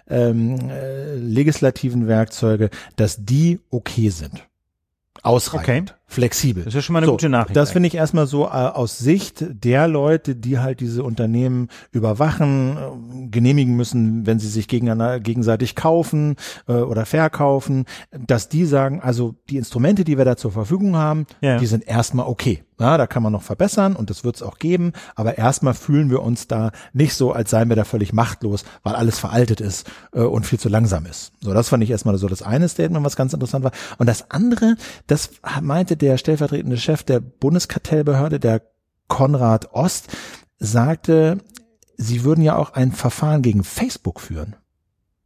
ähm, 0.10 0.70
äh, 0.70 1.16
legislativen 1.16 2.08
Werkzeuge, 2.08 2.70
dass 2.95 3.24
die 3.24 3.60
okay 3.70 4.10
sind. 4.10 4.43
Ausreichend. 5.22 5.91
Okay 5.91 6.05
flexibel. 6.08 6.64
Das 6.64 6.74
ist 6.74 6.76
ja 6.76 6.82
schon 6.82 6.93
mal 6.93 6.99
eine 6.99 7.08
so, 7.08 7.14
gute 7.14 7.30
Nachricht. 7.30 7.56
Das 7.56 7.72
finde 7.72 7.88
ich 7.88 7.95
erstmal 7.95 8.28
so 8.28 8.45
äh, 8.45 8.49
aus 8.49 8.97
Sicht 8.97 9.45
der 9.49 9.88
Leute, 9.88 10.36
die 10.36 10.60
halt 10.60 10.80
diese 10.80 11.03
Unternehmen 11.03 11.70
überwachen, 11.91 12.78
äh, 12.78 13.28
genehmigen 13.28 13.76
müssen, 13.76 14.26
wenn 14.26 14.39
sie 14.39 14.47
sich 14.47 14.68
gegenseitig 14.68 15.76
kaufen 15.76 16.36
äh, 16.68 16.74
oder 16.74 17.06
verkaufen, 17.06 17.86
dass 18.12 18.49
die 18.49 18.66
sagen, 18.66 19.01
also 19.01 19.36
die 19.49 19.58
Instrumente, 19.58 20.03
die 20.03 20.18
wir 20.18 20.26
da 20.26 20.38
zur 20.38 20.51
Verfügung 20.51 20.95
haben, 20.95 21.26
ja. 21.41 21.58
die 21.58 21.66
sind 21.66 21.88
erstmal 21.88 22.28
okay. 22.28 22.64
Ja, 22.78 22.97
da 22.97 23.08
kann 23.08 23.24
man 23.24 23.32
noch 23.32 23.41
verbessern 23.41 23.95
und 23.95 24.10
das 24.10 24.26
wird 24.26 24.36
es 24.36 24.43
auch 24.43 24.58
geben, 24.58 24.91
aber 25.16 25.38
erstmal 25.38 25.74
fühlen 25.74 26.10
wir 26.10 26.22
uns 26.22 26.47
da 26.47 26.72
nicht 26.91 27.14
so, 27.14 27.32
als 27.32 27.49
seien 27.49 27.70
wir 27.70 27.78
da 27.78 27.86
völlig 27.86 28.12
machtlos, 28.12 28.66
weil 28.84 28.95
alles 28.95 29.18
veraltet 29.18 29.62
ist 29.62 29.89
äh, 30.14 30.20
und 30.20 30.45
viel 30.45 30.60
zu 30.60 30.68
langsam 30.68 31.06
ist. 31.06 31.32
So, 31.39 31.53
das 31.53 31.70
fand 31.70 31.84
ich 31.84 31.89
erstmal 31.89 32.18
so 32.18 32.28
das 32.28 32.41
eine 32.41 32.68
Statement, 32.68 33.06
was 33.06 33.16
ganz 33.16 33.32
interessant 33.32 33.64
war. 33.64 33.72
Und 33.97 34.08
das 34.08 34.30
andere, 34.30 34.76
das 35.08 35.30
meinte 35.62 35.95
der 36.06 36.18
stellvertretende 36.18 36.78
Chef 36.78 37.03
der 37.03 37.20
Bundeskartellbehörde, 37.20 38.39
der 38.39 38.62
Konrad 39.08 39.74
Ost, 39.74 40.08
sagte, 40.60 41.39
sie 41.97 42.24
würden 42.24 42.43
ja 42.43 42.56
auch 42.56 42.74
ein 42.74 42.91
Verfahren 42.91 43.41
gegen 43.41 43.64
Facebook 43.64 44.20
führen. 44.22 44.56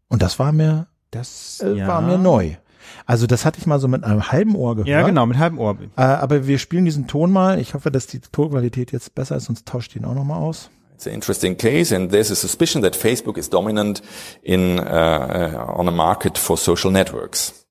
Und 0.08 0.22
das 0.22 0.40
war 0.40 0.52
mir, 0.52 0.88
das 1.12 1.62
äh, 1.64 1.74
ja. 1.74 1.88
war 1.88 2.02
mir 2.02 2.18
neu. 2.18 2.56
Also 3.06 3.28
das 3.28 3.46
hatte 3.46 3.60
ich 3.60 3.68
mal 3.68 3.80
so 3.80 3.88
mit 3.88 4.04
einem 4.04 4.32
halben 4.32 4.56
Ohr 4.56 4.76
gehört. 4.76 4.88
Ja, 4.88 5.06
genau, 5.06 5.26
mit 5.26 5.38
halbem 5.38 5.60
Ohr. 5.60 5.78
Äh, 5.96 6.02
aber 6.02 6.48
wir 6.48 6.58
spielen 6.58 6.86
diesen 6.86 7.08
Ton 7.08 7.32
mal. 7.32 7.60
Ich 7.60 7.74
hoffe, 7.74 7.92
dass 7.92 8.08
die 8.08 8.20
Tonqualität 8.20 8.92
jetzt 8.92 9.14
besser 9.16 9.36
ist, 9.36 9.46
sonst 9.46 9.68
tauscht 9.68 9.96
ihn 9.96 10.06
auch 10.06 10.16
nochmal 10.16 10.42
aus. 10.42 10.70
It's 10.96 11.08
an 11.08 11.14
interesting 11.14 11.56
case, 11.56 11.96
and 11.96 12.12
there's 12.12 12.30
a 12.30 12.36
suspicion 12.36 12.82
that 12.82 12.96
Facebook 12.96 13.38
is 13.38 13.50
dominant 13.50 14.02
in 14.42 14.80
uh, 14.80 14.84
uh, 14.84 15.74
on 15.78 15.88
a 15.88 15.92
market 15.92 16.38
for 16.38 16.58
social 16.58 16.92
networks. 16.92 17.66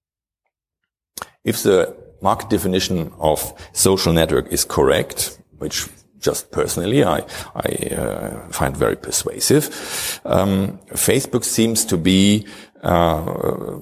If 1.44 1.58
the 1.58 1.94
market 2.20 2.50
definition 2.50 3.12
of 3.18 3.52
social 3.72 4.12
network 4.12 4.52
is 4.52 4.64
correct, 4.64 5.38
which 5.58 5.88
just 6.20 6.50
personally, 6.50 7.04
I, 7.04 7.24
I 7.54 7.94
uh, 7.94 8.48
find 8.50 8.76
very 8.76 8.96
persuasive. 8.96 10.20
Um, 10.24 10.78
Facebook 10.90 11.44
seems 11.44 11.84
to 11.86 11.96
be 11.96 12.46
uh, 12.82 13.78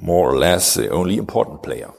more 0.00 0.30
or 0.30 0.38
less 0.38 0.74
the 0.74 0.88
only 0.90 1.16
important 1.16 1.62
player. 1.62 1.90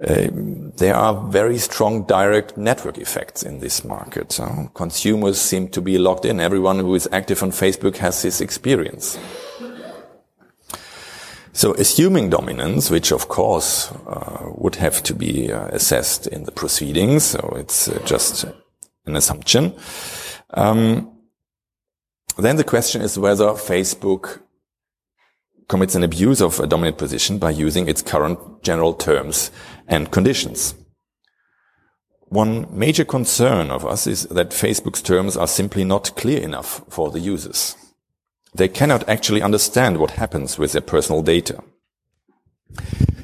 Uh, 0.00 0.28
there 0.76 0.94
are 0.94 1.14
very 1.30 1.56
strong 1.56 2.04
direct 2.04 2.56
network 2.56 2.98
effects 2.98 3.42
in 3.42 3.60
this 3.60 3.84
market. 3.84 4.40
Uh, 4.40 4.66
consumers 4.74 5.40
seem 5.40 5.68
to 5.68 5.80
be 5.80 5.98
locked 5.98 6.24
in. 6.24 6.40
Everyone 6.40 6.80
who 6.80 6.94
is 6.94 7.08
active 7.12 7.42
on 7.42 7.52
Facebook 7.52 7.96
has 7.98 8.20
this 8.22 8.40
experience. 8.40 9.18
So 11.54 11.72
assuming 11.74 12.30
dominance, 12.30 12.90
which 12.90 13.12
of 13.12 13.28
course 13.28 13.92
uh, 14.08 14.50
would 14.56 14.74
have 14.74 15.04
to 15.04 15.14
be 15.14 15.52
uh, 15.52 15.68
assessed 15.68 16.26
in 16.26 16.44
the 16.44 16.50
proceedings, 16.50 17.22
so 17.22 17.54
it's 17.56 17.86
uh, 17.86 18.02
just 18.04 18.44
an 19.06 19.14
assumption, 19.14 19.72
um, 20.50 21.16
then 22.36 22.56
the 22.56 22.64
question 22.64 23.02
is 23.02 23.16
whether 23.16 23.46
Facebook 23.50 24.40
commits 25.68 25.94
an 25.94 26.02
abuse 26.02 26.42
of 26.42 26.58
a 26.58 26.66
dominant 26.66 26.98
position 26.98 27.38
by 27.38 27.50
using 27.50 27.88
its 27.88 28.02
current 28.02 28.64
general 28.64 28.92
terms 28.92 29.52
and 29.86 30.10
conditions. 30.10 30.74
One 32.22 32.66
major 32.76 33.04
concern 33.04 33.70
of 33.70 33.86
us 33.86 34.08
is 34.08 34.24
that 34.24 34.50
Facebook's 34.50 35.02
terms 35.02 35.36
are 35.36 35.46
simply 35.46 35.84
not 35.84 36.16
clear 36.16 36.42
enough 36.42 36.82
for 36.88 37.12
the 37.12 37.20
users. 37.20 37.76
They 38.54 38.68
cannot 38.68 39.08
actually 39.08 39.42
understand 39.42 39.98
what 39.98 40.12
happens 40.12 40.58
with 40.58 40.72
their 40.72 40.80
personal 40.80 41.22
data. 41.22 41.62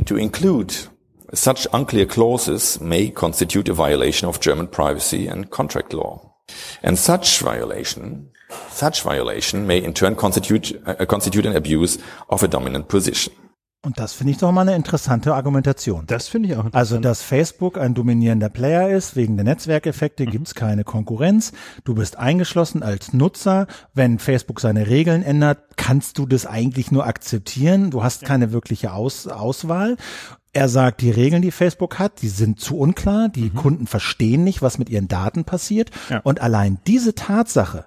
To 0.06 0.16
include 0.16 0.74
such 1.34 1.68
unclear 1.72 2.06
clauses 2.06 2.80
may 2.80 3.10
constitute 3.10 3.68
a 3.68 3.74
violation 3.74 4.28
of 4.28 4.40
German 4.40 4.66
privacy 4.66 5.28
and 5.28 5.50
contract 5.50 5.92
law. 5.92 6.34
And 6.82 6.98
such 6.98 7.38
violation, 7.38 8.30
such 8.70 9.02
violation 9.02 9.66
may 9.66 9.78
in 9.78 9.92
turn 9.92 10.16
constitute, 10.16 10.72
uh, 10.84 11.06
constitute 11.06 11.46
an 11.46 11.54
abuse 11.54 11.98
of 12.28 12.42
a 12.42 12.48
dominant 12.48 12.88
position. 12.88 13.32
Und 13.82 13.98
das 13.98 14.12
finde 14.12 14.32
ich 14.32 14.38
doch 14.38 14.52
mal 14.52 14.60
eine 14.62 14.76
interessante 14.76 15.34
Argumentation. 15.34 16.04
Das 16.06 16.28
finde 16.28 16.50
ich 16.50 16.56
auch 16.56 16.66
Also, 16.72 16.98
dass 16.98 17.22
Facebook 17.22 17.78
ein 17.78 17.94
dominierender 17.94 18.50
Player 18.50 18.90
ist, 18.90 19.16
wegen 19.16 19.36
der 19.36 19.44
Netzwerkeffekte 19.44 20.26
Mhm. 20.26 20.30
gibt's 20.30 20.54
keine 20.54 20.84
Konkurrenz. 20.84 21.52
Du 21.84 21.94
bist 21.94 22.18
eingeschlossen 22.18 22.82
als 22.82 23.14
Nutzer. 23.14 23.66
Wenn 23.94 24.18
Facebook 24.18 24.60
seine 24.60 24.88
Regeln 24.88 25.22
ändert, 25.22 25.60
kannst 25.76 26.18
du 26.18 26.26
das 26.26 26.44
eigentlich 26.44 26.92
nur 26.92 27.06
akzeptieren. 27.06 27.90
Du 27.90 28.02
hast 28.02 28.22
keine 28.22 28.52
wirkliche 28.52 28.92
Aus 28.92 29.26
Auswahl. 29.26 29.96
Er 30.52 30.68
sagt, 30.68 31.00
die 31.00 31.10
Regeln, 31.10 31.40
die 31.42 31.52
Facebook 31.52 31.98
hat, 31.98 32.22
die 32.22 32.28
sind 32.28 32.60
zu 32.60 32.76
unklar. 32.76 33.28
Die 33.30 33.50
Kunden 33.50 33.86
verstehen 33.86 34.44
nicht, 34.44 34.60
was 34.62 34.78
mit 34.78 34.90
ihren 34.90 35.08
Daten 35.08 35.44
passiert. 35.44 35.90
Mhm. 36.08 36.14
Ja. 36.14 36.20
Und 36.22 36.40
allein 36.42 36.78
diese 36.86 37.14
Tatsache 37.14 37.86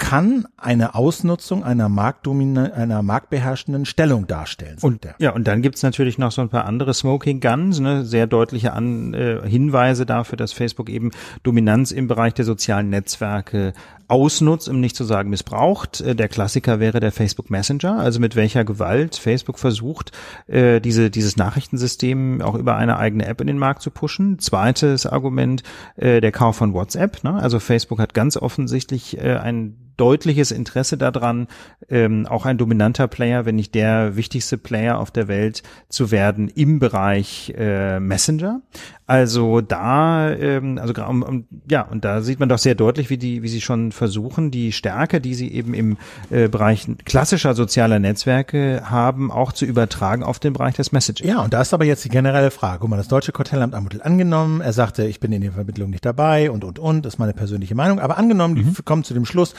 kann 0.00 0.46
eine 0.56 0.94
Ausnutzung 0.94 1.62
einer 1.62 1.90
Marktdomina 1.90 2.72
einer 2.72 3.02
marktbeherrschenden 3.02 3.84
Stellung 3.84 4.26
darstellen. 4.26 4.78
Und 4.80 5.04
er. 5.04 5.14
ja, 5.18 5.30
und 5.30 5.46
dann 5.46 5.60
gibt's 5.60 5.82
natürlich 5.82 6.16
noch 6.16 6.32
so 6.32 6.40
ein 6.40 6.48
paar 6.48 6.64
andere 6.64 6.94
Smoking 6.94 7.40
Guns, 7.40 7.80
ne, 7.80 8.04
sehr 8.04 8.26
deutliche 8.26 8.72
An, 8.72 9.12
äh, 9.12 9.46
Hinweise 9.46 10.06
dafür, 10.06 10.38
dass 10.38 10.54
Facebook 10.54 10.88
eben 10.88 11.10
Dominanz 11.42 11.92
im 11.92 12.08
Bereich 12.08 12.32
der 12.32 12.46
sozialen 12.46 12.88
Netzwerke 12.88 13.74
ausnutzt, 14.08 14.68
um 14.68 14.80
nicht 14.80 14.96
zu 14.96 15.04
sagen 15.04 15.28
missbraucht. 15.28 16.00
Äh, 16.00 16.16
der 16.16 16.28
Klassiker 16.28 16.80
wäre 16.80 16.98
der 16.98 17.12
Facebook 17.12 17.50
Messenger, 17.50 17.98
also 17.98 18.20
mit 18.20 18.36
welcher 18.36 18.64
Gewalt 18.64 19.16
Facebook 19.16 19.58
versucht, 19.58 20.12
äh, 20.46 20.80
diese, 20.80 21.10
dieses 21.10 21.36
Nachrichtensystem 21.36 22.40
auch 22.40 22.54
über 22.54 22.74
eine 22.76 22.96
eigene 22.96 23.26
App 23.26 23.42
in 23.42 23.46
den 23.46 23.58
Markt 23.58 23.82
zu 23.82 23.90
pushen. 23.90 24.38
Zweites 24.38 25.04
Argument, 25.04 25.62
äh, 25.96 26.22
der 26.22 26.32
Kauf 26.32 26.56
von 26.56 26.72
WhatsApp. 26.72 27.22
Ne? 27.22 27.34
Also 27.34 27.60
Facebook 27.60 27.98
hat 27.98 28.14
ganz 28.14 28.38
offensichtlich 28.38 29.18
äh, 29.18 29.36
ein 29.36 29.76
deutliches 30.00 30.50
Interesse 30.50 30.96
daran, 30.96 31.46
ähm, 31.88 32.26
auch 32.26 32.46
ein 32.46 32.58
dominanter 32.58 33.06
Player, 33.06 33.44
wenn 33.44 33.56
nicht 33.56 33.74
der 33.74 34.16
wichtigste 34.16 34.56
Player 34.56 34.98
auf 34.98 35.10
der 35.10 35.28
Welt 35.28 35.62
zu 35.88 36.10
werden 36.10 36.48
im 36.48 36.78
Bereich 36.78 37.52
äh, 37.56 38.00
Messenger. 38.00 38.62
Also 39.10 39.60
da, 39.60 40.30
ähm, 40.30 40.78
also 40.78 40.94
um, 41.04 41.24
um, 41.24 41.44
ja, 41.68 41.82
und 41.82 42.04
da 42.04 42.20
sieht 42.20 42.38
man 42.38 42.48
doch 42.48 42.58
sehr 42.58 42.76
deutlich, 42.76 43.10
wie 43.10 43.18
die, 43.18 43.42
wie 43.42 43.48
sie 43.48 43.60
schon 43.60 43.90
versuchen, 43.90 44.52
die 44.52 44.70
Stärke, 44.70 45.20
die 45.20 45.34
sie 45.34 45.52
eben 45.52 45.74
im 45.74 45.96
äh, 46.30 46.48
Bereich 46.48 46.86
klassischer 47.04 47.54
sozialer 47.54 47.98
Netzwerke 47.98 48.82
haben, 48.84 49.32
auch 49.32 49.52
zu 49.52 49.64
übertragen 49.64 50.22
auf 50.22 50.38
den 50.38 50.52
Bereich 50.52 50.76
des 50.76 50.92
Messaging. 50.92 51.26
Ja, 51.26 51.42
und 51.42 51.52
da 51.52 51.60
ist 51.60 51.74
aber 51.74 51.84
jetzt 51.84 52.04
die 52.04 52.08
generelle 52.08 52.52
Frage. 52.52 52.78
Guck 52.82 52.90
mal, 52.90 52.98
das 52.98 53.08
deutsche 53.08 53.32
Kartellamt 53.32 53.74
ermittelt 53.74 54.04
angenommen. 54.04 54.60
Er 54.60 54.72
sagte, 54.72 55.04
ich 55.04 55.18
bin 55.18 55.32
in 55.32 55.42
der 55.42 55.50
Vermittlung 55.50 55.90
nicht 55.90 56.06
dabei 56.06 56.48
und, 56.48 56.62
und, 56.62 56.78
und. 56.78 57.04
Das 57.04 57.14
ist 57.14 57.18
meine 57.18 57.32
persönliche 57.32 57.74
Meinung. 57.74 57.98
Aber 57.98 58.16
angenommen, 58.16 58.54
die 58.54 58.82
kommen 58.84 59.02
zu 59.02 59.12
dem 59.12 59.26
Schluss, 59.26 59.54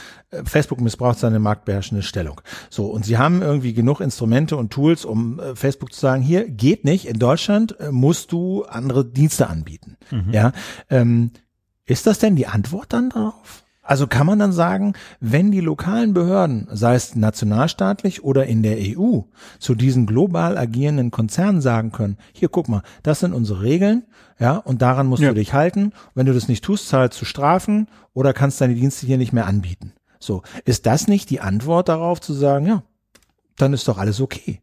Facebook 0.45 0.79
missbraucht 0.81 1.19
seine 1.19 1.39
marktbeherrschende 1.39 2.03
Stellung. 2.03 2.41
So, 2.69 2.85
und 2.87 3.05
sie 3.05 3.17
haben 3.17 3.41
irgendwie 3.41 3.73
genug 3.73 3.99
Instrumente 3.99 4.55
und 4.57 4.71
Tools, 4.71 5.05
um 5.05 5.39
äh, 5.39 5.55
Facebook 5.55 5.93
zu 5.93 5.99
sagen, 5.99 6.21
hier 6.21 6.47
geht 6.49 6.85
nicht. 6.85 7.05
In 7.07 7.19
Deutschland 7.19 7.79
äh, 7.79 7.91
musst 7.91 8.31
du 8.31 8.63
andere 8.63 9.05
Dienste 9.05 9.47
anbieten. 9.49 9.97
Ja, 10.31 10.51
ähm, 10.89 11.31
ist 11.85 12.07
das 12.07 12.19
denn 12.19 12.35
die 12.35 12.47
Antwort 12.47 12.93
dann 12.93 13.09
darauf? 13.09 13.63
Also 13.83 14.07
kann 14.07 14.27
man 14.27 14.39
dann 14.39 14.51
sagen, 14.53 14.93
wenn 15.19 15.51
die 15.51 15.59
lokalen 15.59 16.13
Behörden, 16.13 16.67
sei 16.71 16.93
es 16.95 17.15
nationalstaatlich 17.15 18.23
oder 18.23 18.45
in 18.45 18.61
der 18.63 18.77
EU, 18.79 19.21
zu 19.59 19.75
diesen 19.75 20.05
global 20.05 20.57
agierenden 20.57 21.11
Konzernen 21.11 21.61
sagen 21.61 21.91
können, 21.91 22.17
hier 22.31 22.47
guck 22.49 22.69
mal, 22.69 22.83
das 23.03 23.19
sind 23.21 23.33
unsere 23.33 23.61
Regeln, 23.63 24.03
ja, 24.39 24.57
und 24.57 24.81
daran 24.81 25.07
musst 25.07 25.23
Ja. 25.23 25.29
du 25.29 25.35
dich 25.35 25.53
halten. 25.53 25.91
Wenn 26.13 26.25
du 26.27 26.33
das 26.33 26.47
nicht 26.47 26.63
tust, 26.63 26.87
zahlst 26.87 27.19
du 27.19 27.25
Strafen 27.25 27.87
oder 28.13 28.33
kannst 28.33 28.61
deine 28.61 28.75
Dienste 28.75 29.05
hier 29.07 29.17
nicht 29.17 29.33
mehr 29.33 29.47
anbieten. 29.47 29.93
So, 30.21 30.43
ist 30.65 30.85
das 30.85 31.07
nicht 31.07 31.29
die 31.31 31.41
Antwort 31.41 31.89
darauf 31.89 32.21
zu 32.21 32.33
sagen, 32.33 32.67
ja, 32.67 32.83
dann 33.57 33.73
ist 33.73 33.87
doch 33.87 33.97
alles 33.97 34.21
okay. 34.21 34.61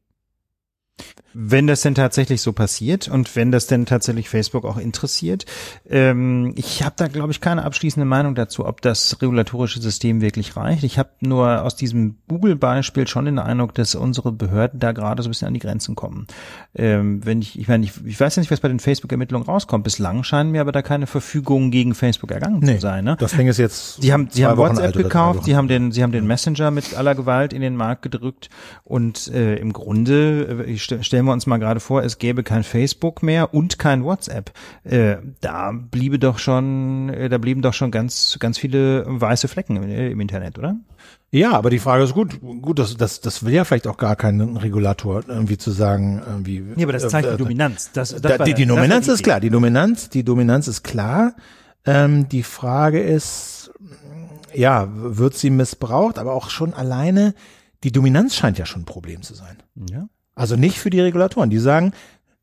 Wenn 1.34 1.66
das 1.66 1.82
denn 1.82 1.94
tatsächlich 1.94 2.40
so 2.40 2.52
passiert 2.52 3.06
und 3.06 3.36
wenn 3.36 3.52
das 3.52 3.66
denn 3.66 3.86
tatsächlich 3.86 4.28
Facebook 4.28 4.64
auch 4.64 4.78
interessiert, 4.78 5.44
ähm, 5.88 6.52
ich 6.56 6.82
habe 6.82 6.94
da 6.96 7.06
glaube 7.06 7.30
ich 7.32 7.40
keine 7.40 7.64
abschließende 7.64 8.06
Meinung 8.06 8.34
dazu, 8.34 8.66
ob 8.66 8.80
das 8.80 9.20
regulatorische 9.20 9.80
System 9.80 10.20
wirklich 10.20 10.56
reicht. 10.56 10.84
Ich 10.84 10.98
habe 10.98 11.10
nur 11.20 11.62
aus 11.62 11.76
diesem 11.76 12.16
Google-Beispiel 12.28 13.06
schon 13.06 13.26
den 13.26 13.38
Eindruck, 13.38 13.74
dass 13.74 13.94
unsere 13.94 14.32
Behörden 14.32 14.80
da 14.80 14.92
gerade 14.92 15.22
so 15.22 15.28
ein 15.28 15.30
bisschen 15.30 15.48
an 15.48 15.54
die 15.54 15.60
Grenzen 15.60 15.94
kommen. 15.94 16.26
Ähm, 16.74 17.24
wenn 17.24 17.40
ich, 17.40 17.58
ich 17.58 17.68
meine, 17.68 17.84
ich, 17.84 17.92
ich 18.04 18.18
weiß 18.18 18.36
ja 18.36 18.40
nicht, 18.40 18.50
was 18.50 18.60
bei 18.60 18.68
den 18.68 18.80
Facebook-Ermittlungen 18.80 19.46
rauskommt. 19.46 19.84
Bislang 19.84 20.24
scheinen 20.24 20.50
mir 20.50 20.62
aber 20.62 20.72
da 20.72 20.82
keine 20.82 21.06
Verfügungen 21.06 21.70
gegen 21.70 21.94
Facebook 21.94 22.30
ergangen 22.30 22.66
zu 22.66 22.80
sein. 22.80 23.04
Ne? 23.04 23.16
das 23.18 23.32
Ding 23.32 23.48
ist 23.48 23.58
jetzt. 23.58 24.02
Sie 24.02 24.12
haben, 24.12 24.28
sie 24.30 24.42
zwei 24.42 24.48
haben 24.48 24.58
Wochen 24.58 24.76
WhatsApp 24.76 24.96
gekauft, 24.96 25.44
sie 25.44 25.56
haben 25.56 25.68
den, 25.68 25.92
sie 25.92 26.02
haben 26.02 26.12
den 26.12 26.26
Messenger 26.26 26.70
mit 26.70 26.96
aller 26.96 27.14
Gewalt 27.14 27.52
in 27.52 27.60
den 27.60 27.76
Markt 27.76 28.02
gedrückt 28.02 28.48
und 28.84 29.28
äh, 29.28 29.56
im 29.56 29.72
Grunde, 29.72 30.64
äh, 30.66 30.78
st 30.88 31.04
stellen 31.04 31.24
wir 31.26 31.32
uns 31.32 31.46
mal 31.46 31.58
gerade 31.58 31.80
vor, 31.80 32.02
es 32.02 32.18
gäbe 32.18 32.42
kein 32.42 32.64
Facebook 32.64 33.22
mehr 33.22 33.52
und 33.54 33.78
kein 33.78 34.04
WhatsApp. 34.04 34.52
Äh, 34.84 35.16
da 35.40 35.72
bliebe 35.72 36.18
doch 36.18 36.38
schon, 36.38 37.08
äh, 37.10 37.28
da 37.28 37.38
blieben 37.38 37.62
doch 37.62 37.74
schon 37.74 37.90
ganz, 37.90 38.36
ganz 38.40 38.58
viele 38.58 39.04
weiße 39.06 39.48
Flecken 39.48 39.76
im, 39.76 39.82
äh, 39.84 40.10
im 40.10 40.20
Internet, 40.20 40.58
oder? 40.58 40.76
Ja, 41.30 41.52
aber 41.52 41.68
die 41.68 41.78
Frage 41.78 42.04
ist 42.04 42.14
gut, 42.14 42.40
gut, 42.40 42.78
das, 42.78 42.96
das, 42.96 43.20
das 43.20 43.44
will 43.44 43.52
ja 43.52 43.64
vielleicht 43.64 43.86
auch 43.86 43.98
gar 43.98 44.16
kein 44.16 44.40
Regulator 44.56 45.22
irgendwie 45.28 45.58
zu 45.58 45.70
sagen, 45.70 46.22
irgendwie. 46.26 46.60
Nee, 46.74 46.84
aber 46.84 46.92
das 46.94 47.06
zeigt 47.08 47.28
äh, 47.28 47.32
die 47.32 47.36
Dominanz. 47.42 47.90
Das, 47.92 48.10
das 48.12 48.22
Da, 48.22 48.38
war- 48.38 48.46
die, 48.46 48.54
die 48.54 48.64
Dominanz 48.66 49.06
die 49.06 49.12
ist 49.12 49.22
klar, 49.22 49.38
die 49.40 49.50
Dominanz, 49.50 50.08
die 50.08 50.24
Dominanz 50.24 50.68
ist 50.68 50.82
klar. 50.84 51.34
Ähm, 51.84 52.28
die 52.30 52.42
Frage 52.42 53.00
ist, 53.00 53.70
ja, 54.54 54.88
wird 54.90 55.34
sie 55.34 55.50
missbraucht, 55.50 56.18
aber 56.18 56.32
auch 56.32 56.48
schon 56.50 56.72
alleine, 56.72 57.34
die 57.84 57.92
Dominanz 57.92 58.34
scheint 58.34 58.58
ja 58.58 58.64
schon 58.66 58.82
ein 58.82 58.86
Problem 58.86 59.20
zu 59.22 59.34
sein. 59.34 59.58
Ja. 59.90 60.08
Also 60.38 60.56
nicht 60.56 60.78
für 60.78 60.90
die 60.90 61.00
Regulatoren, 61.00 61.50
die 61.50 61.58
sagen, 61.58 61.92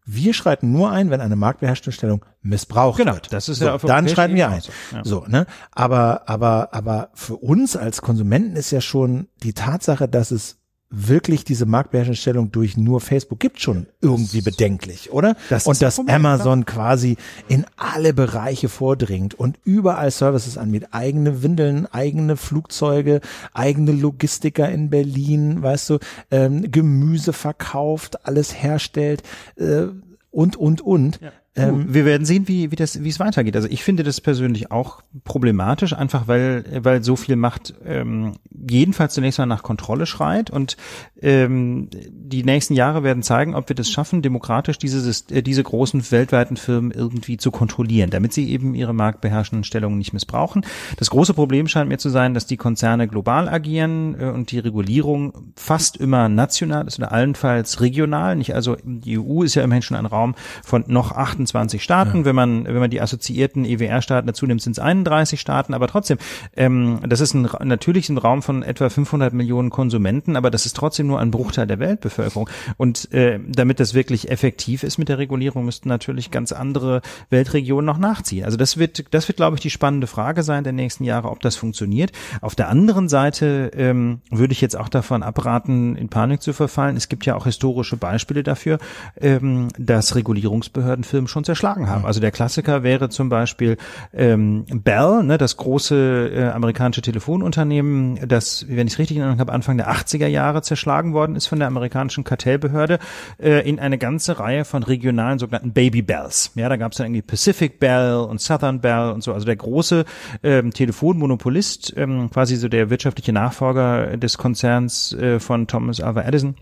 wir 0.06 0.34
schreiten 0.34 0.72
nur 0.72 0.92
ein, 0.92 1.10
wenn 1.10 1.22
eine 1.22 1.36
marktbeherrschende 1.36 1.92
Stellung 1.92 2.26
missbraucht 2.42 2.98
Genau, 2.98 3.14
wird. 3.14 3.34
das 3.34 3.50
ist 3.50 3.60
so, 3.60 3.66
ja 3.66 3.74
auf 3.76 3.82
dann 3.82 4.08
schreiten 4.08 4.36
wir 4.36 4.50
ein. 4.50 4.62
so, 4.62 4.72
ja. 4.92 5.04
So, 5.04 5.26
ne? 5.28 5.48
Aber, 5.72 6.24
aber, 6.28 6.70
aber 6.74 7.10
für 7.16 7.38
uns 7.38 7.76
als 7.76 8.02
Konsumenten 8.02 8.56
ist 8.56 8.70
ja 8.72 8.82
schon 8.82 9.28
die 9.42 9.54
Tatsache, 9.54 10.08
dass 10.08 10.30
es 10.30 10.58
wirklich 10.90 11.44
diese 11.44 11.66
marktbeherrschende 11.66 12.18
Stellung 12.18 12.52
durch 12.52 12.78
nur 12.78 13.02
Facebook 13.02 13.40
gibt, 13.40 13.60
schon 13.60 13.88
irgendwie 14.02 14.42
bedenklich, 14.42 15.12
oder? 15.12 15.36
Das 15.50 15.66
und 15.66 15.82
dass 15.82 15.96
Problem, 15.96 16.16
Amazon 16.16 16.66
quasi 16.66 17.18
in 17.48 17.66
alle 17.76 18.14
Bereiche 18.14 18.70
vordringt 18.70 19.34
und 19.34 19.58
überall 19.64 20.12
Services 20.12 20.58
anbietet, 20.58 20.90
eigene 20.92 21.44
Windeln, 21.44 21.88
eigene 21.88 22.38
Flugzeuge, 22.38 23.22
eigene 23.54 23.92
Logistiker 23.92 24.70
in 24.70 24.90
Berlin, 24.90 25.62
weißt 25.62 25.90
du, 25.90 26.00
ähm, 26.32 26.72
Gemüse 26.72 27.34
verkauft, 27.34 28.26
alles 28.26 28.62
herstellt 28.62 29.24
äh, 29.58 29.88
und, 30.32 30.56
und, 30.56 30.82
und. 30.82 31.20
Ähm, 31.56 31.94
wir 31.94 32.04
werden 32.04 32.26
sehen, 32.26 32.48
wie, 32.48 32.72
wie 32.72 32.76
das, 32.76 33.02
wie 33.04 33.10
es 33.10 33.20
weitergeht. 33.20 33.56
Also 33.56 33.70
ich 33.70 33.84
finde 33.84 34.04
das 34.04 34.20
persönlich 34.20 34.72
auch 34.72 35.02
problematisch, 35.24 35.94
einfach 35.94 36.28
weil, 36.28 36.66
weil 36.84 37.02
so 37.02 37.16
viel 37.16 37.38
Macht 37.38 37.74
ähm, 37.86 38.34
jedenfalls 38.52 39.14
zunächst 39.14 39.40
mal 39.40 39.46
nach 39.46 39.64
Kontrolle 39.64 40.06
schreit 40.06 40.50
und 40.50 40.76
ähm, 41.22 41.90
die 41.92 42.44
nächsten 42.44 42.74
Jahre 42.74 43.04
werden 43.04 43.24
zeigen, 43.24 43.56
ob 43.56 43.70
wir 43.70 43.76
das 43.76 43.90
schaffen, 43.90 44.22
demokratisch 44.22 44.78
diese, 44.78 45.10
äh, 45.34 45.42
diese 45.42 45.64
großen 45.64 46.12
weltweiten 46.12 46.58
Firmen 46.58 46.92
irgendwie 46.92 47.38
zu 47.38 47.52
kontrollieren, 47.52 48.10
damit 48.10 48.34
sie 48.34 48.50
eben 48.50 48.76
ihre 48.76 48.94
marktbeherrschenden 48.94 49.64
Stellungen 49.64 49.98
nicht 49.98 50.12
missbrauchen. 50.12 50.66
Das 50.98 51.10
große 51.10 51.34
Problem 51.34 51.70
scheint 51.70 51.88
mir 51.88 51.98
zu 51.98 52.10
sein, 52.10 52.34
dass 52.34 52.48
die 52.48 52.58
Konzerne 52.58 53.08
global 53.08 53.48
agieren 53.48 54.20
äh, 54.20 54.26
und 54.26 54.52
die 54.52 54.60
Regulierung 54.60 55.54
fast 55.56 55.96
immer 55.96 56.28
national 56.28 56.86
ist 56.86 57.00
oder 57.00 57.14
allenfalls 57.14 57.80
regional. 57.80 58.36
Nicht 58.36 58.54
also 58.54 58.76
die 58.84 59.18
EU 59.18 59.44
ist 59.44 59.56
ja 59.56 59.64
immerhin 59.64 59.84
schon 59.84 59.96
ein 59.96 60.06
Raum 60.06 60.36
von 60.64 60.84
noch 60.88 61.14
28 61.14 61.45
Staaten. 61.50 62.20
Ja. 62.20 62.26
Wenn 62.26 62.36
man 62.36 62.66
wenn 62.66 62.80
man 62.80 62.90
die 62.90 63.02
assoziierten 63.02 63.66
EWR-Staaten 63.66 64.28
dazu 64.28 64.46
nimmt, 64.46 64.62
sind 64.62 64.74
es 64.74 64.80
31 64.80 65.40
Staaten. 65.40 65.74
Aber 65.74 65.88
trotzdem, 65.88 66.18
ähm, 66.56 67.00
das 67.08 67.22
ist 67.22 67.34
ein, 67.34 67.50
natürlich 67.64 68.10
ein 68.10 68.18
Raum 68.18 68.42
von 68.42 68.64
etwa 68.64 68.90
500 68.90 69.34
Millionen 69.34 69.70
Konsumenten, 69.70 70.36
aber 70.36 70.52
das 70.52 70.66
ist 70.66 70.76
trotzdem 70.76 71.08
nur 71.08 71.20
ein 71.20 71.32
Bruchteil 71.32 71.68
der 71.68 71.80
Weltbevölkerung. 71.80 72.50
Und 72.78 73.12
äh, 73.14 73.40
damit 73.48 73.80
das 73.80 73.94
wirklich 73.94 74.30
effektiv 74.30 74.84
ist 74.84 74.98
mit 74.98 75.10
der 75.10 75.18
Regulierung, 75.18 75.66
müssten 75.66 75.90
natürlich 75.90 76.32
ganz 76.32 76.52
andere 76.52 77.02
Weltregionen 77.30 77.86
noch 77.86 77.98
nachziehen. 77.98 78.46
Also 78.46 78.58
das 78.58 78.78
wird 78.78 79.14
das 79.14 79.28
wird 79.28 79.38
glaube 79.38 79.56
ich 79.56 79.62
die 79.62 79.70
spannende 79.70 80.08
Frage 80.08 80.44
sein 80.44 80.64
der 80.64 80.74
nächsten 80.74 81.04
Jahre, 81.04 81.30
ob 81.30 81.40
das 81.42 81.56
funktioniert. 81.56 82.12
Auf 82.42 82.56
der 82.56 82.70
anderen 82.70 83.10
Seite 83.10 83.72
ähm, 83.76 84.22
würde 84.32 84.54
ich 84.54 84.62
jetzt 84.62 84.78
auch 84.78 84.90
davon 84.90 85.24
abraten, 85.24 85.96
in 85.96 86.10
Panik 86.10 86.42
zu 86.42 86.54
verfallen. 86.54 86.98
Es 86.98 87.10
gibt 87.10 87.26
ja 87.26 87.36
auch 87.36 87.46
historische 87.46 87.98
Beispiele 87.98 88.44
dafür, 88.44 88.80
ähm, 89.20 89.70
dass 89.78 90.16
Regulierungsbehörden 90.16 91.04
Firmen 91.04 91.28
schon 91.36 91.44
zerschlagen 91.44 91.90
haben. 91.90 92.06
Also 92.06 92.22
der 92.22 92.32
Klassiker 92.32 92.82
wäre 92.84 93.10
zum 93.10 93.28
Beispiel 93.28 93.76
ähm, 94.14 94.66
Bell, 94.70 95.22
ne, 95.24 95.38
das 95.38 95.58
große 95.58 96.32
äh, 96.34 96.44
amerikanische 96.48 97.02
Telefonunternehmen, 97.02 98.26
das, 98.26 98.66
wenn 98.70 98.88
ich 98.88 98.94
es 98.94 99.00
richtig 99.00 99.18
in 99.18 99.22
Erinnerung 99.24 99.42
habe, 99.42 99.52
Anfang 99.52 99.76
der 99.76 99.92
80er 99.92 100.28
Jahre 100.28 100.62
zerschlagen 100.62 101.14
worden 101.14 101.36
ist 101.36 101.48
von 101.48 101.60
der 101.60 101.68
amerikanischen 101.68 102.24
Kartellbehörde 102.24 103.00
äh, 103.38 103.68
in 103.68 103.80
eine 103.80 103.98
ganze 103.98 104.40
Reihe 104.40 104.64
von 104.64 104.84
regionalen 104.84 105.38
sogenannten 105.38 105.74
Baby 105.74 106.02
Bells. 106.02 106.52
Ja, 106.56 106.70
da 106.70 106.78
gab 106.78 106.94
es 106.94 107.00
dann 107.00 107.08
irgendwie 107.08 107.22
Pacific 107.22 107.82
Bell 107.82 108.16
und 108.16 108.40
Southern 108.40 108.80
Bell 108.80 109.12
und 109.12 109.22
so. 109.22 109.34
Also 109.34 109.46
der 109.46 109.58
große 109.58 110.06
ähm, 110.42 110.72
Telefonmonopolist, 110.72 111.94
ähm, 111.98 112.30
quasi 112.32 112.56
so 112.56 112.70
der 112.70 112.90
wirtschaftliche 112.90 113.34
Nachfolger 113.34 114.16
des 114.16 114.38
Konzerns 114.38 115.12
äh, 115.14 115.42
von 115.42 115.68
Thomas 115.68 116.00
Alva 116.00 116.22
Edison 116.22 116.56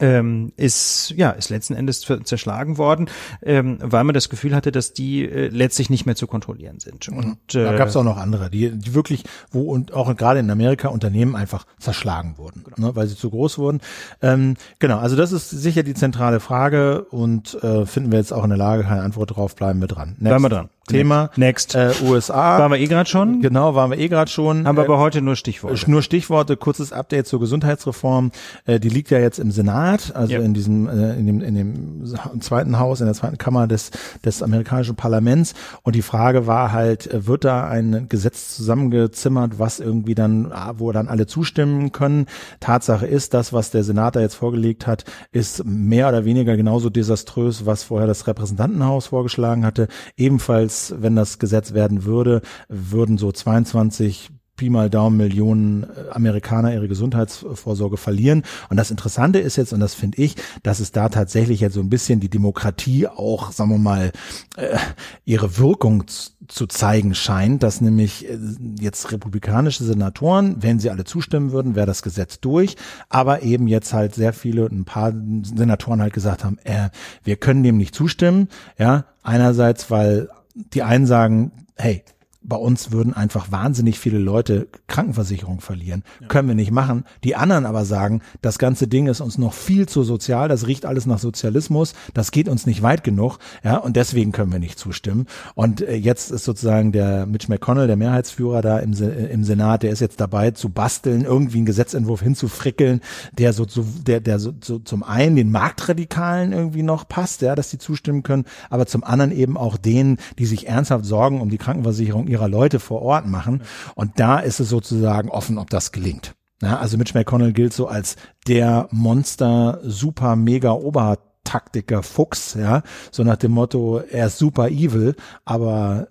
ähm, 0.00 0.52
ist 0.56 1.12
ja 1.16 1.30
ist 1.30 1.50
letzten 1.50 1.74
Endes 1.74 2.00
zerschlagen 2.00 2.78
worden, 2.78 3.08
ähm, 3.42 3.78
weil 3.80 4.04
man 4.04 4.14
das 4.14 4.28
Gefühl 4.28 4.54
hatte, 4.54 4.72
dass 4.72 4.92
die 4.92 5.24
äh, 5.24 5.48
letztlich 5.48 5.90
nicht 5.90 6.06
mehr 6.06 6.16
zu 6.16 6.26
kontrollieren 6.26 6.80
sind. 6.80 7.10
Mhm. 7.10 7.16
Und 7.16 7.54
äh, 7.54 7.64
da 7.64 7.76
gab 7.76 7.88
es 7.88 7.96
auch 7.96 8.04
noch 8.04 8.16
andere, 8.16 8.50
die, 8.50 8.70
die 8.70 8.94
wirklich, 8.94 9.24
wo 9.50 9.62
und 9.72 9.92
auch 9.92 10.14
gerade 10.16 10.40
in 10.40 10.50
Amerika 10.50 10.88
Unternehmen 10.88 11.36
einfach 11.36 11.66
zerschlagen 11.78 12.38
wurden, 12.38 12.64
genau. 12.64 12.88
ne, 12.88 12.96
weil 12.96 13.06
sie 13.06 13.16
zu 13.16 13.30
groß 13.30 13.58
wurden. 13.58 13.80
Ähm, 14.20 14.56
genau, 14.78 14.98
also 14.98 15.16
das 15.16 15.32
ist 15.32 15.50
sicher 15.50 15.82
die 15.82 15.94
zentrale 15.94 16.40
Frage 16.40 17.04
und 17.04 17.62
äh, 17.62 17.86
finden 17.86 18.10
wir 18.10 18.18
jetzt 18.18 18.32
auch 18.32 18.44
in 18.44 18.50
der 18.50 18.58
Lage, 18.58 18.82
keine 18.84 19.02
Antwort 19.02 19.36
drauf, 19.36 19.54
bleiben 19.54 19.80
wir 19.80 19.88
dran. 19.88 20.10
Next. 20.10 20.20
Bleiben 20.20 20.42
wir 20.42 20.48
dran. 20.48 20.68
Thema. 20.88 21.30
Next. 21.36 21.74
Äh, 21.74 21.92
USA. 22.02 22.58
Waren 22.58 22.72
wir 22.72 22.78
eh 22.78 22.86
gerade 22.86 23.08
schon? 23.08 23.40
Genau, 23.40 23.74
waren 23.74 23.90
wir 23.90 23.98
eh 23.98 24.08
gerade 24.08 24.30
schon. 24.30 24.66
Haben 24.66 24.76
wir 24.76 24.84
aber 24.84 24.98
heute 24.98 25.22
nur 25.22 25.36
Stichworte. 25.36 25.90
Nur 25.90 26.02
Stichworte, 26.02 26.56
kurzes 26.56 26.92
Update 26.92 27.28
zur 27.28 27.38
Gesundheitsreform. 27.38 28.32
Äh, 28.66 28.80
die 28.80 28.88
liegt 28.88 29.10
ja 29.10 29.18
jetzt 29.20 29.38
im 29.38 29.52
Senat, 29.52 30.14
also 30.16 30.34
ja. 30.34 30.40
in 30.40 30.54
diesem, 30.54 30.88
äh, 30.88 31.14
in 31.14 31.26
dem, 31.26 31.40
in 31.40 31.54
dem 31.54 32.40
zweiten 32.40 32.80
Haus, 32.80 33.00
in 33.00 33.06
der 33.06 33.14
zweiten 33.14 33.38
Kammer 33.38 33.68
des, 33.68 33.92
des 34.24 34.42
amerikanischen 34.42 34.96
Parlaments. 34.96 35.54
Und 35.82 35.94
die 35.94 36.02
Frage 36.02 36.48
war 36.48 36.72
halt, 36.72 37.06
äh, 37.06 37.26
wird 37.28 37.44
da 37.44 37.68
ein 37.68 38.08
Gesetz 38.08 38.56
zusammengezimmert, 38.56 39.60
was 39.60 39.78
irgendwie 39.78 40.16
dann, 40.16 40.50
ah, 40.50 40.74
wo 40.78 40.90
dann 40.90 41.08
alle 41.08 41.26
zustimmen 41.26 41.92
können? 41.92 42.26
Tatsache 42.58 43.06
ist, 43.06 43.34
das, 43.34 43.52
was 43.52 43.70
der 43.70 43.84
Senat 43.84 44.16
da 44.16 44.20
jetzt 44.20 44.34
vorgelegt 44.34 44.88
hat, 44.88 45.04
ist 45.30 45.64
mehr 45.64 46.08
oder 46.08 46.24
weniger 46.24 46.56
genauso 46.56 46.90
desaströs, 46.90 47.66
was 47.66 47.84
vorher 47.84 48.08
das 48.08 48.26
Repräsentantenhaus 48.26 49.06
vorgeschlagen 49.06 49.64
hatte. 49.64 49.86
Ebenfalls 50.16 50.71
als 50.72 50.94
wenn 51.02 51.14
das 51.16 51.38
Gesetz 51.38 51.74
werden 51.74 52.04
würde, 52.04 52.40
würden 52.68 53.18
so 53.18 53.30
22 53.30 54.30
Pi 54.56 54.68
mal 54.68 54.90
Daumen 54.90 55.16
Millionen 55.16 55.84
äh, 55.84 56.10
Amerikaner 56.10 56.72
ihre 56.72 56.86
Gesundheitsvorsorge 56.86 57.96
verlieren. 57.96 58.42
Und 58.68 58.76
das 58.76 58.90
Interessante 58.90 59.38
ist 59.38 59.56
jetzt, 59.56 59.72
und 59.72 59.80
das 59.80 59.94
finde 59.94 60.18
ich, 60.18 60.36
dass 60.62 60.78
es 60.78 60.92
da 60.92 61.08
tatsächlich 61.08 61.60
jetzt 61.60 61.74
so 61.74 61.80
ein 61.80 61.88
bisschen 61.88 62.20
die 62.20 62.28
Demokratie 62.28 63.08
auch, 63.08 63.50
sagen 63.50 63.70
wir 63.70 63.78
mal, 63.78 64.12
äh, 64.56 64.76
ihre 65.24 65.58
Wirkung 65.58 66.04
zu 66.06 66.66
zeigen 66.66 67.14
scheint, 67.14 67.62
dass 67.62 67.80
nämlich 67.80 68.28
äh, 68.28 68.38
jetzt 68.78 69.10
republikanische 69.10 69.84
Senatoren, 69.84 70.56
wenn 70.60 70.78
sie 70.78 70.90
alle 70.90 71.04
zustimmen 71.04 71.52
würden, 71.52 71.74
wäre 71.74 71.86
das 71.86 72.02
Gesetz 72.02 72.38
durch, 72.40 72.76
aber 73.08 73.42
eben 73.42 73.68
jetzt 73.68 73.92
halt 73.92 74.14
sehr 74.14 74.32
viele, 74.34 74.66
ein 74.66 74.84
paar 74.84 75.12
Senatoren 75.42 76.02
halt 76.02 76.12
gesagt 76.12 76.44
haben, 76.44 76.58
äh, 76.64 76.90
wir 77.24 77.36
können 77.36 77.62
dem 77.62 77.78
nicht 77.78 77.94
zustimmen, 77.94 78.48
ja, 78.78 79.06
einerseits, 79.22 79.90
weil 79.90 80.28
die 80.54 80.82
einen 80.82 81.06
sagen, 81.06 81.52
hey, 81.76 82.04
bei 82.44 82.56
uns 82.56 82.92
würden 82.92 83.14
einfach 83.14 83.52
wahnsinnig 83.52 83.98
viele 83.98 84.18
Leute 84.18 84.68
Krankenversicherung 84.86 85.60
verlieren. 85.60 86.02
Ja. 86.20 86.28
Können 86.28 86.48
wir 86.48 86.54
nicht 86.54 86.70
machen. 86.70 87.04
Die 87.24 87.36
anderen 87.36 87.66
aber 87.66 87.84
sagen, 87.84 88.22
das 88.40 88.58
ganze 88.58 88.88
Ding 88.88 89.06
ist 89.06 89.20
uns 89.20 89.38
noch 89.38 89.54
viel 89.54 89.88
zu 89.88 90.02
sozial, 90.02 90.48
das 90.48 90.66
riecht 90.66 90.86
alles 90.86 91.06
nach 91.06 91.18
Sozialismus, 91.18 91.94
das 92.14 92.30
geht 92.30 92.48
uns 92.48 92.66
nicht 92.66 92.82
weit 92.82 93.04
genug, 93.04 93.38
ja, 93.62 93.76
und 93.76 93.96
deswegen 93.96 94.32
können 94.32 94.52
wir 94.52 94.58
nicht 94.58 94.78
zustimmen. 94.78 95.26
Und 95.54 95.80
äh, 95.80 95.94
jetzt 95.94 96.30
ist 96.30 96.44
sozusagen 96.44 96.92
der 96.92 97.26
Mitch 97.26 97.48
McConnell, 97.48 97.86
der 97.86 97.96
Mehrheitsführer 97.96 98.62
da 98.62 98.78
im, 98.78 98.92
im 98.92 99.44
Senat, 99.44 99.82
der 99.82 99.90
ist 99.90 100.00
jetzt 100.00 100.20
dabei 100.20 100.50
zu 100.50 100.68
basteln, 100.68 101.24
irgendwie 101.24 101.58
einen 101.58 101.66
Gesetzentwurf 101.66 102.22
hinzufrickeln, 102.22 103.00
der 103.32 103.52
so, 103.52 103.66
so 103.68 103.84
der, 104.06 104.20
der 104.20 104.38
so, 104.38 104.52
so 104.60 104.78
zum 104.78 105.02
einen 105.02 105.36
den 105.36 105.50
Marktradikalen 105.50 106.52
irgendwie 106.52 106.82
noch 106.82 107.06
passt, 107.06 107.42
ja, 107.42 107.54
dass 107.54 107.70
die 107.70 107.78
zustimmen 107.78 108.22
können, 108.22 108.44
aber 108.70 108.86
zum 108.86 109.04
anderen 109.04 109.32
eben 109.32 109.56
auch 109.56 109.76
denen, 109.76 110.18
die 110.38 110.46
sich 110.46 110.68
ernsthaft 110.68 111.04
Sorgen 111.04 111.40
um 111.40 111.50
die 111.50 111.58
Krankenversicherung 111.58 112.26
ihrer 112.32 112.48
Leute 112.48 112.80
vor 112.80 113.02
Ort 113.02 113.26
machen. 113.26 113.62
Und 113.94 114.18
da 114.18 114.38
ist 114.38 114.58
es 114.58 114.68
sozusagen 114.68 115.28
offen, 115.28 115.58
ob 115.58 115.70
das 115.70 115.92
gelingt. 115.92 116.34
Ja, 116.62 116.78
also 116.78 116.96
Mitch 116.96 117.14
McConnell 117.14 117.52
gilt 117.52 117.72
so 117.72 117.86
als 117.88 118.16
der 118.46 118.88
Monster, 118.90 119.80
super, 119.82 120.36
mega 120.36 120.72
Obertaktiker 120.72 122.02
Fuchs, 122.02 122.54
ja, 122.54 122.82
so 123.10 123.24
nach 123.24 123.36
dem 123.36 123.50
Motto, 123.50 123.98
er 123.98 124.28
ist 124.28 124.38
super 124.38 124.68
evil, 124.68 125.16
aber 125.44 126.08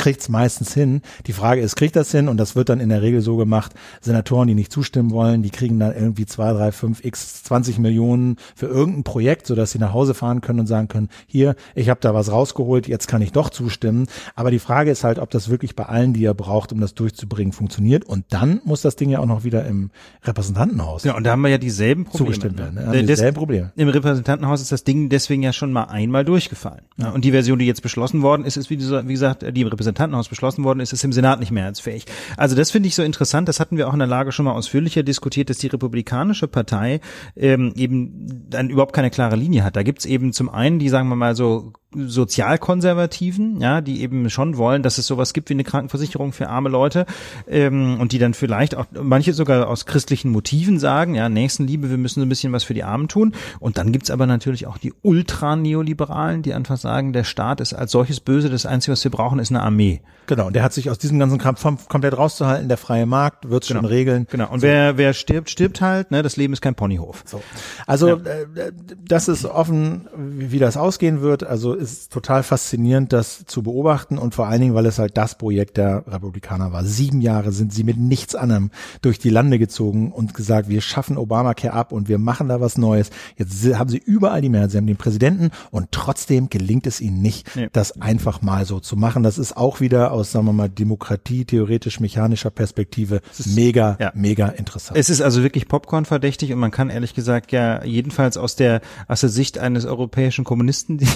kriegt 0.00 0.22
es 0.22 0.30
meistens 0.30 0.72
hin. 0.72 1.02
Die 1.26 1.34
Frage 1.34 1.60
ist, 1.60 1.76
kriegt 1.76 1.94
das 1.94 2.10
hin? 2.10 2.28
Und 2.28 2.38
das 2.38 2.56
wird 2.56 2.70
dann 2.70 2.80
in 2.80 2.88
der 2.88 3.02
Regel 3.02 3.20
so 3.20 3.36
gemacht, 3.36 3.74
Senatoren, 4.00 4.48
die 4.48 4.54
nicht 4.54 4.72
zustimmen 4.72 5.10
wollen, 5.10 5.42
die 5.42 5.50
kriegen 5.50 5.78
dann 5.78 5.94
irgendwie 5.94 6.24
zwei, 6.24 6.54
drei, 6.54 6.72
fünf, 6.72 7.04
x 7.04 7.42
20 7.42 7.78
Millionen 7.78 8.36
für 8.56 8.64
irgendein 8.64 9.04
Projekt, 9.04 9.46
sodass 9.46 9.72
sie 9.72 9.78
nach 9.78 9.92
Hause 9.92 10.14
fahren 10.14 10.40
können 10.40 10.60
und 10.60 10.66
sagen 10.66 10.88
können, 10.88 11.10
hier, 11.26 11.54
ich 11.74 11.90
habe 11.90 12.00
da 12.00 12.14
was 12.14 12.32
rausgeholt, 12.32 12.88
jetzt 12.88 13.08
kann 13.08 13.20
ich 13.20 13.32
doch 13.32 13.50
zustimmen. 13.50 14.06
Aber 14.34 14.50
die 14.50 14.58
Frage 14.58 14.90
ist 14.90 15.04
halt, 15.04 15.18
ob 15.18 15.28
das 15.28 15.50
wirklich 15.50 15.76
bei 15.76 15.84
allen, 15.84 16.14
die 16.14 16.24
er 16.24 16.32
braucht, 16.32 16.72
um 16.72 16.80
das 16.80 16.94
durchzubringen, 16.94 17.52
funktioniert. 17.52 18.04
Und 18.04 18.24
dann 18.30 18.62
muss 18.64 18.80
das 18.80 18.96
Ding 18.96 19.10
ja 19.10 19.18
auch 19.18 19.26
noch 19.26 19.44
wieder 19.44 19.66
im 19.66 19.90
Repräsentantenhaus. 20.24 21.04
Ja, 21.04 21.14
und 21.14 21.24
da 21.24 21.32
haben 21.32 21.42
wir 21.42 21.50
ja 21.50 21.58
dieselben 21.58 22.06
Probleme. 22.06 22.24
Zugestimmt 22.24 22.58
werden. 22.58 22.76
Ne? 22.76 22.86
Haben 22.86 23.06
dieselben 23.06 23.36
Probleme. 23.36 23.72
Im 23.76 23.88
Repräsentantenhaus 23.90 24.62
ist 24.62 24.72
das 24.72 24.82
Ding 24.82 25.10
deswegen 25.10 25.42
ja 25.42 25.52
schon 25.52 25.72
mal 25.72 25.84
einmal 25.84 26.24
durchgefallen. 26.24 26.86
Ja. 26.96 27.10
Und 27.10 27.26
die 27.26 27.32
Version, 27.32 27.58
die 27.58 27.66
jetzt 27.66 27.82
beschlossen 27.82 28.22
worden 28.22 28.46
ist, 28.46 28.56
ist 28.56 28.70
wie, 28.70 28.78
gesagt, 28.78 29.44
die 29.54 29.62
Repräsentantenhaus 29.62 29.89
Repräsentantenhaus 29.90 30.28
beschlossen 30.28 30.64
worden 30.64 30.80
ist, 30.80 30.92
ist 30.92 31.04
im 31.04 31.12
Senat 31.12 31.40
nicht 31.40 31.50
mehrheitsfähig. 31.50 32.06
Also 32.36 32.56
das 32.56 32.70
finde 32.70 32.88
ich 32.88 32.94
so 32.94 33.02
interessant, 33.02 33.48
das 33.48 33.60
hatten 33.60 33.76
wir 33.76 33.88
auch 33.88 33.92
in 33.92 33.98
der 33.98 34.08
Lage 34.08 34.32
schon 34.32 34.44
mal 34.44 34.52
ausführlicher 34.52 35.02
diskutiert, 35.02 35.50
dass 35.50 35.58
die 35.58 35.68
Republikanische 35.68 36.48
Partei 36.48 37.00
ähm, 37.36 37.72
eben 37.76 38.48
dann 38.48 38.70
überhaupt 38.70 38.94
keine 38.94 39.10
klare 39.10 39.36
Linie 39.36 39.64
hat. 39.64 39.76
Da 39.76 39.82
gibt's 39.82 40.04
eben 40.04 40.32
zum 40.32 40.48
einen 40.48 40.78
die, 40.78 40.88
sagen 40.88 41.08
wir 41.08 41.16
mal 41.16 41.36
so, 41.36 41.72
Sozialkonservativen, 41.94 43.60
ja, 43.60 43.80
die 43.80 44.02
eben 44.02 44.30
schon 44.30 44.56
wollen, 44.56 44.82
dass 44.82 44.98
es 44.98 45.06
sowas 45.06 45.32
gibt 45.32 45.48
wie 45.48 45.54
eine 45.54 45.64
Krankenversicherung 45.64 46.32
für 46.32 46.48
arme 46.48 46.68
Leute 46.68 47.04
ähm, 47.48 47.98
und 47.98 48.12
die 48.12 48.18
dann 48.18 48.32
vielleicht 48.32 48.76
auch 48.76 48.86
manche 48.92 49.32
sogar 49.32 49.68
aus 49.68 49.86
christlichen 49.86 50.30
Motiven 50.30 50.78
sagen, 50.78 51.16
ja, 51.16 51.28
Nächstenliebe, 51.28 51.90
wir 51.90 51.98
müssen 51.98 52.20
so 52.20 52.26
ein 52.26 52.28
bisschen 52.28 52.52
was 52.52 52.62
für 52.62 52.74
die 52.74 52.84
Armen 52.84 53.08
tun. 53.08 53.34
Und 53.58 53.76
dann 53.76 53.90
gibt's 53.90 54.10
aber 54.10 54.26
natürlich 54.26 54.68
auch 54.68 54.78
die 54.78 54.92
Ultra-Neoliberalen, 55.02 56.42
die 56.42 56.54
einfach 56.54 56.76
sagen, 56.76 57.12
der 57.12 57.24
Staat 57.24 57.60
ist 57.60 57.74
als 57.74 57.90
solches 57.90 58.20
böse, 58.20 58.50
das 58.50 58.66
Einzige, 58.66 58.92
was 58.92 59.02
wir 59.02 59.10
brauchen, 59.10 59.40
ist 59.40 59.50
eine 59.50 59.62
Armee. 59.62 60.00
Genau, 60.26 60.46
und 60.46 60.54
der 60.54 60.62
hat 60.62 60.72
sich 60.72 60.90
aus 60.90 60.98
diesem 60.98 61.18
ganzen 61.18 61.38
Kampf 61.38 61.66
komplett 61.88 62.16
rauszuhalten, 62.16 62.68
der 62.68 62.76
freie 62.76 63.04
Markt 63.04 63.50
wird's 63.50 63.66
genau. 63.66 63.80
schon 63.80 63.88
regeln. 63.88 64.28
Genau, 64.30 64.48
und 64.48 64.60
so. 64.60 64.66
wer, 64.66 64.96
wer 64.96 65.12
stirbt, 65.12 65.50
stirbt 65.50 65.80
halt, 65.80 66.12
ne, 66.12 66.22
das 66.22 66.36
Leben 66.36 66.52
ist 66.52 66.60
kein 66.60 66.76
Ponyhof. 66.76 67.24
So. 67.26 67.42
Also 67.88 68.10
ja. 68.10 68.14
äh, 68.14 68.72
das 69.04 69.26
ist 69.26 69.44
offen, 69.44 70.08
wie 70.16 70.60
das 70.60 70.76
ausgehen 70.76 71.20
wird. 71.20 71.42
Also 71.42 71.79
ist 71.80 72.12
total 72.12 72.42
faszinierend, 72.42 73.12
das 73.12 73.44
zu 73.46 73.62
beobachten 73.62 74.18
und 74.18 74.34
vor 74.34 74.46
allen 74.46 74.60
Dingen, 74.60 74.74
weil 74.74 74.86
es 74.86 74.98
halt 74.98 75.16
das 75.16 75.36
Projekt 75.36 75.76
der 75.76 76.04
Republikaner 76.06 76.72
war. 76.72 76.84
Sieben 76.84 77.20
Jahre 77.20 77.52
sind 77.52 77.72
sie 77.72 77.84
mit 77.84 77.96
nichts 77.96 78.34
anderem 78.34 78.70
durch 79.02 79.18
die 79.18 79.30
Lande 79.30 79.58
gezogen 79.58 80.12
und 80.12 80.34
gesagt, 80.34 80.68
wir 80.68 80.80
schaffen 80.80 81.16
Obamacare 81.16 81.72
ab 81.72 81.92
und 81.92 82.08
wir 82.08 82.18
machen 82.18 82.48
da 82.48 82.60
was 82.60 82.78
Neues. 82.78 83.10
Jetzt 83.36 83.64
haben 83.74 83.90
sie 83.90 83.98
überall 83.98 84.40
die 84.40 84.48
Mehrheit. 84.48 84.70
Sie 84.70 84.76
haben 84.76 84.86
den 84.86 84.96
Präsidenten 84.96 85.50
und 85.70 85.88
trotzdem 85.90 86.50
gelingt 86.50 86.86
es 86.86 87.00
ihnen 87.00 87.22
nicht, 87.22 87.56
nee. 87.56 87.68
das 87.72 88.00
einfach 88.00 88.42
mal 88.42 88.64
so 88.66 88.80
zu 88.80 88.96
machen. 88.96 89.22
Das 89.22 89.38
ist 89.38 89.56
auch 89.56 89.80
wieder 89.80 90.12
aus, 90.12 90.32
sagen 90.32 90.46
wir 90.46 90.52
mal, 90.52 90.68
Demokratie, 90.68 91.44
theoretisch 91.44 92.00
mechanischer 92.00 92.50
Perspektive 92.50 93.20
mega, 93.46 93.96
ja. 93.98 94.12
mega 94.14 94.48
interessant. 94.48 94.98
Es 94.98 95.10
ist 95.10 95.22
also 95.22 95.42
wirklich 95.42 95.68
Popcorn 95.68 96.04
verdächtig 96.04 96.52
und 96.52 96.58
man 96.58 96.70
kann 96.70 96.90
ehrlich 96.90 97.14
gesagt 97.14 97.52
ja 97.52 97.82
jedenfalls 97.84 98.36
aus 98.36 98.56
der, 98.56 98.80
aus 99.08 99.20
der 99.20 99.30
Sicht 99.30 99.58
eines 99.58 99.86
europäischen 99.86 100.44
Kommunisten, 100.44 100.98
die, 100.98 101.06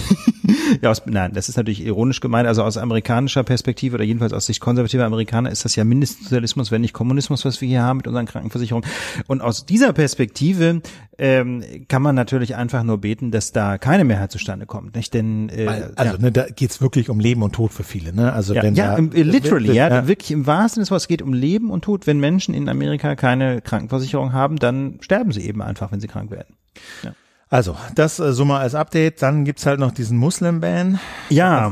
ja, 0.81 0.91
aus, 0.91 1.03
nein, 1.05 1.33
das 1.33 1.49
ist 1.49 1.57
natürlich 1.57 1.85
ironisch 1.85 2.19
gemeint, 2.19 2.47
also 2.47 2.63
aus 2.63 2.77
amerikanischer 2.77 3.43
Perspektive 3.43 3.95
oder 3.95 4.03
jedenfalls 4.03 4.33
aus 4.33 4.45
Sicht 4.45 4.59
konservativer 4.59 5.05
Amerikaner 5.05 5.51
ist 5.51 5.65
das 5.65 5.75
ja 5.75 5.83
Mindestsozialismus, 5.83 6.71
wenn 6.71 6.81
nicht 6.81 6.93
Kommunismus, 6.93 7.45
was 7.45 7.61
wir 7.61 7.67
hier 7.67 7.81
haben 7.81 7.97
mit 7.97 8.07
unseren 8.07 8.25
Krankenversicherungen. 8.25 8.89
Und 9.27 9.41
aus 9.41 9.65
dieser 9.65 9.93
Perspektive 9.93 10.81
ähm, 11.17 11.63
kann 11.87 12.01
man 12.01 12.15
natürlich 12.15 12.55
einfach 12.55 12.83
nur 12.83 12.99
beten, 12.99 13.31
dass 13.31 13.51
da 13.51 13.77
keine 13.77 14.03
Mehrheit 14.03 14.31
zustande 14.31 14.65
kommt, 14.65 14.95
nicht? 14.95 15.13
Denn 15.13 15.49
äh, 15.49 15.67
also 15.95 16.13
ja. 16.13 16.17
ne, 16.19 16.31
da 16.31 16.45
geht's 16.47 16.81
wirklich 16.81 17.09
um 17.09 17.19
Leben 17.19 17.41
und 17.41 17.53
Tod 17.53 17.71
für 17.71 17.83
viele, 17.83 18.13
ne? 18.13 18.33
Also 18.33 18.53
ja, 18.53 18.63
wenn 18.63 18.75
ja, 18.75 18.91
da, 18.91 18.97
im, 18.97 19.11
literally, 19.11 19.73
ja, 19.73 19.89
ja, 19.89 20.07
wirklich 20.07 20.31
im 20.31 20.45
wahrsten 20.45 20.83
Sinne, 20.83 20.97
es 20.97 21.07
geht 21.07 21.21
um 21.21 21.33
Leben 21.33 21.69
und 21.69 21.83
Tod. 21.83 22.07
Wenn 22.07 22.19
Menschen 22.19 22.53
in 22.53 22.67
Amerika 22.69 23.15
keine 23.15 23.61
Krankenversicherung 23.61 24.33
haben, 24.33 24.57
dann 24.57 24.97
sterben 25.01 25.31
sie 25.31 25.41
eben 25.41 25.61
einfach, 25.61 25.91
wenn 25.91 25.99
sie 25.99 26.07
krank 26.07 26.31
werden. 26.31 26.55
Ja. 27.03 27.13
Also, 27.49 27.75
das 27.93 28.19
äh, 28.19 28.33
so 28.33 28.43
mal 28.43 28.59
als 28.59 28.73
Update. 28.73 29.21
Dann 29.21 29.45
gibt's 29.45 29.65
halt 29.65 29.79
noch 29.79 29.91
diesen 29.91 30.17
Muslim-Ban. 30.17 30.99
Ja. 31.29 31.69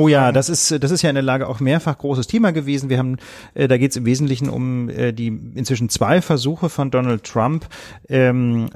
Oh 0.00 0.08
ja, 0.08 0.30
das 0.32 0.48
ist, 0.48 0.82
das 0.82 0.90
ist 0.90 1.02
ja 1.02 1.10
in 1.10 1.16
der 1.16 1.22
Lage 1.24 1.48
auch 1.48 1.58
mehrfach 1.60 1.98
großes 1.98 2.26
Thema 2.28 2.52
gewesen. 2.52 2.88
Wir 2.88 2.98
haben, 2.98 3.16
äh, 3.54 3.66
da 3.66 3.76
geht's 3.76 3.96
im 3.96 4.04
Wesentlichen 4.04 4.48
um 4.48 4.88
äh, 4.88 5.12
die 5.12 5.26
inzwischen 5.26 5.88
zwei 5.88 6.22
Versuche 6.22 6.68
von 6.68 6.90
Donald 6.90 7.24
Trump, 7.24 7.66
ähm, 8.08 8.70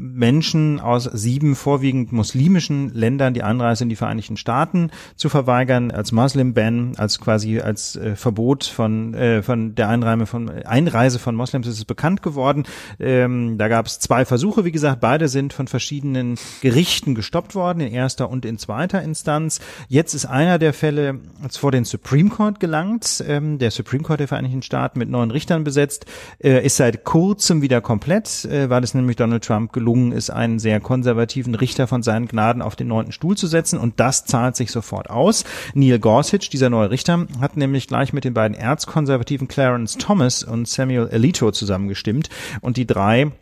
Menschen 0.00 0.80
aus 0.80 1.04
sieben 1.04 1.54
vorwiegend 1.54 2.10
muslimischen 2.10 2.92
Ländern 2.94 3.34
die 3.34 3.42
Einreise 3.42 3.84
in 3.84 3.90
die 3.90 3.96
Vereinigten 3.96 4.38
Staaten 4.38 4.90
zu 5.14 5.28
verweigern, 5.28 5.90
als 5.90 6.10
Muslim-Ban, 6.10 6.94
als 6.96 7.20
quasi 7.20 7.60
als 7.60 7.96
äh, 7.96 8.16
Verbot 8.16 8.64
von, 8.64 9.14
äh, 9.14 9.42
von 9.42 9.74
der 9.74 9.88
Einreise 9.88 10.24
von, 10.26 10.48
Einreise 10.48 11.18
von 11.18 11.34
Moslems 11.34 11.66
ist 11.66 11.78
es 11.78 11.84
bekannt 11.84 12.22
geworden. 12.22 12.64
Ähm, 12.98 13.58
da 13.58 13.68
gab 13.68 13.86
es 13.86 13.98
zwei 13.98 14.24
Versuche, 14.24 14.64
wie 14.64 14.72
gesagt, 14.72 15.00
beide 15.00 15.28
sind 15.28 15.52
von 15.52 15.68
verschiedenen 15.68 16.36
Gerichten 16.62 17.14
gestoppt 17.14 17.54
worden, 17.54 17.80
in 17.80 17.92
erster 17.92 18.30
und 18.30 18.46
in 18.46 18.56
zweiter 18.56 19.02
Instanz. 19.02 19.60
Jetzt 19.88 20.14
ist 20.14 20.24
einer 20.24 20.58
der 20.58 20.72
Fälle 20.72 21.20
vor 21.50 21.72
den 21.72 21.84
Supreme 21.84 22.30
Court 22.30 22.58
gelangt. 22.58 23.22
Ähm, 23.28 23.58
der 23.58 23.70
Supreme 23.70 24.02
Court 24.02 24.20
der 24.20 24.28
Vereinigten 24.28 24.62
Staaten 24.62 24.98
mit 24.98 25.10
neun 25.10 25.30
Richtern 25.30 25.62
besetzt, 25.62 26.06
äh, 26.42 26.64
ist 26.64 26.76
seit 26.76 27.04
kurzem 27.04 27.60
wieder 27.60 27.82
komplett, 27.82 28.46
äh, 28.46 28.70
weil 28.70 28.82
es 28.82 28.94
nämlich 28.94 29.16
Donald 29.16 29.44
Trump 29.44 29.72
gelungen 29.72 29.89
gelungen 29.90 30.12
ist, 30.12 30.30
einen 30.30 30.58
sehr 30.58 30.80
konservativen 30.80 31.54
Richter 31.54 31.86
von 31.86 32.02
seinen 32.02 32.28
Gnaden 32.28 32.62
auf 32.62 32.76
den 32.76 32.88
neunten 32.88 33.12
Stuhl 33.12 33.36
zu 33.36 33.46
setzen. 33.46 33.78
Und 33.78 33.98
das 33.98 34.24
zahlt 34.24 34.56
sich 34.56 34.70
sofort 34.70 35.10
aus. 35.10 35.44
Neil 35.74 35.98
Gorsuch, 35.98 36.48
dieser 36.50 36.70
neue 36.70 36.90
Richter, 36.90 37.26
hat 37.40 37.56
nämlich 37.56 37.88
gleich 37.88 38.12
mit 38.12 38.24
den 38.24 38.34
beiden 38.34 38.56
erzkonservativen 38.56 39.48
Clarence 39.48 39.96
Thomas 39.98 40.44
und 40.44 40.68
Samuel 40.68 41.08
Alito 41.10 41.50
zusammengestimmt. 41.50 42.28
Und 42.60 42.76
die 42.76 42.86
drei 42.86 43.32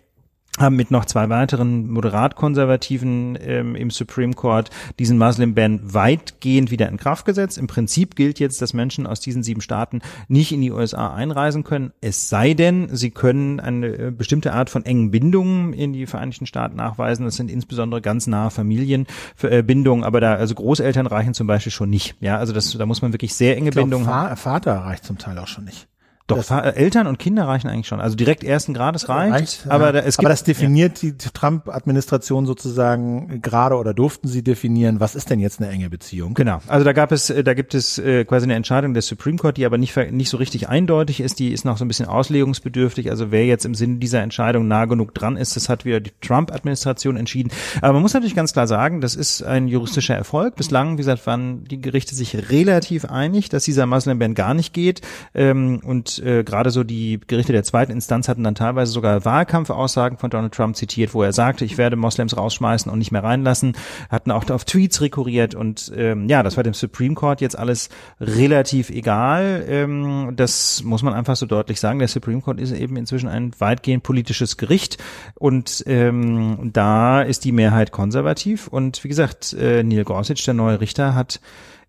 haben 0.58 0.76
mit 0.76 0.90
noch 0.90 1.04
zwei 1.04 1.28
weiteren 1.28 1.88
moderat-konservativen 1.90 3.38
ähm, 3.40 3.74
im 3.74 3.90
Supreme 3.90 4.34
Court 4.34 4.70
diesen 4.98 5.18
Muslim-Ban 5.18 5.94
weitgehend 5.94 6.70
wieder 6.70 6.88
in 6.88 6.96
Kraft 6.96 7.24
gesetzt. 7.24 7.58
Im 7.58 7.66
Prinzip 7.66 8.16
gilt 8.16 8.38
jetzt, 8.38 8.60
dass 8.62 8.74
Menschen 8.74 9.06
aus 9.06 9.20
diesen 9.20 9.42
sieben 9.42 9.60
Staaten 9.60 10.00
nicht 10.28 10.52
in 10.52 10.60
die 10.60 10.72
USA 10.72 11.14
einreisen 11.14 11.64
können, 11.64 11.92
es 12.00 12.28
sei 12.28 12.54
denn, 12.54 12.88
sie 12.94 13.10
können 13.10 13.60
eine 13.60 13.86
äh, 13.86 14.10
bestimmte 14.10 14.52
Art 14.52 14.70
von 14.70 14.84
engen 14.84 15.10
Bindungen 15.10 15.72
in 15.72 15.92
die 15.92 16.06
Vereinigten 16.06 16.46
Staaten 16.46 16.76
nachweisen. 16.76 17.24
Das 17.24 17.36
sind 17.36 17.50
insbesondere 17.50 18.00
ganz 18.00 18.26
nahe 18.26 18.50
Familienbindungen, 18.50 20.04
aber 20.04 20.20
da, 20.20 20.34
also 20.34 20.54
Großeltern 20.54 21.06
reichen 21.06 21.34
zum 21.34 21.46
Beispiel 21.46 21.72
schon 21.72 21.90
nicht. 21.90 22.16
Ja, 22.20 22.38
also 22.38 22.52
das, 22.52 22.76
da 22.76 22.86
muss 22.86 23.02
man 23.02 23.12
wirklich 23.12 23.34
sehr 23.34 23.56
enge 23.56 23.68
ich 23.68 23.72
glaub, 23.72 23.84
Bindungen 23.84 24.06
haben. 24.06 24.36
Vater 24.36 24.76
reicht 24.78 25.04
zum 25.04 25.18
Teil 25.18 25.38
auch 25.38 25.46
schon 25.48 25.64
nicht. 25.64 25.88
Doch, 26.28 26.50
Eltern 26.50 27.06
und 27.06 27.18
Kinder 27.18 27.48
reichen 27.48 27.68
eigentlich 27.68 27.88
schon. 27.88 28.00
Also 28.00 28.14
direkt 28.14 28.44
ersten 28.44 28.74
Grades 28.74 29.08
reicht. 29.08 29.32
reicht 29.32 29.66
aber, 29.66 29.86
ja. 29.86 29.92
da, 29.92 29.98
es 30.00 30.18
gibt, 30.18 30.26
aber 30.26 30.28
das 30.28 30.44
definiert 30.44 31.02
ja. 31.02 31.10
die 31.10 31.16
Trump-Administration 31.16 32.44
sozusagen 32.44 33.40
gerade 33.40 33.76
oder 33.76 33.94
durften 33.94 34.28
sie 34.28 34.42
definieren, 34.42 35.00
was 35.00 35.14
ist 35.14 35.30
denn 35.30 35.40
jetzt 35.40 35.60
eine 35.60 35.70
enge 35.70 35.88
Beziehung? 35.88 36.34
Genau. 36.34 36.60
Also 36.66 36.84
da 36.84 36.92
gab 36.92 37.12
es, 37.12 37.32
da 37.44 37.54
gibt 37.54 37.74
es 37.74 37.96
äh, 37.96 38.26
quasi 38.26 38.44
eine 38.44 38.56
Entscheidung 38.56 38.92
des 38.92 39.06
Supreme 39.06 39.38
Court, 39.38 39.56
die 39.56 39.64
aber 39.64 39.78
nicht, 39.78 39.96
nicht 40.12 40.28
so 40.28 40.36
richtig 40.36 40.68
eindeutig 40.68 41.20
ist. 41.20 41.38
Die 41.38 41.50
ist 41.50 41.64
noch 41.64 41.78
so 41.78 41.84
ein 41.86 41.88
bisschen 41.88 42.06
auslegungsbedürftig. 42.06 43.10
Also 43.10 43.30
wer 43.30 43.46
jetzt 43.46 43.64
im 43.64 43.74
Sinne 43.74 43.96
dieser 43.96 44.20
Entscheidung 44.20 44.68
nah 44.68 44.84
genug 44.84 45.14
dran 45.14 45.38
ist, 45.38 45.56
das 45.56 45.70
hat 45.70 45.86
wieder 45.86 46.00
die 46.00 46.12
Trump-Administration 46.20 47.16
entschieden. 47.16 47.50
Aber 47.80 47.94
man 47.94 48.02
muss 48.02 48.12
natürlich 48.12 48.36
ganz 48.36 48.52
klar 48.52 48.66
sagen, 48.66 49.00
das 49.00 49.14
ist 49.14 49.42
ein 49.42 49.66
juristischer 49.66 50.14
Erfolg. 50.14 50.56
Bislang, 50.56 50.92
wie 50.92 50.98
gesagt, 50.98 51.26
waren 51.26 51.64
die 51.64 51.80
Gerichte 51.80 52.14
sich 52.14 52.50
relativ 52.50 53.06
einig, 53.06 53.48
dass 53.48 53.64
dieser 53.64 53.86
Muslim-Ban 53.86 54.34
gar 54.34 54.52
nicht 54.52 54.74
geht. 54.74 55.00
Ähm, 55.34 55.80
und 55.82 56.17
äh, 56.20 56.44
gerade 56.44 56.70
so 56.70 56.84
die 56.84 57.20
Gerichte 57.26 57.52
der 57.52 57.62
zweiten 57.62 57.92
Instanz 57.92 58.28
hatten 58.28 58.44
dann 58.44 58.54
teilweise 58.54 58.92
sogar 58.92 59.24
Wahlkampfaussagen 59.24 60.18
von 60.18 60.30
Donald 60.30 60.52
Trump 60.52 60.76
zitiert, 60.76 61.14
wo 61.14 61.22
er 61.22 61.32
sagte, 61.32 61.64
ich 61.64 61.78
werde 61.78 61.96
Moslems 61.96 62.36
rausschmeißen 62.36 62.90
und 62.90 62.98
nicht 62.98 63.12
mehr 63.12 63.24
reinlassen, 63.24 63.72
hatten 64.10 64.30
auch 64.30 64.48
auf 64.50 64.64
Tweets 64.64 65.00
rekurriert 65.00 65.54
und 65.54 65.92
ähm, 65.96 66.28
ja, 66.28 66.42
das 66.42 66.56
war 66.56 66.64
dem 66.64 66.74
Supreme 66.74 67.14
Court 67.14 67.40
jetzt 67.40 67.58
alles 67.58 67.88
relativ 68.20 68.90
egal. 68.90 69.64
Ähm, 69.68 70.32
das 70.36 70.82
muss 70.84 71.02
man 71.02 71.14
einfach 71.14 71.36
so 71.36 71.46
deutlich 71.46 71.80
sagen. 71.80 71.98
Der 71.98 72.08
Supreme 72.08 72.40
Court 72.40 72.60
ist 72.60 72.72
eben 72.72 72.96
inzwischen 72.96 73.28
ein 73.28 73.52
weitgehend 73.58 74.02
politisches 74.02 74.56
Gericht 74.56 74.98
und 75.34 75.84
ähm, 75.86 76.70
da 76.72 77.22
ist 77.22 77.44
die 77.44 77.52
Mehrheit 77.52 77.92
konservativ 77.92 78.68
und 78.68 79.02
wie 79.04 79.08
gesagt, 79.08 79.52
äh, 79.52 79.82
Neil 79.82 80.04
Gorsuch, 80.04 80.44
der 80.44 80.54
neue 80.54 80.80
Richter, 80.80 81.14
hat 81.14 81.40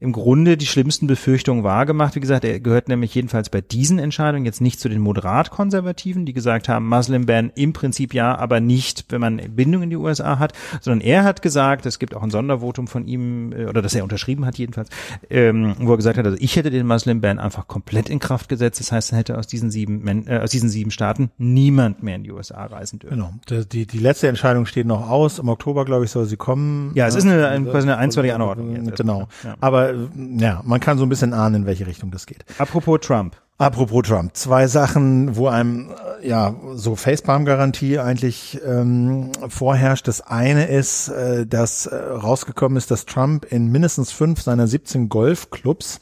im 0.02 0.14
Grunde 0.14 0.56
die 0.56 0.66
schlimmsten 0.66 1.08
Befürchtungen 1.08 1.64
wahrgemacht. 1.64 2.16
Wie 2.16 2.22
gesagt, 2.22 2.46
er 2.46 2.60
gehört 2.62 2.88
nämlich 2.88 3.14
jedenfalls 3.14 3.50
bei 3.50 3.60
diesen 3.60 4.00
Entscheidungen 4.00 4.46
jetzt 4.46 4.62
nicht 4.62 4.80
zu 4.80 4.88
den 4.88 5.02
moderat-konservativen, 5.02 6.26
die 6.26 6.32
gesagt 6.32 6.70
haben, 6.70 6.88
Muslim-Ban 6.88 7.52
im 7.56 7.74
Prinzip 7.74 8.14
ja, 8.14 8.38
aber 8.38 8.62
nicht, 8.62 9.06
wenn 9.10 9.20
man 9.20 9.42
Bindung 9.56 9.84
in 9.84 9.90
die 9.90 9.98
USA 9.98 10.40
hat, 10.40 10.54
sondern 10.80 11.02
er 11.02 11.26
hat 11.26 11.42
gesagt, 11.42 11.86
es 11.86 12.00
gibt 12.00 12.16
auch 12.16 12.24
ein 12.24 12.30
Sondervotum 12.30 12.88
von 12.88 13.08
ihm, 13.08 13.52
äh, 13.52 13.66
oder 13.66 13.82
das 13.82 13.94
er 13.94 14.04
unterschrieben 14.04 14.46
hat 14.46 14.58
jedenfalls, 14.58 14.90
ähm, 15.30 15.76
wo 15.80 15.92
er 15.92 15.98
gesagt 15.98 16.18
hat, 16.18 16.26
also 16.26 16.38
ich 16.40 16.56
hätte 16.56 16.72
den 16.72 16.88
Muslim-Ban 16.88 17.38
einfach 17.38 17.68
komplett 17.68 18.10
in 18.10 18.20
Kraft 18.20 18.48
gesetzt. 18.48 18.80
Das 18.80 18.94
heißt, 18.94 19.12
er 19.12 19.18
hätte 19.18 19.38
aus 19.38 19.48
diesen 19.48 19.70
sieben, 19.70 20.28
äh, 20.28 20.40
aus 20.40 20.52
diesen 20.52 20.70
sieben 20.70 20.92
Staaten 20.92 21.30
niemand 21.38 22.04
mehr 22.04 22.16
in 22.16 22.24
die 22.24 22.32
USA 22.32 22.66
reisen 22.66 23.00
dürfen. 23.00 23.18
Genau. 23.18 23.66
Die, 23.66 23.86
die 23.86 24.00
letzte 24.00 24.30
Entscheidung 24.30 24.66
steht 24.66 24.88
noch 24.88 25.10
aus. 25.10 25.40
Im 25.40 25.50
Oktober, 25.50 25.84
glaube 25.84 26.06
ich, 26.06 26.12
soll 26.12 26.26
sie 26.26 26.38
kommen. 26.38 26.92
Ja, 26.96 27.08
es 27.08 27.16
ist 27.16 27.26
eine, 27.26 27.50
eine, 27.50 27.74
eine 27.74 27.98
einstweilige 27.98 28.36
Anordnung. 28.36 28.86
Jetzt. 28.86 28.98
Genau. 28.98 29.28
Ja. 29.44 29.56
Aber 29.60 29.89
ja, 30.38 30.62
man 30.66 30.80
kann 30.80 30.98
so 30.98 31.06
ein 31.06 31.10
bisschen 31.10 31.34
ahnen, 31.34 31.56
in 31.56 31.66
welche 31.66 31.88
Richtung 31.88 32.12
das 32.12 32.26
geht. 32.26 32.46
Apropos 32.58 33.00
Trump. 33.02 33.36
Apropos 33.58 34.04
Trump, 34.08 34.38
zwei 34.38 34.68
Sachen, 34.68 35.36
wo 35.36 35.50
einem 35.50 35.92
ja 36.24 36.56
so 36.76 36.96
Facepalm-Garantie 36.96 38.00
eigentlich 38.00 38.58
ähm, 38.66 39.32
vorherrscht. 39.50 40.08
Das 40.08 40.22
eine 40.22 40.68
ist, 40.68 41.10
äh, 41.10 41.46
dass 41.46 41.86
äh, 41.86 41.96
rausgekommen 41.96 42.78
ist, 42.78 42.90
dass 42.90 43.06
Trump 43.06 43.44
in 43.44 43.70
mindestens 43.70 44.14
fünf 44.14 44.42
seiner 44.42 44.66
17 44.66 45.10
Golfclubs 45.10 46.00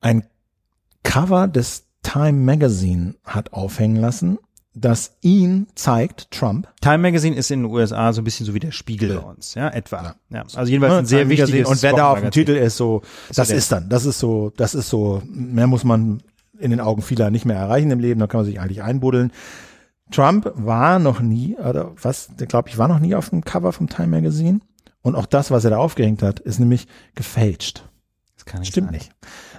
ein 0.00 0.26
Cover 1.04 1.46
des 1.46 1.84
Time 2.02 2.44
Magazine 2.44 3.14
hat 3.24 3.52
aufhängen 3.52 3.96
lassen 3.96 4.38
das 4.78 5.16
ihn 5.22 5.68
zeigt, 5.74 6.30
Trump. 6.30 6.68
Time 6.82 6.98
Magazine 6.98 7.34
ist 7.34 7.50
in 7.50 7.62
den 7.62 7.72
USA 7.72 8.12
so 8.12 8.20
ein 8.20 8.24
bisschen 8.24 8.44
so 8.44 8.52
wie 8.52 8.60
der 8.60 8.72
Spiegel 8.72 9.08
ja. 9.08 9.20
bei 9.20 9.26
uns, 9.26 9.54
ja, 9.54 9.68
etwa. 9.70 10.16
Ja. 10.28 10.42
Also 10.54 10.70
jedenfalls 10.70 10.98
ein 10.98 11.06
sehr 11.06 11.28
wichtiges 11.30 11.66
Und 11.66 11.82
wer 11.82 11.94
da 11.94 12.12
auf 12.12 12.20
dem 12.20 12.30
Titel 12.30 12.52
ist, 12.52 12.76
so, 12.76 13.00
das 13.34 13.50
ist 13.50 13.72
dann, 13.72 13.88
das 13.88 14.04
ist 14.04 14.18
so, 14.18 14.52
das 14.54 14.74
ist 14.74 14.90
so, 14.90 15.22
mehr 15.24 15.66
muss 15.66 15.82
man 15.82 16.22
in 16.58 16.70
den 16.70 16.80
Augen 16.80 17.00
vieler 17.00 17.30
nicht 17.30 17.46
mehr 17.46 17.56
erreichen 17.56 17.90
im 17.90 18.00
Leben, 18.00 18.20
da 18.20 18.26
kann 18.26 18.40
man 18.40 18.44
sich 18.44 18.60
eigentlich 18.60 18.82
einbuddeln. 18.82 19.32
Trump 20.10 20.52
war 20.54 20.98
noch 20.98 21.20
nie, 21.20 21.56
oder 21.56 21.92
was, 22.00 22.28
glaube 22.36 22.68
ich, 22.68 22.76
war 22.76 22.86
noch 22.86 22.98
nie 22.98 23.14
auf 23.14 23.30
dem 23.30 23.44
Cover 23.44 23.72
vom 23.72 23.88
Time 23.88 24.08
Magazine. 24.08 24.60
Und 25.00 25.14
auch 25.14 25.26
das, 25.26 25.50
was 25.50 25.64
er 25.64 25.70
da 25.70 25.78
aufgehängt 25.78 26.22
hat, 26.22 26.40
ist 26.40 26.58
nämlich 26.58 26.86
gefälscht. 27.14 27.88
Das 28.34 28.44
kann 28.44 28.60
nicht 28.60 28.72
Stimmt 28.72 28.88
sein. 28.88 28.94
nicht. 28.94 29.10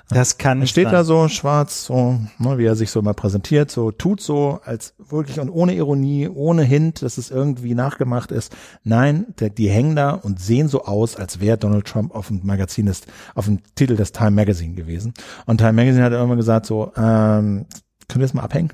Das 0.10 0.38
kann 0.38 0.60
nicht. 0.60 0.70
steht 0.70 0.86
sein. 0.86 0.94
da 0.94 1.04
so 1.04 1.28
schwarz, 1.28 1.86
so, 1.86 2.20
ne, 2.38 2.58
wie 2.58 2.66
er 2.66 2.76
sich 2.76 2.92
so 2.92 3.02
mal 3.02 3.14
präsentiert, 3.14 3.70
so 3.70 3.92
tut 3.92 4.22
so, 4.22 4.62
als 4.64 4.94
wirklich 4.98 5.40
und 5.40 5.50
ohne 5.50 5.76
Ironie, 5.76 6.30
ohne 6.30 6.64
Hint, 6.64 7.02
dass 7.02 7.18
es 7.18 7.30
irgendwie 7.30 7.76
nachgemacht 7.76 8.32
ist. 8.32 8.56
Nein, 8.84 9.26
der, 9.40 9.50
die 9.50 9.70
hängen 9.70 9.98
da 9.98 10.12
und 10.12 10.40
sehen 10.40 10.70
so 10.70 10.86
aus, 10.86 11.18
als 11.18 11.42
wäre 11.42 11.58
Donald 11.58 11.86
Trump 11.86 12.16
auf 12.16 12.28
dem 12.28 12.40
Magazin 12.44 12.88
ist, 12.88 13.08
auf 13.36 13.46
dem 13.46 13.60
Titel 13.76 13.98
des 13.98 14.14
Time 14.14 14.32
Magazine 14.32 14.76
gewesen. 14.76 15.14
Und 15.46 15.58
Time 15.58 15.74
Magazine 15.74 16.04
hat 16.06 16.14
irgendwann 16.14 16.38
gesagt 16.38 16.66
so, 16.66 16.94
ähm, 16.96 17.66
können 18.08 18.22
wir 18.22 18.28
das 18.28 18.34
mal 18.34 18.44
abhängen? 18.44 18.72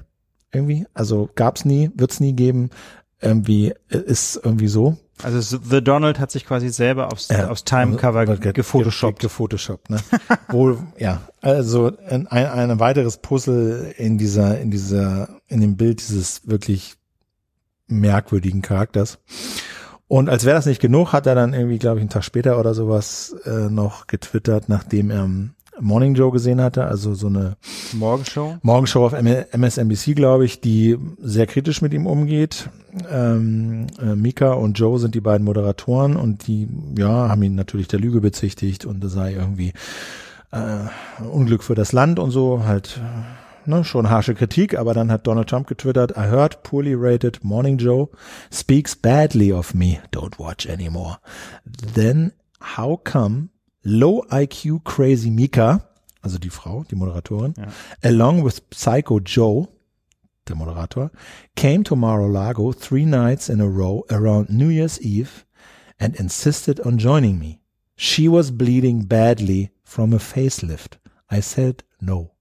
Irgendwie? 0.52 0.86
Also 0.94 1.30
gab's 1.34 1.66
nie, 1.66 1.90
wird's 1.96 2.20
nie 2.20 2.34
geben. 2.34 2.70
Irgendwie 3.20 3.74
ist 3.90 4.40
irgendwie 4.44 4.68
so. 4.68 4.98
Also 5.22 5.60
The 5.64 5.84
Donald 5.84 6.20
hat 6.20 6.32
sich 6.32 6.46
quasi 6.46 6.70
selber 6.70 7.12
aufs, 7.12 7.30
ja, 7.30 7.50
aufs 7.50 7.64
Time-Cover 7.64 8.20
also, 8.22 8.36
gefotoshoppt. 8.52 9.20
Gefotoshoppt, 9.20 9.90
ne? 9.90 9.98
Wo, 10.50 10.78
ja, 10.98 11.22
also 11.42 11.92
ein, 12.10 12.28
ein 12.28 12.80
weiteres 12.80 13.18
Puzzle 13.18 13.94
in 13.98 14.18
dieser, 14.18 14.60
in 14.60 14.72
dieser, 14.72 15.30
in 15.48 15.62
dem 15.62 15.78
Bild 15.78 16.00
dieses 16.00 16.48
wirklich 16.48 16.96
merkwürdigen 17.88 18.62
Charakters. 18.62 19.20
Und 20.08 20.30
als 20.30 20.46
wäre 20.46 20.56
das 20.56 20.66
nicht 20.66 20.82
genug, 20.82 21.14
hat 21.14 21.26
er 21.26 21.36
dann 21.36 21.54
irgendwie, 21.54 21.80
glaube 21.80 21.98
ich, 21.98 22.02
einen 22.02 22.10
Tag 22.10 22.24
später 22.24 22.60
oder 22.60 22.74
sowas 22.74 23.36
äh, 23.46 23.70
noch 23.70 24.08
getwittert, 24.08 24.68
nachdem 24.68 25.10
er 25.10 25.28
Morning 25.84 26.16
Joe 26.16 26.32
gesehen 26.32 26.62
hatte, 26.62 26.86
also 26.86 27.14
so 27.14 27.28
eine 27.28 27.58
Morgenshow. 27.94 28.58
Morgenshow 28.62 29.06
auf 29.06 29.14
MSNBC, 29.14 30.16
glaube 30.16 30.46
ich, 30.46 30.62
die 30.62 30.98
sehr 31.20 31.48
kritisch 31.48 31.82
mit 31.82 31.94
ihm 31.94 32.08
umgeht. 32.08 32.70
Ähm, 33.12 33.88
äh, 34.02 34.16
Mika 34.16 34.54
und 34.54 34.80
Joe 34.80 35.00
sind 35.00 35.16
die 35.16 35.22
beiden 35.22 35.46
Moderatoren 35.46 36.16
und 36.16 36.48
die, 36.48 36.68
ja, 36.98 37.30
haben 37.30 37.44
ihn 37.44 37.56
natürlich 37.56 37.88
der 37.88 38.00
Lüge 38.00 38.22
bezichtigt 38.22 38.86
und 38.86 39.04
das 39.04 39.14
sei 39.14 39.34
irgendwie 39.34 39.74
äh, 40.52 41.24
Unglück 41.24 41.64
für 41.64 41.76
das 41.76 41.92
Land 41.92 42.20
und 42.20 42.32
so, 42.32 42.64
halt 42.66 43.02
ne, 43.66 43.84
schon 43.84 44.10
harsche 44.10 44.36
Kritik, 44.36 44.78
aber 44.78 44.94
dann 44.94 45.12
hat 45.12 45.28
Donald 45.28 45.50
Trump 45.50 45.68
getwittert, 45.68 46.12
I 46.12 46.22
heard 46.30 46.64
poorly 46.64 46.94
rated 46.94 47.44
Morning 47.44 47.78
Joe 47.78 48.10
speaks 48.52 48.96
badly 48.96 49.52
of 49.52 49.74
me, 49.74 50.00
don't 50.12 50.40
watch 50.40 50.68
anymore. 50.68 51.18
Then 51.66 52.34
how 52.78 53.00
come 53.04 53.50
Low 53.84 54.26
IQ 54.30 54.84
Crazy 54.84 55.30
Mika, 55.30 55.82
also 56.22 56.38
die 56.38 56.50
Frau, 56.50 56.84
die 56.90 56.96
Moderatorin, 56.96 57.54
ja. 57.58 57.68
along 58.02 58.44
with 58.44 58.62
Psycho 58.70 59.20
Joe, 59.20 59.68
der 60.48 60.56
Moderator, 60.56 61.12
came 61.56 61.84
to 61.84 61.96
Mar-a-Lago 61.96 62.74
three 62.74 63.06
nights 63.06 63.50
in 63.50 63.60
a 63.60 63.68
row 63.68 64.06
around 64.10 64.50
New 64.50 64.70
Year's 64.70 65.00
Eve 65.00 65.46
and 66.00 66.16
insisted 66.16 66.80
on 66.86 66.98
joining 66.98 67.40
me. 67.40 67.60
She 67.96 68.28
was 68.28 68.52
bleeding 68.52 69.06
badly 69.06 69.72
from 69.84 70.14
a 70.14 70.20
facelift. 70.20 70.98
I 71.30 71.42
said 71.42 71.84
no. 72.02 72.32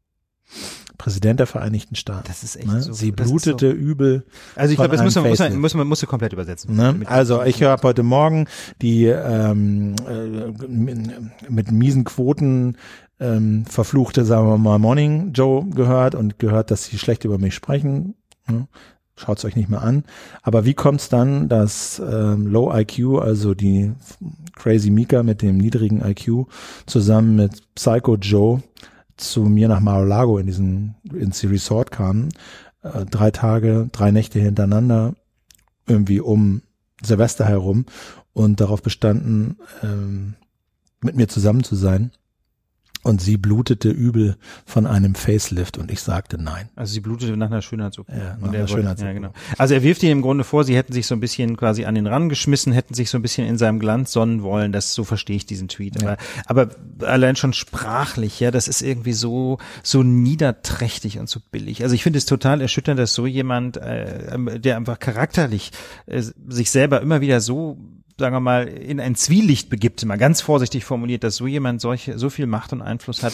Präsident 1.03 1.41
der 1.41 1.49
Vereinigten 1.49 1.97
Staaten. 1.97 2.29
Das 2.29 2.45
ist 2.45 2.55
echt 2.55 2.69
ne? 2.69 2.81
so. 2.81 2.93
Sie 2.93 3.11
blutete 3.11 3.71
so. 3.71 3.77
übel. 3.77 4.25
Also 4.55 4.71
ich 4.71 4.77
glaube, 4.77 4.95
das 4.97 5.03
muss 5.03 5.17
man, 5.17 5.29
muss 5.29 5.41
man, 5.41 5.59
muss 5.59 5.75
man, 5.75 5.89
muss 5.89 6.01
man 6.01 6.09
komplett 6.09 6.33
übersetzen. 6.33 6.77
Ne? 6.77 7.01
Also 7.07 7.43
ich 7.43 7.61
habe 7.65 7.83
heute 7.83 8.05
Morgen 8.05 8.47
die 8.81 9.07
ähm, 9.07 9.97
äh, 10.09 10.53
mit 11.49 11.73
miesen 11.73 12.05
Quoten 12.05 12.77
ähm, 13.19 13.65
verfluchte, 13.67 14.25
sagen 14.25 14.47
wir 14.47 14.59
mal, 14.59 14.79
Morning 14.79 15.33
Joe 15.33 15.69
gehört 15.71 16.15
und 16.15 16.39
gehört, 16.39 16.71
dass 16.71 16.85
sie 16.85 16.99
schlecht 16.99 17.25
über 17.25 17.37
mich 17.37 17.57
sprechen. 17.57 18.15
Ne? 18.49 18.69
Schaut's 19.17 19.45
euch 19.45 19.57
nicht 19.57 19.71
mehr 19.71 19.83
an. 19.83 20.05
Aber 20.43 20.65
wie 20.65 20.75
kommt's 20.75 21.09
dann, 21.09 21.49
dass 21.49 22.01
ähm, 22.01 22.47
Low 22.47 22.73
IQ, 22.73 23.21
also 23.21 23.55
die 23.55 23.93
Crazy 24.55 24.91
Mika 24.91 25.25
mit 25.25 25.43
dem 25.43 25.57
niedrigen 25.59 26.01
IQ, 26.01 26.47
zusammen 26.87 27.35
mit 27.35 27.75
Psycho 27.75 28.15
Joe 28.15 28.63
zu 29.23 29.43
mir 29.43 29.69
nach 29.69 29.81
Mar-a-Lago 29.81 30.39
in 30.39 30.47
diesen, 30.47 30.95
ins 31.13 31.43
Resort 31.45 31.91
kamen, 31.91 32.31
äh, 32.83 33.05
drei 33.07 33.31
Tage, 33.31 33.89
drei 33.93 34.11
Nächte 34.11 34.39
hintereinander, 34.39 35.15
irgendwie 35.87 36.21
um 36.21 36.63
Silvester 37.03 37.45
herum 37.47 37.87
und 38.33 38.61
darauf 38.61 38.83
bestanden, 38.83 39.59
ähm, 39.83 40.35
mit 41.01 41.17
mir 41.17 41.29
zusammen 41.29 41.65
zu 41.65 41.75
sein. 41.75 42.13
Und 43.05 43.21
sie 43.21 43.37
blutete 43.37 43.91
übel 43.91 44.37
von 44.65 44.87
einem 44.87 45.15
Facelift 45.15 45.77
und 45.77 45.91
ich 45.91 46.01
sagte 46.01 46.41
nein. 46.41 46.69
Also 46.77 46.93
sie 46.95 47.01
blutete 47.01 47.37
nach 47.37 47.49
einer 47.49 47.61
Schönheits-OP. 47.61 48.09
Ja, 48.09 48.37
nach 48.41 48.53
einer 48.53 48.69
Schönheits 48.69 49.03
ja, 49.03 49.13
genau. 49.13 49.33
Also 49.59 49.75
er 49.75 49.83
wirft 49.83 50.05
ihr 50.05 50.13
im 50.13 50.23
Grunde 50.23 50.45
vor, 50.45 50.63
sie 50.63 50.77
hätten 50.77 50.93
sich 50.93 51.07
so 51.07 51.15
ein 51.15 51.21
bisschen 51.21 51.57
quasi 51.57 51.85
an 51.85 51.97
den 51.97 52.07
Rand 52.07 52.29
geschmissen, 52.29 52.73
hätten 52.73 52.95
sich 52.95 53.11
so 53.11 53.19
ein 53.19 53.23
bisschen 53.23 53.47
in 53.47 53.59
seinem 53.59 53.81
Glanz 53.81 54.13
sonnen 54.13 54.43
wollen. 54.43 54.71
Das 54.71 54.95
so 54.95 55.03
verstehe 55.03 55.35
ich 55.35 55.47
diesen 55.47 55.67
Tweet. 55.67 56.01
Ja. 56.01 56.17
Aber, 56.47 56.63
aber 56.63 57.09
allein 57.09 57.35
schon 57.35 57.53
sprachlich, 57.53 58.39
ja, 58.39 58.53
das 58.53 58.69
ist 58.69 58.83
irgendwie 58.83 59.15
so 59.15 59.59
so 59.83 60.03
niederträchtig 60.05 61.19
und 61.19 61.29
so 61.29 61.41
billig. 61.51 61.83
Also 61.83 61.95
ich 61.97 62.05
finde 62.05 62.19
es 62.19 62.27
total 62.27 62.61
erschütternd, 62.61 63.01
dass 63.01 63.15
so 63.15 63.27
jemand, 63.27 63.79
äh, 63.79 64.61
der 64.61 64.77
einfach 64.77 64.99
charakterlich 64.99 65.73
äh, 66.07 66.23
sich 66.49 66.71
selber 66.71 67.01
immer 67.01 67.21
wieder 67.21 67.41
so 67.41 67.79
sagen 68.19 68.35
wir 68.35 68.41
mal, 68.41 68.69
in 68.69 69.01
ein 69.01 69.15
Zwielicht 69.15 69.71
begibt, 69.71 70.05
mal 70.05 70.19
ganz 70.19 70.41
vorsichtig 70.41 70.85
formuliert, 70.85 71.25
dass 71.25 71.37
so 71.37 71.47
jemand 71.47 71.81
solche, 71.81 72.19
so 72.19 72.31
viel 72.31 72.47
Macht 72.47 72.73
und 72.73 72.83
Einfluss 72.83 73.23
hat, 73.23 73.33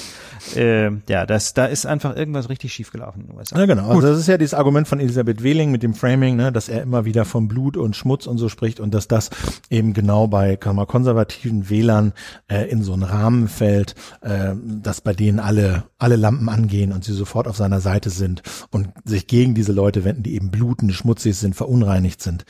äh, 0.57 0.91
ja, 1.09 1.27
das, 1.27 1.55
da 1.55 1.67
ist 1.67 1.87
einfach 1.87 2.17
irgendwas 2.17 2.49
richtig 2.49 2.73
schiefgelaufen 2.73 3.23
in 3.23 3.27
den 3.29 3.37
USA. 3.37 3.59
Ja, 3.59 3.67
genau. 3.67 3.89
Also 3.89 4.03
das 4.03 4.19
ist 4.19 4.29
ja 4.29 4.39
dieses 4.39 4.55
Argument 4.55 4.89
von 4.89 5.01
Elisabeth 5.01 5.43
Wehling 5.43 5.71
mit 5.71 5.83
dem 5.83 5.95
Framing, 5.95 6.37
ne, 6.37 6.53
dass 6.53 6.69
er 6.69 6.83
immer 6.83 7.05
wieder 7.05 7.25
von 7.25 7.49
Blut 7.49 7.77
und 7.77 7.97
Schmutz 7.97 8.27
und 8.27 8.39
so 8.39 8.49
spricht 8.49 8.81
und 8.81 8.95
dass 8.95 9.09
das 9.09 9.31
eben 9.71 9.93
genau 9.93 10.27
bei 10.27 10.57
kann 10.57 10.77
man, 10.77 10.87
konservativen 10.87 11.69
Wählern 11.71 12.13
äh, 12.49 12.69
in 12.71 12.83
so 12.83 12.93
einen 12.93 13.03
Rahmen 13.03 13.49
fällt, 13.49 13.95
äh, 14.21 14.55
dass 14.65 15.01
bei 15.01 15.13
denen 15.13 15.41
alle, 15.41 15.85
alle 15.99 16.17
Lampen 16.17 16.49
angehen 16.49 16.93
und 16.93 17.05
sie 17.05 17.13
sofort 17.15 17.49
auf 17.49 17.57
seiner 17.57 17.81
Seite 17.81 18.11
sind 18.11 18.43
und 18.71 18.89
sich 19.05 19.27
gegen 19.27 19.55
diese 19.55 19.73
Leute 19.73 20.05
wenden, 20.05 20.23
die 20.23 20.35
eben 20.35 20.51
bluten, 20.51 20.93
schmutzig 20.93 21.37
sind, 21.37 21.55
verunreinigt 21.55 22.23
sind. 22.23 22.45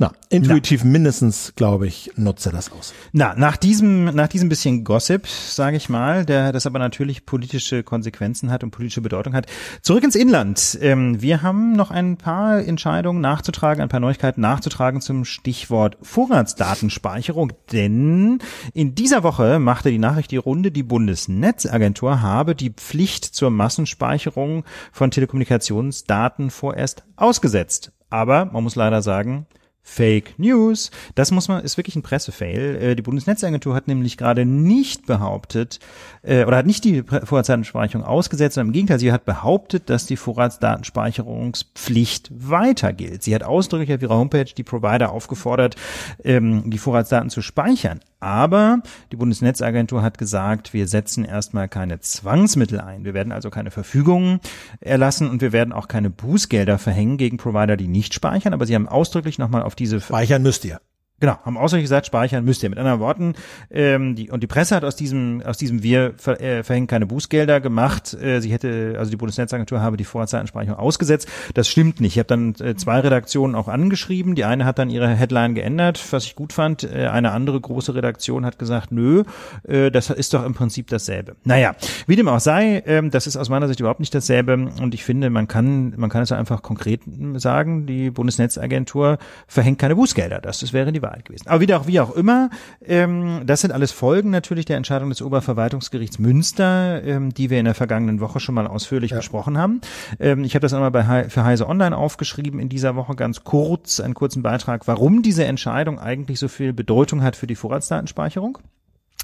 Na, 0.00 0.12
intuitiv 0.30 0.82
Na. 0.82 0.92
mindestens, 0.92 1.52
glaube 1.56 1.86
ich, 1.86 2.10
nutzt 2.16 2.46
er 2.46 2.52
das 2.52 2.72
aus. 2.72 2.94
Na, 3.12 3.34
nach 3.34 3.58
diesem, 3.58 4.06
nach 4.06 4.28
diesem 4.28 4.48
bisschen 4.48 4.82
Gossip, 4.82 5.26
sage 5.26 5.76
ich 5.76 5.90
mal, 5.90 6.24
der 6.24 6.52
das 6.52 6.64
aber 6.64 6.78
natürlich 6.78 7.26
politische 7.26 7.82
Konsequenzen 7.82 8.50
hat 8.50 8.64
und 8.64 8.70
politische 8.70 9.02
Bedeutung 9.02 9.34
hat. 9.34 9.46
Zurück 9.82 10.02
ins 10.02 10.14
Inland. 10.14 10.78
Ähm, 10.80 11.20
wir 11.20 11.42
haben 11.42 11.72
noch 11.72 11.90
ein 11.90 12.16
paar 12.16 12.64
Entscheidungen 12.64 13.20
nachzutragen, 13.20 13.82
ein 13.82 13.90
paar 13.90 14.00
Neuigkeiten 14.00 14.40
nachzutragen 14.40 15.02
zum 15.02 15.26
Stichwort 15.26 15.98
Vorratsdatenspeicherung, 16.00 17.52
denn 17.70 18.38
in 18.72 18.94
dieser 18.94 19.22
Woche 19.22 19.58
machte 19.58 19.90
die 19.90 19.98
Nachricht 19.98 20.30
die 20.30 20.38
Runde, 20.38 20.70
die 20.70 20.82
Bundesnetzagentur 20.82 22.22
habe 22.22 22.54
die 22.54 22.70
Pflicht 22.70 23.26
zur 23.26 23.50
Massenspeicherung 23.50 24.64
von 24.92 25.10
Telekommunikationsdaten 25.10 26.48
vorerst 26.48 27.04
ausgesetzt. 27.16 27.92
Aber 28.08 28.46
man 28.46 28.64
muss 28.64 28.76
leider 28.76 29.02
sagen, 29.02 29.46
Fake 29.82 30.38
News. 30.38 30.90
Das 31.14 31.30
muss 31.30 31.48
man, 31.48 31.64
ist 31.64 31.76
wirklich 31.76 31.96
ein 31.96 32.02
Pressefail. 32.02 32.76
Äh, 32.76 32.96
die 32.96 33.02
Bundesnetzagentur 33.02 33.74
hat 33.74 33.88
nämlich 33.88 34.16
gerade 34.16 34.44
nicht 34.44 35.06
behauptet, 35.06 35.80
äh, 36.22 36.44
oder 36.44 36.58
hat 36.58 36.66
nicht 36.66 36.84
die 36.84 37.02
Vorratsdatenspeicherung 37.02 38.06
ausgesetzt, 38.06 38.54
sondern 38.54 38.68
im 38.68 38.74
Gegenteil, 38.74 38.98
sie 38.98 39.12
hat 39.12 39.24
behauptet, 39.24 39.88
dass 39.90 40.06
die 40.06 40.16
Vorratsdatenspeicherungspflicht 40.16 42.30
weiter 42.32 42.92
gilt. 42.92 43.22
Sie 43.22 43.34
hat 43.34 43.42
ausdrücklich 43.42 43.94
auf 43.94 44.02
ihrer 44.02 44.16
Homepage 44.16 44.44
die 44.44 44.62
Provider 44.62 45.12
aufgefordert, 45.12 45.76
ähm, 46.24 46.70
die 46.70 46.78
Vorratsdaten 46.78 47.30
zu 47.30 47.42
speichern. 47.42 48.00
Aber 48.20 48.82
die 49.12 49.16
Bundesnetzagentur 49.16 50.02
hat 50.02 50.18
gesagt, 50.18 50.74
wir 50.74 50.86
setzen 50.86 51.24
erstmal 51.24 51.68
keine 51.68 52.00
Zwangsmittel 52.00 52.80
ein. 52.80 53.04
Wir 53.04 53.14
werden 53.14 53.32
also 53.32 53.48
keine 53.48 53.70
Verfügungen 53.70 54.40
erlassen 54.80 55.30
und 55.30 55.40
wir 55.40 55.52
werden 55.52 55.72
auch 55.72 55.88
keine 55.88 56.10
Bußgelder 56.10 56.78
verhängen 56.78 57.16
gegen 57.16 57.38
Provider, 57.38 57.78
die 57.78 57.88
nicht 57.88 58.12
speichern. 58.12 58.52
Aber 58.52 58.66
sie 58.66 58.74
haben 58.74 58.88
ausdrücklich 58.88 59.38
nochmal 59.38 59.62
auf 59.62 59.74
diese... 59.74 60.00
Speichern 60.00 60.42
müsst 60.42 60.66
ihr. 60.66 60.80
Genau, 61.20 61.36
haben 61.44 61.58
ausdrücklich 61.58 61.84
gesagt, 61.84 62.06
speichern 62.06 62.44
müsst 62.44 62.62
ihr. 62.62 62.70
Mit 62.70 62.78
anderen 62.78 63.00
Worten, 63.00 63.34
ähm, 63.70 64.14
die, 64.16 64.30
und 64.30 64.42
die 64.42 64.46
Presse 64.46 64.74
hat 64.74 64.84
aus 64.84 64.96
diesem, 64.96 65.42
aus 65.44 65.58
diesem 65.58 65.82
Wir 65.82 66.14
ver, 66.16 66.40
äh, 66.40 66.62
verhängen 66.62 66.86
keine 66.86 67.04
Bußgelder 67.04 67.60
gemacht. 67.60 68.14
Äh, 68.14 68.40
sie 68.40 68.50
hätte, 68.50 68.94
also 68.98 69.10
die 69.10 69.18
Bundesnetzagentur 69.18 69.82
habe 69.82 69.98
die 69.98 70.04
Vorratsdatenspeicherung 70.04 70.78
ausgesetzt. 70.78 71.28
Das 71.52 71.68
stimmt 71.68 72.00
nicht. 72.00 72.12
Ich 72.14 72.18
habe 72.18 72.28
dann 72.28 72.54
äh, 72.54 72.74
zwei 72.74 73.00
Redaktionen 73.00 73.54
auch 73.54 73.68
angeschrieben. 73.68 74.34
Die 74.34 74.44
eine 74.44 74.64
hat 74.64 74.78
dann 74.78 74.88
ihre 74.88 75.08
Headline 75.08 75.54
geändert, 75.54 76.02
was 76.10 76.24
ich 76.24 76.36
gut 76.36 76.54
fand. 76.54 76.84
Äh, 76.84 77.08
eine 77.08 77.32
andere 77.32 77.60
große 77.60 77.94
Redaktion 77.94 78.46
hat 78.46 78.58
gesagt, 78.58 78.90
nö, 78.90 79.24
äh, 79.68 79.90
das 79.90 80.08
ist 80.08 80.32
doch 80.32 80.44
im 80.46 80.54
Prinzip 80.54 80.88
dasselbe. 80.88 81.36
Naja, 81.44 81.74
wie 82.06 82.16
dem 82.16 82.28
auch 82.28 82.40
sei, 82.40 82.78
äh, 82.78 83.06
das 83.10 83.26
ist 83.26 83.36
aus 83.36 83.50
meiner 83.50 83.68
Sicht 83.68 83.80
überhaupt 83.80 84.00
nicht 84.00 84.14
dasselbe. 84.14 84.54
Und 84.80 84.94
ich 84.94 85.04
finde, 85.04 85.28
man 85.28 85.48
kann, 85.48 85.92
man 85.98 86.08
kann 86.08 86.22
es 86.22 86.32
einfach 86.32 86.62
konkret 86.62 87.02
sagen, 87.34 87.84
die 87.84 88.10
Bundesnetzagentur 88.10 89.18
verhängt 89.46 89.78
keine 89.78 89.96
Bußgelder. 89.96 90.40
Das, 90.40 90.60
das 90.60 90.72
wäre 90.72 90.92
die 90.92 91.02
Wahl. 91.02 91.09
Wahrheit 91.10 91.24
gewesen. 91.24 91.48
Aber 91.48 91.60
wie 91.60 91.74
auch, 91.74 91.86
wie 91.86 92.00
auch 92.00 92.10
immer, 92.12 92.50
ähm, 92.84 93.42
das 93.44 93.60
sind 93.60 93.72
alles 93.72 93.92
Folgen 93.92 94.30
natürlich 94.30 94.64
der 94.64 94.76
Entscheidung 94.76 95.10
des 95.10 95.20
Oberverwaltungsgerichts 95.22 96.18
Münster, 96.18 97.02
ähm, 97.04 97.34
die 97.34 97.50
wir 97.50 97.58
in 97.58 97.64
der 97.64 97.74
vergangenen 97.74 98.20
Woche 98.20 98.40
schon 98.40 98.54
mal 98.54 98.66
ausführlich 98.66 99.10
ja. 99.10 99.18
besprochen 99.18 99.58
haben. 99.58 99.80
Ähm, 100.18 100.44
ich 100.44 100.54
habe 100.54 100.62
das 100.62 100.72
einmal 100.72 100.90
bei 100.90 101.28
für 101.28 101.44
Heise 101.44 101.68
Online 101.68 101.96
aufgeschrieben 101.96 102.60
in 102.60 102.68
dieser 102.68 102.96
Woche 102.96 103.14
ganz 103.14 103.44
kurz, 103.44 104.00
einen 104.00 104.14
kurzen 104.14 104.42
Beitrag, 104.42 104.86
warum 104.86 105.22
diese 105.22 105.44
Entscheidung 105.44 105.98
eigentlich 105.98 106.38
so 106.38 106.48
viel 106.48 106.72
Bedeutung 106.72 107.22
hat 107.22 107.36
für 107.36 107.46
die 107.46 107.56
Vorratsdatenspeicherung. 107.56 108.58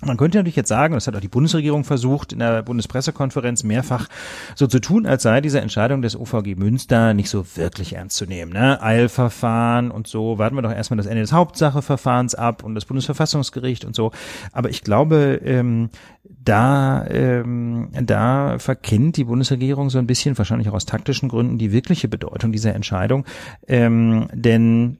Man 0.04 0.18
könnte 0.18 0.36
natürlich 0.36 0.56
jetzt 0.56 0.68
sagen, 0.68 0.92
das 0.92 1.06
hat 1.06 1.16
auch 1.16 1.20
die 1.20 1.28
Bundesregierung 1.28 1.82
versucht, 1.82 2.34
in 2.34 2.40
der 2.40 2.62
Bundespressekonferenz 2.62 3.64
mehrfach 3.64 4.08
so 4.54 4.66
zu 4.66 4.78
tun, 4.78 5.06
als 5.06 5.22
sei 5.22 5.40
diese 5.40 5.62
Entscheidung 5.62 6.02
des 6.02 6.14
OVG 6.14 6.54
Münster 6.54 7.14
nicht 7.14 7.30
so 7.30 7.46
wirklich 7.56 7.94
ernst 7.94 8.18
zu 8.18 8.26
nehmen. 8.26 8.52
Ne? 8.52 8.82
Eilverfahren 8.82 9.90
und 9.90 10.06
so, 10.06 10.36
warten 10.36 10.54
wir 10.54 10.60
doch 10.60 10.72
erstmal 10.72 10.98
das 10.98 11.06
Ende 11.06 11.22
des 11.22 11.32
Hauptsacheverfahrens 11.32 12.34
ab 12.34 12.62
und 12.62 12.74
das 12.74 12.84
Bundesverfassungsgericht 12.84 13.86
und 13.86 13.96
so. 13.96 14.12
Aber 14.52 14.68
ich 14.68 14.82
glaube, 14.82 15.40
ähm, 15.42 15.88
da, 16.24 17.06
ähm, 17.06 17.88
da 17.92 18.58
verkennt 18.58 19.16
die 19.16 19.24
Bundesregierung 19.24 19.88
so 19.88 19.98
ein 19.98 20.06
bisschen, 20.06 20.36
wahrscheinlich 20.36 20.68
auch 20.68 20.74
aus 20.74 20.84
taktischen 20.84 21.30
Gründen, 21.30 21.56
die 21.56 21.72
wirkliche 21.72 22.08
Bedeutung 22.08 22.52
dieser 22.52 22.74
Entscheidung. 22.74 23.24
Ähm, 23.66 24.28
denn 24.34 24.98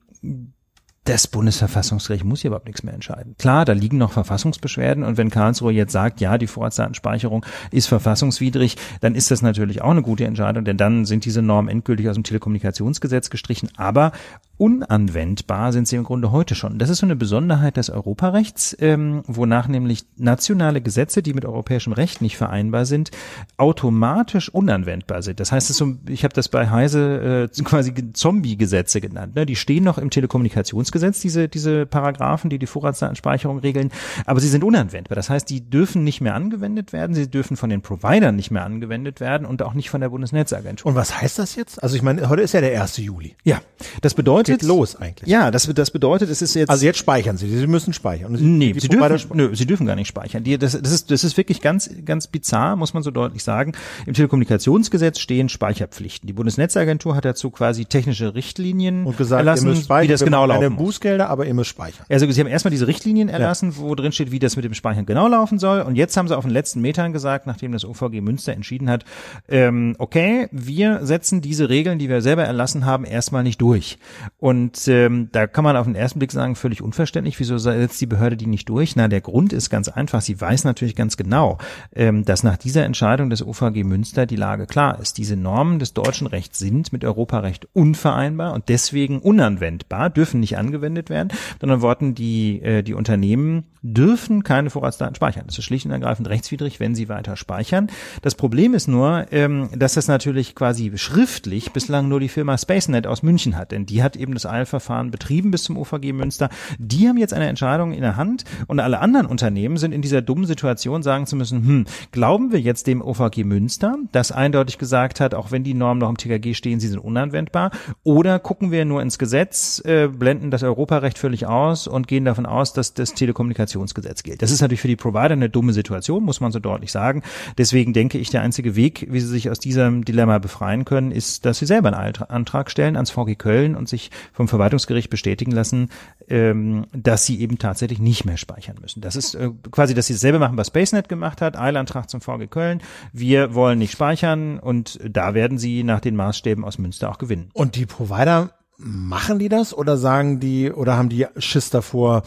das 1.07 1.29
Bundesverfassungsgericht 1.29 2.25
muss 2.25 2.41
hier 2.41 2.49
überhaupt 2.49 2.67
nichts 2.67 2.83
mehr 2.83 2.93
entscheiden. 2.93 3.37
Klar, 3.39 3.65
da 3.65 3.73
liegen 3.73 3.97
noch 3.97 4.11
Verfassungsbeschwerden 4.11 5.05
und 5.05 5.17
wenn 5.17 5.31
Karlsruhe 5.31 5.73
jetzt 5.73 5.93
sagt, 5.93 6.21
ja, 6.21 6.37
die 6.37 6.49
Vorratsdatenspeicherung 6.49 7.47
ist 7.71 7.87
verfassungswidrig, 7.87 8.77
dann 9.01 9.15
ist 9.15 9.31
das 9.31 9.41
natürlich 9.41 9.83
auch 9.83 9.93
eine 9.93 10.03
gute 10.03 10.25
Entscheidung, 10.25 10.65
denn 10.65 10.77
dann 10.77 11.05
sind 11.05 11.25
diese 11.25 11.43
Normen 11.43 11.69
endgültig 11.69 12.09
aus 12.09 12.17
dem 12.17 12.25
Telekommunikationsgesetz 12.25 13.31
gestrichen, 13.31 13.71
aber 13.77 14.11
unanwendbar 14.59 15.73
sind 15.73 15.87
sie 15.87 15.97
im 15.97 16.03
Grunde 16.03 16.33
heute 16.33 16.55
schon. 16.55 16.79
Das 16.79 16.91
ist 16.91 16.99
so 16.99 17.07
eine 17.07 17.15
Besonderheit 17.15 17.77
des 17.77 17.89
Europarechts, 17.89 18.77
ähm, 18.81 19.23
wonach 19.27 19.69
nämlich 19.69 20.07
nationale 20.17 20.81
Gesetze, 20.81 21.23
die 21.23 21.35
mit 21.35 21.45
europäischem 21.45 21.93
Recht 21.93 22.21
nicht 22.21 22.37
vereinbar 22.37 22.85
sind, 22.85 23.11
automatisch 23.59 24.49
unanwendbar 24.49 25.23
sind. 25.23 25.39
Das 25.39 25.53
heißt, 25.53 25.85
ich 26.09 26.25
habe 26.25 26.35
das 26.35 26.49
bei 26.49 26.69
Heise 26.69 27.49
äh, 27.55 27.63
quasi 27.63 27.93
Zombie-Gesetze 28.13 29.01
genannt. 29.01 29.37
Ne? 29.37 29.47
Die 29.47 29.57
stehen 29.57 29.85
noch 29.85 29.99
im 29.99 30.11
Telekommunikationsgesetz 30.11 30.96
Datenschutzgesetz, 30.97 31.21
diese, 31.21 31.49
diese 31.49 31.87
Paragraphen, 31.87 32.51
die 32.51 32.59
die 32.59 32.67
Vorratsdatenspeicherung 32.67 33.59
regeln, 33.59 33.91
aber 34.25 34.41
sie 34.41 34.49
sind 34.49 34.65
unanwendbar. 34.65 35.17
Das 35.17 35.31
heißt, 35.31 35.49
die 35.49 35.69
dürfen 35.69 36.05
nicht 36.05 36.21
mehr 36.21 36.35
angewendet 36.35 36.93
werden, 36.93 37.15
sie 37.15 37.29
dürfen 37.29 37.57
von 37.57 37.71
den 37.71 37.83
Providern 37.83 38.37
nicht 38.37 38.51
mehr 38.51 38.65
angewendet 38.65 39.21
werden 39.21 39.47
und 39.47 39.63
auch 39.63 39.75
nicht 39.75 39.91
von 39.91 40.01
der 40.01 40.09
Bundesnetzagentur. 40.11 40.91
Und 40.91 40.95
was 40.95 41.21
heißt 41.21 41.39
das 41.39 41.55
jetzt? 41.55 41.83
Also 41.83 41.97
ich 41.97 42.03
meine, 42.03 42.29
heute 42.29 42.43
ist 42.43 42.53
ja 42.53 42.61
der 42.61 42.81
1. 42.81 42.99
Juli. 42.99 43.37
Ja, 43.45 43.61
das 44.01 44.15
bedeutet. 44.15 44.61
Geht 44.61 44.69
los 44.69 44.97
eigentlich. 44.97 45.29
Ja, 45.29 45.51
das, 45.51 45.73
das 45.73 45.91
bedeutet, 45.91 46.31
es 46.31 46.43
ist 46.43 46.55
jetzt. 46.55 46.71
Also 46.71 46.85
jetzt 46.85 46.99
speichern 46.99 47.37
Sie, 47.37 47.49
Sie 47.49 47.67
müssen 47.67 47.93
speichern. 47.93 48.37
Sie, 48.37 48.45
nee, 48.45 48.75
Sie 48.79 48.89
dürfen, 48.89 49.31
nö, 49.35 49.55
Sie 49.55 49.67
dürfen 49.67 49.87
gar 49.87 49.97
nicht 49.97 50.09
speichern. 50.09 50.45
Die, 50.45 50.59
das, 50.59 50.81
das, 50.81 50.93
ist, 50.93 51.11
das 51.11 51.25
ist 51.25 51.37
wirklich 51.37 51.61
ganz, 51.61 51.91
ganz 52.05 52.27
bizarr, 52.27 52.77
muss 52.77 52.95
man 52.95 53.03
so 53.03 53.11
deutlich 53.11 53.43
sagen. 53.45 53.73
Im 54.07 54.15
Telekommunikationsgesetz 54.15 55.19
stehen 55.19 55.49
Speicherpflichten. 55.49 56.27
Die 56.27 56.33
Bundesnetzagentur 56.33 57.17
hat 57.17 57.25
dazu 57.25 57.51
quasi 57.51 57.85
technische 57.85 58.35
Richtlinien 58.35 59.05
und 59.05 59.17
gesagt, 59.17 59.41
erlassen, 59.41 59.89
wie 60.01 60.09
das 60.09 60.25
genau 60.25 60.47
laufen 60.47 60.73
muss. 60.75 60.86
Bußgelder, 60.87 61.29
aber 61.29 61.47
ihr 61.47 61.55
müsst 61.55 61.71
speichern. 61.71 62.07
Also 62.09 62.31
sie 62.31 62.41
haben 62.41 62.47
erstmal 62.47 62.71
diese 62.71 62.87
Richtlinien 62.87 63.29
erlassen, 63.29 63.73
ja. 63.73 63.79
wo 63.79 63.97
drin 63.97 64.13
steht, 64.13 64.31
wie 64.31 64.39
das 64.39 64.55
mit 64.55 64.65
dem 64.65 64.73
Speichern 64.73 65.05
genau 65.05 65.27
laufen 65.27 65.59
soll. 65.59 65.81
Und 65.81 65.97
jetzt 65.97 66.17
haben 66.17 66.29
sie 66.29 66.37
auf 66.37 66.45
den 66.45 66.53
letzten 66.53 66.81
Metern 66.81 67.13
gesagt, 67.13 67.49
nachdem 67.49 67.73
das 67.73 67.85
OVG 67.85 68.21
Münster 68.21 68.53
entschieden 68.53 68.89
hat, 68.89 69.05
ähm, 69.49 69.97
okay, 69.99 70.47
wir 70.53 71.05
setzen 71.05 71.41
diese 71.41 71.69
Regeln, 71.69 71.99
die 71.99 72.09
wir 72.09 72.23
selber 72.23 72.45
erlassen 72.45 72.85
haben, 72.85 73.05
erstmal 73.05 73.43
nicht 73.43 73.61
durch. 73.61 73.99
Und 74.39 74.87
ähm, 74.87 75.29
da 75.33 75.49
kann 75.49 75.65
man 75.65 75.77
auf 75.77 75.87
den 75.87 75.97
ersten 75.97 76.21
Blick 76.21 76.31
sagen, 76.31 76.55
völlig 76.55 76.83
unverständlich, 76.83 77.41
wieso 77.41 77.59
setzt 77.59 78.01
die 78.01 78.07
Behörde 78.07 78.37
die 78.37 78.47
nicht 78.47 78.69
durch? 78.69 78.95
Na, 78.95 79.09
der 79.09 79.23
Grund 79.23 79.53
ist 79.53 79.71
ganz 79.71 79.89
einfach. 79.89 80.21
Sie 80.21 80.41
weiß 80.41 80.63
natürlich 80.63 80.95
ganz 80.95 81.17
genau, 81.17 81.59
ähm, 81.97 82.25
dass 82.25 82.45
nach 82.45 82.57
dieser 82.57 82.85
Entscheidung 82.85 83.29
des 83.29 83.45
OVG 83.45 83.83
Münster 83.83 84.25
die 84.27 84.37
Lage 84.37 84.67
klar 84.67 85.01
ist. 85.01 85.19
Diese 85.19 85.35
Normen 85.35 85.81
des 85.81 85.95
deutschen 85.95 86.29
Rechts 86.29 86.61
sind 86.61 86.93
mit 86.93 87.05
Europarecht 87.05 87.67
unvereinbar 87.73 88.53
und 88.55 88.69
deswegen 88.69 89.19
unanwendbar, 89.19 90.11
dürfen 90.11 90.39
nicht 90.39 90.57
angewendet 90.77 91.11
werden. 91.11 91.29
Mit 91.61 91.81
Worten, 91.81 92.15
die, 92.15 92.63
äh, 92.63 92.83
die 92.83 92.95
Unternehmen 92.95 93.65
dürfen 93.83 94.43
keine 94.43 94.71
Vorratsdaten 94.71 95.15
speichern. 95.15 95.45
Das 95.47 95.59
ist 95.59 95.65
schlicht 95.65 95.87
und 95.87 95.93
ergreifend 95.93 96.29
rechtswidrig, 96.29 96.81
wenn 96.81 96.95
sie 96.95 97.09
weiter 97.09 97.37
speichern. 97.37 97.89
Das 98.23 98.35
Problem 98.35 98.75
ist 98.75 98.89
nur, 98.89 99.27
ähm, 99.31 99.69
dass 99.77 99.95
das 99.95 100.09
natürlich 100.09 100.55
quasi 100.55 100.93
schriftlich 100.97 101.73
bislang 101.73 102.09
nur 102.09 102.21
die 102.21 102.29
Firma 102.29 102.59
SpaceNet 102.59 103.07
aus 103.07 103.23
München 103.23 103.57
hat, 103.57 103.73
denn 103.73 103.87
die 103.87 104.03
hat 104.03 104.17
eben 104.17 104.35
das 104.35 104.47
Eilverfahren 104.47 105.11
betrieben 105.11 105.51
bis 105.51 105.65
zum 105.65 105.77
OVG 105.77 106.13
Münster. 106.13 106.49
Die 106.79 107.09
haben 107.09 107.17
jetzt 107.17 107.35
eine 107.35 107.47
Entscheidung 107.47 107.93
in 107.93 108.01
der 108.01 108.17
Hand 108.17 108.45
und 108.67 108.81
alle 108.81 109.01
anderen 109.01 109.27
Unternehmen 109.27 109.77
sind 109.77 109.93
in 109.93 110.03
dieser 110.03 110.23
dummen 110.23 110.47
Situation, 110.47 111.03
sagen 111.03 111.27
zu 111.27 111.37
müssen, 111.37 111.67
hm, 111.67 111.85
glauben 112.13 112.53
wir 112.53 112.61
jetzt 112.61 112.87
dem 112.87 113.03
OVG 113.03 113.45
Münster, 113.45 113.97
das 114.13 114.33
eindeutig 114.33 114.79
gesagt 114.79 115.21
hat, 115.21 115.35
auch 115.35 115.51
wenn 115.51 115.65
die 115.65 115.75
Normen 115.75 116.01
noch 116.01 116.11
im 116.11 116.17
TKG 116.17 116.55
stehen, 116.55 116.81
sie 116.81 116.89
sind 116.89 116.99
unanwendbar, 116.99 117.71
oder 118.03 118.39
gucken 118.39 118.71
wir 118.71 118.85
nur 118.85 119.03
ins 119.03 119.19
Gesetz, 119.19 119.83
äh, 119.85 120.09
blenden 120.09 120.51
das 120.57 120.69
Europarecht 120.69 121.19
völlig 121.19 121.47
aus 121.47 121.87
und 121.87 122.09
gehen 122.09 122.25
davon 122.25 122.47
aus, 122.47 122.73
dass 122.73 122.95
das 122.95 123.15
Telekommunikations 123.15 123.47
Kommunikationsgesetz 123.57 124.23
gilt. 124.23 124.43
Das 124.43 124.51
ist 124.51 124.61
natürlich 124.61 124.81
für 124.81 124.89
die 124.89 124.97
Provider 124.97 125.33
eine 125.33 125.49
dumme 125.49 125.73
Situation, 125.73 126.25
muss 126.25 126.41
man 126.41 126.53
so 126.53 126.59
deutlich 126.59 126.93
sagen. 126.93 127.23
Deswegen 127.59 127.93
denke 127.93 128.19
ich, 128.19 128.31
der 128.31 128.43
einzige 128.43 128.77
Weg, 128.77 129.07
wie 129.11 129.21
sie 129.21 129.27
sich 129.27 129.51
aus 129.51 129.59
diesem 129.59 130.05
Dilemma 130.05 130.39
befreien 130.39 130.85
können, 130.85 131.11
ist, 131.11 131.45
dass 131.45 131.59
sie 131.59 131.67
selber 131.67 131.97
einen 131.97 132.17
Antrag 132.29 132.71
stellen 132.71 132.97
ans 132.97 133.11
VG 133.11 133.37
Köln 133.37 133.75
und 133.75 133.89
sich 133.89 134.11
vom 134.33 134.49
Verwaltungsgericht 134.49 135.11
bestätigen 135.11 135.53
lassen, 135.53 135.91
ähm, 136.29 136.87
dass 136.93 137.27
sie 137.27 137.41
eben 137.41 137.59
tatsächlich 137.59 137.99
nicht 137.99 138.25
mehr 138.25 138.37
speichern 138.37 138.77
müssen. 138.81 139.01
Das 139.01 139.17
ist 139.17 139.35
äh, 139.35 139.51
quasi, 139.71 139.95
dass 139.95 140.07
sie 140.07 140.15
es 140.15 140.21
selber 140.21 140.39
machen, 140.39 140.57
was 140.57 140.69
SpaceNet 140.69 141.09
gemacht 141.09 141.41
hat, 141.41 141.57
Eilantrag 141.57 142.11
zum 142.11 142.21
VG 142.21 142.49
Köln. 142.49 142.83
Wir 143.13 143.55
wollen 143.55 143.79
nicht 143.79 143.93
speichern 143.93 144.59
und 144.59 144.99
da 145.09 145.35
werden 145.35 145.59
sie 145.59 145.85
nach 145.85 146.01
den 146.01 146.17
Maßstäben 146.17 146.65
aus 146.65 146.79
Münster 146.79 147.11
auch 147.11 147.19
gewinnen. 147.19 147.51
Und 147.53 147.77
die 147.77 147.87
Provider 147.87 148.51
machen 148.79 149.39
die 149.39 149.49
das 149.49 149.73
oder 149.75 149.97
sagen 149.97 150.41
die 150.41 150.71
oder 150.71 150.97
haben 150.97 151.09
die 151.09 151.27
Schiss 151.39 151.71
davor, 151.71 152.23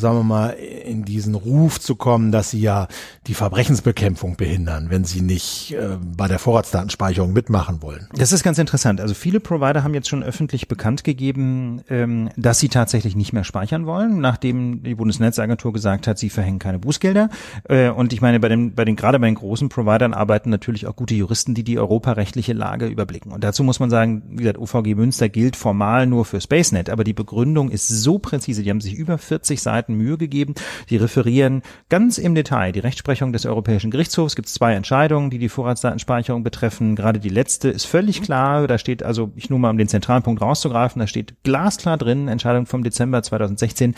sagen 0.00 0.16
wir 0.16 0.24
mal, 0.24 0.50
in 0.50 1.04
diesen 1.04 1.34
Ruf 1.34 1.78
zu 1.80 1.94
kommen, 1.94 2.32
dass 2.32 2.50
sie 2.50 2.60
ja 2.60 2.88
die 3.26 3.34
Verbrechensbekämpfung 3.34 4.36
behindern, 4.36 4.90
wenn 4.90 5.04
sie 5.04 5.20
nicht 5.20 5.72
äh, 5.72 5.96
bei 6.16 6.26
der 6.26 6.38
Vorratsdatenspeicherung 6.38 7.32
mitmachen 7.32 7.82
wollen. 7.82 8.08
Das 8.14 8.32
ist 8.32 8.42
ganz 8.42 8.58
interessant. 8.58 9.00
Also 9.00 9.14
viele 9.14 9.40
Provider 9.40 9.84
haben 9.84 9.94
jetzt 9.94 10.08
schon 10.08 10.22
öffentlich 10.22 10.68
bekannt 10.68 11.04
gegeben, 11.04 11.82
ähm, 11.88 12.30
dass 12.36 12.58
sie 12.58 12.68
tatsächlich 12.68 13.14
nicht 13.14 13.32
mehr 13.32 13.44
speichern 13.44 13.86
wollen, 13.86 14.20
nachdem 14.20 14.82
die 14.82 14.94
Bundesnetzagentur 14.94 15.72
gesagt 15.72 16.06
hat, 16.06 16.18
sie 16.18 16.30
verhängen 16.30 16.58
keine 16.58 16.78
Bußgelder. 16.78 17.28
Äh, 17.68 17.90
und 17.90 18.12
ich 18.12 18.20
meine, 18.20 18.40
bei 18.40 18.48
den, 18.48 18.74
bei 18.74 18.84
den, 18.84 18.96
gerade 18.96 19.18
bei 19.18 19.26
den 19.26 19.34
großen 19.34 19.68
Providern 19.68 20.14
arbeiten 20.14 20.50
natürlich 20.50 20.86
auch 20.86 20.96
gute 20.96 21.14
Juristen, 21.14 21.54
die 21.54 21.64
die 21.64 21.78
europarechtliche 21.78 22.52
Lage 22.52 22.86
überblicken. 22.86 23.32
Und 23.32 23.44
dazu 23.44 23.62
muss 23.62 23.80
man 23.80 23.90
sagen, 23.90 24.22
wie 24.30 24.44
gesagt, 24.44 24.58
OVG 24.58 24.94
Münster 24.94 25.28
gilt 25.28 25.56
formal 25.56 26.06
nur 26.06 26.24
für 26.24 26.40
SpaceNet, 26.40 26.90
aber 26.90 27.04
die 27.04 27.12
Begründung 27.12 27.70
ist 27.70 27.88
so 27.88 28.18
präzise. 28.18 28.62
Die 28.62 28.70
haben 28.70 28.80
sich 28.80 28.94
über 28.94 29.18
40 29.18 29.60
Seiten 29.60 29.89
Seiten 29.90 29.94
Mühe 29.94 30.16
gegeben. 30.16 30.54
Die 30.88 30.96
referieren 30.96 31.62
ganz 31.88 32.18
im 32.18 32.34
Detail 32.34 32.72
die 32.72 32.80
Rechtsprechung 32.80 33.32
des 33.32 33.46
Europäischen 33.46 33.90
Gerichtshofs. 33.90 34.32
Es 34.32 34.36
gibt 34.36 34.48
zwei 34.48 34.74
Entscheidungen, 34.74 35.30
die 35.30 35.38
die 35.38 35.48
Vorratsdatenspeicherung 35.48 36.42
betreffen. 36.42 36.96
Gerade 36.96 37.20
die 37.20 37.28
letzte 37.28 37.68
ist 37.68 37.86
völlig 37.86 38.22
klar. 38.22 38.66
Da 38.66 38.78
steht 38.78 39.02
also, 39.02 39.32
ich 39.36 39.50
nur 39.50 39.58
mal 39.58 39.70
um 39.70 39.78
den 39.78 39.88
zentralen 39.88 40.22
Punkt 40.22 40.40
rauszugreifen, 40.40 41.00
da 41.00 41.06
steht 41.06 41.34
glasklar 41.42 41.98
drin, 41.98 42.28
Entscheidung 42.28 42.66
vom 42.66 42.82
Dezember 42.82 43.22
2016 43.22 43.94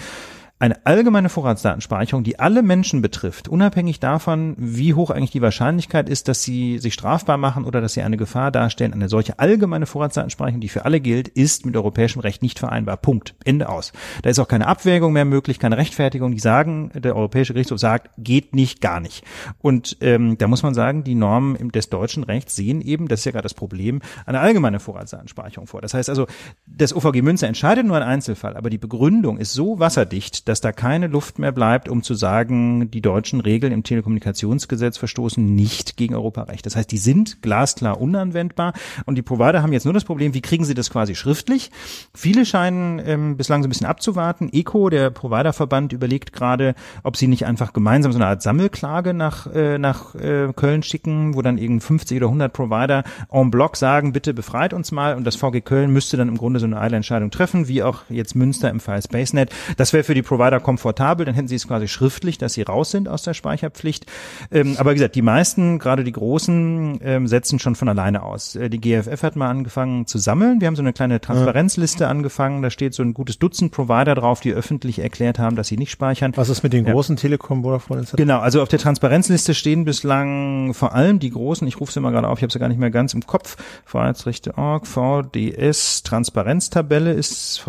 eine 0.63 0.87
allgemeine 0.87 1.29
Vorratsdatenspeicherung, 1.29 2.23
die 2.23 2.39
alle 2.39 2.63
Menschen 2.63 3.03
betrifft, 3.03 3.49
unabhängig 3.49 3.99
davon, 3.99 4.55
wie 4.57 4.95
hoch 4.95 5.11
eigentlich 5.11 5.33
die 5.33 5.43
Wahrscheinlichkeit 5.43 6.09
ist, 6.09 6.29
dass 6.29 6.45
sie 6.45 6.79
sich 6.79 6.95
strafbar 6.95 7.37
machen 7.37 7.65
oder 7.65 7.81
dass 7.81 7.95
sie 7.95 8.03
eine 8.03 8.17
Gefahr 8.17 8.53
darstellen, 8.53 8.93
eine 8.93 9.09
solche 9.09 9.41
allgemeine 9.41 9.87
Vorratsdatenspeicherung, 9.87 10.61
die 10.61 10.69
für 10.69 10.85
alle 10.85 11.01
gilt, 11.01 11.27
ist 11.27 11.67
mit 11.67 11.77
europäischem 11.77 12.21
Recht 12.21 12.43
nicht 12.43 12.61
vereinbar. 12.61 12.97
Punkt. 12.97 13.35
Ende 13.45 13.69
aus. 13.69 13.93
Da 14.23 14.31
ist 14.31 14.39
auch 14.39 14.47
keine 14.47 14.69
Abwägung 14.69 15.13
mehr 15.13 15.25
möglich, 15.25 15.59
keine 15.59 15.77
Rechtfertigung. 15.77 16.31
Die 16.31 16.39
sagen, 16.39 16.93
der 16.95 17.17
Europäische 17.17 17.55
Gerichtshof 17.55 17.81
sagt, 17.81 18.13
geht 18.17 18.55
nicht, 18.55 18.81
gar 18.81 19.01
nicht. 19.01 19.25
Und 19.59 19.97
ähm, 20.01 20.39
da 20.39 20.47
muss 20.47 20.63
man 20.63 20.75
sagen, 20.75 21.03
die 21.03 21.17
Normen 21.17 21.73
des 21.73 21.89
deutschen 21.89 22.23
Rechts 22.23 22.55
sehen 22.55 22.83
eben, 22.83 23.09
das 23.09 23.19
ist 23.19 23.25
ja 23.25 23.33
gerade 23.33 23.43
das 23.43 23.55
Problem, 23.55 24.01
eine 24.27 24.39
allgemeine 24.39 24.79
Vorratsdatenspeicherung 24.79 25.67
vor. 25.67 25.81
Das 25.81 25.93
heißt 25.93 26.09
also, 26.09 26.29
das 26.67 26.95
OVG 26.95 27.21
Münster 27.23 27.49
entscheidet 27.49 27.85
nur 27.85 27.97
ein 27.97 28.05
Einzelfall, 28.05 28.57
aber 28.57 28.71
die 28.71 28.79
Begründung 28.79 29.39
ist 29.39 29.55
so 29.55 29.81
wasserdicht, 29.81 30.52
dass 30.53 30.61
da 30.61 30.71
keine 30.71 31.07
Luft 31.07 31.39
mehr 31.39 31.51
bleibt, 31.51 31.89
um 31.89 32.03
zu 32.03 32.13
sagen, 32.13 32.91
die 32.91 33.01
deutschen 33.01 33.41
Regeln 33.41 33.73
im 33.73 33.85
Telekommunikationsgesetz 33.85 34.99
verstoßen 34.99 35.43
nicht 35.43 35.97
gegen 35.97 36.15
Europarecht. 36.15 36.67
Das 36.67 36.77
heißt, 36.77 36.93
die 36.93 36.99
sind 36.99 37.41
glasklar 37.41 37.99
unanwendbar 37.99 38.75
und 39.07 39.15
die 39.15 39.23
Provider 39.23 39.63
haben 39.63 39.73
jetzt 39.73 39.85
nur 39.85 39.95
das 39.95 40.05
Problem, 40.05 40.35
wie 40.35 40.43
kriegen 40.43 40.67
sie 40.67 40.75
das 40.75 40.91
quasi 40.91 41.15
schriftlich? 41.15 41.71
Viele 42.13 42.45
scheinen 42.45 43.01
ähm, 43.03 43.39
bislang 43.39 43.63
so 43.63 43.67
ein 43.67 43.71
bisschen 43.71 43.87
abzuwarten. 43.87 44.51
ECO, 44.53 44.91
der 44.91 45.09
Providerverband, 45.09 45.95
überlegt 45.95 46.35
gerade, 46.35 46.75
ob 47.03 47.17
sie 47.17 47.29
nicht 47.29 47.47
einfach 47.47 47.73
gemeinsam 47.73 48.13
so 48.13 48.19
eine 48.19 48.27
Art 48.27 48.43
Sammelklage 48.43 49.15
nach, 49.15 49.47
äh, 49.47 49.79
nach 49.79 50.15
äh, 50.17 50.53
Köln 50.55 50.83
schicken, 50.83 51.35
wo 51.35 51.41
dann 51.41 51.57
irgend 51.57 51.83
50 51.83 52.19
oder 52.19 52.27
100 52.27 52.53
Provider 52.53 53.05
en 53.31 53.51
bloc 53.51 53.79
sagen, 53.79 54.13
bitte 54.13 54.35
befreit 54.35 54.75
uns 54.75 54.93
mal 54.93 55.17
und 55.17 55.25
das 55.25 55.37
VG 55.37 55.63
Köln 55.65 55.95
müsste 55.95 56.19
dann 56.19 56.29
im 56.29 56.37
Grunde 56.37 56.61
so 56.61 56.67
eine 56.67 56.79
Eilentscheidung 56.79 57.31
treffen, 57.31 57.69
wie 57.69 57.83
auch 57.83 58.03
jetzt 58.11 58.35
Münster 58.35 58.69
im 58.69 58.81
Fall 58.81 59.01
SpaceNet. 59.01 59.51
Das 59.79 59.95
wäre 59.95 60.05
für 60.05 60.13
die 60.13 60.21
Provider 60.21 60.42
Provider 60.43 60.61
komfortabel, 60.61 61.25
dann 61.25 61.35
hätten 61.35 61.47
sie 61.47 61.55
es 61.55 61.69
quasi 61.69 61.87
schriftlich, 61.87 62.37
dass 62.37 62.55
sie 62.55 62.63
raus 62.63 62.91
sind 62.91 63.09
aus 63.09 63.23
der 63.23 63.35
Speicherpflicht. 63.35 64.07
Ähm, 64.51 64.77
aber 64.79 64.91
wie 64.91 64.95
gesagt, 64.95 65.15
die 65.15 65.23
meisten, 65.23 65.79
gerade 65.79 66.03
die 66.03 66.11
großen, 66.11 66.99
ähm, 67.03 67.27
setzen 67.29 67.61
schon 67.61 67.77
von 67.77 67.89
alleine 67.89 68.25
aus. 68.25 68.57
Äh, 68.57 68.69
die 68.69 68.81
GFF 68.81 69.23
hat 69.23 69.37
mal 69.37 69.49
angefangen 69.49 70.07
zu 70.07 70.19
sammeln. 70.19 70.61
Wir 70.61 70.67
haben 70.67 70.75
so 70.75 70.83
eine 70.83 70.93
kleine 70.93 71.21
Transparenzliste 71.21 72.05
ja. 72.05 72.11
angefangen. 72.11 72.63
Da 72.63 72.71
steht 72.71 72.95
so 72.95 73.05
ein 73.05 73.15
gutes 73.15 73.39
Dutzend 73.39 73.71
Provider 73.71 74.17
drauf, 74.17 74.41
die 74.41 74.53
öffentlich 74.53 74.99
erklärt 74.99 75.39
haben, 75.39 75.55
dass 75.55 75.69
sie 75.69 75.77
nicht 75.77 75.93
speichern. 75.93 76.33
Was 76.35 76.49
ist 76.49 76.65
mit 76.65 76.73
den 76.73 76.87
großen 76.87 77.17
ja. 77.17 77.21
Telekom, 77.21 77.63
Vodafone 77.63 78.01
etc.? 78.01 78.15
Genau, 78.17 78.41
also 78.41 78.63
auf 78.63 78.69
der 78.69 78.81
Transparenzliste 78.81 79.55
stehen 79.55 79.85
bislang 79.85 80.75
vor 80.75 80.93
allem 80.93 81.21
die 81.21 81.31
großen, 81.31 81.69
ich 81.69 81.81
rufe 81.81 81.93
sie 81.93 82.01
mal 82.01 82.11
gerade 82.11 82.27
auf, 82.27 82.39
ich 82.39 82.43
habe 82.43 82.53
sie 82.53 82.59
gar 82.59 82.69
nicht 82.69 82.81
mehr 82.81 82.91
ganz 82.91 83.15
im 83.15 83.25
Kopf, 83.27 83.57
Freiheitsrechte.org, 83.85 84.87
VDS, 84.87 86.03
Transparenztabelle 86.03 87.13
ist 87.13 87.61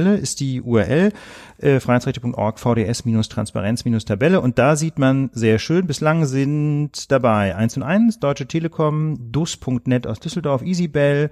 VDS-Transparenz-Tabelle 0.00 0.16
ist 0.16 0.40
die 0.40 0.62
URL 0.62 1.12
äh, 1.58 1.80
freiheitsrechte.org 1.80 2.58
VDS-Transparenz-Tabelle 2.58 4.40
und 4.40 4.58
da 4.58 4.76
sieht 4.76 4.98
man 4.98 5.30
sehr 5.32 5.58
schön, 5.58 5.86
bislang 5.86 6.26
sind 6.26 7.10
dabei 7.10 7.54
1 7.54 7.76
und 7.76 7.82
1, 7.82 8.20
Deutsche 8.20 8.46
Telekom, 8.46 9.32
DUS.net 9.32 10.06
aus 10.06 10.20
Düsseldorf, 10.20 10.62
EasyBell, 10.62 11.30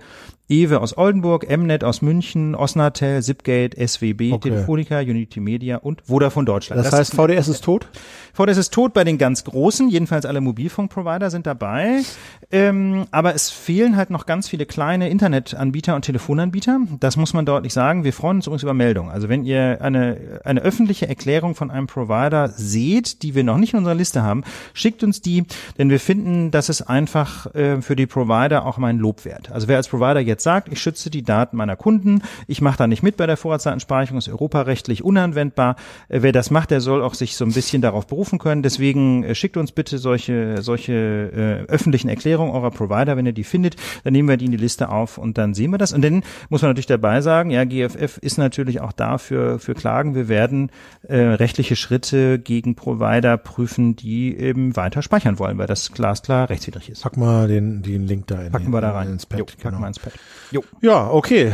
Ewe 0.48 0.80
aus 0.80 0.96
Oldenburg, 0.96 1.46
Mnet 1.48 1.84
aus 1.84 2.00
München, 2.00 2.54
Osnatel, 2.54 3.22
Zipgate, 3.22 3.76
SWB, 3.86 4.32
Okay. 4.32 4.50
Telefonica, 4.50 5.00
Unity 5.00 5.40
Media 5.40 5.76
und 5.76 6.02
Vodafone 6.06 6.46
Deutschland. 6.46 6.84
Das, 6.84 6.92
heißt, 6.92 7.14
VDS 7.14 7.48
ist 7.48 7.64
tot? 7.64 7.88
VDS 8.32 8.56
ist 8.56 8.72
tot 8.72 8.94
bei 8.94 9.04
den 9.04 9.18
ganz 9.18 9.44
Großen, 9.44 9.88
jedenfalls 9.88 10.24
alle 10.24 10.40
Mobilfunkprovider 10.40 11.30
sind 11.30 11.46
dabei. 11.46 12.02
Ähm, 12.50 13.06
aber 13.10 13.34
es 13.34 13.50
fehlen 13.50 13.96
halt 13.96 14.10
noch 14.10 14.24
ganz 14.24 14.48
viele 14.48 14.64
kleine 14.64 15.10
Internetanbieter 15.10 15.94
und 15.94 16.02
Telefonanbieter. 16.02 16.80
Das 17.00 17.16
muss 17.16 17.34
man 17.34 17.44
deutlich 17.44 17.74
sagen. 17.74 18.04
Wir 18.04 18.12
freuen 18.12 18.38
uns 18.38 18.46
übrigens 18.46 18.62
über 18.62 18.74
Meldungen. 18.74 19.10
Also 19.10 19.28
wenn 19.28 19.44
ihr 19.44 19.82
eine, 19.82 20.40
eine 20.44 20.62
öffentliche 20.62 21.08
Erklärung 21.08 21.54
von 21.54 21.70
einem 21.70 21.86
Provider 21.86 22.48
seht, 22.48 23.22
die 23.22 23.34
wir 23.34 23.44
noch 23.44 23.58
nicht 23.58 23.74
in 23.74 23.78
unserer 23.80 23.94
Liste 23.94 24.22
haben, 24.22 24.44
schickt 24.72 25.02
uns 25.02 25.20
die, 25.20 25.44
denn 25.76 25.90
wir 25.90 26.00
finden, 26.00 26.50
dass 26.50 26.70
es 26.70 26.80
einfach 26.80 27.54
äh, 27.54 27.82
für 27.82 27.96
die 27.96 28.06
Provider 28.06 28.64
auch 28.64 28.78
mal 28.78 28.88
ein 28.88 28.98
Lob 28.98 29.24
wert. 29.26 29.50
Also 29.52 29.68
wer 29.68 29.76
als 29.76 29.88
Provider 29.88 30.20
jetzt 30.20 30.37
sagt, 30.40 30.72
ich 30.72 30.80
schütze 30.80 31.10
die 31.10 31.22
Daten 31.22 31.56
meiner 31.56 31.76
Kunden, 31.76 32.22
ich 32.46 32.60
mache 32.60 32.78
da 32.78 32.86
nicht 32.86 33.02
mit 33.02 33.16
bei 33.16 33.26
der 33.26 33.36
Vorratsdatenspeicherung, 33.36 34.18
ist 34.18 34.28
europarechtlich 34.28 35.04
unanwendbar. 35.04 35.76
Äh, 36.08 36.22
wer 36.22 36.32
das 36.32 36.50
macht, 36.50 36.70
der 36.70 36.80
soll 36.80 37.02
auch 37.02 37.14
sich 37.14 37.36
so 37.36 37.44
ein 37.44 37.52
bisschen 37.52 37.82
darauf 37.82 38.06
berufen 38.06 38.38
können. 38.38 38.62
Deswegen 38.62 39.24
äh, 39.24 39.34
schickt 39.34 39.56
uns 39.56 39.72
bitte 39.72 39.98
solche, 39.98 40.62
solche 40.62 40.92
äh, 40.92 41.70
öffentlichen 41.70 42.08
Erklärungen 42.08 42.52
eurer 42.52 42.70
Provider, 42.70 43.16
wenn 43.16 43.26
ihr 43.26 43.32
die 43.32 43.44
findet, 43.44 43.76
dann 44.04 44.12
nehmen 44.12 44.28
wir 44.28 44.36
die 44.36 44.46
in 44.46 44.52
die 44.52 44.56
Liste 44.56 44.88
auf 44.88 45.18
und 45.18 45.38
dann 45.38 45.54
sehen 45.54 45.70
wir 45.70 45.78
das. 45.78 45.92
Und 45.92 46.02
dann 46.02 46.22
muss 46.48 46.62
man 46.62 46.70
natürlich 46.70 46.86
dabei 46.86 47.20
sagen, 47.20 47.50
ja, 47.50 47.64
GFF 47.64 48.18
ist 48.18 48.38
natürlich 48.38 48.80
auch 48.80 48.92
dafür 48.92 49.58
für 49.58 49.74
Klagen. 49.74 50.14
Wir 50.14 50.28
werden 50.28 50.70
äh, 51.02 51.18
rechtliche 51.18 51.76
Schritte 51.76 52.38
gegen 52.38 52.74
Provider 52.74 53.36
prüfen, 53.36 53.96
die 53.96 54.36
eben 54.36 54.76
weiter 54.76 55.02
speichern 55.02 55.38
wollen, 55.38 55.58
weil 55.58 55.66
das 55.66 55.92
glasklar 55.92 56.50
rechtswidrig 56.50 56.90
ist. 56.90 57.02
Pack 57.02 57.16
mal 57.16 57.48
den, 57.48 57.82
den 57.82 58.06
Link 58.06 58.26
da 58.26 58.42
in 58.42 58.52
Packen 58.52 58.66
den, 58.66 58.72
wir 58.72 58.80
da 58.80 58.92
rein. 58.92 59.08
ins 59.08 59.26
Pad. 59.26 59.38
Jo, 59.38 59.44
packen 59.44 59.62
genau. 59.62 59.80
wir 59.80 59.88
ins 59.88 59.98
Pad. 59.98 60.12
Jo. 60.50 60.62
Ja, 60.80 61.10
okay. 61.10 61.52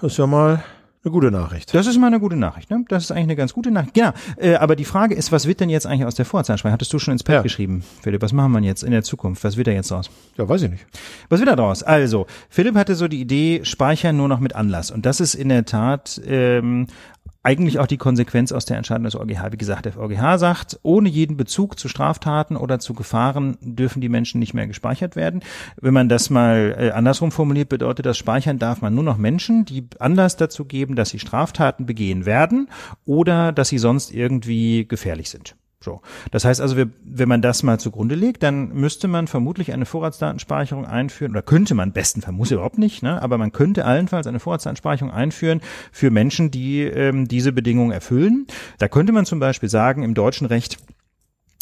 Das 0.00 0.12
ist 0.12 0.18
ja 0.18 0.26
mal 0.26 0.62
eine 1.02 1.12
gute 1.12 1.30
Nachricht. 1.30 1.74
Das 1.74 1.86
ist 1.86 1.98
mal 1.98 2.06
eine 2.06 2.18
gute 2.18 2.36
Nachricht, 2.36 2.70
ne? 2.70 2.82
Das 2.88 3.04
ist 3.04 3.10
eigentlich 3.10 3.24
eine 3.24 3.36
ganz 3.36 3.52
gute 3.52 3.70
Nachricht. 3.70 3.94
Ja, 3.96 4.14
äh, 4.36 4.54
aber 4.54 4.74
die 4.74 4.86
Frage 4.86 5.14
ist, 5.14 5.32
was 5.32 5.46
wird 5.46 5.60
denn 5.60 5.68
jetzt 5.68 5.86
eigentlich 5.86 6.06
aus 6.06 6.14
der 6.14 6.24
Vorratsdatenspeicherung? 6.24 6.72
Hattest 6.74 6.92
du 6.94 6.98
schon 6.98 7.12
ins 7.12 7.22
Pad 7.22 7.34
Ja. 7.36 7.42
geschrieben, 7.42 7.84
Philipp? 8.02 8.22
Was 8.22 8.32
machen 8.32 8.52
wir 8.52 8.60
jetzt 8.60 8.82
in 8.82 8.90
der 8.90 9.02
Zukunft? 9.02 9.44
Was 9.44 9.56
wird 9.58 9.66
da 9.66 9.70
jetzt 9.72 9.90
draus? 9.90 10.10
Ja, 10.38 10.48
weiß 10.48 10.62
ich 10.62 10.70
nicht. 10.70 10.86
Was 11.28 11.40
wird 11.40 11.48
da 11.50 11.56
draus? 11.56 11.82
Also, 11.82 12.26
Philipp 12.48 12.74
hatte 12.74 12.94
so 12.94 13.06
die 13.06 13.20
Idee, 13.20 13.60
speichern 13.64 14.16
nur 14.16 14.28
noch 14.28 14.40
mit 14.40 14.54
Anlass. 14.54 14.90
Und 14.90 15.04
das 15.04 15.20
ist 15.20 15.34
in 15.34 15.50
der 15.50 15.66
Tat 15.66 16.20
ähm, 16.26 16.86
eigentlich 17.44 17.78
auch 17.78 17.86
die 17.86 17.98
Konsequenz 17.98 18.52
aus 18.52 18.64
der 18.64 18.78
Entscheidung 18.78 19.04
des 19.04 19.14
EuGH. 19.14 19.52
Wie 19.52 19.58
gesagt, 19.58 19.84
der 19.84 19.98
EuGH 19.98 20.38
sagt, 20.38 20.80
ohne 20.82 21.10
jeden 21.10 21.36
Bezug 21.36 21.78
zu 21.78 21.88
Straftaten 21.88 22.56
oder 22.56 22.78
zu 22.78 22.94
Gefahren 22.94 23.58
dürfen 23.60 24.00
die 24.00 24.08
Menschen 24.08 24.40
nicht 24.40 24.54
mehr 24.54 24.66
gespeichert 24.66 25.14
werden. 25.14 25.42
Wenn 25.80 25.94
man 25.94 26.08
das 26.08 26.30
mal 26.30 26.74
äh, 26.78 26.90
andersrum 26.90 27.30
formuliert, 27.30 27.68
bedeutet 27.68 28.06
das, 28.06 28.16
speichern 28.16 28.58
darf 28.58 28.80
man 28.80 28.94
nur 28.94 29.04
noch 29.04 29.18
Menschen, 29.18 29.66
die 29.66 29.86
Anlass 29.98 30.36
dazu 30.36 30.64
geben, 30.64 30.96
dass 30.96 31.10
sie 31.10 31.18
Straftaten 31.18 31.84
begehen 31.84 32.24
werden 32.24 32.68
oder 33.04 33.52
dass 33.52 33.68
sie 33.68 33.78
sonst 33.78 34.12
irgendwie 34.12 34.88
gefährlich 34.88 35.28
sind. 35.28 35.54
So. 35.84 36.00
Das 36.30 36.46
heißt 36.46 36.62
also, 36.62 36.76
wenn 36.76 37.28
man 37.28 37.42
das 37.42 37.62
mal 37.62 37.78
zugrunde 37.78 38.14
legt, 38.14 38.42
dann 38.42 38.72
müsste 38.72 39.06
man 39.06 39.26
vermutlich 39.26 39.72
eine 39.72 39.84
Vorratsdatenspeicherung 39.84 40.86
einführen, 40.86 41.32
oder 41.32 41.42
könnte 41.42 41.74
man 41.74 41.92
besten 41.92 42.22
Fall, 42.22 42.32
muss 42.32 42.50
überhaupt 42.50 42.78
nicht, 42.78 43.02
ne, 43.02 43.20
aber 43.20 43.36
man 43.36 43.52
könnte 43.52 43.84
allenfalls 43.84 44.26
eine 44.26 44.40
Vorratsdatenspeicherung 44.40 45.12
einführen 45.12 45.60
für 45.92 46.10
Menschen, 46.10 46.50
die 46.50 46.80
ähm, 46.82 47.28
diese 47.28 47.52
Bedingungen 47.52 47.92
erfüllen. 47.92 48.46
Da 48.78 48.88
könnte 48.88 49.12
man 49.12 49.26
zum 49.26 49.40
Beispiel 49.40 49.68
sagen, 49.68 50.02
im 50.02 50.14
deutschen 50.14 50.46
Recht, 50.46 50.78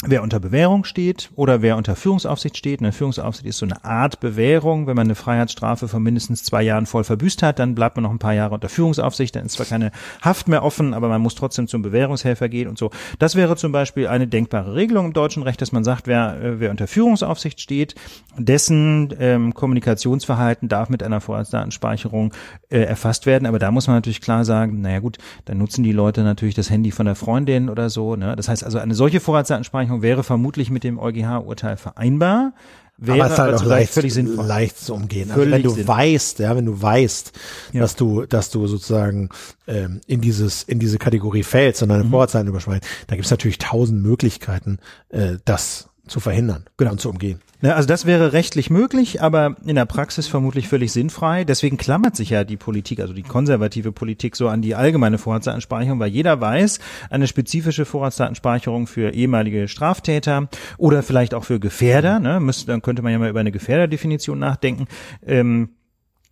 Wer 0.05 0.25
unter 0.25 0.41
Bewährung 0.41 0.83
steht 0.83 1.31
oder 1.37 1.63
wer 1.63 1.77
unter 1.77 1.95
Führungsaufsicht 1.95 2.57
steht, 2.57 2.81
eine 2.81 2.91
Führungsaufsicht 2.91 3.47
ist 3.47 3.59
so 3.59 3.67
eine 3.67 3.85
Art 3.85 4.19
Bewährung. 4.19 4.89
Wenn 4.89 4.97
man 4.97 5.07
eine 5.07 5.15
Freiheitsstrafe 5.15 5.87
von 5.87 6.03
mindestens 6.03 6.43
zwei 6.43 6.65
Jahren 6.65 6.87
voll 6.87 7.05
verbüßt 7.05 7.41
hat, 7.45 7.61
dann 7.61 7.77
bleibt 7.77 7.95
man 7.95 8.03
noch 8.03 8.11
ein 8.11 8.19
paar 8.19 8.35
Jahre 8.35 8.53
unter 8.53 8.69
Führungsaufsicht. 8.69 9.37
Dann 9.37 9.47
ist 9.47 9.53
zwar 9.53 9.67
keine 9.67 9.93
Haft 10.21 10.49
mehr 10.49 10.65
offen, 10.65 10.93
aber 10.93 11.07
man 11.07 11.21
muss 11.21 11.37
trotzdem 11.37 11.69
zum 11.69 11.83
Bewährungshelfer 11.83 12.49
gehen 12.49 12.67
und 12.67 12.79
so. 12.79 12.91
Das 13.21 13.37
wäre 13.37 13.55
zum 13.55 13.71
Beispiel 13.71 14.09
eine 14.09 14.27
denkbare 14.27 14.75
Regelung 14.75 15.07
im 15.07 15.13
deutschen 15.13 15.45
Recht, 15.45 15.63
dass 15.63 15.71
man 15.71 15.85
sagt, 15.85 16.09
wer, 16.09 16.43
äh, 16.43 16.59
wer 16.59 16.73
unter 16.73 16.89
Führungsaufsicht 16.89 17.61
steht, 17.61 17.95
dessen 18.37 19.15
ähm, 19.21 19.55
Kommunikationsverhalten 19.55 20.69
darf 20.69 20.89
mit 20.89 21.05
einer 21.05 21.21
Vorratsdatenspeicherung 21.21 22.35
äh, 22.71 22.81
erfasst 22.81 23.27
werden. 23.27 23.47
Aber 23.47 23.61
da 23.61 23.71
muss 23.71 23.87
man 23.87 23.95
natürlich 23.99 24.21
klar 24.21 24.45
sagen, 24.45 24.81
naja 24.81 24.99
gut, 24.99 25.19
dann 25.45 25.59
nutzen 25.59 25.85
die 25.85 25.93
Leute 25.93 26.25
natürlich 26.25 26.57
das 26.57 26.71
Handy 26.71 26.91
von 26.91 27.07
der 27.07 27.15
Freundin 27.15 27.71
oder 27.71 27.89
so. 27.89 28.17
Ne? 28.17 28.35
Das 28.35 28.49
heißt 28.49 28.65
also, 28.65 28.81
eine 28.81 28.97
solche 28.97 29.21
Vorratsdatenspeicherung 29.21 29.92
wäre 30.01 30.23
vermutlich 30.23 30.71
mit 30.71 30.85
dem 30.85 30.99
EuGH-Urteil 30.99 31.77
vereinbar. 31.77 32.55
Wäre 32.99 33.17
aber 33.17 33.27
es 33.27 33.33
ist 33.33 33.39
halt 33.39 33.55
auch 33.57 33.65
leicht, 33.65 33.93
völlig 33.93 34.15
sinnvoll. 34.15 34.47
leicht 34.47 34.79
zu 34.79 34.95
umgehen. 34.95 35.31
Also 35.33 35.51
wenn 35.51 35.63
du 35.63 35.71
sinnvoll. 35.71 35.97
weißt, 35.97 36.39
ja, 36.39 36.55
wenn 36.55 36.67
du 36.67 36.81
weißt, 36.81 37.33
Ja. 37.73 37.81
dass 37.81 37.97
du, 37.97 38.27
dass 38.27 38.51
du 38.51 38.67
sozusagen 38.69 39.29
ähm, 39.67 40.01
in 40.07 40.21
dieses, 40.21 40.63
in 40.63 40.79
diese 40.79 40.99
Kategorie 40.99 41.43
fällst 41.43 41.83
und 41.83 41.89
Mhm. 41.89 41.93
deine 41.95 42.05
Vorratszeiten 42.05 42.49
überschreiten, 42.49 42.87
da 43.09 43.17
gibt 43.17 43.25
es 43.25 43.31
natürlich 43.31 43.59
tausend 43.59 44.03
Möglichkeiten, 44.03 44.79
äh, 45.09 45.39
das 45.45 45.89
zu 46.07 46.21
verhindern 46.21 46.65
und 46.79 47.01
zu 47.01 47.11
umgehen. 47.11 47.41
Ne, 47.61 47.77
also 47.77 47.87
das 47.87 48.07
wäre 48.07 48.33
rechtlich 48.33 48.71
möglich, 48.71 49.23
aber 49.23 49.55
in 49.65 49.77
der 49.77 49.85
Praxis 49.85 50.27
vermutlich 50.27 50.67
völlig 50.67 50.93
sinnfrei. 50.93 51.45
Deswegen 51.45 51.77
klammert 51.77 52.17
sich 52.17 52.31
ja 52.31 52.43
die 52.43 52.57
Politik, 52.57 52.99
also 52.99 53.15
die 53.15 53.23
konservative 53.23 53.93
Politik, 53.93 54.35
so 54.35 54.49
an 54.49 54.63
die 54.63 54.75
allgemeine 54.75 55.17
Vorratsdatenspeicherung, 55.17 56.01
weil 56.01 56.11
jeder 56.11 56.41
weiß, 56.41 56.81
eine 57.09 57.29
spezifische 57.29 57.85
Vorratsdatenspeicherung 57.85 58.89
für 58.89 59.15
ehemalige 59.15 59.69
Straftäter 59.69 60.49
oder 60.77 61.05
vielleicht 61.05 61.35
auch 61.35 61.45
für 61.45 61.61
Gefährder, 61.61 62.19
ne, 62.19 62.41
müsste, 62.41 62.67
dann 62.67 62.83
könnte 62.83 63.03
man 63.03 63.13
ja 63.13 63.21
mal 63.21 63.31
über 63.31 63.41
eine 63.41 63.53
Gefährderdefinition 63.53 64.41
nachdenken. 64.41 64.87
Ähm, 65.25 65.71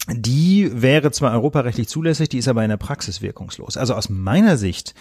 die 0.09 0.71
wäre 0.73 1.13
zwar 1.13 1.33
europarechtlich 1.33 1.89
zulässig, 1.89 2.29
die 2.31 2.39
ist 2.39 2.49
aber 2.49 2.65
in 2.65 2.71
der 2.71 2.77
Praxis 2.77 3.23
wirkungslos. 3.23 3.77
Also 3.77 3.95
aus 3.95 4.09
meiner 4.09 4.57
Sicht 4.57 4.95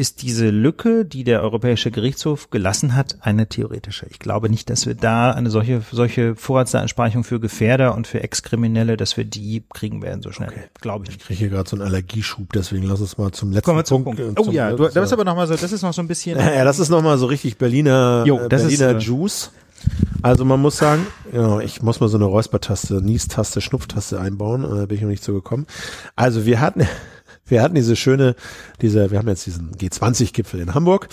ist 0.00 0.22
diese 0.22 0.48
Lücke, 0.50 1.04
die 1.04 1.22
der 1.24 1.42
Europäische 1.42 1.90
Gerichtshof 1.90 2.50
gelassen 2.50 2.96
hat, 2.96 3.18
eine 3.20 3.46
theoretische. 3.48 4.06
Ich 4.10 4.18
glaube 4.18 4.48
nicht, 4.48 4.70
dass 4.70 4.86
wir 4.86 4.94
da 4.94 5.30
eine 5.32 5.50
solche, 5.50 5.82
solche 5.92 6.34
Vorratsdatenspeicherung 6.34 7.22
für 7.22 7.38
Gefährder 7.38 7.94
und 7.94 8.06
für 8.06 8.22
Ex-Kriminelle, 8.22 8.96
dass 8.96 9.16
wir 9.16 9.24
die 9.24 9.62
kriegen 9.72 10.02
werden 10.02 10.22
so 10.22 10.32
schnell. 10.32 10.50
Glaube 10.80 11.04
ich 11.06 11.16
Ich 11.16 11.18
kriege 11.20 11.38
hier 11.38 11.48
gerade 11.50 11.68
so 11.68 11.76
einen 11.76 11.84
Allergieschub, 11.86 12.52
deswegen 12.54 12.84
lass 12.86 13.00
uns 13.00 13.18
mal 13.18 13.30
zum 13.32 13.52
letzten 13.52 13.66
Kommen 13.66 13.78
wir 13.78 13.84
zum 13.84 14.02
Punkt. 14.04 14.18
Punkt. 14.20 14.38
äh, 14.38 14.40
Oh 14.40 14.44
zum- 14.46 14.54
ja, 14.54 14.70
du, 14.72 14.88
das 14.88 14.96
ist 15.04 15.12
aber 15.12 15.24
noch 15.24 15.36
mal 15.36 15.46
so, 15.46 15.54
das 15.54 15.70
ist 15.70 15.82
noch 15.82 15.92
so 15.92 16.00
ein 16.02 16.08
bisschen. 16.08 16.38
Ja, 16.40 16.64
das 16.64 16.78
ist 16.78 16.88
nochmal 16.88 17.18
so 17.18 17.26
richtig 17.26 17.58
Berliner, 17.58 18.24
Jo, 18.26 18.48
das 18.48 18.64
ist, 18.64 18.78
Berliner 18.78 18.98
äh, 18.98 19.02
Juice. 19.02 19.50
Also 20.22 20.44
man 20.44 20.60
muss 20.60 20.76
sagen, 20.76 21.06
ja, 21.32 21.60
ich 21.60 21.80
muss 21.82 22.00
mal 22.00 22.08
so 22.08 22.18
eine 22.18 22.26
Räuspertaste, 22.26 23.00
Niestaste, 23.02 23.60
Schnupftaste 23.60 24.20
einbauen, 24.20 24.64
äh, 24.64 24.86
bin 24.86 24.96
ich 24.96 25.02
noch 25.02 25.08
nicht 25.08 25.24
so 25.24 25.32
gekommen. 25.32 25.66
Also 26.16 26.44
wir 26.44 26.60
hatten, 26.60 26.86
wir 27.50 27.62
hatten 27.62 27.74
diese 27.74 27.96
schöne, 27.96 28.34
diese, 28.80 29.10
wir 29.10 29.18
haben 29.18 29.28
jetzt 29.28 29.46
diesen 29.46 29.72
G20-Gipfel 29.76 30.60
in 30.60 30.74
Hamburg. 30.74 31.08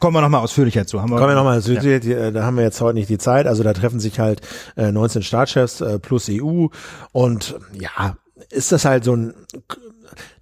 Kommen 0.00 0.14
wir 0.14 0.20
noch 0.20 0.28
mal 0.28 0.38
ausführlicher 0.38 0.86
zu. 0.86 1.00
Haben 1.00 1.10
wir, 1.10 1.16
Kommen 1.16 1.30
wir 1.30 1.34
nochmal, 1.34 1.60
Ja. 1.60 2.30
da 2.30 2.44
haben 2.44 2.56
wir 2.56 2.64
jetzt 2.64 2.80
heute 2.80 2.94
nicht 2.98 3.08
die 3.08 3.18
Zeit. 3.18 3.46
Also 3.46 3.62
da 3.62 3.72
treffen 3.72 3.98
sich 3.98 4.20
halt 4.20 4.40
äh, 4.76 4.92
19 4.92 5.22
Staatschefs 5.22 5.80
äh, 5.80 5.98
plus 5.98 6.28
EU 6.30 6.66
und 7.12 7.56
ja, 7.72 8.16
ist 8.50 8.70
das 8.70 8.84
halt 8.84 9.02
so 9.04 9.16
ein, 9.16 9.34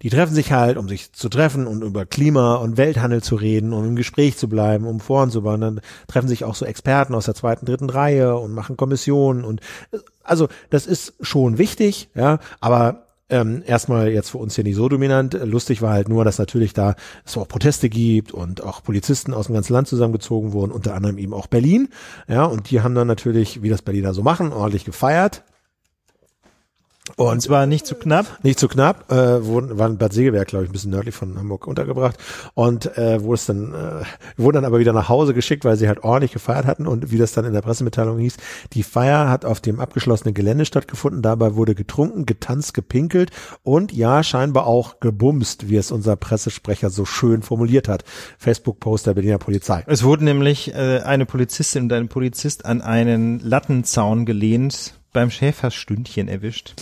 die 0.03 0.11
treffen 0.11 0.35
sich 0.35 0.53
halt, 0.53 0.77
um 0.77 0.89
sich 0.89 1.13
zu 1.13 1.29
treffen 1.29 1.67
und 1.67 1.83
über 1.83 2.05
Klima 2.07 2.57
und 2.57 2.77
Welthandel 2.77 3.23
zu 3.23 3.35
reden, 3.37 3.73
um 3.73 3.85
im 3.85 3.97
Gespräch 3.97 4.37
zu 4.37 4.49
bleiben, 4.49 4.87
um 4.87 5.01
voranzubauen. 5.01 5.61
Dann 5.61 5.81
treffen 6.07 6.29
sich 6.29 6.45
auch 6.45 6.55
so 6.55 6.65
Experten 6.67 7.15
aus 7.15 7.25
der 7.25 7.35
zweiten, 7.35 7.67
dritten 7.67 7.89
Reihe 7.91 8.37
und 8.37 8.53
machen 8.53 8.77
Kommissionen 8.77 9.45
und 9.45 9.61
äh, 9.93 9.99
also 10.23 10.49
das 10.71 10.87
ist 10.87 11.15
schon 11.21 11.57
wichtig, 11.57 12.11
ja, 12.15 12.41
aber 12.61 13.06
ähm, 13.29 13.63
erstmal 13.67 14.09
jetzt 14.09 14.31
für 14.31 14.39
uns 14.39 14.55
hier 14.55 14.65
nicht 14.65 14.77
so 14.77 14.89
dominant. 14.89 15.35
Lustig 15.35 15.83
war 15.83 15.93
halt 15.93 16.09
nur, 16.09 16.25
dass 16.25 16.39
natürlich 16.39 16.73
da 16.73 16.95
es 17.25 17.37
auch 17.37 17.49
Proteste 17.49 17.89
gibt 17.89 18.33
und 18.33 18.63
auch 18.63 18.83
Polizisten 18.83 19.35
aus 19.35 19.47
dem 19.47 19.55
ganzen 19.55 19.73
Land 19.73 19.89
zusammengezogen 19.89 20.53
wurden, 20.53 20.73
unter 20.73 20.95
anderem 20.95 21.19
eben 21.19 21.35
auch 21.35 21.47
Berlin. 21.47 21.89
Ja, 22.29 22.45
und 22.45 22.71
die 22.71 22.81
haben 22.81 22.95
dann 22.95 23.07
natürlich, 23.07 23.63
wie 23.63 23.69
das 23.69 23.83
Berliner 23.83 24.15
so 24.15 24.23
machen, 24.23 24.53
ordentlich 24.53 24.85
gefeiert. 24.85 25.43
Und 27.17 27.41
zwar 27.41 27.67
nicht 27.67 27.87
zu 27.87 27.95
knapp. 27.95 28.39
Nicht 28.43 28.59
zu 28.59 28.69
knapp, 28.69 29.11
äh, 29.11 29.45
wurden, 29.45 29.79
waren 29.79 29.97
Bad 29.97 30.13
Segeberg, 30.13 30.49
glaube 30.49 30.65
ich, 30.65 30.71
ein 30.71 30.73
bisschen 30.73 30.91
nördlich 30.91 31.15
von 31.15 31.39
Hamburg 31.39 31.67
untergebracht 31.67 32.19
und 32.55 32.97
äh, 32.99 33.23
wurde 33.23 33.35
es 33.35 33.47
dann, 33.47 33.73
äh, 33.73 34.05
wurden 34.37 34.57
dann 34.57 34.65
aber 34.67 34.79
wieder 34.79 34.93
nach 34.93 35.09
Hause 35.09 35.33
geschickt, 35.33 35.65
weil 35.65 35.77
sie 35.77 35.89
halt 35.89 36.05
ordentlich 36.05 36.33
gefeiert 36.33 36.67
hatten 36.67 36.87
und 36.87 37.11
wie 37.11 37.19
das 37.19 37.33
dann 37.33 37.47
in 37.47 37.55
der 37.55 37.63
Pressemitteilung 37.63 38.19
hieß, 38.19 38.37
die 38.75 38.83
Feier 38.83 39.31
hat 39.31 39.45
auf 39.45 39.61
dem 39.61 39.81
abgeschlossenen 39.81 40.35
Gelände 40.35 40.67
stattgefunden, 40.67 41.23
dabei 41.23 41.55
wurde 41.55 41.75
getrunken, 41.75 42.27
getanzt, 42.27 42.75
gepinkelt 42.75 43.31
und 43.63 43.93
ja, 43.93 44.23
scheinbar 44.23 44.67
auch 44.67 45.01
gebumst, 45.01 45.71
wie 45.71 45.77
es 45.77 45.91
unser 45.91 46.17
Pressesprecher 46.17 46.91
so 46.91 47.05
schön 47.07 47.43
formuliert 47.43 47.89
hat. 47.89 48.05
Facebook-Post 48.39 49.07
der 49.07 49.15
Berliner 49.15 49.39
Polizei. 49.39 49.85
Es 49.87 50.05
wurde 50.05 50.25
nämlich 50.25 50.75
äh, 50.75 51.01
eine 51.01 51.25
Polizistin 51.25 51.85
und 51.85 51.93
ein 51.93 52.09
Polizist 52.09 52.67
an 52.67 52.83
einen 52.83 53.41
Lattenzaun 53.41 54.27
gelehnt, 54.27 54.95
beim 55.17 55.31
Schäferstündchen 55.31 56.29
erwischt. 56.29 56.75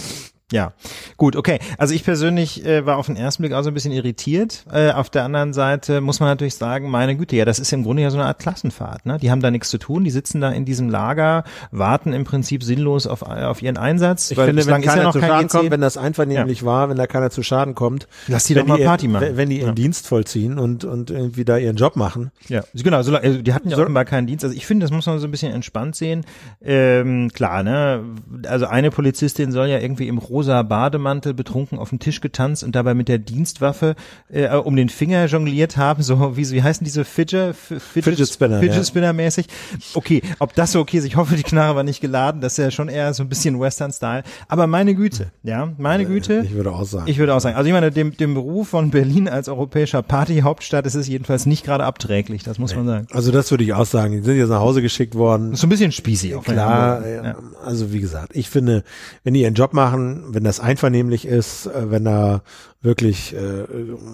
Ja, 0.54 0.72
gut, 1.16 1.34
okay. 1.34 1.58
Also 1.78 1.94
ich 1.94 2.04
persönlich 2.04 2.64
äh, 2.64 2.86
war 2.86 2.96
auf 2.98 3.06
den 3.06 3.16
ersten 3.16 3.42
Blick 3.42 3.52
auch 3.54 3.62
so 3.64 3.70
ein 3.70 3.74
bisschen 3.74 3.90
irritiert. 3.90 4.64
Äh, 4.72 4.92
auf 4.92 5.10
der 5.10 5.24
anderen 5.24 5.52
Seite 5.52 6.00
muss 6.00 6.20
man 6.20 6.28
natürlich 6.28 6.54
sagen, 6.54 6.90
meine 6.90 7.16
Güte, 7.16 7.34
ja, 7.34 7.44
das 7.44 7.58
ist 7.58 7.72
im 7.72 7.82
Grunde 7.82 8.02
ja 8.02 8.10
so 8.10 8.18
eine 8.18 8.28
Art 8.28 8.38
Klassenfahrt. 8.38 9.04
Ne? 9.04 9.18
Die 9.18 9.32
haben 9.32 9.40
da 9.40 9.50
nichts 9.50 9.68
zu 9.68 9.78
tun, 9.78 10.04
die 10.04 10.12
sitzen 10.12 10.40
da 10.40 10.52
in 10.52 10.64
diesem 10.64 10.90
Lager, 10.90 11.42
warten 11.72 12.12
im 12.12 12.22
Prinzip 12.22 12.62
sinnlos 12.62 13.08
auf, 13.08 13.22
auf 13.22 13.62
ihren 13.62 13.76
Einsatz. 13.76 14.30
Ich 14.30 14.38
finde, 14.38 14.64
wenn 14.64 14.80
keiner 14.80 15.02
ja 15.02 15.10
zu 15.10 15.20
Schaden 15.20 15.48
kommt, 15.48 15.70
wenn 15.72 15.80
das 15.80 15.96
einvernehmlich 15.96 16.60
ja. 16.60 16.66
war, 16.66 16.88
wenn 16.88 16.98
da 16.98 17.08
keiner 17.08 17.30
zu 17.30 17.42
Schaden 17.42 17.74
kommt, 17.74 18.06
lass 18.28 18.44
die 18.44 18.54
doch 18.54 18.64
mal 18.64 18.78
Party 18.78 19.08
machen. 19.08 19.26
Wenn, 19.26 19.36
wenn 19.36 19.50
die 19.50 19.58
ihren 19.58 19.70
ja. 19.70 19.74
Dienst 19.74 20.06
vollziehen 20.06 20.60
und 20.60 20.84
und 20.84 21.10
irgendwie 21.10 21.44
da 21.44 21.56
ihren 21.56 21.74
Job 21.74 21.96
machen. 21.96 22.30
Ja, 22.48 22.62
genau. 22.74 23.02
So, 23.02 23.12
also 23.16 23.42
die 23.42 23.52
hatten 23.52 23.70
ja 23.70 23.76
so, 23.76 23.82
offenbar 23.82 24.04
keinen 24.04 24.28
Dienst. 24.28 24.44
Also 24.44 24.56
ich 24.56 24.66
finde, 24.66 24.84
das 24.84 24.92
muss 24.92 25.06
man 25.06 25.18
so 25.18 25.26
ein 25.26 25.32
bisschen 25.32 25.52
entspannt 25.52 25.96
sehen. 25.96 26.24
Ähm, 26.62 27.30
klar, 27.32 27.64
ne? 27.64 28.04
Also 28.46 28.66
eine 28.66 28.92
Polizistin 28.92 29.50
soll 29.50 29.66
ja 29.66 29.80
irgendwie 29.80 30.06
im 30.06 30.18
rosa 30.18 30.43
Bademantel 30.44 31.34
betrunken 31.34 31.78
auf 31.78 31.90
dem 31.90 31.98
Tisch 31.98 32.20
getanzt 32.20 32.62
und 32.64 32.74
dabei 32.74 32.94
mit 32.94 33.08
der 33.08 33.18
Dienstwaffe 33.18 33.94
äh, 34.28 34.48
um 34.48 34.76
den 34.76 34.88
Finger 34.88 35.26
jongliert 35.26 35.76
haben, 35.76 36.02
so 36.02 36.36
wie, 36.36 36.50
wie 36.50 36.62
heißen 36.62 36.84
diese 36.84 37.04
Fidget, 37.04 37.56
Fidget, 37.56 38.04
Fidget 38.04 38.28
Spinner, 38.28 38.60
Fidget. 38.60 38.86
Spinner 38.86 39.12
mäßig. 39.12 39.46
Okay, 39.94 40.22
ob 40.38 40.54
das 40.54 40.72
so 40.72 40.80
okay 40.80 40.98
ist, 40.98 41.04
ich 41.04 41.16
hoffe, 41.16 41.36
die 41.36 41.42
Knarre 41.42 41.76
war 41.76 41.82
nicht 41.82 42.00
geladen, 42.00 42.40
das 42.40 42.52
ist 42.52 42.58
ja 42.58 42.70
schon 42.70 42.88
eher 42.88 43.14
so 43.14 43.22
ein 43.22 43.28
bisschen 43.28 43.58
Western-Style. 43.58 44.22
Aber 44.48 44.66
meine 44.66 44.94
Güte, 44.94 45.32
ja, 45.42 45.72
meine 45.78 46.04
Güte. 46.06 46.42
Ich 46.44 46.54
würde 46.54 46.72
auch 46.72 46.84
sagen. 46.84 47.08
Ich 47.08 47.18
würde 47.18 47.34
auch 47.34 47.40
sagen. 47.40 47.56
Also 47.56 47.66
ich 47.66 47.72
meine, 47.72 47.90
dem, 47.90 48.16
dem 48.16 48.34
Beruf 48.34 48.68
von 48.68 48.90
Berlin 48.90 49.28
als 49.28 49.48
europäischer 49.48 50.02
Partyhauptstadt 50.02 50.86
ist 50.86 50.94
es 50.94 51.08
jedenfalls 51.08 51.46
nicht 51.46 51.64
gerade 51.64 51.84
abträglich, 51.84 52.42
das 52.42 52.58
muss 52.58 52.72
nee. 52.72 52.78
man 52.78 52.86
sagen. 52.86 53.06
Also 53.12 53.32
das 53.32 53.50
würde 53.50 53.64
ich 53.64 53.72
auch 53.72 53.86
sagen. 53.86 54.12
Die 54.12 54.22
sind 54.22 54.36
jetzt 54.36 54.48
nach 54.48 54.60
Hause 54.60 54.82
geschickt 54.82 55.14
worden. 55.14 55.52
Ist 55.52 55.60
so 55.60 55.66
ein 55.66 55.70
bisschen 55.70 55.92
spießig 55.92 56.34
auch. 56.34 56.44
Klar, 56.44 57.06
ja. 57.06 57.36
also 57.64 57.92
wie 57.92 58.00
gesagt, 58.00 58.34
ich 58.34 58.48
finde, 58.48 58.84
wenn 59.22 59.34
die 59.34 59.42
ihren 59.42 59.54
Job 59.54 59.72
machen, 59.72 60.23
wenn 60.26 60.44
das 60.44 60.60
einvernehmlich 60.60 61.26
ist, 61.26 61.66
äh, 61.66 61.90
wenn 61.90 62.04
da 62.04 62.42
wirklich 62.80 63.34
äh, 63.34 63.64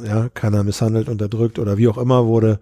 ja, 0.04 0.28
keiner 0.30 0.64
misshandelt, 0.64 1.08
unterdrückt 1.08 1.58
oder 1.58 1.76
wie 1.76 1.88
auch 1.88 1.98
immer 1.98 2.26
wurde, 2.26 2.60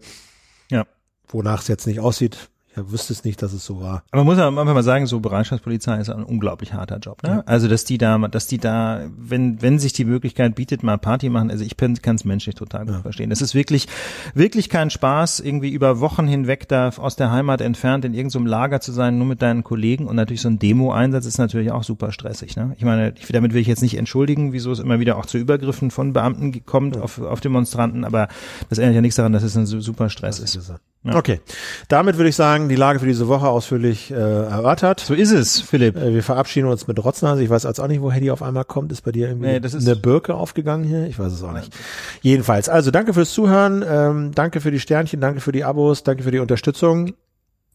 ja. 0.71 0.87
wonach 1.29 1.63
es 1.63 1.69
jetzt 1.69 1.87
nicht 1.87 2.01
aussieht, 2.01 2.51
er 2.79 2.91
wüsste 2.91 3.13
es 3.13 3.25
nicht, 3.25 3.43
dass 3.43 3.53
es 3.53 3.65
so 3.65 3.81
war. 3.81 4.03
Aber 4.11 4.25
man 4.25 4.37
muss 4.37 4.39
einfach 4.39 4.65
mal 4.65 4.83
sagen, 4.83 5.07
so 5.07 5.21
Bereitschaftspolizei 5.21 6.01
ist 6.01 6.11
ein 6.11 6.23
unglaublich 6.23 6.73
harter 6.73 6.99
Job. 6.99 7.23
Ne? 7.23 7.29
Ja. 7.29 7.43
Also 7.47 7.69
dass 7.69 7.85
die 7.85 7.99
da, 7.99 8.17
dass 8.29 8.47
die 8.47 8.59
da, 8.59 9.03
wenn 9.17 9.61
wenn 9.61 9.79
sich 9.79 9.93
die 9.93 10.05
Möglichkeit 10.05 10.55
bietet, 10.55 10.83
mal 10.83 10.99
Party 10.99 11.29
machen. 11.29 11.51
Also 11.51 11.65
ich 11.65 11.77
kann 11.77 12.15
es 12.15 12.25
menschlich 12.25 12.55
total 12.55 12.87
gut 12.87 12.95
ja. 12.95 13.03
verstehen. 13.03 13.31
Es 13.31 13.43
ist 13.43 13.55
wirklich 13.55 13.87
wirklich 14.35 14.69
kein 14.69 14.91
Spaß, 14.91 15.41
irgendwie 15.41 15.71
über 15.71 16.01
Wochen 16.01 16.27
hinweg 16.27 16.69
da 16.69 16.91
aus 16.97 17.17
der 17.17 17.31
Heimat 17.31 17.61
entfernt 17.61 18.05
in 18.05 18.15
irgendeinem 18.15 18.47
Lager 18.47 18.81
zu 18.81 18.93
sein, 18.93 19.19
nur 19.19 19.27
mit 19.27 19.43
deinen 19.43 19.65
Kollegen 19.65 20.07
und 20.07 20.17
natürlich 20.17 20.41
so 20.41 20.49
ein 20.49 20.59
Demo-Einsatz 20.59 21.27
ist 21.27 21.39
natürlich 21.39 21.73
auch 21.73 21.83
super 21.83 22.13
stressig. 22.13 22.57
Ne? 22.57 22.75
Ich 22.77 22.85
meine, 22.85 23.15
ich, 23.19 23.27
damit 23.29 23.53
will 23.53 23.61
ich 23.61 23.67
jetzt 23.67 23.83
nicht 23.83 23.97
entschuldigen, 23.97 24.53
wieso 24.53 24.73
es 24.73 24.79
immer 24.79 25.01
wieder 25.01 25.17
auch 25.17 25.27
zu 25.27 25.39
Übergriffen 25.39 25.91
von 25.91 26.13
Beamten 26.13 26.65
kommt 26.65 26.97
ja. 26.97 27.03
auf, 27.03 27.21
auf 27.21 27.41
Demonstranten, 27.41 28.05
aber 28.05 28.29
das 28.69 28.79
ändert 28.79 28.95
ja 28.95 29.01
nichts 29.01 29.17
daran, 29.17 29.33
dass 29.33 29.43
es 29.43 29.57
ein 29.57 29.67
super 29.67 30.11
Stress 30.11 30.39
ist. 30.39 30.73
Ja. 31.05 31.15
Okay, 31.15 31.41
damit 31.87 32.17
würde 32.17 32.29
ich 32.29 32.35
sagen, 32.35 32.69
die 32.69 32.75
Lage 32.75 32.99
für 32.99 33.07
diese 33.07 33.29
Woche 33.29 33.49
ausführlich 33.49 34.11
äh, 34.11 34.15
erörtert. 34.15 35.01
So 35.01 35.15
ist 35.15 35.31
es, 35.31 35.61
Philipp. 35.61 35.97
Äh, 35.97 36.13
wir 36.13 36.25
verabschieden 36.25 36.67
uns 36.67 36.89
mit 36.89 37.03
Rotznase. 37.03 37.43
Ich 37.43 37.51
weiß 37.51 37.67
als 37.67 37.79
auch 37.79 37.87
nicht, 37.87 38.03
wo 38.03 38.11
Hedy 38.11 38.33
auf 38.33 38.43
einmal 38.43 38.65
kommt. 38.65 38.91
Ist 38.91 39.03
bei 39.03 39.13
dir 39.13 39.29
irgendwie 39.29 39.47
nee, 39.47 39.61
das 39.61 39.75
ist 39.75 39.87
eine 39.87 39.97
Birke 39.97 40.35
aufgegangen 40.35 40.85
hier? 40.85 41.07
Ich 41.07 41.19
weiß 41.19 41.33
es 41.33 41.43
auch 41.43 41.53
nicht. 41.53 41.73
Jedenfalls, 42.21 42.69
also 42.69 42.91
danke 42.91 43.15
fürs 43.15 43.33
Zuhören, 43.33 43.85
ähm, 43.89 44.33
danke 44.35 44.61
für 44.61 44.73
die 44.73 44.81
Sternchen, 44.81 45.21
danke 45.21 45.41
für 45.41 45.53
die 45.53 45.65
Abos, 45.65 46.03
danke 46.03 46.25
für 46.25 46.33
die 46.33 46.41
Unterstützung. 46.41 47.15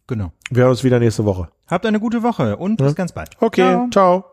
Genau. 0.08 0.34
Wir 0.50 0.64
hören 0.64 0.72
uns 0.72 0.84
wieder 0.84 1.00
nächste 1.00 1.24
Woche. 1.24 1.48
Habt 1.68 1.86
eine 1.86 2.02
gute 2.02 2.24
Woche 2.24 2.58
und 2.58 2.78
bis 2.78 2.94
ganz 2.94 3.14
bald. 3.14 3.30
Okay, 3.40 3.62
ciao. 3.62 3.90
ciao. 3.90 4.32